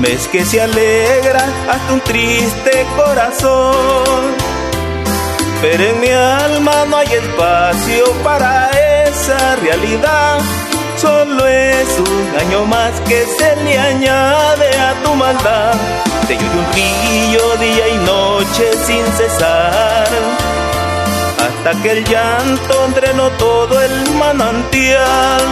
mes 0.00 0.26
que 0.26 0.44
se 0.44 0.60
alegra 0.60 1.44
hasta 1.70 1.92
un 1.92 2.00
triste 2.00 2.84
corazón. 2.96 4.34
Pero 5.60 5.84
en 5.84 6.00
mi 6.00 6.08
alma 6.08 6.84
no 6.88 6.96
hay 6.96 7.06
espacio 7.06 8.12
para 8.24 8.70
esa 9.06 9.54
realidad 9.62 10.40
Solo 10.96 11.46
es 11.46 11.98
un 12.00 12.40
año 12.40 12.66
más 12.66 13.00
que 13.02 13.24
se 13.24 13.54
le 13.62 13.78
añade 13.78 14.68
a 14.78 14.94
tu 15.04 15.14
maldad. 15.14 15.74
Te 16.26 16.34
lloro 16.34 16.58
un 16.58 16.72
río 16.74 17.56
día 17.60 17.88
y 17.88 17.98
noche 17.98 18.72
sin 18.84 19.04
cesar. 19.16 20.61
Hasta 21.42 21.82
que 21.82 21.90
el 21.90 22.04
llanto 22.04 22.88
drenó 22.94 23.28
todo 23.30 23.82
el 23.82 24.10
manantial 24.14 25.42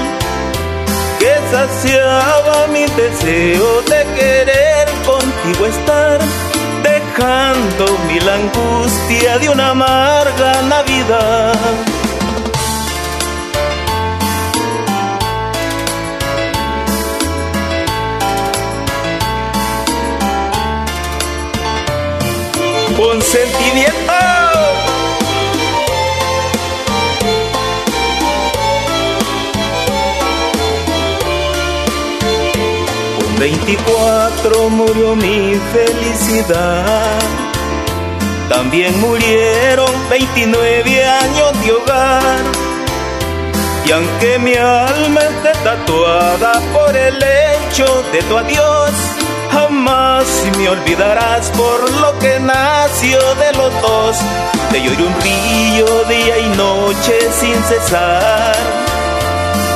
que 1.18 1.34
saciaba 1.50 2.68
mi 2.68 2.86
deseo 2.86 3.82
de 3.82 4.04
querer 4.16 4.88
contigo 5.04 5.66
estar, 5.66 6.20
dejando 6.84 7.98
mi 8.06 8.18
angustia 8.18 9.38
de 9.38 9.48
una 9.48 9.70
amarga 9.70 10.62
Navidad. 10.62 11.58
con 22.96 23.22
sentimiento. 23.22 24.39
24 33.40 34.68
murió 34.68 35.16
mi 35.16 35.58
felicidad. 35.72 37.18
También 38.50 39.00
murieron 39.00 39.90
29 40.10 41.06
años 41.06 41.64
de 41.64 41.72
hogar. 41.72 42.40
Y 43.86 43.92
aunque 43.92 44.38
mi 44.38 44.54
alma 44.54 45.20
esté 45.22 45.52
tatuada 45.64 46.60
por 46.74 46.94
el 46.94 47.16
hecho 47.16 48.04
de 48.12 48.22
tu 48.24 48.36
adiós, 48.36 48.92
Jamás 49.50 50.26
me 50.56 50.68
olvidarás 50.68 51.50
por 51.50 51.90
lo 52.00 52.16
que 52.20 52.38
nació 52.38 53.18
de 53.34 53.52
los 53.54 53.82
dos. 53.82 54.16
Te 54.70 54.80
lloré 54.80 55.02
un 55.02 55.14
río 55.20 56.04
día 56.04 56.38
y 56.38 56.48
noche 56.56 57.18
sin 57.32 57.60
cesar. 57.64 58.79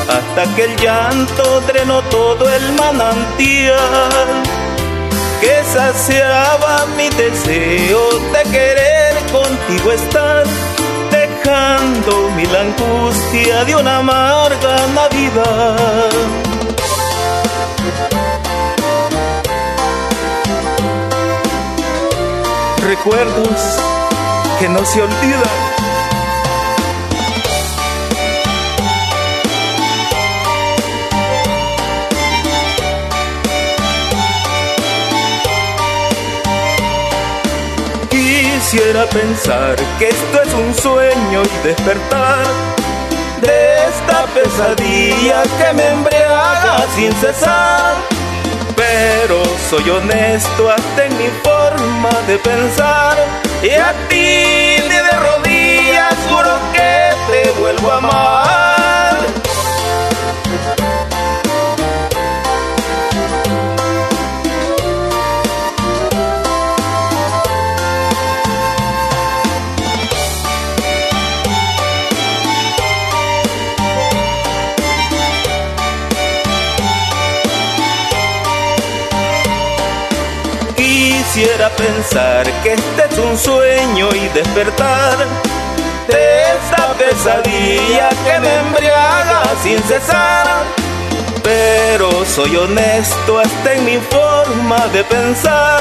Hasta 0.09 0.55
que 0.55 0.65
el 0.65 0.77
llanto 0.77 1.61
drenó 1.67 2.03
todo 2.03 2.49
el 2.49 2.73
manantial. 2.73 4.43
Que 5.41 5.63
saciaba 5.65 6.87
mi 6.97 7.09
deseo 7.11 8.11
de 8.33 8.43
querer 8.51 9.17
contigo 9.33 9.93
estar. 9.93 10.45
Dejando 11.11 12.31
mi 12.37 12.47
la 12.47 12.61
angustia 12.63 13.65
de 13.65 13.77
una 13.77 13.99
amarga 13.99 14.77
Navidad. 14.95 16.45
recuerdos 22.85 23.81
que 24.61 24.69
no 24.69 24.85
se 24.85 25.03
olvidan. 25.03 25.74
Quisiera 38.75 39.07
pensar 39.07 39.77
que 40.01 40.09
esto 40.09 40.43
es 40.43 40.53
un 40.53 40.75
sueño 40.75 41.43
y 41.45 41.67
despertar 41.69 42.45
de 43.41 43.87
esta 43.87 44.27
pesadilla 44.35 45.45
que 45.45 45.73
me 45.75 45.91
embriaga 45.91 46.85
sin 46.97 47.13
cesar. 47.13 47.95
Pero 48.75 49.45
soy 49.71 49.89
honesto 49.89 50.69
hasta 50.69 51.05
en 51.05 51.17
mi 51.19 51.29
forma 51.45 52.11
de 52.27 52.37
pensar 52.39 53.17
y 53.63 53.71
a 53.71 53.95
ti 54.09 54.83
de 54.89 55.11
rodillas 55.21 56.17
juro 56.29 56.59
que 56.73 57.13
te 57.31 57.51
vuelvo 57.61 57.93
a 57.93 57.99
amar. 57.99 59.44
Quisiera 81.55 81.77
pensar 81.77 82.63
que 82.65 82.73
este 82.73 83.05
es 83.09 83.17
un 83.17 83.39
sueño 83.39 84.09
y 84.13 84.27
despertar 84.31 85.17
de 86.09 86.43
esta 86.51 86.93
pesadilla 86.95 88.09
que 88.25 88.41
me 88.41 88.57
embriaga 88.57 89.45
sin 89.63 89.79
cesar. 89.85 90.65
Pero 91.45 92.25
soy 92.25 92.57
honesto 92.57 93.39
hasta 93.39 93.73
en 93.73 93.85
mi 93.85 93.99
forma 93.99 94.85
de 94.89 95.05
pensar 95.05 95.81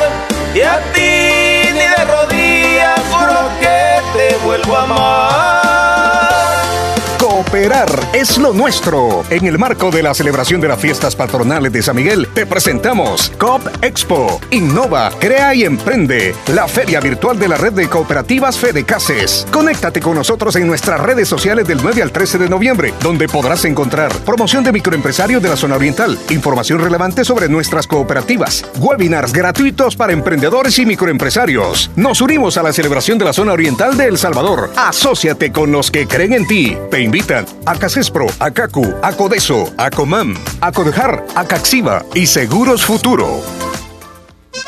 y 0.53 0.61
a 0.61 0.79
ti 0.93 1.71
ni 1.73 1.87
de 1.95 2.05
rodillas 2.05 3.01
juro 3.09 3.49
que 3.59 4.01
te 4.15 4.35
vuelvo 4.45 4.75
a 4.75 4.83
amar. 4.83 5.63
Cooperar 7.33 7.89
es 8.13 8.37
lo 8.37 8.53
nuestro. 8.53 9.23
En 9.31 9.47
el 9.47 9.57
marco 9.57 9.89
de 9.89 10.03
la 10.03 10.13
celebración 10.13 10.61
de 10.61 10.67
las 10.67 10.79
fiestas 10.79 11.15
patronales 11.15 11.73
de 11.73 11.81
San 11.81 11.95
Miguel, 11.95 12.27
te 12.31 12.45
presentamos 12.45 13.31
COP 13.39 13.69
Expo. 13.81 14.39
Innova, 14.51 15.09
crea 15.19 15.55
y 15.55 15.63
emprende. 15.63 16.35
La 16.53 16.67
feria 16.67 16.99
virtual 16.99 17.39
de 17.39 17.47
la 17.47 17.57
red 17.57 17.73
de 17.73 17.89
cooperativas 17.89 18.59
Fede 18.59 18.83
Cases. 18.83 19.47
Conéctate 19.51 19.99
con 19.99 20.13
nosotros 20.13 20.55
en 20.57 20.67
nuestras 20.67 20.99
redes 20.99 21.27
sociales 21.27 21.67
del 21.67 21.81
9 21.81 22.03
al 22.03 22.11
13 22.11 22.37
de 22.37 22.49
noviembre, 22.49 22.93
donde 23.01 23.27
podrás 23.27 23.65
encontrar 23.65 24.13
promoción 24.19 24.63
de 24.63 24.71
microempresarios 24.71 25.41
de 25.41 25.49
la 25.49 25.55
zona 25.55 25.77
oriental, 25.77 26.19
información 26.29 26.81
relevante 26.81 27.25
sobre 27.25 27.49
nuestras 27.49 27.87
cooperativas, 27.87 28.63
webinars 28.77 29.33
gratuitos 29.33 29.95
para 29.95 30.13
emprendedores 30.13 30.77
y 30.77 30.85
microempresarios. 30.85 31.89
Nos 31.95 32.21
unimos 32.21 32.57
a 32.57 32.63
la 32.63 32.73
celebración 32.73 33.17
de 33.17 33.25
la 33.25 33.33
zona 33.33 33.53
oriental 33.53 33.97
de 33.97 34.05
El 34.05 34.19
Salvador. 34.19 34.69
Asociate 34.75 35.51
con 35.51 35.71
los 35.71 35.89
que 35.89 36.05
creen 36.05 36.33
en 36.33 36.45
ti. 36.45 36.77
Te 36.91 37.01
invitan 37.01 37.23
a 37.65 37.75
Casespro, 37.75 38.27
a 38.39 38.51
Cacu, 38.51 38.85
a 39.01 39.11
Codeso, 39.13 39.73
a 39.77 39.89
Comam, 39.89 40.35
a 40.61 40.71
Codejar, 40.71 41.25
a 41.35 41.45
Caxiva 41.45 42.05
y 42.13 42.27
Seguros 42.27 42.85
Futuro. 42.85 43.41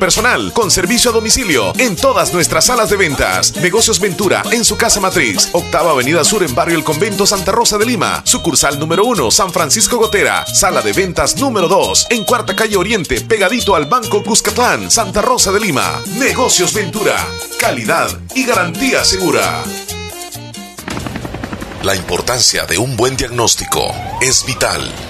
personal 0.00 0.52
con 0.52 0.72
servicio 0.72 1.10
a 1.10 1.14
domicilio 1.14 1.72
en 1.78 1.94
todas 1.94 2.32
nuestras 2.32 2.64
salas 2.64 2.90
de 2.90 2.96
ventas. 2.96 3.54
Negocios 3.56 4.00
Ventura 4.00 4.42
en 4.50 4.64
su 4.64 4.76
casa 4.76 4.98
matriz, 4.98 5.50
octava 5.52 5.92
avenida 5.92 6.24
sur 6.24 6.42
en 6.42 6.52
barrio 6.54 6.76
El 6.76 6.82
Convento 6.82 7.26
Santa 7.26 7.52
Rosa 7.52 7.78
de 7.78 7.86
Lima, 7.86 8.22
sucursal 8.24 8.80
número 8.80 9.04
1 9.04 9.30
San 9.30 9.52
Francisco 9.52 9.98
Gotera, 9.98 10.44
sala 10.46 10.82
de 10.82 10.92
ventas 10.92 11.36
número 11.36 11.68
2 11.68 12.08
en 12.10 12.24
cuarta 12.24 12.56
calle 12.56 12.76
Oriente, 12.76 13.20
pegadito 13.20 13.76
al 13.76 13.86
Banco 13.86 14.24
Cuscatlán, 14.24 14.90
Santa 14.90 15.22
Rosa 15.22 15.52
de 15.52 15.60
Lima. 15.60 16.02
Negocios 16.18 16.74
Ventura, 16.74 17.16
calidad 17.60 18.08
y 18.34 18.44
garantía 18.44 19.04
segura. 19.04 19.62
La 21.82 21.94
importancia 21.94 22.66
de 22.66 22.78
un 22.78 22.96
buen 22.96 23.16
diagnóstico 23.16 23.94
es 24.20 24.44
vital. 24.44 25.09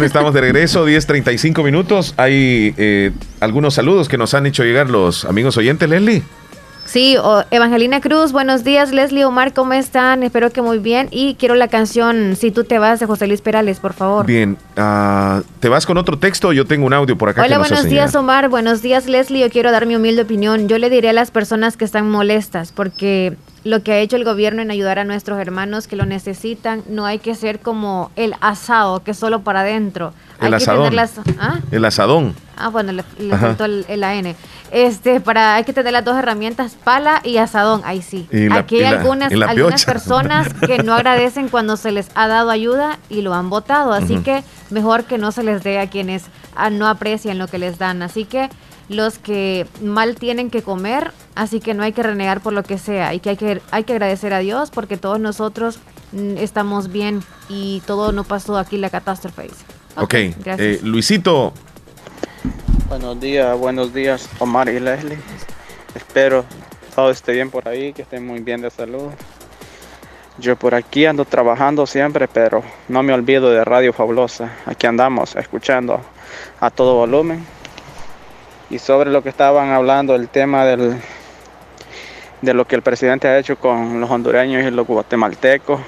Bueno, 0.00 0.06
estamos 0.06 0.32
de 0.32 0.40
regreso, 0.40 0.88
10.35 0.88 1.62
minutos. 1.62 2.14
Hay 2.16 2.74
eh, 2.78 3.10
algunos 3.40 3.74
saludos 3.74 4.08
que 4.08 4.16
nos 4.16 4.32
han 4.34 4.46
hecho 4.46 4.64
llegar 4.64 4.88
los 4.88 5.26
amigos 5.26 5.58
oyentes, 5.58 5.88
Leslie. 5.88 6.22
Sí, 6.90 7.16
Evangelina 7.52 8.00
Cruz, 8.00 8.32
buenos 8.32 8.64
días, 8.64 8.90
Leslie 8.90 9.24
Omar, 9.24 9.54
¿cómo 9.54 9.74
están? 9.74 10.24
Espero 10.24 10.50
que 10.50 10.60
muy 10.60 10.80
bien. 10.80 11.06
Y 11.12 11.36
quiero 11.36 11.54
la 11.54 11.68
canción 11.68 12.34
Si 12.34 12.50
tú 12.50 12.64
te 12.64 12.80
vas 12.80 12.98
de 12.98 13.06
José 13.06 13.28
Luis 13.28 13.40
Perales, 13.42 13.78
por 13.78 13.92
favor. 13.92 14.26
Bien, 14.26 14.56
ah, 14.76 15.40
¿te 15.60 15.68
vas 15.68 15.86
con 15.86 15.98
otro 15.98 16.18
texto? 16.18 16.52
Yo 16.52 16.66
tengo 16.66 16.86
un 16.86 16.92
audio 16.92 17.16
por 17.16 17.28
acá. 17.28 17.44
Hola, 17.44 17.58
buenos 17.58 17.84
días, 17.84 18.12
Omar. 18.16 18.48
Buenos 18.48 18.82
días, 18.82 19.06
Leslie. 19.06 19.42
Yo 19.42 19.50
quiero 19.50 19.70
dar 19.70 19.86
mi 19.86 19.94
humilde 19.94 20.22
opinión. 20.22 20.66
Yo 20.66 20.78
le 20.78 20.90
diré 20.90 21.10
a 21.10 21.12
las 21.12 21.30
personas 21.30 21.76
que 21.76 21.84
están 21.84 22.10
molestas 22.10 22.72
porque 22.72 23.36
lo 23.62 23.84
que 23.84 23.92
ha 23.92 23.98
hecho 24.00 24.16
el 24.16 24.24
gobierno 24.24 24.60
en 24.60 24.72
ayudar 24.72 24.98
a 24.98 25.04
nuestros 25.04 25.38
hermanos 25.38 25.86
que 25.86 25.94
lo 25.94 26.06
necesitan, 26.06 26.82
no 26.88 27.06
hay 27.06 27.20
que 27.20 27.36
ser 27.36 27.60
como 27.60 28.10
el 28.16 28.34
asado, 28.40 29.04
que 29.04 29.12
es 29.12 29.16
solo 29.16 29.42
para 29.42 29.60
adentro. 29.60 30.12
El 30.40 30.54
asadón. 30.54 30.98
¿ah? 31.38 31.60
El 31.70 31.84
asadón. 31.84 32.34
Ah, 32.56 32.68
bueno, 32.68 32.92
le, 32.92 33.02
faltó 33.36 33.64
el, 33.64 34.04
AN. 34.04 34.36
Este, 34.70 35.20
para, 35.20 35.54
hay 35.54 35.64
que 35.64 35.72
tener 35.72 35.92
las 35.92 36.04
dos 36.04 36.16
herramientas, 36.16 36.76
pala 36.82 37.20
y 37.24 37.38
asadón, 37.38 37.82
ahí 37.84 38.02
sí. 38.02 38.28
Aquí 38.52 38.76
hay 38.76 38.84
algunas, 38.84 39.32
algunas 39.32 39.84
personas 39.84 40.52
que 40.66 40.82
no 40.82 40.94
agradecen 40.94 41.48
cuando 41.48 41.76
se 41.76 41.90
les 41.90 42.08
ha 42.14 42.28
dado 42.28 42.50
ayuda 42.50 42.98
y 43.08 43.22
lo 43.22 43.34
han 43.34 43.50
votado, 43.50 43.92
así 43.92 44.18
que 44.18 44.44
mejor 44.70 45.04
que 45.04 45.18
no 45.18 45.32
se 45.32 45.42
les 45.42 45.62
dé 45.62 45.78
a 45.78 45.88
quienes 45.88 46.24
no 46.72 46.86
aprecian 46.86 47.38
lo 47.38 47.48
que 47.48 47.58
les 47.58 47.78
dan. 47.78 48.02
Así 48.02 48.24
que 48.24 48.50
los 48.90 49.18
que 49.18 49.66
mal 49.82 50.16
tienen 50.16 50.50
que 50.50 50.62
comer, 50.62 51.12
así 51.34 51.60
que 51.60 51.74
no 51.74 51.82
hay 51.82 51.92
que 51.92 52.02
renegar 52.02 52.40
por 52.40 52.52
lo 52.52 52.64
que 52.64 52.76
sea 52.76 53.14
y 53.14 53.20
que 53.20 53.30
hay 53.30 53.36
que, 53.36 53.62
hay 53.70 53.84
que 53.84 53.92
agradecer 53.92 54.34
a 54.34 54.40
Dios 54.40 54.70
porque 54.70 54.96
todos 54.96 55.20
nosotros 55.20 55.78
mm, 56.12 56.36
estamos 56.36 56.90
bien 56.90 57.22
y 57.48 57.82
todo 57.86 58.12
no 58.12 58.24
pasó 58.24 58.58
aquí 58.58 58.76
la 58.76 58.90
catástrofe. 58.90 59.48
Ok, 59.96 60.14
eh, 60.14 60.80
Luisito. 60.82 61.52
Buenos 62.88 63.20
días, 63.20 63.56
buenos 63.58 63.94
días 63.94 64.28
Omar 64.38 64.68
y 64.68 64.80
Leslie. 64.80 65.18
Espero 65.94 66.44
todo 66.94 67.10
esté 67.10 67.32
bien 67.32 67.50
por 67.50 67.68
ahí, 67.68 67.92
que 67.92 68.02
estén 68.02 68.26
muy 68.26 68.40
bien 68.40 68.60
de 68.60 68.70
salud. 68.70 69.10
Yo 70.38 70.56
por 70.56 70.74
aquí 70.74 71.06
ando 71.06 71.24
trabajando 71.24 71.86
siempre, 71.86 72.28
pero 72.28 72.62
no 72.88 73.02
me 73.02 73.12
olvido 73.12 73.50
de 73.50 73.64
Radio 73.64 73.92
Fabulosa. 73.92 74.52
Aquí 74.66 74.86
andamos 74.86 75.36
escuchando 75.36 76.00
a 76.60 76.70
todo 76.70 76.96
volumen 76.96 77.44
y 78.70 78.78
sobre 78.78 79.10
lo 79.10 79.22
que 79.22 79.28
estaban 79.28 79.70
hablando, 79.70 80.14
el 80.14 80.28
tema 80.28 80.64
del, 80.64 80.96
de 82.42 82.54
lo 82.54 82.66
que 82.66 82.76
el 82.76 82.82
presidente 82.82 83.28
ha 83.28 83.38
hecho 83.38 83.56
con 83.56 84.00
los 84.00 84.10
hondureños 84.10 84.64
y 84.64 84.70
los 84.70 84.86
guatemaltecos, 84.86 85.80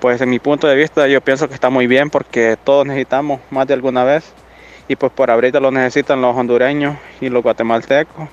pues 0.00 0.20
en 0.20 0.30
mi 0.30 0.38
punto 0.38 0.66
de 0.66 0.74
vista 0.74 1.06
yo 1.08 1.20
pienso 1.20 1.48
que 1.48 1.54
está 1.54 1.70
muy 1.70 1.86
bien 1.86 2.10
porque 2.10 2.56
todos 2.62 2.86
necesitamos 2.86 3.40
más 3.50 3.66
de 3.66 3.74
alguna 3.74 4.04
vez. 4.04 4.32
Y 4.86 4.96
pues 4.96 5.12
por 5.12 5.30
ahorita 5.30 5.60
lo 5.60 5.70
necesitan 5.70 6.20
los 6.20 6.36
hondureños 6.36 6.96
y 7.20 7.30
los 7.30 7.42
guatemaltecos. 7.42 8.28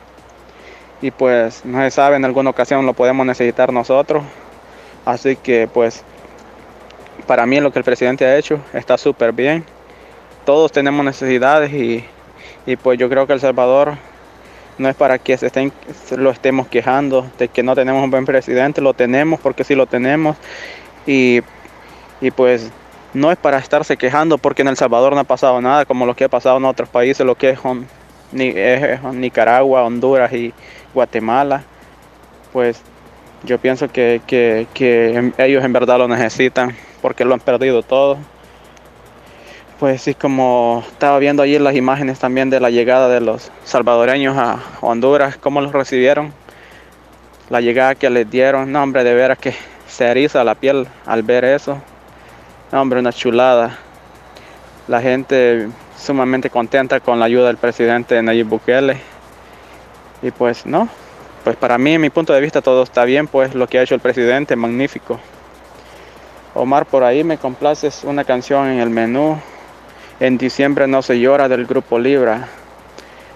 Y 1.01 1.11
pues 1.11 1.65
no 1.65 1.81
se 1.81 1.91
sabe, 1.91 2.17
en 2.17 2.25
alguna 2.25 2.49
ocasión 2.49 2.85
lo 2.85 2.93
podemos 2.93 3.25
necesitar 3.25 3.73
nosotros, 3.73 4.23
así 5.03 5.35
que 5.35 5.67
pues 5.67 6.03
para 7.25 7.47
mí 7.47 7.59
lo 7.59 7.71
que 7.71 7.79
el 7.79 7.85
presidente 7.85 8.23
ha 8.25 8.37
hecho 8.37 8.59
está 8.73 8.99
súper 8.99 9.31
bien, 9.31 9.65
todos 10.45 10.71
tenemos 10.71 11.03
necesidades 11.03 11.73
y 11.73 12.05
y 12.65 12.75
pues 12.75 12.99
yo 12.99 13.09
creo 13.09 13.25
que 13.25 13.33
El 13.33 13.39
Salvador 13.39 13.93
no 14.77 14.89
es 14.89 14.95
para 14.95 15.17
que 15.19 15.37
se 15.37 15.47
estén, 15.47 15.71
lo 16.15 16.31
estemos 16.31 16.67
quejando 16.67 17.29
de 17.37 17.47
que 17.47 17.63
no 17.63 17.75
tenemos 17.75 18.03
un 18.03 18.11
buen 18.11 18.25
presidente, 18.25 18.81
lo 18.81 18.93
tenemos 18.93 19.39
porque 19.39 19.63
sí 19.63 19.75
lo 19.75 19.85
tenemos. 19.85 20.37
Y, 21.05 21.41
pues 22.35 22.71
no 23.13 23.31
es 23.31 23.37
para 23.37 23.57
estarse 23.57 23.97
quejando 23.97 24.37
porque 24.37 24.61
en 24.61 24.69
El 24.69 24.77
Salvador 24.77 25.13
no 25.13 25.19
ha 25.19 25.25
pasado 25.25 25.59
nada 25.59 25.85
como 25.85 26.05
lo 26.05 26.15
que 26.15 26.23
ha 26.25 26.29
pasado 26.29 26.57
en 26.57 26.65
otros 26.65 26.87
países, 26.87 27.25
lo 27.25 27.35
que 27.35 27.49
es, 27.49 27.59
Nicaragua, 29.13 29.83
Honduras 29.83 30.31
y 30.33 30.53
Guatemala. 30.93 31.63
Pues 32.53 32.81
yo 33.43 33.57
pienso 33.57 33.89
que, 33.89 34.21
que 34.27 35.33
ellos 35.37 35.63
en 35.63 35.73
verdad 35.73 35.97
lo 35.97 36.07
necesitan 36.07 36.75
porque 37.01 37.25
lo 37.25 37.33
han 37.33 37.39
perdido 37.39 37.81
todo 37.81 38.17
pues 39.81 40.03
sí, 40.03 40.13
como 40.13 40.83
estaba 40.87 41.17
viendo 41.17 41.41
ayer 41.41 41.59
las 41.59 41.75
imágenes 41.75 42.19
también 42.19 42.51
de 42.51 42.59
la 42.59 42.69
llegada 42.69 43.09
de 43.09 43.19
los 43.19 43.51
salvadoreños 43.63 44.37
a 44.37 44.59
Honduras, 44.79 45.37
cómo 45.37 45.59
los 45.59 45.71
recibieron, 45.71 46.31
la 47.49 47.61
llegada 47.61 47.95
que 47.95 48.07
les 48.11 48.29
dieron, 48.29 48.71
no 48.71 48.83
hombre, 48.83 49.03
de 49.03 49.15
veras 49.15 49.39
que 49.39 49.55
se 49.91 50.05
eriza 50.05 50.43
la 50.43 50.55
piel 50.55 50.87
al 51.05 51.21
ver 51.21 51.43
eso, 51.43 51.77
hombre, 52.71 52.99
una 52.99 53.11
chulada. 53.11 53.77
La 54.87 55.01
gente 55.01 55.67
sumamente 55.97 56.49
contenta 56.49 56.99
con 56.99 57.19
la 57.19 57.25
ayuda 57.25 57.47
del 57.47 57.57
presidente 57.57 58.21
Nayib 58.21 58.47
Bukele. 58.47 58.97
Y 60.21 60.31
pues 60.31 60.65
no, 60.65 60.87
pues 61.43 61.55
para 61.57 61.77
mí, 61.77 61.93
en 61.95 62.01
mi 62.01 62.09
punto 62.09 62.31
de 62.33 62.41
vista, 62.41 62.61
todo 62.61 62.83
está 62.83 63.03
bien, 63.03 63.27
pues 63.27 63.53
lo 63.53 63.67
que 63.67 63.79
ha 63.79 63.83
hecho 63.83 63.95
el 63.95 64.01
presidente, 64.01 64.55
magnífico. 64.55 65.19
Omar, 66.53 66.85
por 66.85 67.03
ahí 67.03 67.23
me 67.23 67.37
complaces 67.37 68.03
una 68.03 68.25
canción 68.25 68.67
en 68.67 68.79
el 68.79 68.89
menú 68.89 69.39
En 70.19 70.37
diciembre 70.37 70.85
no 70.85 71.01
se 71.01 71.19
llora 71.19 71.47
del 71.47 71.65
grupo 71.65 71.97
Libra. 71.97 72.47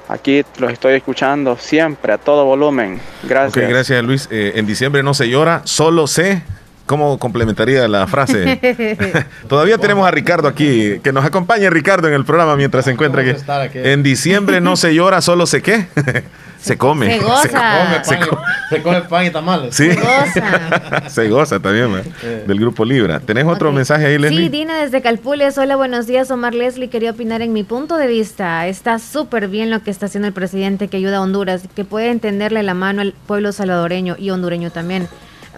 Aquí 0.07 0.43
los 0.59 0.71
estoy 0.71 0.93
escuchando 0.93 1.57
siempre 1.57 2.13
a 2.13 2.17
todo 2.17 2.45
volumen. 2.45 2.99
Gracias. 3.23 3.63
Ok, 3.63 3.69
gracias 3.69 4.03
Luis. 4.03 4.27
Eh, 4.31 4.53
en 4.55 4.65
diciembre 4.65 5.01
no 5.01 5.13
se 5.13 5.27
llora, 5.29 5.61
solo 5.65 6.07
se 6.07 6.43
¿Cómo 6.85 7.17
complementaría 7.17 7.87
la 7.87 8.05
frase? 8.05 8.59
Todavía 9.47 9.77
tenemos 9.77 10.07
a 10.07 10.11
Ricardo 10.11 10.47
aquí. 10.47 10.99
Que 11.03 11.11
nos 11.11 11.25
acompañe 11.25 11.69
Ricardo 11.69 12.07
en 12.07 12.13
el 12.13 12.25
programa 12.25 12.55
mientras 12.55 12.85
se 12.85 12.91
encuentra 12.91 13.21
aquí. 13.21 13.79
En 13.79 14.03
diciembre 14.03 14.61
no 14.61 14.75
se 14.75 14.93
llora, 14.93 15.21
solo 15.21 15.47
se 15.47 15.63
qué. 15.63 15.87
se 16.59 16.77
come. 16.77 17.07
Se 17.07 17.19
goza. 17.19 17.41
Se 17.41 17.49
come, 17.49 18.29
pan, 18.29 18.39
se 18.69 18.81
come 18.81 19.01
pan 19.01 19.25
y 19.25 19.29
tamales. 19.31 19.75
Sí. 19.75 19.89
Se 19.91 19.95
goza. 19.95 21.09
se 21.09 21.29
goza 21.29 21.59
también, 21.59 22.03
del 22.45 22.59
grupo 22.59 22.85
Libra. 22.85 23.19
¿Tenés 23.19 23.45
otro 23.45 23.71
mensaje 23.71 24.05
ahí, 24.05 24.19
Leslie? 24.19 24.43
Sí, 24.43 24.49
Dina 24.49 24.79
desde 24.83 25.01
Calpules. 25.01 25.57
Hola, 25.57 25.75
buenos 25.75 26.05
días. 26.05 26.29
Omar 26.29 26.53
Leslie. 26.53 26.89
Quería 26.89 27.11
opinar 27.11 27.41
en 27.41 27.51
mi 27.51 27.63
punto 27.63 27.97
de 27.97 28.05
vista. 28.05 28.67
Está 28.67 28.99
súper 28.99 29.47
bien 29.47 29.71
lo 29.71 29.81
que 29.81 29.89
está 29.89 30.05
haciendo 30.05 30.27
el 30.27 30.33
presidente 30.33 30.87
que 30.87 30.97
ayuda 30.97 31.17
a 31.17 31.21
Honduras, 31.21 31.63
que 31.75 31.83
puede 31.83 32.11
entenderle 32.11 32.61
la 32.61 32.75
mano 32.75 33.01
al 33.01 33.13
pueblo 33.13 33.51
salvadoreño 33.51 34.17
y 34.19 34.29
hondureño 34.29 34.69
también. 34.69 35.07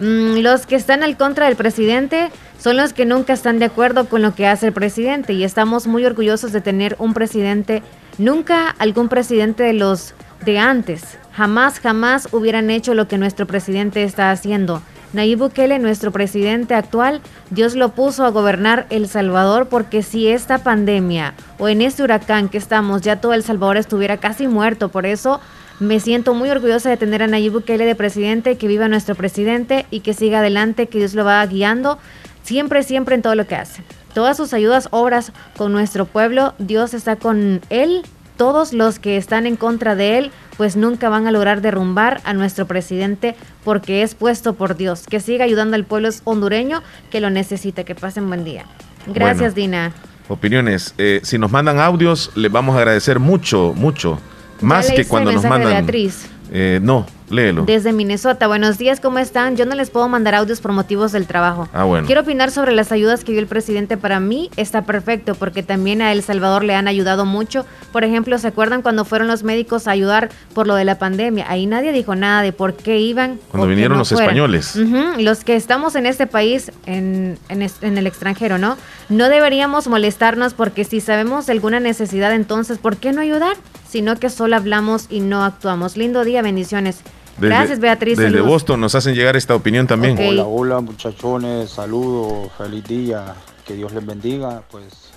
Mm, 0.00 0.38
los 0.38 0.66
que 0.66 0.76
están 0.76 1.02
al 1.02 1.16
contra 1.16 1.46
del 1.46 1.56
presidente 1.56 2.30
son 2.58 2.76
los 2.76 2.92
que 2.92 3.04
nunca 3.04 3.32
están 3.32 3.58
de 3.58 3.64
acuerdo 3.64 4.08
con 4.08 4.22
lo 4.22 4.34
que 4.34 4.46
hace 4.46 4.68
el 4.68 4.72
presidente 4.72 5.32
y 5.32 5.44
estamos 5.44 5.86
muy 5.86 6.04
orgullosos 6.04 6.52
de 6.52 6.60
tener 6.60 6.94
un 6.98 7.14
presidente, 7.14 7.82
nunca 8.16 8.74
algún 8.78 9.08
presidente 9.08 9.64
de 9.64 9.72
los 9.72 10.14
de 10.44 10.58
antes, 10.58 11.18
jamás, 11.32 11.80
jamás 11.80 12.28
hubieran 12.32 12.70
hecho 12.70 12.94
lo 12.94 13.08
que 13.08 13.18
nuestro 13.18 13.46
presidente 13.46 14.04
está 14.04 14.30
haciendo. 14.30 14.82
Nayib 15.12 15.38
Bukele, 15.38 15.78
nuestro 15.78 16.12
presidente 16.12 16.74
actual, 16.74 17.22
Dios 17.50 17.74
lo 17.74 17.90
puso 17.90 18.24
a 18.24 18.30
gobernar 18.30 18.86
El 18.90 19.08
Salvador 19.08 19.68
porque 19.68 20.02
si 20.02 20.28
esta 20.28 20.58
pandemia 20.58 21.34
o 21.58 21.68
en 21.68 21.80
este 21.80 22.02
huracán 22.02 22.48
que 22.48 22.58
estamos 22.58 23.00
ya 23.00 23.20
todo 23.20 23.32
El 23.32 23.42
Salvador 23.42 23.78
estuviera 23.78 24.18
casi 24.18 24.46
muerto, 24.46 24.90
por 24.90 25.06
eso 25.06 25.40
me 25.80 26.00
siento 26.00 26.34
muy 26.34 26.50
orgullosa 26.50 26.90
de 26.90 26.96
tener 26.96 27.22
a 27.22 27.26
Nayib 27.26 27.52
Bukele 27.52 27.86
de 27.86 27.94
presidente, 27.94 28.56
que 28.56 28.68
viva 28.68 28.88
nuestro 28.88 29.14
presidente 29.14 29.86
y 29.90 30.00
que 30.00 30.14
siga 30.14 30.40
adelante, 30.40 30.88
que 30.88 30.98
Dios 30.98 31.14
lo 31.14 31.24
va 31.24 31.44
guiando 31.46 31.98
siempre, 32.42 32.82
siempre 32.82 33.14
en 33.14 33.22
todo 33.22 33.34
lo 33.34 33.46
que 33.46 33.54
hace. 33.54 33.82
Todas 34.14 34.36
sus 34.36 34.52
ayudas, 34.54 34.88
obras 34.90 35.32
con 35.56 35.70
nuestro 35.72 36.06
pueblo, 36.06 36.54
Dios 36.58 36.94
está 36.94 37.16
con 37.16 37.60
él. 37.70 38.02
Todos 38.36 38.72
los 38.72 39.00
que 39.00 39.16
están 39.16 39.46
en 39.46 39.56
contra 39.56 39.96
de 39.96 40.16
él, 40.16 40.30
pues 40.56 40.76
nunca 40.76 41.08
van 41.08 41.26
a 41.26 41.32
lograr 41.32 41.60
derrumbar 41.60 42.20
a 42.24 42.34
nuestro 42.34 42.66
presidente 42.66 43.34
porque 43.64 44.02
es 44.02 44.14
puesto 44.14 44.54
por 44.54 44.76
Dios. 44.76 45.04
Que 45.08 45.18
siga 45.18 45.44
ayudando 45.44 45.74
al 45.74 45.84
pueblo 45.84 46.08
hondureño 46.24 46.82
que 47.10 47.20
lo 47.20 47.30
necesita. 47.30 47.82
Que 47.82 47.96
pasen 47.96 48.28
buen 48.28 48.44
día. 48.44 48.64
Gracias, 49.08 49.56
Dina. 49.56 49.92
Opiniones. 50.28 50.94
Eh, 50.98 51.20
si 51.24 51.36
nos 51.36 51.50
mandan 51.50 51.80
audios, 51.80 52.30
les 52.36 52.50
vamos 52.50 52.76
a 52.76 52.78
agradecer 52.78 53.18
mucho, 53.18 53.72
mucho. 53.74 54.20
Más 54.60 54.90
que 54.90 55.04
cuando 55.04 55.32
nos 55.32 55.44
mandan. 55.44 55.70
Beatriz. 55.70 56.28
Eh, 56.50 56.80
no, 56.82 57.04
léelo. 57.28 57.64
Desde 57.66 57.92
Minnesota. 57.92 58.46
Buenos 58.46 58.78
días, 58.78 59.00
¿cómo 59.00 59.18
están? 59.18 59.56
Yo 59.56 59.66
no 59.66 59.74
les 59.74 59.90
puedo 59.90 60.08
mandar 60.08 60.34
audios 60.34 60.60
por 60.62 60.72
motivos 60.72 61.12
del 61.12 61.26
trabajo. 61.26 61.68
Ah, 61.74 61.84
bueno. 61.84 62.06
Quiero 62.06 62.22
opinar 62.22 62.50
sobre 62.50 62.72
las 62.72 62.90
ayudas 62.90 63.22
que 63.22 63.32
dio 63.32 63.40
el 63.42 63.46
presidente. 63.46 63.98
Para 63.98 64.18
mí 64.18 64.48
está 64.56 64.82
perfecto 64.86 65.34
porque 65.34 65.62
también 65.62 66.00
a 66.00 66.12
El 66.12 66.22
Salvador 66.22 66.64
le 66.64 66.74
han 66.74 66.88
ayudado 66.88 67.26
mucho. 67.26 67.66
Por 67.92 68.02
ejemplo, 68.02 68.38
¿se 68.38 68.48
acuerdan 68.48 68.80
cuando 68.80 69.04
fueron 69.04 69.28
los 69.28 69.42
médicos 69.42 69.86
a 69.86 69.90
ayudar 69.90 70.30
por 70.54 70.66
lo 70.66 70.74
de 70.74 70.86
la 70.86 70.98
pandemia? 70.98 71.44
Ahí 71.50 71.66
nadie 71.66 71.92
dijo 71.92 72.14
nada 72.14 72.40
de 72.40 72.52
por 72.52 72.72
qué 72.74 72.98
iban. 72.98 73.38
Cuando 73.50 73.68
vinieron 73.68 73.98
los 73.98 74.10
españoles. 74.10 74.74
Los 75.18 75.44
que 75.44 75.54
estamos 75.54 75.96
en 75.96 76.06
este 76.06 76.26
país, 76.26 76.72
en, 76.86 77.38
en 77.50 77.98
el 77.98 78.06
extranjero, 78.06 78.56
¿no? 78.56 78.78
No 79.10 79.28
deberíamos 79.28 79.86
molestarnos 79.86 80.54
porque 80.54 80.84
si 80.84 81.00
sabemos 81.00 81.50
alguna 81.50 81.78
necesidad, 81.78 82.32
entonces, 82.34 82.78
¿por 82.78 82.96
qué 82.96 83.12
no 83.12 83.20
ayudar? 83.20 83.56
Sino 83.88 84.16
que 84.16 84.28
solo 84.30 84.56
hablamos 84.56 85.06
y 85.08 85.20
no 85.20 85.44
actuamos. 85.44 85.96
Lindo 85.96 86.24
día, 86.24 86.42
bendiciones. 86.42 87.00
Gracias, 87.38 87.78
Beatriz. 87.78 88.18
Desde 88.18 88.40
Boston 88.40 88.80
nos 88.80 88.94
hacen 88.94 89.14
llegar 89.14 89.36
esta 89.36 89.54
opinión 89.54 89.86
también. 89.86 90.18
Hola, 90.18 90.44
hola, 90.44 90.80
muchachones. 90.80 91.70
Saludos, 91.70 92.50
feliz 92.58 92.84
día. 92.84 93.34
Que 93.64 93.74
Dios 93.74 93.92
les 93.92 94.04
bendiga. 94.04 94.62
Pues 94.70 95.12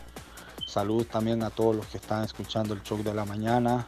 salud 0.65 1.05
también 1.05 1.43
a 1.43 1.49
todos 1.49 1.75
los 1.75 1.85
que 1.87 1.97
están 1.97 2.23
escuchando 2.23 2.73
el 2.73 2.83
show 2.83 3.01
de 3.03 3.13
la 3.13 3.25
mañana. 3.25 3.85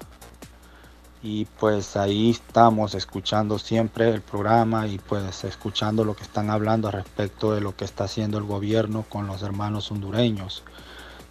Y 1.21 1.45
pues 1.45 1.95
ahí 1.95 2.31
estamos 2.31 2.95
escuchando 2.95 3.57
siempre 3.57 4.09
el 4.09 4.21
programa 4.21 4.87
y 4.87 4.97
pues 4.97 5.45
escuchando 5.45 6.03
lo 6.03 6.15
que 6.15 6.23
están 6.23 6.49
hablando 6.49 6.91
respecto 6.91 7.53
de 7.53 7.61
lo 7.61 7.77
que 7.77 7.85
está 7.85 8.03
haciendo 8.03 8.37
el 8.37 8.43
gobierno 8.43 9.05
con 9.07 9.27
los 9.27 9.41
hermanos 9.41 9.89
hondureños. 9.89 10.63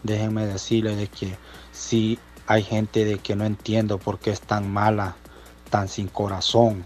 Déjenme 0.02 0.46
decirles 0.46 0.96
de 0.96 1.08
que 1.08 1.36
si 1.72 2.18
hay 2.46 2.62
gente 2.62 3.04
de 3.04 3.18
que 3.18 3.36
no 3.36 3.44
entiendo 3.44 3.98
por 3.98 4.18
qué 4.18 4.30
es 4.30 4.40
tan 4.40 4.72
mala 4.72 5.16
tan 5.72 5.88
sin 5.88 6.06
corazón, 6.08 6.84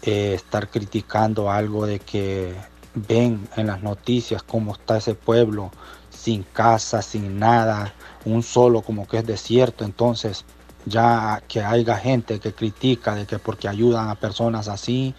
eh, 0.00 0.32
estar 0.34 0.70
criticando 0.70 1.50
algo 1.50 1.86
de 1.86 1.98
que 2.00 2.54
ven 2.94 3.46
en 3.54 3.66
las 3.66 3.82
noticias 3.82 4.42
cómo 4.42 4.72
está 4.72 4.96
ese 4.96 5.14
pueblo 5.14 5.70
sin 6.08 6.42
casa, 6.42 7.02
sin 7.02 7.38
nada, 7.38 7.92
un 8.24 8.42
solo 8.42 8.80
como 8.80 9.06
que 9.06 9.18
es 9.18 9.26
desierto, 9.26 9.84
entonces 9.84 10.46
ya 10.86 11.42
que 11.46 11.62
haya 11.62 11.96
gente 11.98 12.40
que 12.40 12.54
critica 12.54 13.14
de 13.14 13.26
que 13.26 13.38
porque 13.38 13.68
ayudan 13.68 14.08
a 14.08 14.14
personas 14.14 14.68
así, 14.68 15.14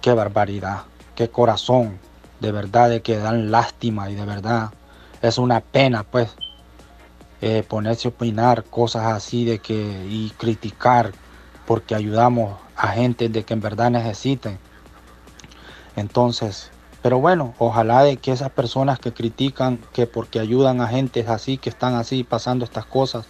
qué 0.00 0.12
barbaridad, 0.12 0.82
qué 1.14 1.30
corazón, 1.30 2.00
de 2.40 2.50
verdad 2.50 2.90
de 2.90 3.00
que 3.00 3.16
dan 3.18 3.52
lástima 3.52 4.10
y 4.10 4.16
de 4.16 4.26
verdad 4.26 4.70
es 5.22 5.38
una 5.38 5.60
pena 5.60 6.02
pues 6.02 6.34
eh, 7.44 7.64
ponerse 7.68 8.06
a 8.06 8.10
opinar 8.10 8.62
cosas 8.62 9.06
así 9.06 9.44
de 9.44 9.58
que 9.58 9.74
y 10.08 10.30
criticar 10.38 11.10
porque 11.66 11.96
ayudamos 11.96 12.56
a 12.76 12.88
gente 12.88 13.28
de 13.28 13.42
que 13.42 13.52
en 13.52 13.60
verdad 13.60 13.90
necesiten. 13.90 14.60
Entonces, 15.96 16.70
pero 17.02 17.18
bueno, 17.18 17.52
ojalá 17.58 18.04
de 18.04 18.16
que 18.16 18.30
esas 18.30 18.50
personas 18.50 19.00
que 19.00 19.12
critican 19.12 19.78
que 19.92 20.06
porque 20.06 20.38
ayudan 20.38 20.80
a 20.80 20.86
gente 20.86 21.26
así, 21.26 21.58
que 21.58 21.68
están 21.68 21.96
así 21.96 22.22
pasando 22.22 22.64
estas 22.64 22.86
cosas, 22.86 23.26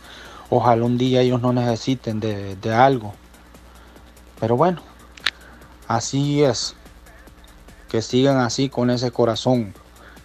ojalá 0.50 0.84
un 0.84 0.98
día 0.98 1.22
ellos 1.22 1.40
no 1.40 1.54
necesiten 1.54 2.20
de, 2.20 2.54
de 2.56 2.74
algo. 2.74 3.14
Pero 4.38 4.58
bueno, 4.58 4.82
así 5.88 6.42
es. 6.42 6.74
Que 7.88 8.02
sigan 8.02 8.40
así 8.40 8.68
con 8.68 8.90
ese 8.90 9.10
corazón, 9.10 9.72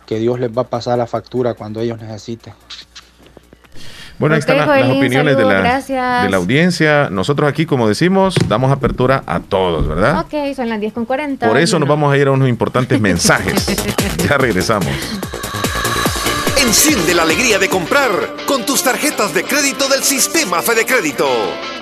que 0.05 0.19
Dios 0.19 0.41
les 0.41 0.51
va 0.51 0.64
a 0.64 0.69
pasar 0.69 0.97
la 0.97 1.07
factura 1.07 1.53
cuando 1.53 1.80
ellos 1.80 2.01
necesiten. 2.01 2.53
Bueno, 4.19 4.34
ahí 4.35 4.39
están 4.39 4.57
las, 4.57 4.68
opiniones 4.68 5.38
de 5.38 5.45
la, 5.45 6.23
de 6.23 6.30
la 6.30 6.38
audiencia. 6.38 7.10
Nosotros 7.11 7.48
aquí, 7.48 7.65
como 7.65 7.88
decimos, 7.88 8.35
damos 8.48 8.72
apertura 8.72 9.23
a 9.27 9.39
todos, 9.39 9.88
¿verdad? 9.88 10.22
Ok, 10.22 10.56
son 10.56 10.69
las 10.69 10.80
10 10.80 10.94
con 10.94 11.06
40. 11.06 11.48
Por 11.48 11.57
eso 11.57 11.77
nos 11.77 11.88
vamos 11.88 12.11
a 12.11 12.18
ir 12.18 12.27
a 12.27 12.31
unos 12.31 12.49
importantes 12.49 12.99
mensajes. 13.07 13.68
ya 14.27 14.38
regresamos. 14.38 14.88
Enciende 16.68 17.14
la 17.14 17.23
alegría 17.23 17.60
de 17.60 17.69
comprar 17.69 18.35
con 18.45 18.65
tus 18.65 18.84
tarjetas 18.84 19.34
de 19.34 19.45
crédito 19.45 19.88
del 19.88 20.03
sistema 20.03 20.61
Fede 20.61 20.85
Crédito. 20.85 21.26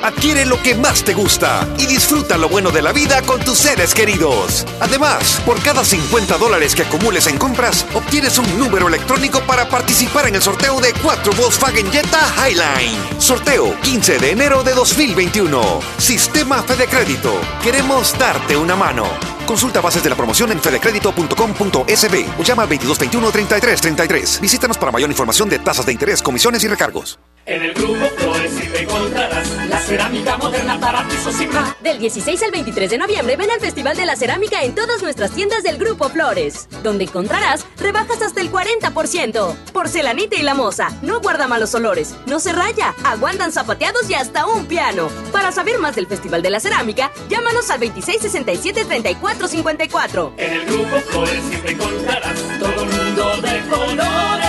Adquiere 0.03 0.45
lo 0.45 0.61
que 0.61 0.75
más 0.75 1.03
te 1.03 1.15
gusta 1.15 1.67
y 1.79 1.87
disfruta 1.87 2.37
lo 2.37 2.49
bueno 2.49 2.69
de 2.69 2.83
la 2.83 2.91
vida 2.91 3.23
con 3.23 3.43
tus 3.43 3.57
seres 3.57 3.95
queridos. 3.95 4.63
Además, 4.79 5.41
por 5.43 5.59
cada 5.63 5.83
50 5.83 6.37
dólares 6.37 6.75
que 6.75 6.83
acumules 6.83 7.25
en 7.25 7.39
compras, 7.39 7.83
obtienes 7.95 8.37
un 8.37 8.59
número 8.59 8.87
electrónico 8.87 9.41
para 9.41 9.67
participar 9.67 10.27
en 10.27 10.35
el 10.35 10.43
sorteo 10.43 10.79
de 10.79 10.93
4 10.93 11.33
Volkswagen 11.33 11.91
Jetta 11.91 12.21
Highline. 12.37 13.19
Sorteo 13.19 13.75
15 13.81 14.19
de 14.19 14.31
enero 14.33 14.61
de 14.61 14.75
2021. 14.75 15.79
Sistema 15.97 16.61
Fede 16.61 16.85
Crédito. 16.85 17.33
Queremos 17.63 18.15
darte 18.19 18.55
una 18.55 18.75
mano. 18.75 19.34
Consulta 19.45 19.81
bases 19.81 20.03
de 20.03 20.09
la 20.09 20.15
promoción 20.15 20.51
en 20.51 20.59
fedecredito.com.sb 20.59 22.25
o 22.39 22.43
llama 22.43 22.63
al 22.63 22.69
2221-3333. 22.69 24.39
Visítanos 24.39 24.77
para 24.77 24.91
mayor 24.91 25.09
información 25.09 25.49
de 25.49 25.59
tasas 25.59 25.85
de 25.85 25.91
interés, 25.91 26.21
comisiones 26.21 26.63
y 26.63 26.67
recargos. 26.67 27.19
En 27.47 27.61
el 27.61 27.75
Grupo 27.75 28.03
Flores 28.17 28.55
te 28.71 28.81
encontrarás 28.81 29.47
la 29.69 29.77
cerámica 29.77 30.35
moderna 30.37 30.79
para 30.79 31.07
pisos 31.07 31.39
y 31.39 31.45
más. 31.45 31.79
Del 31.79 31.99
16 31.99 32.41
al 32.41 32.49
23 32.49 32.89
de 32.89 32.97
noviembre 32.97 33.35
ven 33.35 33.51
al 33.51 33.59
Festival 33.59 33.95
de 33.95 34.07
la 34.07 34.15
Cerámica 34.15 34.63
en 34.63 34.73
todas 34.73 35.03
nuestras 35.03 35.29
tiendas 35.29 35.61
del 35.61 35.77
Grupo 35.77 36.09
Flores, 36.09 36.67
donde 36.81 37.03
encontrarás 37.03 37.67
rebajas 37.77 38.23
hasta 38.23 38.41
el 38.41 38.51
40%. 38.51 39.55
Porcelanita 39.71 40.35
y 40.35 40.41
la 40.41 40.55
moza, 40.55 40.89
no 41.03 41.21
guarda 41.21 41.47
malos 41.47 41.75
olores, 41.75 42.15
no 42.25 42.39
se 42.39 42.51
raya, 42.51 42.95
aguantan 43.03 43.51
zapateados 43.51 44.09
y 44.09 44.15
hasta 44.15 44.47
un 44.47 44.65
piano. 44.65 45.09
Para 45.31 45.51
saber 45.51 45.77
más 45.77 45.95
del 45.95 46.07
Festival 46.07 46.41
de 46.41 46.49
la 46.49 46.59
Cerámica, 46.59 47.11
llámanos 47.29 47.69
al 47.69 47.79
2667-3454. 47.81 50.31
En 50.37 50.51
el 50.51 50.65
Grupo 50.65 50.95
Flores 51.11 51.43
siempre 51.47 51.73
encontrarás 51.73 52.39
todo 52.59 52.83
el 52.83 52.89
mundo 52.89 53.37
de 53.43 53.61
colores. 53.69 54.44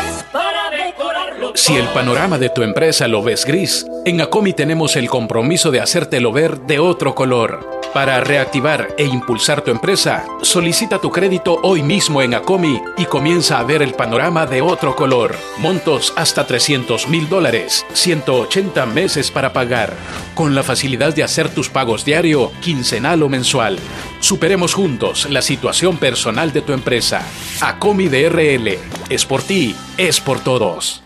Si 1.57 1.75
el 1.75 1.89
panorama 1.89 2.37
de 2.37 2.51
tu 2.51 2.63
empresa 2.63 3.09
lo 3.09 3.23
ves 3.23 3.47
gris, 3.47 3.87
en 4.05 4.21
ACOMI 4.21 4.53
tenemos 4.53 4.95
el 4.95 5.09
compromiso 5.09 5.71
de 5.71 5.81
hacértelo 5.81 6.31
ver 6.31 6.61
de 6.61 6.79
otro 6.79 7.15
color. 7.15 7.81
Para 7.95 8.21
reactivar 8.21 8.95
e 8.99 9.07
impulsar 9.07 9.63
tu 9.63 9.71
empresa, 9.71 10.27
solicita 10.43 10.99
tu 10.99 11.11
crédito 11.11 11.59
hoy 11.63 11.83
mismo 11.83 12.21
en 12.21 12.35
ACOMI 12.35 12.83
y 12.99 13.07
comienza 13.07 13.59
a 13.59 13.63
ver 13.63 13.81
el 13.81 13.95
panorama 13.95 14.45
de 14.45 14.61
otro 14.61 14.95
color. 14.95 15.35
Montos 15.57 16.13
hasta 16.15 16.47
300 16.47 17.09
mil 17.09 17.27
dólares, 17.31 17.87
180 17.95 18.85
meses 18.85 19.31
para 19.31 19.55
pagar, 19.55 19.95
con 20.35 20.55
la 20.55 20.63
facilidad 20.63 21.15
de 21.15 21.23
hacer 21.23 21.49
tus 21.49 21.71
pagos 21.71 22.05
diario, 22.05 22.53
quincenal 22.61 23.23
o 23.23 23.31
mensual. 23.31 23.79
Superemos 24.21 24.75
juntos 24.75 25.27
la 25.31 25.41
situación 25.41 25.97
personal 25.97 26.53
de 26.53 26.61
tu 26.61 26.75
empresa. 26.75 27.23
ACOMI 27.63 28.09
DRL. 28.09 28.79
Es 29.09 29.25
por 29.25 29.43
ti, 29.43 29.75
es 29.97 30.21
por 30.21 30.41
todos. 30.41 31.06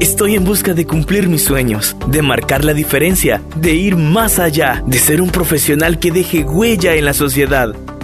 Estoy 0.00 0.36
en 0.36 0.44
busca 0.44 0.74
de 0.74 0.86
cumplir 0.86 1.28
mis 1.28 1.44
sueños, 1.44 1.96
de 2.06 2.22
marcar 2.22 2.64
la 2.64 2.72
diferencia, 2.72 3.42
de 3.56 3.74
ir 3.74 3.96
más 3.96 4.38
allá, 4.38 4.80
de 4.86 4.96
ser 4.96 5.20
un 5.20 5.30
profesional 5.30 5.98
que 5.98 6.12
deje 6.12 6.44
huella 6.44 6.94
en 6.94 7.04
la 7.04 7.14
sociedad. 7.14 7.74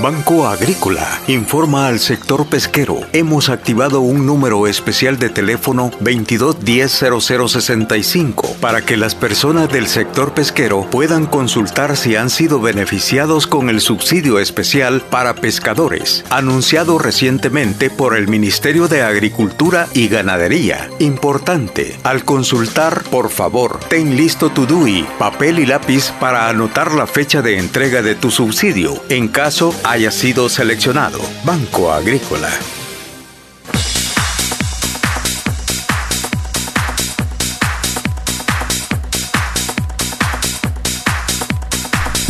Banco 0.00 0.46
Agrícola 0.46 1.20
informa 1.26 1.88
al 1.88 1.98
sector 1.98 2.46
pesquero. 2.46 3.00
Hemos 3.12 3.48
activado 3.48 4.00
un 4.00 4.26
número 4.26 4.68
especial 4.68 5.18
de 5.18 5.28
teléfono 5.28 5.90
22100065 6.00 8.54
para 8.60 8.82
que 8.82 8.96
las 8.96 9.16
personas 9.16 9.72
del 9.72 9.88
sector 9.88 10.34
pesquero 10.34 10.86
puedan 10.88 11.26
consultar 11.26 11.96
si 11.96 12.14
han 12.14 12.30
sido 12.30 12.60
beneficiados 12.60 13.48
con 13.48 13.70
el 13.70 13.80
subsidio 13.80 14.38
especial 14.38 15.00
para 15.00 15.34
pescadores, 15.34 16.24
anunciado 16.30 17.00
recientemente 17.00 17.90
por 17.90 18.16
el 18.16 18.28
Ministerio 18.28 18.86
de 18.86 19.02
Agricultura 19.02 19.88
y 19.94 20.06
Ganadería. 20.06 20.90
Importante, 21.00 21.98
al 22.04 22.24
consultar, 22.24 23.02
por 23.10 23.30
favor, 23.30 23.80
ten 23.88 24.16
listo 24.16 24.50
tu 24.50 24.64
DUI, 24.64 25.04
papel 25.18 25.58
y 25.58 25.66
lápiz 25.66 26.12
para 26.20 26.48
anotar 26.48 26.92
la 26.92 27.08
fecha 27.08 27.42
de 27.42 27.58
entrega 27.58 28.00
de 28.00 28.14
tu 28.14 28.30
subsidio. 28.30 29.02
En 29.08 29.26
caso 29.26 29.74
haya 29.88 30.10
sido 30.10 30.48
seleccionado. 30.48 31.20
Banco 31.44 31.90
Agrícola. 31.90 32.50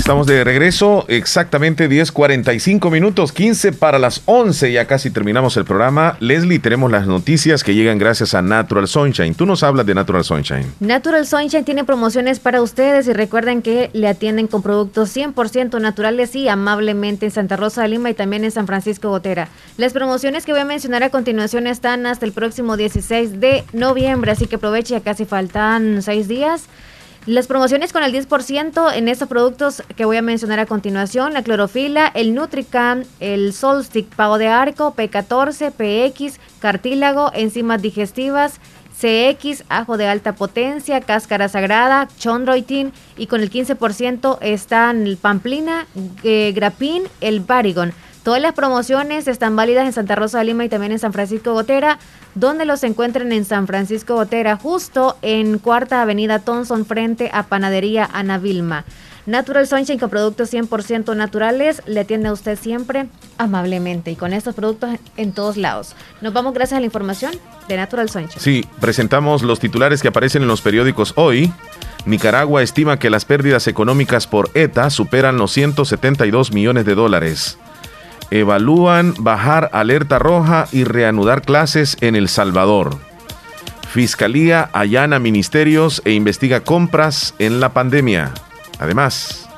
Estamos 0.09 0.27
de 0.27 0.43
regreso, 0.43 1.05
exactamente 1.09 1.87
10.45 1.87 2.91
minutos, 2.91 3.31
15 3.31 3.73
para 3.73 3.99
las 3.99 4.23
11, 4.25 4.73
ya 4.73 4.87
casi 4.87 5.11
terminamos 5.11 5.59
el 5.59 5.67
programa. 5.67 6.17
Leslie, 6.19 6.61
tenemos 6.61 6.91
las 6.91 7.07
noticias 7.07 7.63
que 7.63 7.75
llegan 7.75 7.99
gracias 7.99 8.33
a 8.33 8.41
Natural 8.41 8.89
Sunshine. 8.89 9.35
Tú 9.35 9.45
nos 9.45 9.63
hablas 9.63 9.85
de 9.85 9.95
Natural 9.95 10.25
Sunshine. 10.25 10.65
Natural 10.81 11.27
Sunshine 11.27 11.63
tiene 11.63 11.85
promociones 11.85 12.41
para 12.41 12.63
ustedes 12.63 13.07
y 13.07 13.13
recuerden 13.13 13.61
que 13.61 13.91
le 13.93 14.09
atienden 14.09 14.47
con 14.47 14.63
productos 14.63 15.15
100% 15.15 15.79
naturales 15.79 16.35
y 16.35 16.49
amablemente 16.49 17.27
en 17.27 17.33
Santa 17.33 17.57
Rosa 17.59 17.83
de 17.83 17.89
Lima 17.89 18.09
y 18.09 18.15
también 18.15 18.45
en 18.45 18.51
San 18.51 18.67
Francisco 18.67 19.11
Gotera. 19.11 19.51
Las 19.77 19.93
promociones 19.93 20.47
que 20.47 20.53
voy 20.53 20.63
a 20.63 20.65
mencionar 20.65 21.03
a 21.03 21.11
continuación 21.11 21.67
están 21.67 22.07
hasta 22.07 22.25
el 22.25 22.33
próximo 22.33 22.79
16 22.79 23.41
de 23.41 23.63
noviembre, 23.75 24.31
así 24.31 24.47
que 24.47 24.57
aproveche, 24.57 24.95
ya 24.95 25.01
casi 25.03 25.27
faltan 25.27 26.01
6 26.01 26.29
días. 26.29 26.63
Las 27.29 27.47
promociones 27.47 27.93
con 27.93 28.03
el 28.03 28.15
10% 28.15 28.91
en 28.95 29.07
estos 29.07 29.29
productos 29.29 29.83
que 29.97 30.07
voy 30.07 30.17
a 30.17 30.23
mencionar 30.23 30.61
a 30.61 30.65
continuación, 30.65 31.35
la 31.35 31.43
clorofila, 31.43 32.11
el 32.15 32.35
Nutricam, 32.35 33.05
el 33.21 33.53
Solstick, 33.53 34.07
pago 34.15 34.39
de 34.39 34.49
arco, 34.49 34.95
P14, 34.97 35.71
PX, 35.71 36.41
cartílago, 36.59 37.31
enzimas 37.35 37.83
digestivas, 37.83 38.61
CX, 38.99 39.65
ajo 39.69 39.99
de 39.99 40.07
alta 40.07 40.37
potencia, 40.37 41.03
cáscara 41.03 41.51
sagrada, 41.51 42.09
chondroitin 42.19 42.95
y 43.19 43.27
con 43.27 43.43
el 43.43 43.51
15% 43.51 44.39
están 44.41 45.07
el 45.07 45.19
pamplina, 45.19 45.87
eh, 46.23 46.53
grapín, 46.57 47.03
el 47.21 47.41
barigon. 47.41 47.93
Todas 48.29 48.43
las 48.43 48.53
promociones 48.53 49.29
están 49.29 49.55
válidas 49.55 49.87
en 49.87 49.93
Santa 49.93 50.15
Rosa 50.15 50.39
de 50.39 50.45
Lima 50.45 50.65
y 50.65 50.69
también 50.69 50.93
en 50.93 50.99
San 50.99 51.13
Francisco 51.13 51.53
Gotera, 51.53 51.99
donde 52.35 52.65
los 52.65 52.85
encuentren 52.85 53.33
en 53.33 53.45
San 53.45 53.67
Francisco 53.67 54.15
Gotera, 54.15 54.57
justo 54.57 55.17
en 55.23 55.59
Cuarta 55.59 56.03
Avenida 56.03 56.39
Thompson, 56.41 56.87
frente 56.87 57.31
a 57.33 57.45
Panadería 57.45 58.09
Ana 58.13 58.39
Vilma. 58.39 58.85
Natural 59.29 59.67
Sunshine 59.67 59.99
con 59.99 60.09
productos 60.09 60.51
100% 60.55 61.15
naturales 61.15 61.83
le 61.85 62.01
atiende 62.01 62.29
a 62.29 62.33
usted 62.33 62.59
siempre 62.59 63.09
amablemente 63.37 64.11
y 64.11 64.17
con 64.17 64.33
estos 64.33 64.55
productos 64.55 64.99
en 65.19 65.33
todos 65.33 65.59
lados. 65.59 65.95
Nos 66.23 66.33
vamos 66.33 66.55
gracias 66.55 66.79
a 66.79 66.81
la 66.81 66.87
información 66.87 67.33
de 67.69 67.77
Natural 67.77 68.09
Sunshine. 68.09 68.41
Sí, 68.41 68.65
presentamos 68.81 69.43
los 69.43 69.61
titulares 69.61 70.01
que 70.01 70.09
aparecen 70.09 70.41
en 70.41 70.49
los 70.49 70.63
periódicos 70.63 71.13
hoy. 71.17 71.53
Nicaragua 72.07 72.63
estima 72.63 72.99
que 72.99 73.11
las 73.11 73.27
pérdidas 73.27 73.67
económicas 73.67 74.27
por 74.27 74.51
ETA 74.55 74.89
superan 74.89 75.37
los 75.37 75.53
172 75.53 76.53
millones 76.53 76.87
de 76.87 76.95
dólares 76.95 77.59
evalúan 78.31 79.15
bajar 79.19 79.71
alerta 79.73 80.19
roja 80.19 80.69
y 80.73 80.85
reanudar 80.85 81.43
clases 81.43 81.97
en 82.01 82.17
El 82.17 82.29
Salvador. 82.29 82.97
Fiscalía 83.91 84.69
allana 84.73 85.19
ministerios 85.19 86.03
e 86.05 86.13
investiga 86.13 86.61
compras 86.61 87.35
en 87.39 87.61
la 87.61 87.71
pandemia. 87.71 88.33
Además, 88.79 89.49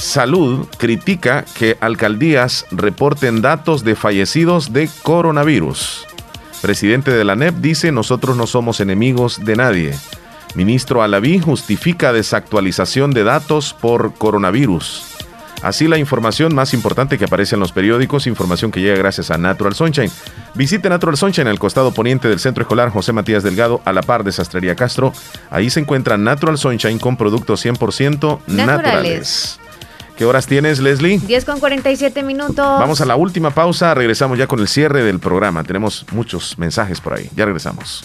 Salud 0.00 0.66
critica 0.78 1.44
que 1.58 1.76
alcaldías 1.78 2.64
reporten 2.70 3.42
datos 3.42 3.84
de 3.84 3.94
fallecidos 3.94 4.72
de 4.72 4.88
coronavirus. 5.02 6.06
Presidente 6.62 7.10
de 7.10 7.22
la 7.22 7.36
NEP 7.36 7.56
dice 7.56 7.92
nosotros 7.92 8.34
no 8.34 8.46
somos 8.46 8.80
enemigos 8.80 9.44
de 9.44 9.56
nadie. 9.56 9.94
Ministro 10.54 11.02
Alaví 11.02 11.38
justifica 11.38 12.14
desactualización 12.14 13.10
de 13.10 13.24
datos 13.24 13.74
por 13.74 14.14
coronavirus. 14.14 15.09
Así 15.62 15.88
la 15.88 15.98
información 15.98 16.54
más 16.54 16.72
importante 16.72 17.18
que 17.18 17.24
aparece 17.24 17.54
en 17.54 17.60
los 17.60 17.72
periódicos, 17.72 18.26
información 18.26 18.70
que 18.70 18.80
llega 18.80 18.96
gracias 18.96 19.30
a 19.30 19.38
Natural 19.38 19.74
Sunshine. 19.74 20.10
Visite 20.54 20.88
Natural 20.88 21.16
Sunshine 21.16 21.48
al 21.48 21.58
costado 21.58 21.92
poniente 21.92 22.28
del 22.28 22.40
Centro 22.40 22.62
Escolar 22.62 22.90
José 22.90 23.12
Matías 23.12 23.42
Delgado, 23.42 23.82
a 23.84 23.92
la 23.92 24.02
par 24.02 24.24
de 24.24 24.32
Sastrería 24.32 24.74
Castro. 24.74 25.12
Ahí 25.50 25.68
se 25.70 25.80
encuentra 25.80 26.16
Natural 26.16 26.56
Sunshine 26.56 26.98
con 26.98 27.16
productos 27.16 27.64
100% 27.64 28.40
naturales. 28.46 29.60
¿Qué 30.16 30.26
horas 30.26 30.46
tienes, 30.46 30.80
Leslie? 30.80 31.18
10 31.18 31.44
con 31.46 31.60
47 31.60 32.22
minutos. 32.22 32.56
Vamos 32.56 33.00
a 33.00 33.06
la 33.06 33.16
última 33.16 33.50
pausa, 33.50 33.94
regresamos 33.94 34.38
ya 34.38 34.46
con 34.46 34.60
el 34.60 34.68
cierre 34.68 35.02
del 35.02 35.18
programa. 35.18 35.64
Tenemos 35.64 36.04
muchos 36.12 36.58
mensajes 36.58 37.00
por 37.00 37.14
ahí. 37.14 37.30
Ya 37.34 37.46
regresamos. 37.46 38.04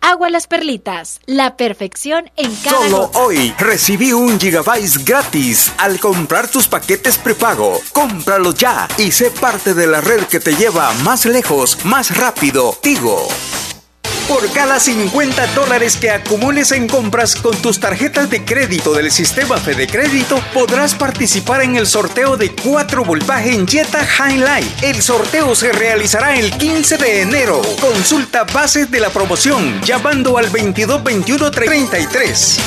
agua 0.00 0.30
las 0.30 0.46
perlitas. 0.46 1.20
La 1.26 1.56
perfección 1.56 2.30
en 2.36 2.54
cada 2.56 2.76
Solo 2.78 2.96
gota. 3.06 3.18
hoy 3.20 3.54
recibí 3.58 4.12
un 4.12 4.38
gigabyte 4.38 5.04
gratis 5.04 5.72
al 5.78 5.98
comprar 5.98 6.48
tus 6.48 6.68
paquetes 6.68 7.18
prepago. 7.18 7.80
Cómpralo 7.92 8.54
ya 8.54 8.88
y 8.98 9.12
sé 9.12 9.30
parte 9.30 9.74
de 9.74 9.86
la 9.86 10.00
red 10.00 10.24
que 10.24 10.40
te 10.40 10.54
lleva 10.54 10.92
más 11.04 11.26
lejos, 11.26 11.84
más 11.84 12.16
rápido. 12.16 12.76
Tigo. 12.82 13.28
Por 14.30 14.50
cada 14.52 14.78
50 14.78 15.54
dólares 15.54 15.96
que 15.96 16.08
acumules 16.08 16.70
en 16.70 16.86
compras 16.86 17.34
con 17.34 17.60
tus 17.60 17.80
tarjetas 17.80 18.30
de 18.30 18.44
crédito 18.44 18.92
del 18.92 19.10
sistema 19.10 19.56
Fede 19.56 19.88
Crédito, 19.88 20.40
podrás 20.54 20.94
participar 20.94 21.62
en 21.62 21.74
el 21.74 21.88
sorteo 21.88 22.36
de 22.36 22.52
4 22.52 23.04
Volkswagen 23.04 23.66
Jetta 23.66 24.06
Highlight. 24.06 24.84
El 24.84 25.02
sorteo 25.02 25.56
se 25.56 25.72
realizará 25.72 26.38
el 26.38 26.52
15 26.52 26.96
de 26.98 27.22
enero. 27.22 27.60
Consulta 27.80 28.44
bases 28.44 28.88
de 28.88 29.00
la 29.00 29.10
promoción 29.10 29.80
llamando 29.82 30.38
al 30.38 30.44
222133. 30.44 32.60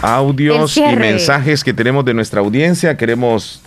Audios 0.00 0.74
El 0.78 0.94
y 0.94 0.96
mensajes 0.96 1.62
que 1.62 1.74
tenemos 1.74 2.06
de 2.06 2.14
nuestra 2.14 2.40
audiencia. 2.40 2.96
Queremos 2.96 3.60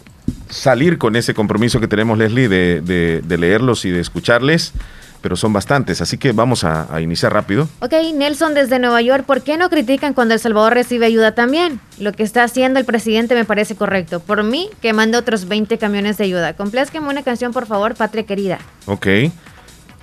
salir 0.52 0.98
con 1.00 1.16
ese 1.16 1.34
compromiso 1.34 1.80
que 1.80 1.88
tenemos, 1.88 2.18
Leslie, 2.18 2.48
de, 2.48 2.82
de- 2.82 3.22
de 3.22 3.38
leerlos 3.38 3.86
y 3.86 3.90
de 3.92 4.00
escucharles, 4.00 4.74
pero 5.22 5.36
son 5.36 5.54
bastantes, 5.54 6.02
así 6.02 6.18
que 6.18 6.32
vamos 6.32 6.64
a, 6.64 6.94
a 6.94 7.00
iniciar 7.00 7.32
rápido. 7.32 7.70
Ok, 7.80 7.94
Nelson 8.16 8.54
desde 8.56 8.80
Nueva 8.80 9.02
York, 9.04 9.24
¿por 9.26 9.44
qué 9.44 9.56
no 9.56 9.70
critican 9.70 10.14
cuando 10.16 10.34
El 10.34 10.40
Salvador 10.40 10.74
recibe 10.74 11.06
ayuda 11.06 11.34
también? 11.36 11.80
Lo 12.00 12.12
que 12.12 12.24
está 12.24 12.44
haciendo 12.44 12.80
el 12.80 12.86
presidente 12.86 13.36
me 13.36 13.46
parece 13.46 13.76
correcto. 13.76 14.20
Por 14.20 14.42
mí, 14.44 14.70
que 14.82 14.94
mande 14.94 15.18
otros 15.18 15.48
20 15.48 15.78
camiones 15.78 16.18
de 16.18 16.24
ayuda. 16.24 16.54
Complázqueme 16.54 17.08
una 17.08 17.22
canción, 17.22 17.54
por 17.54 17.68
favor, 17.68 17.94
patria 17.96 18.24
querida. 18.24 18.58
Ok. 18.88 19.08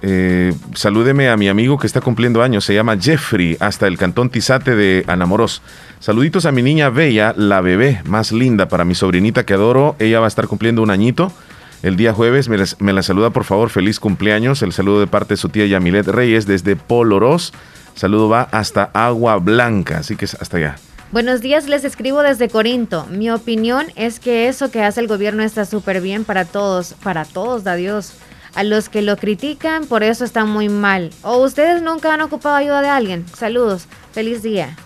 Eh, 0.01 0.55
salúdeme 0.75 1.29
a 1.29 1.37
mi 1.37 1.49
amigo 1.49 1.79
que 1.79 1.87
está 1.87 2.01
cumpliendo 2.01 2.43
años, 2.43 2.65
se 2.65 2.75
llama 2.75 2.97
Jeffrey, 2.97 3.57
hasta 3.59 3.87
el 3.87 3.99
cantón 3.99 4.31
Tizate 4.31 4.77
de 4.77 5.05
Anamoros. 5.09 5.63
Saluditos 5.99 6.47
a 6.47 6.53
mi 6.53 6.63
niña 6.63 6.91
Bella, 6.91 7.35
la 7.37 7.61
bebé 7.61 8.01
más 8.07 8.31
linda 8.31 8.69
para 8.69 8.85
mi 8.85 8.95
sobrinita 8.95 9.45
que 9.45 9.55
adoro. 9.55 9.97
Ella 9.99 10.21
va 10.21 10.27
a 10.27 10.29
estar 10.29 10.47
cumpliendo 10.47 10.83
un 10.83 10.91
añito. 10.91 11.33
El 11.83 11.97
día 11.97 12.13
jueves 12.13 12.49
me, 12.49 12.93
la 12.93 13.03
saluda, 13.03 13.31
por 13.31 13.45
favor, 13.45 13.71
feliz 13.71 14.01
cumpleaños. 14.01 14.63
El 14.63 14.73
saludo 14.73 15.01
de 15.01 15.07
parte 15.07 15.35
de 15.35 15.39
su 15.39 15.49
tía 15.49 15.67
Yamilet 15.67 16.07
Reyes 16.07 16.47
desde 16.47 16.77
Poloros. 16.77 17.53
Saludo 17.95 18.29
va 18.29 18.43
hasta 18.53 18.91
Agua 18.95 19.37
Blanca, 19.39 19.99
así 19.99 20.17
que 20.17 20.25
hasta 20.25 20.57
allá. 20.57 20.77
Buenos 21.11 21.41
días, 21.41 21.67
les 21.67 21.85
escribo 21.85 22.23
desde 22.23 22.49
Corinto. 22.49 23.07
Mi 23.07 23.31
opinión 23.31 23.87
es 23.97 24.21
que 24.21 24.49
eso 24.49 24.71
que 24.71 24.83
hace 24.83 25.01
el 25.01 25.09
gobierno 25.09 25.43
está 25.43 25.65
súper 25.65 26.01
bien 26.01 26.25
para 26.25 26.45
todos, 26.45 26.95
para 27.03 27.25
todos, 27.25 27.65
da 27.65 27.77
Dios. 27.77 28.13
A 28.59 28.65
los 28.65 28.89
que 28.89 29.03
lo 29.03 29.17
critican, 29.17 29.87
por 29.87 30.03
eso 30.03 30.25
está 30.25 30.45
muy 30.45 30.69
mal. 30.69 31.11
¿O 31.23 31.37
ustedes 31.37 31.81
nunca 31.81 32.13
han 32.13 32.23
ocupado 32.23 32.57
ayuda 32.57 32.83
de 32.83 32.89
alguien? 32.89 33.25
Saludos, 33.33 33.87
feliz 34.11 34.43
día. 34.43 34.77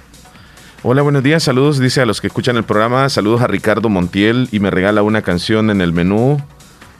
Hola, 0.82 1.00
buenos 1.00 1.22
días, 1.22 1.42
saludos, 1.42 1.78
dice 1.78 2.02
a 2.02 2.04
los 2.04 2.20
que 2.20 2.26
escuchan 2.26 2.58
el 2.58 2.64
programa, 2.64 3.08
saludos 3.08 3.40
a 3.40 3.46
Ricardo 3.46 3.88
Montiel 3.88 4.50
y 4.52 4.60
me 4.60 4.70
regala 4.70 5.02
una 5.02 5.22
canción 5.22 5.70
en 5.70 5.80
el 5.80 5.94
menú 5.94 6.38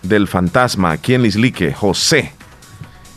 del 0.01 0.28
fantasma, 0.28 0.93
aquí 0.93 1.12
en 1.12 1.20
Lislique, 1.20 1.74
José. 1.74 2.32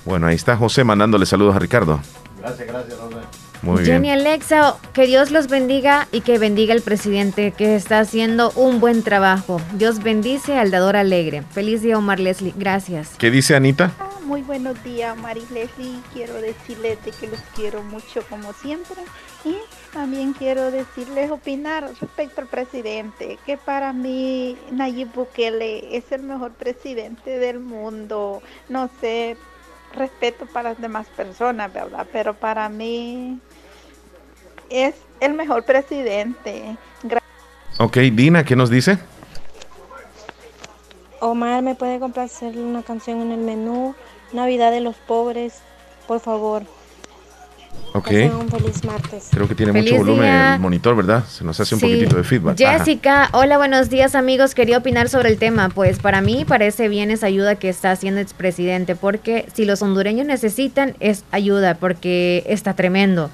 Bueno, 0.03 0.27
ahí 0.27 0.35
está 0.35 0.57
José 0.57 0.83
mandándole 0.83 1.25
saludos 1.25 1.55
a 1.55 1.59
Ricardo. 1.59 2.01
Gracias, 2.37 2.67
gracias, 2.67 2.99
José. 2.99 3.44
Muy 3.65 3.83
Jenny 3.83 4.09
bien. 4.09 4.19
Alexa, 4.19 4.75
que 4.93 5.07
Dios 5.07 5.31
los 5.31 5.47
bendiga 5.47 6.07
y 6.11 6.21
que 6.21 6.37
bendiga 6.37 6.75
al 6.75 6.81
presidente 6.81 7.51
que 7.51 7.75
está 7.75 7.99
haciendo 7.99 8.51
un 8.55 8.79
buen 8.79 9.01
trabajo. 9.01 9.59
Dios 9.73 10.03
bendice 10.03 10.59
al 10.59 10.69
dador 10.69 10.95
alegre. 10.95 11.41
Feliz 11.51 11.81
día, 11.81 11.97
Omar 11.97 12.19
Leslie. 12.19 12.53
Gracias. 12.55 13.15
¿Qué 13.17 13.31
dice 13.31 13.55
Anita? 13.55 13.91
Muy 14.23 14.43
buenos 14.43 14.83
días, 14.83 15.17
Maris 15.17 15.49
Leslie. 15.49 15.99
Quiero 16.13 16.35
decirles 16.35 17.03
de 17.05 17.11
que 17.11 17.27
los 17.27 17.39
quiero 17.55 17.81
mucho 17.81 18.21
como 18.29 18.53
siempre. 18.53 18.97
Y 19.43 19.55
también 19.91 20.33
quiero 20.33 20.69
decirles 20.69 21.31
opinar 21.31 21.91
respecto 21.99 22.41
al 22.41 22.47
presidente, 22.47 23.39
que 23.47 23.57
para 23.57 23.93
mí 23.93 24.57
Nayib 24.71 25.11
Bukele 25.11 25.97
es 25.97 26.11
el 26.11 26.21
mejor 26.21 26.51
presidente 26.51 27.39
del 27.39 27.59
mundo. 27.59 28.43
No 28.69 28.91
sé, 29.01 29.37
respeto 29.95 30.45
para 30.45 30.69
las 30.69 30.81
demás 30.81 31.07
personas, 31.15 31.73
¿verdad? 31.73 32.05
Pero 32.11 32.33
para 32.35 32.69
mí 32.69 33.39
es 34.69 34.95
el 35.19 35.33
mejor 35.33 35.63
presidente. 35.63 36.77
Gra- 37.03 37.21
Ok, 37.77 37.97
Dina, 37.97 38.43
¿qué 38.45 38.55
nos 38.55 38.69
dice? 38.69 38.97
Omar, 41.19 41.61
¿me 41.63 41.75
puede 41.75 41.99
complacer 41.99 42.57
una 42.57 42.83
canción 42.83 43.21
en 43.21 43.31
el 43.31 43.39
menú? 43.39 43.95
Navidad 44.33 44.71
de 44.71 44.81
los 44.81 44.95
pobres, 44.95 45.53
por 46.07 46.19
favor. 46.19 46.63
Ok. 47.93 48.09
Un 48.39 48.49
feliz 48.49 48.83
martes. 48.83 49.27
Creo 49.31 49.47
que 49.47 49.55
tiene 49.55 49.71
Feliz 49.71 49.91
mucho 49.93 50.03
volumen 50.03 50.25
día. 50.25 50.55
el 50.55 50.59
monitor, 50.59 50.95
¿verdad? 50.95 51.23
Se 51.25 51.43
nos 51.45 51.59
hace 51.59 51.75
un 51.75 51.81
Sí. 51.81 51.87
poquitito 51.87 52.17
de 52.17 52.23
feedback. 52.23 52.61
Ajá. 52.61 52.77
Jessica, 52.79 53.29
hola, 53.31 53.57
buenos 53.57 53.89
días 53.89 54.15
amigos. 54.15 54.53
Quería 54.53 54.77
opinar 54.77 55.07
sobre 55.09 55.29
el 55.29 55.37
tema. 55.37 55.69
Pues 55.69 55.99
para 55.99 56.21
mí 56.21 56.43
parece 56.45 56.89
bien 56.89 57.09
esa 57.11 57.27
ayuda 57.27 57.55
que 57.55 57.69
está 57.69 57.91
haciendo 57.91 58.19
el 58.19 58.27
presidente, 58.27 58.95
porque 58.95 59.47
si 59.53 59.65
los 59.65 59.81
hondureños 59.81 60.25
necesitan 60.27 60.95
es 60.99 61.23
ayuda, 61.31 61.75
porque 61.75 62.43
está 62.47 62.73
tremendo. 62.75 63.29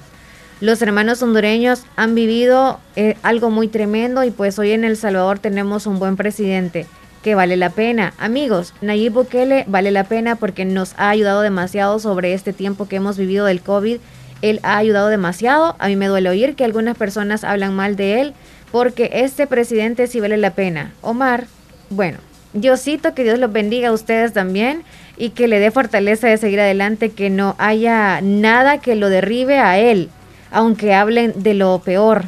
Los 0.62 0.80
hermanos 0.80 1.20
hondureños 1.24 1.82
han 1.96 2.14
vivido 2.14 2.78
eh, 2.94 3.16
algo 3.24 3.50
muy 3.50 3.66
tremendo 3.66 4.22
y 4.22 4.30
pues 4.30 4.60
hoy 4.60 4.70
en 4.70 4.84
El 4.84 4.96
Salvador 4.96 5.40
tenemos 5.40 5.88
un 5.88 5.98
buen 5.98 6.14
presidente 6.14 6.86
que 7.24 7.34
vale 7.34 7.56
la 7.56 7.70
pena. 7.70 8.14
Amigos, 8.16 8.72
Nayib 8.80 9.12
Bukele 9.12 9.64
vale 9.66 9.90
la 9.90 10.04
pena 10.04 10.36
porque 10.36 10.64
nos 10.64 10.94
ha 10.98 11.08
ayudado 11.08 11.40
demasiado 11.40 11.98
sobre 11.98 12.32
este 12.32 12.52
tiempo 12.52 12.86
que 12.86 12.94
hemos 12.94 13.18
vivido 13.18 13.44
del 13.46 13.60
COVID. 13.60 13.98
Él 14.40 14.60
ha 14.62 14.76
ayudado 14.76 15.08
demasiado. 15.08 15.74
A 15.80 15.88
mí 15.88 15.96
me 15.96 16.06
duele 16.06 16.28
oír 16.28 16.54
que 16.54 16.64
algunas 16.64 16.96
personas 16.96 17.42
hablan 17.42 17.74
mal 17.74 17.96
de 17.96 18.20
él 18.20 18.32
porque 18.70 19.10
este 19.14 19.48
presidente 19.48 20.06
sí 20.06 20.20
vale 20.20 20.36
la 20.36 20.54
pena. 20.54 20.92
Omar, 21.00 21.46
bueno, 21.90 22.18
Diosito, 22.52 23.14
que 23.14 23.24
Dios 23.24 23.40
los 23.40 23.52
bendiga 23.52 23.88
a 23.88 23.92
ustedes 23.92 24.32
también 24.32 24.84
y 25.16 25.30
que 25.30 25.48
le 25.48 25.58
dé 25.58 25.72
fortaleza 25.72 26.28
de 26.28 26.36
seguir 26.36 26.60
adelante, 26.60 27.10
que 27.10 27.30
no 27.30 27.56
haya 27.58 28.20
nada 28.20 28.78
que 28.78 28.94
lo 28.94 29.08
derribe 29.08 29.58
a 29.58 29.80
él, 29.80 30.08
aunque 30.52 30.94
hablen 30.94 31.32
de 31.42 31.54
lo 31.54 31.80
peor. 31.80 32.24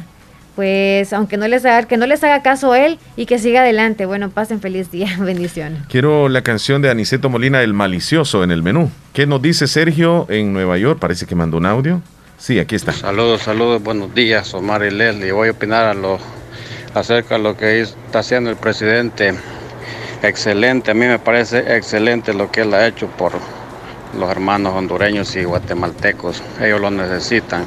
Pues 0.55 1.11
aunque 1.11 1.35
no 1.35 1.49
les 1.49 1.65
haga, 1.65 1.85
que 1.85 1.97
no 1.97 2.07
les 2.07 2.23
haga 2.23 2.41
caso 2.41 2.71
a 2.71 2.79
él 2.79 2.97
y 3.17 3.25
que 3.25 3.39
siga 3.39 3.61
adelante. 3.61 4.05
Bueno, 4.05 4.29
pasen 4.29 4.61
feliz 4.61 4.89
día, 4.89 5.09
bendiciones. 5.19 5.81
Quiero 5.89 6.29
la 6.29 6.41
canción 6.43 6.81
de 6.81 6.89
Aniceto 6.89 7.29
Molina, 7.29 7.61
El 7.61 7.73
Malicioso, 7.73 8.43
en 8.43 8.51
el 8.51 8.63
menú. 8.63 8.89
¿Qué 9.13 9.27
nos 9.27 9.41
dice 9.41 9.67
Sergio 9.67 10.25
en 10.29 10.53
Nueva 10.53 10.77
York? 10.77 10.99
Parece 10.99 11.25
que 11.25 11.35
mandó 11.35 11.57
un 11.57 11.65
audio. 11.65 12.01
Sí, 12.37 12.59
aquí 12.59 12.75
está. 12.75 12.93
Saludos, 12.93 13.43
saludos, 13.43 13.83
buenos 13.83 14.13
días, 14.13 14.53
Omar 14.53 14.83
y 14.85 14.91
Leslie. 14.91 15.31
Voy 15.31 15.49
a 15.49 15.51
opinar 15.51 15.85
a 15.85 15.93
lo, 15.93 16.19
acerca 16.93 17.35
de 17.35 17.43
lo 17.43 17.57
que 17.57 17.81
está 17.81 18.19
haciendo 18.19 18.49
el 18.49 18.55
presidente. 18.55 19.33
Excelente, 20.21 20.91
a 20.91 20.93
mí 20.93 21.05
me 21.05 21.19
parece 21.19 21.75
excelente 21.75 22.33
lo 22.33 22.49
que 22.51 22.61
él 22.61 22.73
ha 22.73 22.87
hecho 22.87 23.07
por 23.07 23.33
los 24.17 24.29
hermanos 24.29 24.73
hondureños 24.73 25.35
y 25.35 25.43
guatemaltecos. 25.43 26.41
Ellos 26.61 26.79
lo 26.79 26.91
necesitan 26.91 27.65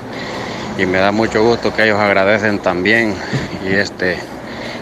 y 0.78 0.86
me 0.86 0.98
da 0.98 1.10
mucho 1.10 1.42
gusto 1.42 1.74
que 1.74 1.82
ellos 1.82 1.98
agradecen 1.98 2.60
también. 2.60 3.14
Y 3.68 3.74
este 3.74 4.16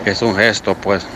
es 0.04 0.20
un 0.20 0.36
gesto 0.36 0.74
pues 0.74 1.06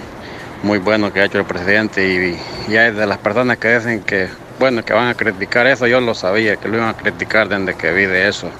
muy 0.62 0.78
bueno 0.78 1.12
que 1.12 1.20
ha 1.20 1.26
hecho 1.26 1.38
el 1.38 1.44
presidente. 1.44 2.08
Y, 2.08 2.72
y 2.72 2.76
hay 2.78 2.90
de 2.92 3.06
las 3.06 3.18
personas 3.18 3.58
que 3.58 3.76
dicen 3.76 4.00
que 4.00 4.28
bueno 4.58 4.82
que 4.82 4.94
van 4.94 5.08
a 5.08 5.14
criticar 5.14 5.66
eso 5.66 5.86
yo 5.86 6.00
lo 6.00 6.14
sabía 6.14 6.56
que 6.56 6.68
lo 6.68 6.76
iban 6.78 6.88
a 6.88 6.96
criticar 6.96 7.48
desde 7.48 7.76
que 7.76 7.92
vi 7.92 8.06
de 8.06 8.28
eso. 8.28 8.50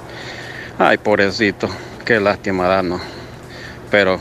Ay 0.77 0.97
pobrecito 0.97 1.67
qué 2.05 2.19
lástima 2.19 2.67
da 2.67 2.81
no 2.81 2.99
pero 3.89 4.19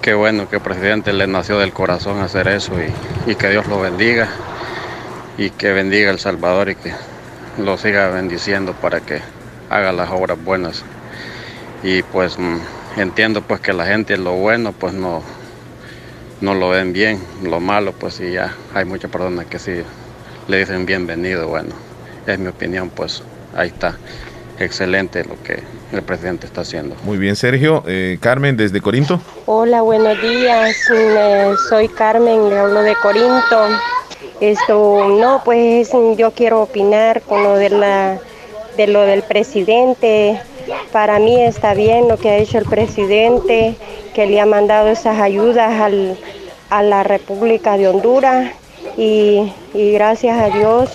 qué 0.00 0.14
bueno 0.14 0.48
que 0.48 0.56
el 0.56 0.62
presidente 0.62 1.12
le 1.12 1.26
nació 1.26 1.58
del 1.58 1.72
corazón 1.72 2.20
hacer 2.20 2.48
eso 2.48 2.72
y, 2.80 3.30
y 3.30 3.34
que 3.34 3.48
Dios 3.48 3.66
lo 3.66 3.80
bendiga 3.80 4.28
y 5.36 5.50
que 5.50 5.72
bendiga 5.72 6.10
El 6.10 6.18
Salvador 6.18 6.70
y 6.70 6.76
que 6.76 6.92
lo 7.58 7.76
siga 7.76 8.08
bendiciendo 8.08 8.72
para 8.74 9.00
que 9.00 9.20
haga 9.68 9.92
las 9.92 10.10
obras 10.10 10.42
buenas 10.42 10.84
y 11.82 12.02
pues 12.02 12.38
mm, 12.38 12.58
entiendo 12.96 13.42
pues 13.42 13.60
que 13.60 13.72
la 13.72 13.86
gente 13.86 14.16
lo 14.16 14.32
bueno 14.32 14.72
pues 14.72 14.92
no 14.92 15.22
no 16.40 16.54
lo 16.54 16.70
ven 16.70 16.92
bien 16.92 17.20
lo 17.42 17.60
malo 17.60 17.92
pues 17.92 18.14
sí 18.14 18.32
ya 18.32 18.54
hay 18.74 18.84
muchas 18.84 19.10
personas 19.10 19.46
que 19.46 19.58
sí 19.58 19.82
le 20.48 20.58
dicen 20.58 20.86
bienvenido 20.86 21.48
bueno 21.48 21.74
es 22.26 22.38
mi 22.38 22.48
opinión 22.48 22.90
pues 22.90 23.22
ahí 23.56 23.68
está 23.68 23.96
excelente 24.58 25.24
lo 25.24 25.42
que 25.42 25.62
el 25.92 26.02
presidente 26.02 26.46
está 26.46 26.60
haciendo. 26.60 26.94
Muy 27.02 27.18
bien 27.18 27.34
Sergio 27.34 27.82
eh, 27.86 28.18
Carmen 28.20 28.56
desde 28.56 28.80
Corinto. 28.80 29.20
Hola 29.46 29.82
buenos 29.82 30.20
días 30.22 30.76
eh, 30.94 31.54
soy 31.68 31.88
Carmen 31.88 32.48
le 32.48 32.58
hablo 32.58 32.82
de 32.82 32.94
Corinto. 32.96 33.68
Esto 34.40 35.08
no 35.18 35.42
pues 35.44 35.90
yo 36.16 36.30
quiero 36.32 36.62
opinar 36.62 37.22
con 37.22 37.42
lo 37.42 37.56
de 37.56 37.70
la 37.70 38.18
de 38.76 38.86
lo 38.86 39.00
del 39.02 39.22
presidente 39.22 40.40
para 40.92 41.18
mí 41.18 41.40
está 41.40 41.74
bien 41.74 42.08
lo 42.08 42.16
que 42.16 42.30
ha 42.30 42.36
hecho 42.36 42.58
el 42.58 42.64
presidente, 42.64 43.74
que 44.14 44.26
le 44.26 44.40
ha 44.40 44.46
mandado 44.46 44.88
esas 44.88 45.20
ayudas 45.20 45.72
a 46.70 46.82
la 46.82 47.02
República 47.02 47.76
de 47.76 47.88
Honduras. 47.88 48.52
Y, 48.96 49.52
gracias 49.74 50.38
a 50.38 50.50
Dios 50.50 50.90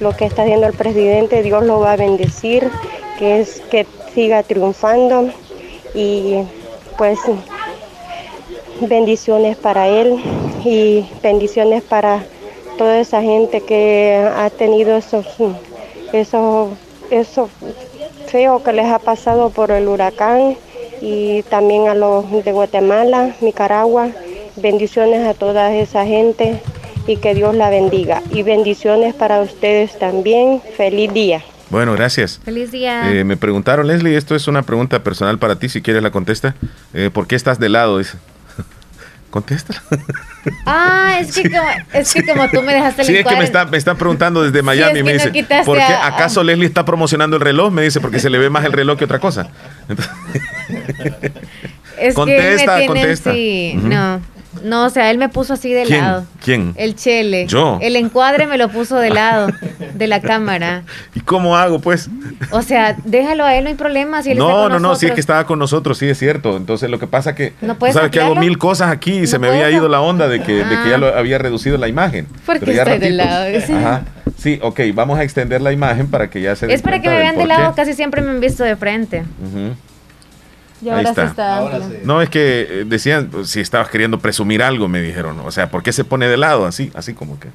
lo 0.00 0.16
que 0.16 0.24
está 0.24 0.42
haciendo 0.42 0.66
el 0.66 0.74
presidente, 0.74 1.42
Dios 1.42 1.64
lo 1.64 1.80
va 1.80 1.92
a 1.92 1.96
bendecir, 1.96 2.70
que 3.18 3.40
es 3.40 3.60
que 3.70 3.86
siga 4.14 4.42
triunfando. 4.42 5.30
Y 5.94 6.38
pues 6.96 7.18
bendiciones 8.80 9.56
para 9.56 9.88
él 9.88 10.22
y 10.64 11.06
bendiciones 11.22 11.82
para 11.82 12.24
toda 12.76 13.00
esa 13.00 13.22
gente 13.22 13.60
que 13.60 14.28
ha 14.36 14.50
tenido 14.50 14.96
esos, 14.96 15.26
esos, 16.12 16.68
esos 17.10 17.48
feo 18.28 18.62
que 18.62 18.72
les 18.72 18.86
ha 18.86 18.98
pasado 18.98 19.50
por 19.50 19.70
el 19.70 19.88
huracán 19.88 20.56
y 21.00 21.42
también 21.44 21.88
a 21.88 21.94
los 21.94 22.30
de 22.44 22.52
Guatemala, 22.52 23.34
Nicaragua. 23.40 24.08
Bendiciones 24.56 25.26
a 25.26 25.34
toda 25.34 25.74
esa 25.74 26.04
gente 26.04 26.60
y 27.06 27.16
que 27.16 27.34
Dios 27.34 27.54
la 27.54 27.70
bendiga. 27.70 28.22
Y 28.30 28.42
bendiciones 28.42 29.14
para 29.14 29.40
ustedes 29.40 29.98
también. 29.98 30.60
Feliz 30.76 31.12
día. 31.12 31.42
Bueno, 31.70 31.92
gracias. 31.92 32.40
Feliz 32.44 32.70
día. 32.70 33.12
Eh, 33.12 33.24
me 33.24 33.36
preguntaron, 33.36 33.86
Leslie, 33.86 34.16
esto 34.16 34.34
es 34.34 34.48
una 34.48 34.62
pregunta 34.62 35.02
personal 35.02 35.38
para 35.38 35.58
ti, 35.58 35.68
si 35.68 35.82
quieres 35.82 36.02
la 36.02 36.10
contesta. 36.10 36.54
Eh, 36.94 37.10
¿Por 37.12 37.26
qué 37.26 37.36
estás 37.36 37.58
de 37.58 37.68
lado? 37.68 37.98
Dice. 37.98 38.18
Contéstala. 39.30 39.82
Ah, 40.64 41.18
es 41.20 41.34
que, 41.34 41.50
como, 41.50 41.68
es 41.92 42.14
que 42.14 42.24
como 42.24 42.48
tú 42.48 42.62
me 42.62 42.72
dejaste 42.72 43.02
el 43.02 43.06
Sí, 43.06 43.16
es 43.16 43.26
que 43.26 43.36
me 43.36 43.44
están 43.44 43.74
está 43.74 43.94
preguntando 43.94 44.42
desde 44.42 44.62
Miami. 44.62 45.02
me 45.02 45.12
dice, 45.12 45.30
¿por 45.64 45.76
qué 45.76 45.82
acaso 45.82 46.42
Leslie 46.42 46.66
está 46.66 46.84
promocionando 46.84 47.36
el 47.36 47.42
reloj? 47.42 47.70
Me 47.70 47.82
dice, 47.82 48.00
porque 48.00 48.18
se 48.18 48.30
le 48.30 48.38
ve 48.38 48.48
más 48.48 48.64
el 48.64 48.72
reloj 48.72 48.98
que 48.98 49.04
otra 49.04 49.18
cosa. 49.18 49.50
es 51.98 52.14
contesta, 52.14 52.78
que 52.78 52.86
contesta. 52.86 53.32
Sí, 53.32 53.74
no. 53.82 54.20
No, 54.64 54.86
o 54.86 54.90
sea, 54.90 55.10
él 55.10 55.18
me 55.18 55.28
puso 55.28 55.52
así 55.52 55.72
de 55.72 55.86
lado. 55.86 56.24
¿Quién? 56.42 56.72
El 56.76 56.96
chele. 56.96 57.46
Yo. 57.46 57.78
El 57.82 57.96
encuadre 57.96 58.46
me 58.46 58.56
lo 58.56 58.68
puso 58.68 58.96
de 58.96 59.10
lado 59.10 59.48
de 59.94 60.06
la 60.06 60.20
cámara. 60.22 60.84
¿Y 61.14 61.20
cómo 61.20 61.56
hago, 61.56 61.80
pues? 61.80 62.08
O 62.50 62.62
sea, 62.62 62.96
déjalo 63.04 63.44
a 63.44 63.54
él, 63.54 63.64
no 63.64 63.70
hay 63.70 63.76
problema. 63.76 64.22
Si 64.22 64.30
él 64.30 64.38
no, 64.38 64.48
está 64.48 64.62
con 64.62 64.72
no, 64.72 64.78
no, 64.78 64.94
sí 64.96 65.06
es 65.06 65.12
que 65.12 65.20
estaba 65.20 65.46
con 65.46 65.58
nosotros, 65.58 65.98
sí 65.98 66.06
es 66.06 66.18
cierto. 66.18 66.56
Entonces 66.56 66.90
lo 66.90 66.98
que 66.98 67.06
pasa 67.06 67.34
que, 67.34 67.52
¿No 67.60 67.78
puedes 67.78 67.94
sabes 67.94 68.10
que 68.10 68.20
hago 68.20 68.34
mil 68.36 68.58
cosas 68.58 68.90
aquí 68.90 69.18
y 69.18 69.26
se 69.26 69.38
me 69.38 69.48
había 69.48 69.70
ido 69.70 69.88
la 69.88 70.00
onda 70.00 70.28
de 70.28 70.42
que, 70.42 70.64
de 70.64 70.82
que 70.82 70.90
ya 70.90 70.98
lo 70.98 71.08
había 71.08 71.38
reducido 71.38 71.76
la 71.76 71.88
imagen. 71.88 72.26
¿Por 72.46 72.58
qué 72.58 72.66
Pero 72.66 72.72
ya 72.72 72.82
estoy 72.82 72.98
de 72.98 73.10
lado? 73.10 73.46
Sí. 73.64 73.72
Ajá. 73.72 74.02
Sí, 74.38 74.58
ok, 74.62 74.80
vamos 74.94 75.18
a 75.18 75.24
extender 75.24 75.60
la 75.60 75.72
imagen 75.72 76.08
para 76.08 76.30
que 76.30 76.40
ya 76.40 76.54
se 76.54 76.72
Es 76.72 76.80
para 76.80 77.02
que 77.02 77.08
me 77.08 77.16
vean 77.18 77.36
de 77.36 77.46
lado, 77.46 77.74
casi 77.74 77.92
siempre 77.92 78.22
me 78.22 78.30
han 78.30 78.40
visto 78.40 78.62
de 78.62 78.76
frente. 78.76 79.24
Y 80.80 80.88
Ahí 80.88 80.96
ahora 80.96 81.10
está. 81.10 81.24
sí 81.24 81.30
está 81.30 81.58
amplio. 81.58 82.00
No, 82.04 82.22
es 82.22 82.30
que 82.30 82.66
eh, 82.70 82.84
decían, 82.86 83.28
pues, 83.30 83.50
si 83.50 83.60
estabas 83.60 83.88
queriendo 83.88 84.18
presumir 84.18 84.62
algo, 84.62 84.88
me 84.88 85.00
dijeron. 85.02 85.40
O 85.40 85.50
sea, 85.50 85.70
¿por 85.70 85.82
qué 85.82 85.92
se 85.92 86.04
pone 86.04 86.28
de 86.28 86.36
lado 86.36 86.66
así? 86.66 86.90
Así 86.94 87.14
como 87.14 87.38
que. 87.40 87.48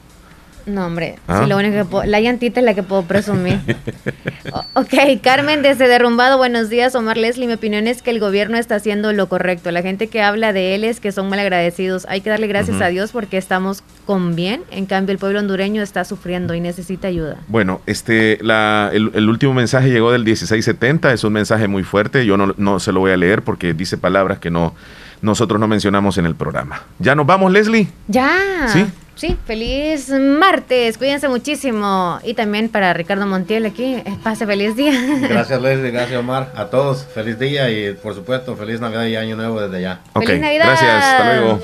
No, 0.65 0.85
hombre, 0.85 1.15
Ah. 1.27 1.41
sí, 1.43 1.49
lo 1.49 1.57
único 1.57 1.73
que 1.75 1.85
puedo- 1.85 2.05
la 2.05 2.21
llantita 2.21 2.59
es 2.61 2.65
la 2.65 2.73
que 2.73 2.83
puedo 2.83 3.03
presumir. 3.03 3.59
O- 4.51 4.81
ok, 4.81 4.93
Carmen 5.21 5.61
desde 5.61 5.87
Derrumbado, 5.87 6.37
buenos 6.37 6.69
días, 6.69 6.95
Omar 6.95 7.17
Leslie. 7.17 7.47
Mi 7.47 7.53
opinión 7.53 7.87
es 7.87 8.01
que 8.01 8.11
el 8.11 8.19
gobierno 8.19 8.57
está 8.57 8.75
haciendo 8.75 9.11
lo 9.13 9.27
correcto. 9.27 9.71
La 9.71 9.81
gente 9.81 10.07
que 10.07 10.21
habla 10.21 10.53
de 10.53 10.75
él 10.75 10.83
es 10.83 10.99
que 10.99 11.11
son 11.11 11.29
malagradecidos. 11.29 12.05
Hay 12.09 12.21
que 12.21 12.29
darle 12.29 12.47
gracias 12.47 12.81
a 12.81 12.87
Dios 12.87 13.11
porque 13.11 13.37
estamos 13.37 13.83
con 14.05 14.35
bien. 14.35 14.61
En 14.71 14.85
cambio, 14.85 15.13
el 15.13 15.17
pueblo 15.19 15.39
hondureño 15.39 15.81
está 15.81 16.03
sufriendo 16.05 16.53
y 16.53 16.59
necesita 16.59 17.07
ayuda. 17.07 17.37
Bueno, 17.47 17.81
este, 17.85 18.37
la, 18.41 18.89
el, 18.93 19.11
el 19.13 19.29
último 19.29 19.53
mensaje 19.53 19.89
llegó 19.89 20.11
del 20.11 20.23
1670, 20.23 21.13
es 21.13 21.23
un 21.23 21.33
mensaje 21.33 21.67
muy 21.67 21.83
fuerte, 21.83 22.25
yo 22.25 22.37
no, 22.37 22.53
no 22.57 22.79
se 22.79 22.91
lo 22.91 22.99
voy 22.99 23.11
a 23.11 23.17
leer 23.17 23.41
porque 23.43 23.73
dice 23.73 23.97
palabras 23.97 24.39
que 24.39 24.51
no 24.51 24.75
nosotros 25.21 25.57
no 25.57 25.69
mencionamos 25.69 26.17
en 26.17 26.25
el 26.25 26.35
programa. 26.35 26.81
¿Ya 26.99 27.15
nos 27.15 27.25
vamos, 27.25 27.49
Leslie? 27.49 27.87
Ya. 28.09 28.67
¿Sí? 28.67 28.85
Sí, 29.15 29.37
feliz 29.45 30.09
martes. 30.09 30.97
Cuídense 30.97 31.27
muchísimo. 31.29 32.19
Y 32.23 32.33
también 32.33 32.69
para 32.69 32.93
Ricardo 32.93 33.25
Montiel 33.27 33.65
aquí, 33.65 33.95
eh, 33.95 34.03
pase 34.23 34.45
feliz 34.45 34.75
día. 34.75 34.93
Gracias 35.29 35.61
Leslie, 35.61 35.91
gracias 35.91 36.19
Omar. 36.19 36.51
A 36.55 36.65
todos, 36.65 37.05
feliz 37.13 37.37
día 37.39 37.69
y 37.69 37.93
por 37.93 38.15
supuesto 38.15 38.55
feliz 38.55 38.79
Navidad 38.79 39.05
y 39.05 39.15
Año 39.15 39.35
Nuevo 39.35 39.61
desde 39.61 39.81
ya. 39.81 40.01
Ok, 40.13 40.25
¡Feliz 40.25 40.41
Navidad! 40.41 40.65
gracias, 40.65 41.03
hasta 41.03 41.33
luego. 41.35 41.59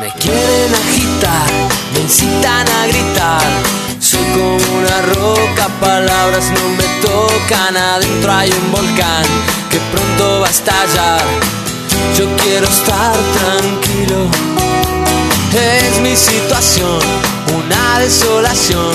Me 0.00 0.08
quieren 0.20 0.74
agitar, 0.74 1.50
me 1.94 2.00
incitan 2.00 2.66
a 2.68 2.86
gritar. 2.88 3.93
Soy 4.14 4.24
como 4.26 4.78
una 4.78 5.02
roca, 5.12 5.68
palabras 5.80 6.44
no 6.52 6.68
me 6.76 6.84
tocan. 7.02 7.76
Adentro 7.76 8.32
hay 8.32 8.48
un 8.48 8.70
volcán 8.70 9.24
que 9.70 9.78
pronto 9.90 10.40
va 10.40 10.46
a 10.46 10.50
estallar. 10.50 11.24
Yo 12.16 12.24
quiero 12.36 12.68
estar 12.68 13.12
tranquilo. 13.40 14.28
Es 15.52 15.98
mi 16.00 16.14
situación, 16.14 17.00
una 17.56 17.98
desolación. 17.98 18.94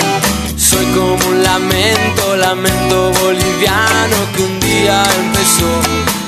Soy 0.56 0.86
como 0.96 1.26
un 1.28 1.44
lamento, 1.44 2.38
lamento 2.38 3.12
boliviano 3.22 4.18
que 4.34 4.44
un 4.44 4.60
día 4.62 5.04
empezó 5.20 5.72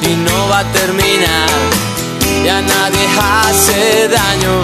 y 0.01 0.15
no 0.17 0.49
va 0.49 0.59
a 0.59 0.71
terminar. 0.73 1.49
Ya 2.43 2.61
nadie 2.61 3.07
hace 3.17 4.09
daño. 4.09 4.63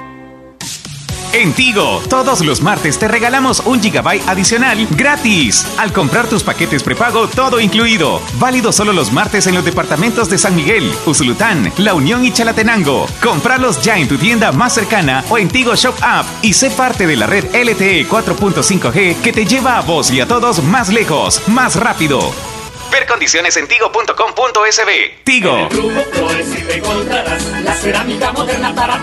En 1.33 1.53
Tigo, 1.53 2.01
todos 2.09 2.43
los 2.45 2.61
martes 2.61 2.99
te 2.99 3.07
regalamos 3.07 3.61
un 3.61 3.81
gigabyte 3.81 4.27
adicional 4.27 4.85
gratis. 4.91 5.65
Al 5.77 5.93
comprar 5.93 6.27
tus 6.27 6.43
paquetes 6.43 6.83
prepago, 6.83 7.29
todo 7.29 7.61
incluido. 7.61 8.21
Válido 8.33 8.73
solo 8.73 8.91
los 8.91 9.13
martes 9.13 9.47
en 9.47 9.55
los 9.55 9.63
departamentos 9.63 10.29
de 10.29 10.37
San 10.37 10.57
Miguel, 10.57 10.93
Usulután, 11.05 11.71
La 11.77 11.93
Unión 11.93 12.25
y 12.25 12.33
Chalatenango. 12.33 13.07
Comprarlos 13.23 13.81
ya 13.81 13.97
en 13.97 14.09
tu 14.09 14.17
tienda 14.17 14.51
más 14.51 14.73
cercana 14.73 15.23
o 15.29 15.37
en 15.37 15.47
Tigo 15.47 15.73
Shop 15.73 15.95
App 16.01 16.25
y 16.41 16.51
sé 16.51 16.69
parte 16.69 17.07
de 17.07 17.15
la 17.15 17.27
red 17.27 17.45
LTE 17.45 18.09
4.5G 18.09 19.21
que 19.21 19.31
te 19.31 19.45
lleva 19.45 19.77
a 19.77 19.81
vos 19.81 20.11
y 20.11 20.19
a 20.19 20.27
todos 20.27 20.61
más 20.61 20.89
lejos, 20.89 21.47
más 21.47 21.77
rápido. 21.77 22.19
Ver 22.91 23.07
condiciones 23.07 23.55
en 23.55 23.67
tigo.com.sb. 23.67 25.23
Tigo. 25.23 25.69
la 27.63 27.73
cerámica 27.73 28.33
moderna 28.33 28.75
para 28.75 28.99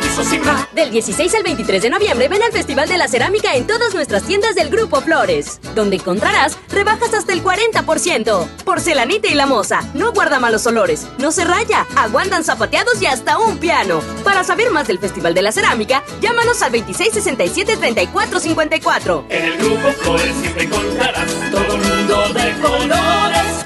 Del 0.72 0.90
16 0.90 1.34
al 1.34 1.42
23 1.42 1.82
de 1.82 1.88
noviembre 1.88 2.28
ven 2.28 2.42
al 2.42 2.52
Festival 2.52 2.86
de 2.86 2.98
la 2.98 3.08
Cerámica 3.08 3.54
en 3.54 3.66
todas 3.66 3.94
nuestras 3.94 4.24
tiendas 4.24 4.54
del 4.54 4.68
Grupo 4.68 5.00
Flores, 5.00 5.58
donde 5.74 5.96
encontrarás 5.96 6.58
rebajas 6.68 7.14
hasta 7.14 7.32
el 7.32 7.42
40%. 7.42 8.46
Porcelanita 8.64 9.28
y 9.28 9.34
la 9.34 9.46
moza, 9.46 9.80
no 9.94 10.12
guarda 10.12 10.38
malos 10.38 10.66
olores, 10.66 11.06
no 11.16 11.32
se 11.32 11.46
raya, 11.46 11.86
aguantan 11.96 12.44
zapateados 12.44 13.00
y 13.00 13.06
hasta 13.06 13.38
un 13.38 13.56
piano. 13.56 14.02
Para 14.22 14.44
saber 14.44 14.70
más 14.70 14.86
del 14.86 14.98
Festival 14.98 15.32
de 15.32 15.40
la 15.40 15.52
Cerámica, 15.52 16.04
llámanos 16.20 16.60
al 16.60 16.72
2667-3454. 16.72 19.24
En 19.30 19.44
el 19.44 19.56
Grupo 19.56 19.88
Flores 20.02 20.34
siempre 20.40 20.64
encontrarás 20.64 21.32
todo 21.50 21.74
el 21.74 21.80
mundo 21.80 22.28
de 22.34 22.52
colores. 22.60 23.57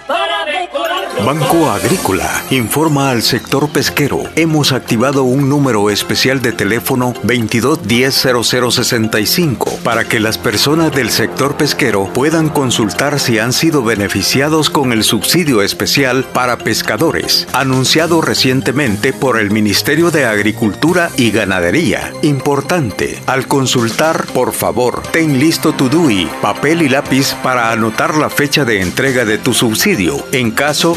Banco 1.25 1.71
Agrícola 1.71 2.29
informa 2.51 3.11
al 3.11 3.23
sector 3.23 3.69
pesquero. 3.69 4.25
Hemos 4.35 4.73
activado 4.73 5.23
un 5.23 5.49
número 5.49 5.89
especial 5.89 6.43
de 6.43 6.51
teléfono 6.51 7.15
2210-0065 7.23 9.79
para 9.85 10.09
que 10.09 10.19
las 10.19 10.37
personas 10.37 10.93
del 10.93 11.11
sector 11.11 11.57
pesquero 11.57 12.11
puedan 12.13 12.49
consultar 12.49 13.21
si 13.21 13.39
han 13.39 13.53
sido 13.53 13.85
beneficiados 13.85 14.69
con 14.69 14.93
el 14.93 15.05
subsidio 15.05 15.63
especial 15.63 16.25
para 16.25 16.59
pescadores, 16.59 17.47
anunciado 17.53 18.21
recientemente 18.21 19.13
por 19.13 19.39
el 19.39 19.53
Ministerio 19.53 20.11
de 20.11 20.25
Agricultura 20.25 21.13
y 21.17 21.31
Ganadería. 21.31 22.13
Importante, 22.23 23.23
al 23.27 23.47
consultar, 23.47 24.27
por 24.35 24.53
favor, 24.53 25.05
ten 25.13 25.39
listo 25.39 25.73
tu 25.73 25.89
DUI, 25.89 26.29
papel 26.41 26.83
y 26.83 26.89
lápiz 26.89 27.35
para 27.45 27.71
anotar 27.71 28.17
la 28.17 28.29
fecha 28.29 28.65
de 28.65 28.81
entrega 28.81 29.25
de 29.25 29.39
tu 29.39 29.55
subsidio 29.55 30.27
en 30.33 30.51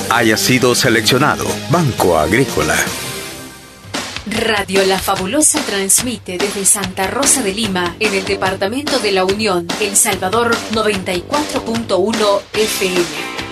haya 0.10 0.36
sido 0.36 0.74
seleccionado. 0.74 1.46
Banco 1.70 2.18
Agrícola. 2.18 2.76
Radio 4.26 4.84
La 4.84 4.98
Fabulosa 4.98 5.60
transmite 5.60 6.40
desde 6.40 6.66
Santa 6.66 7.06
Rosa 7.06 7.44
de 7.44 7.54
Lima, 7.54 7.96
en 8.00 8.16
el 8.16 8.26
departamento 8.26 8.98
de 8.98 9.12
la 9.12 9.26
Unión, 9.26 9.68
El 9.80 9.96
Salvador 9.96 10.56
94.1 10.74 12.42
FM. 12.54 13.45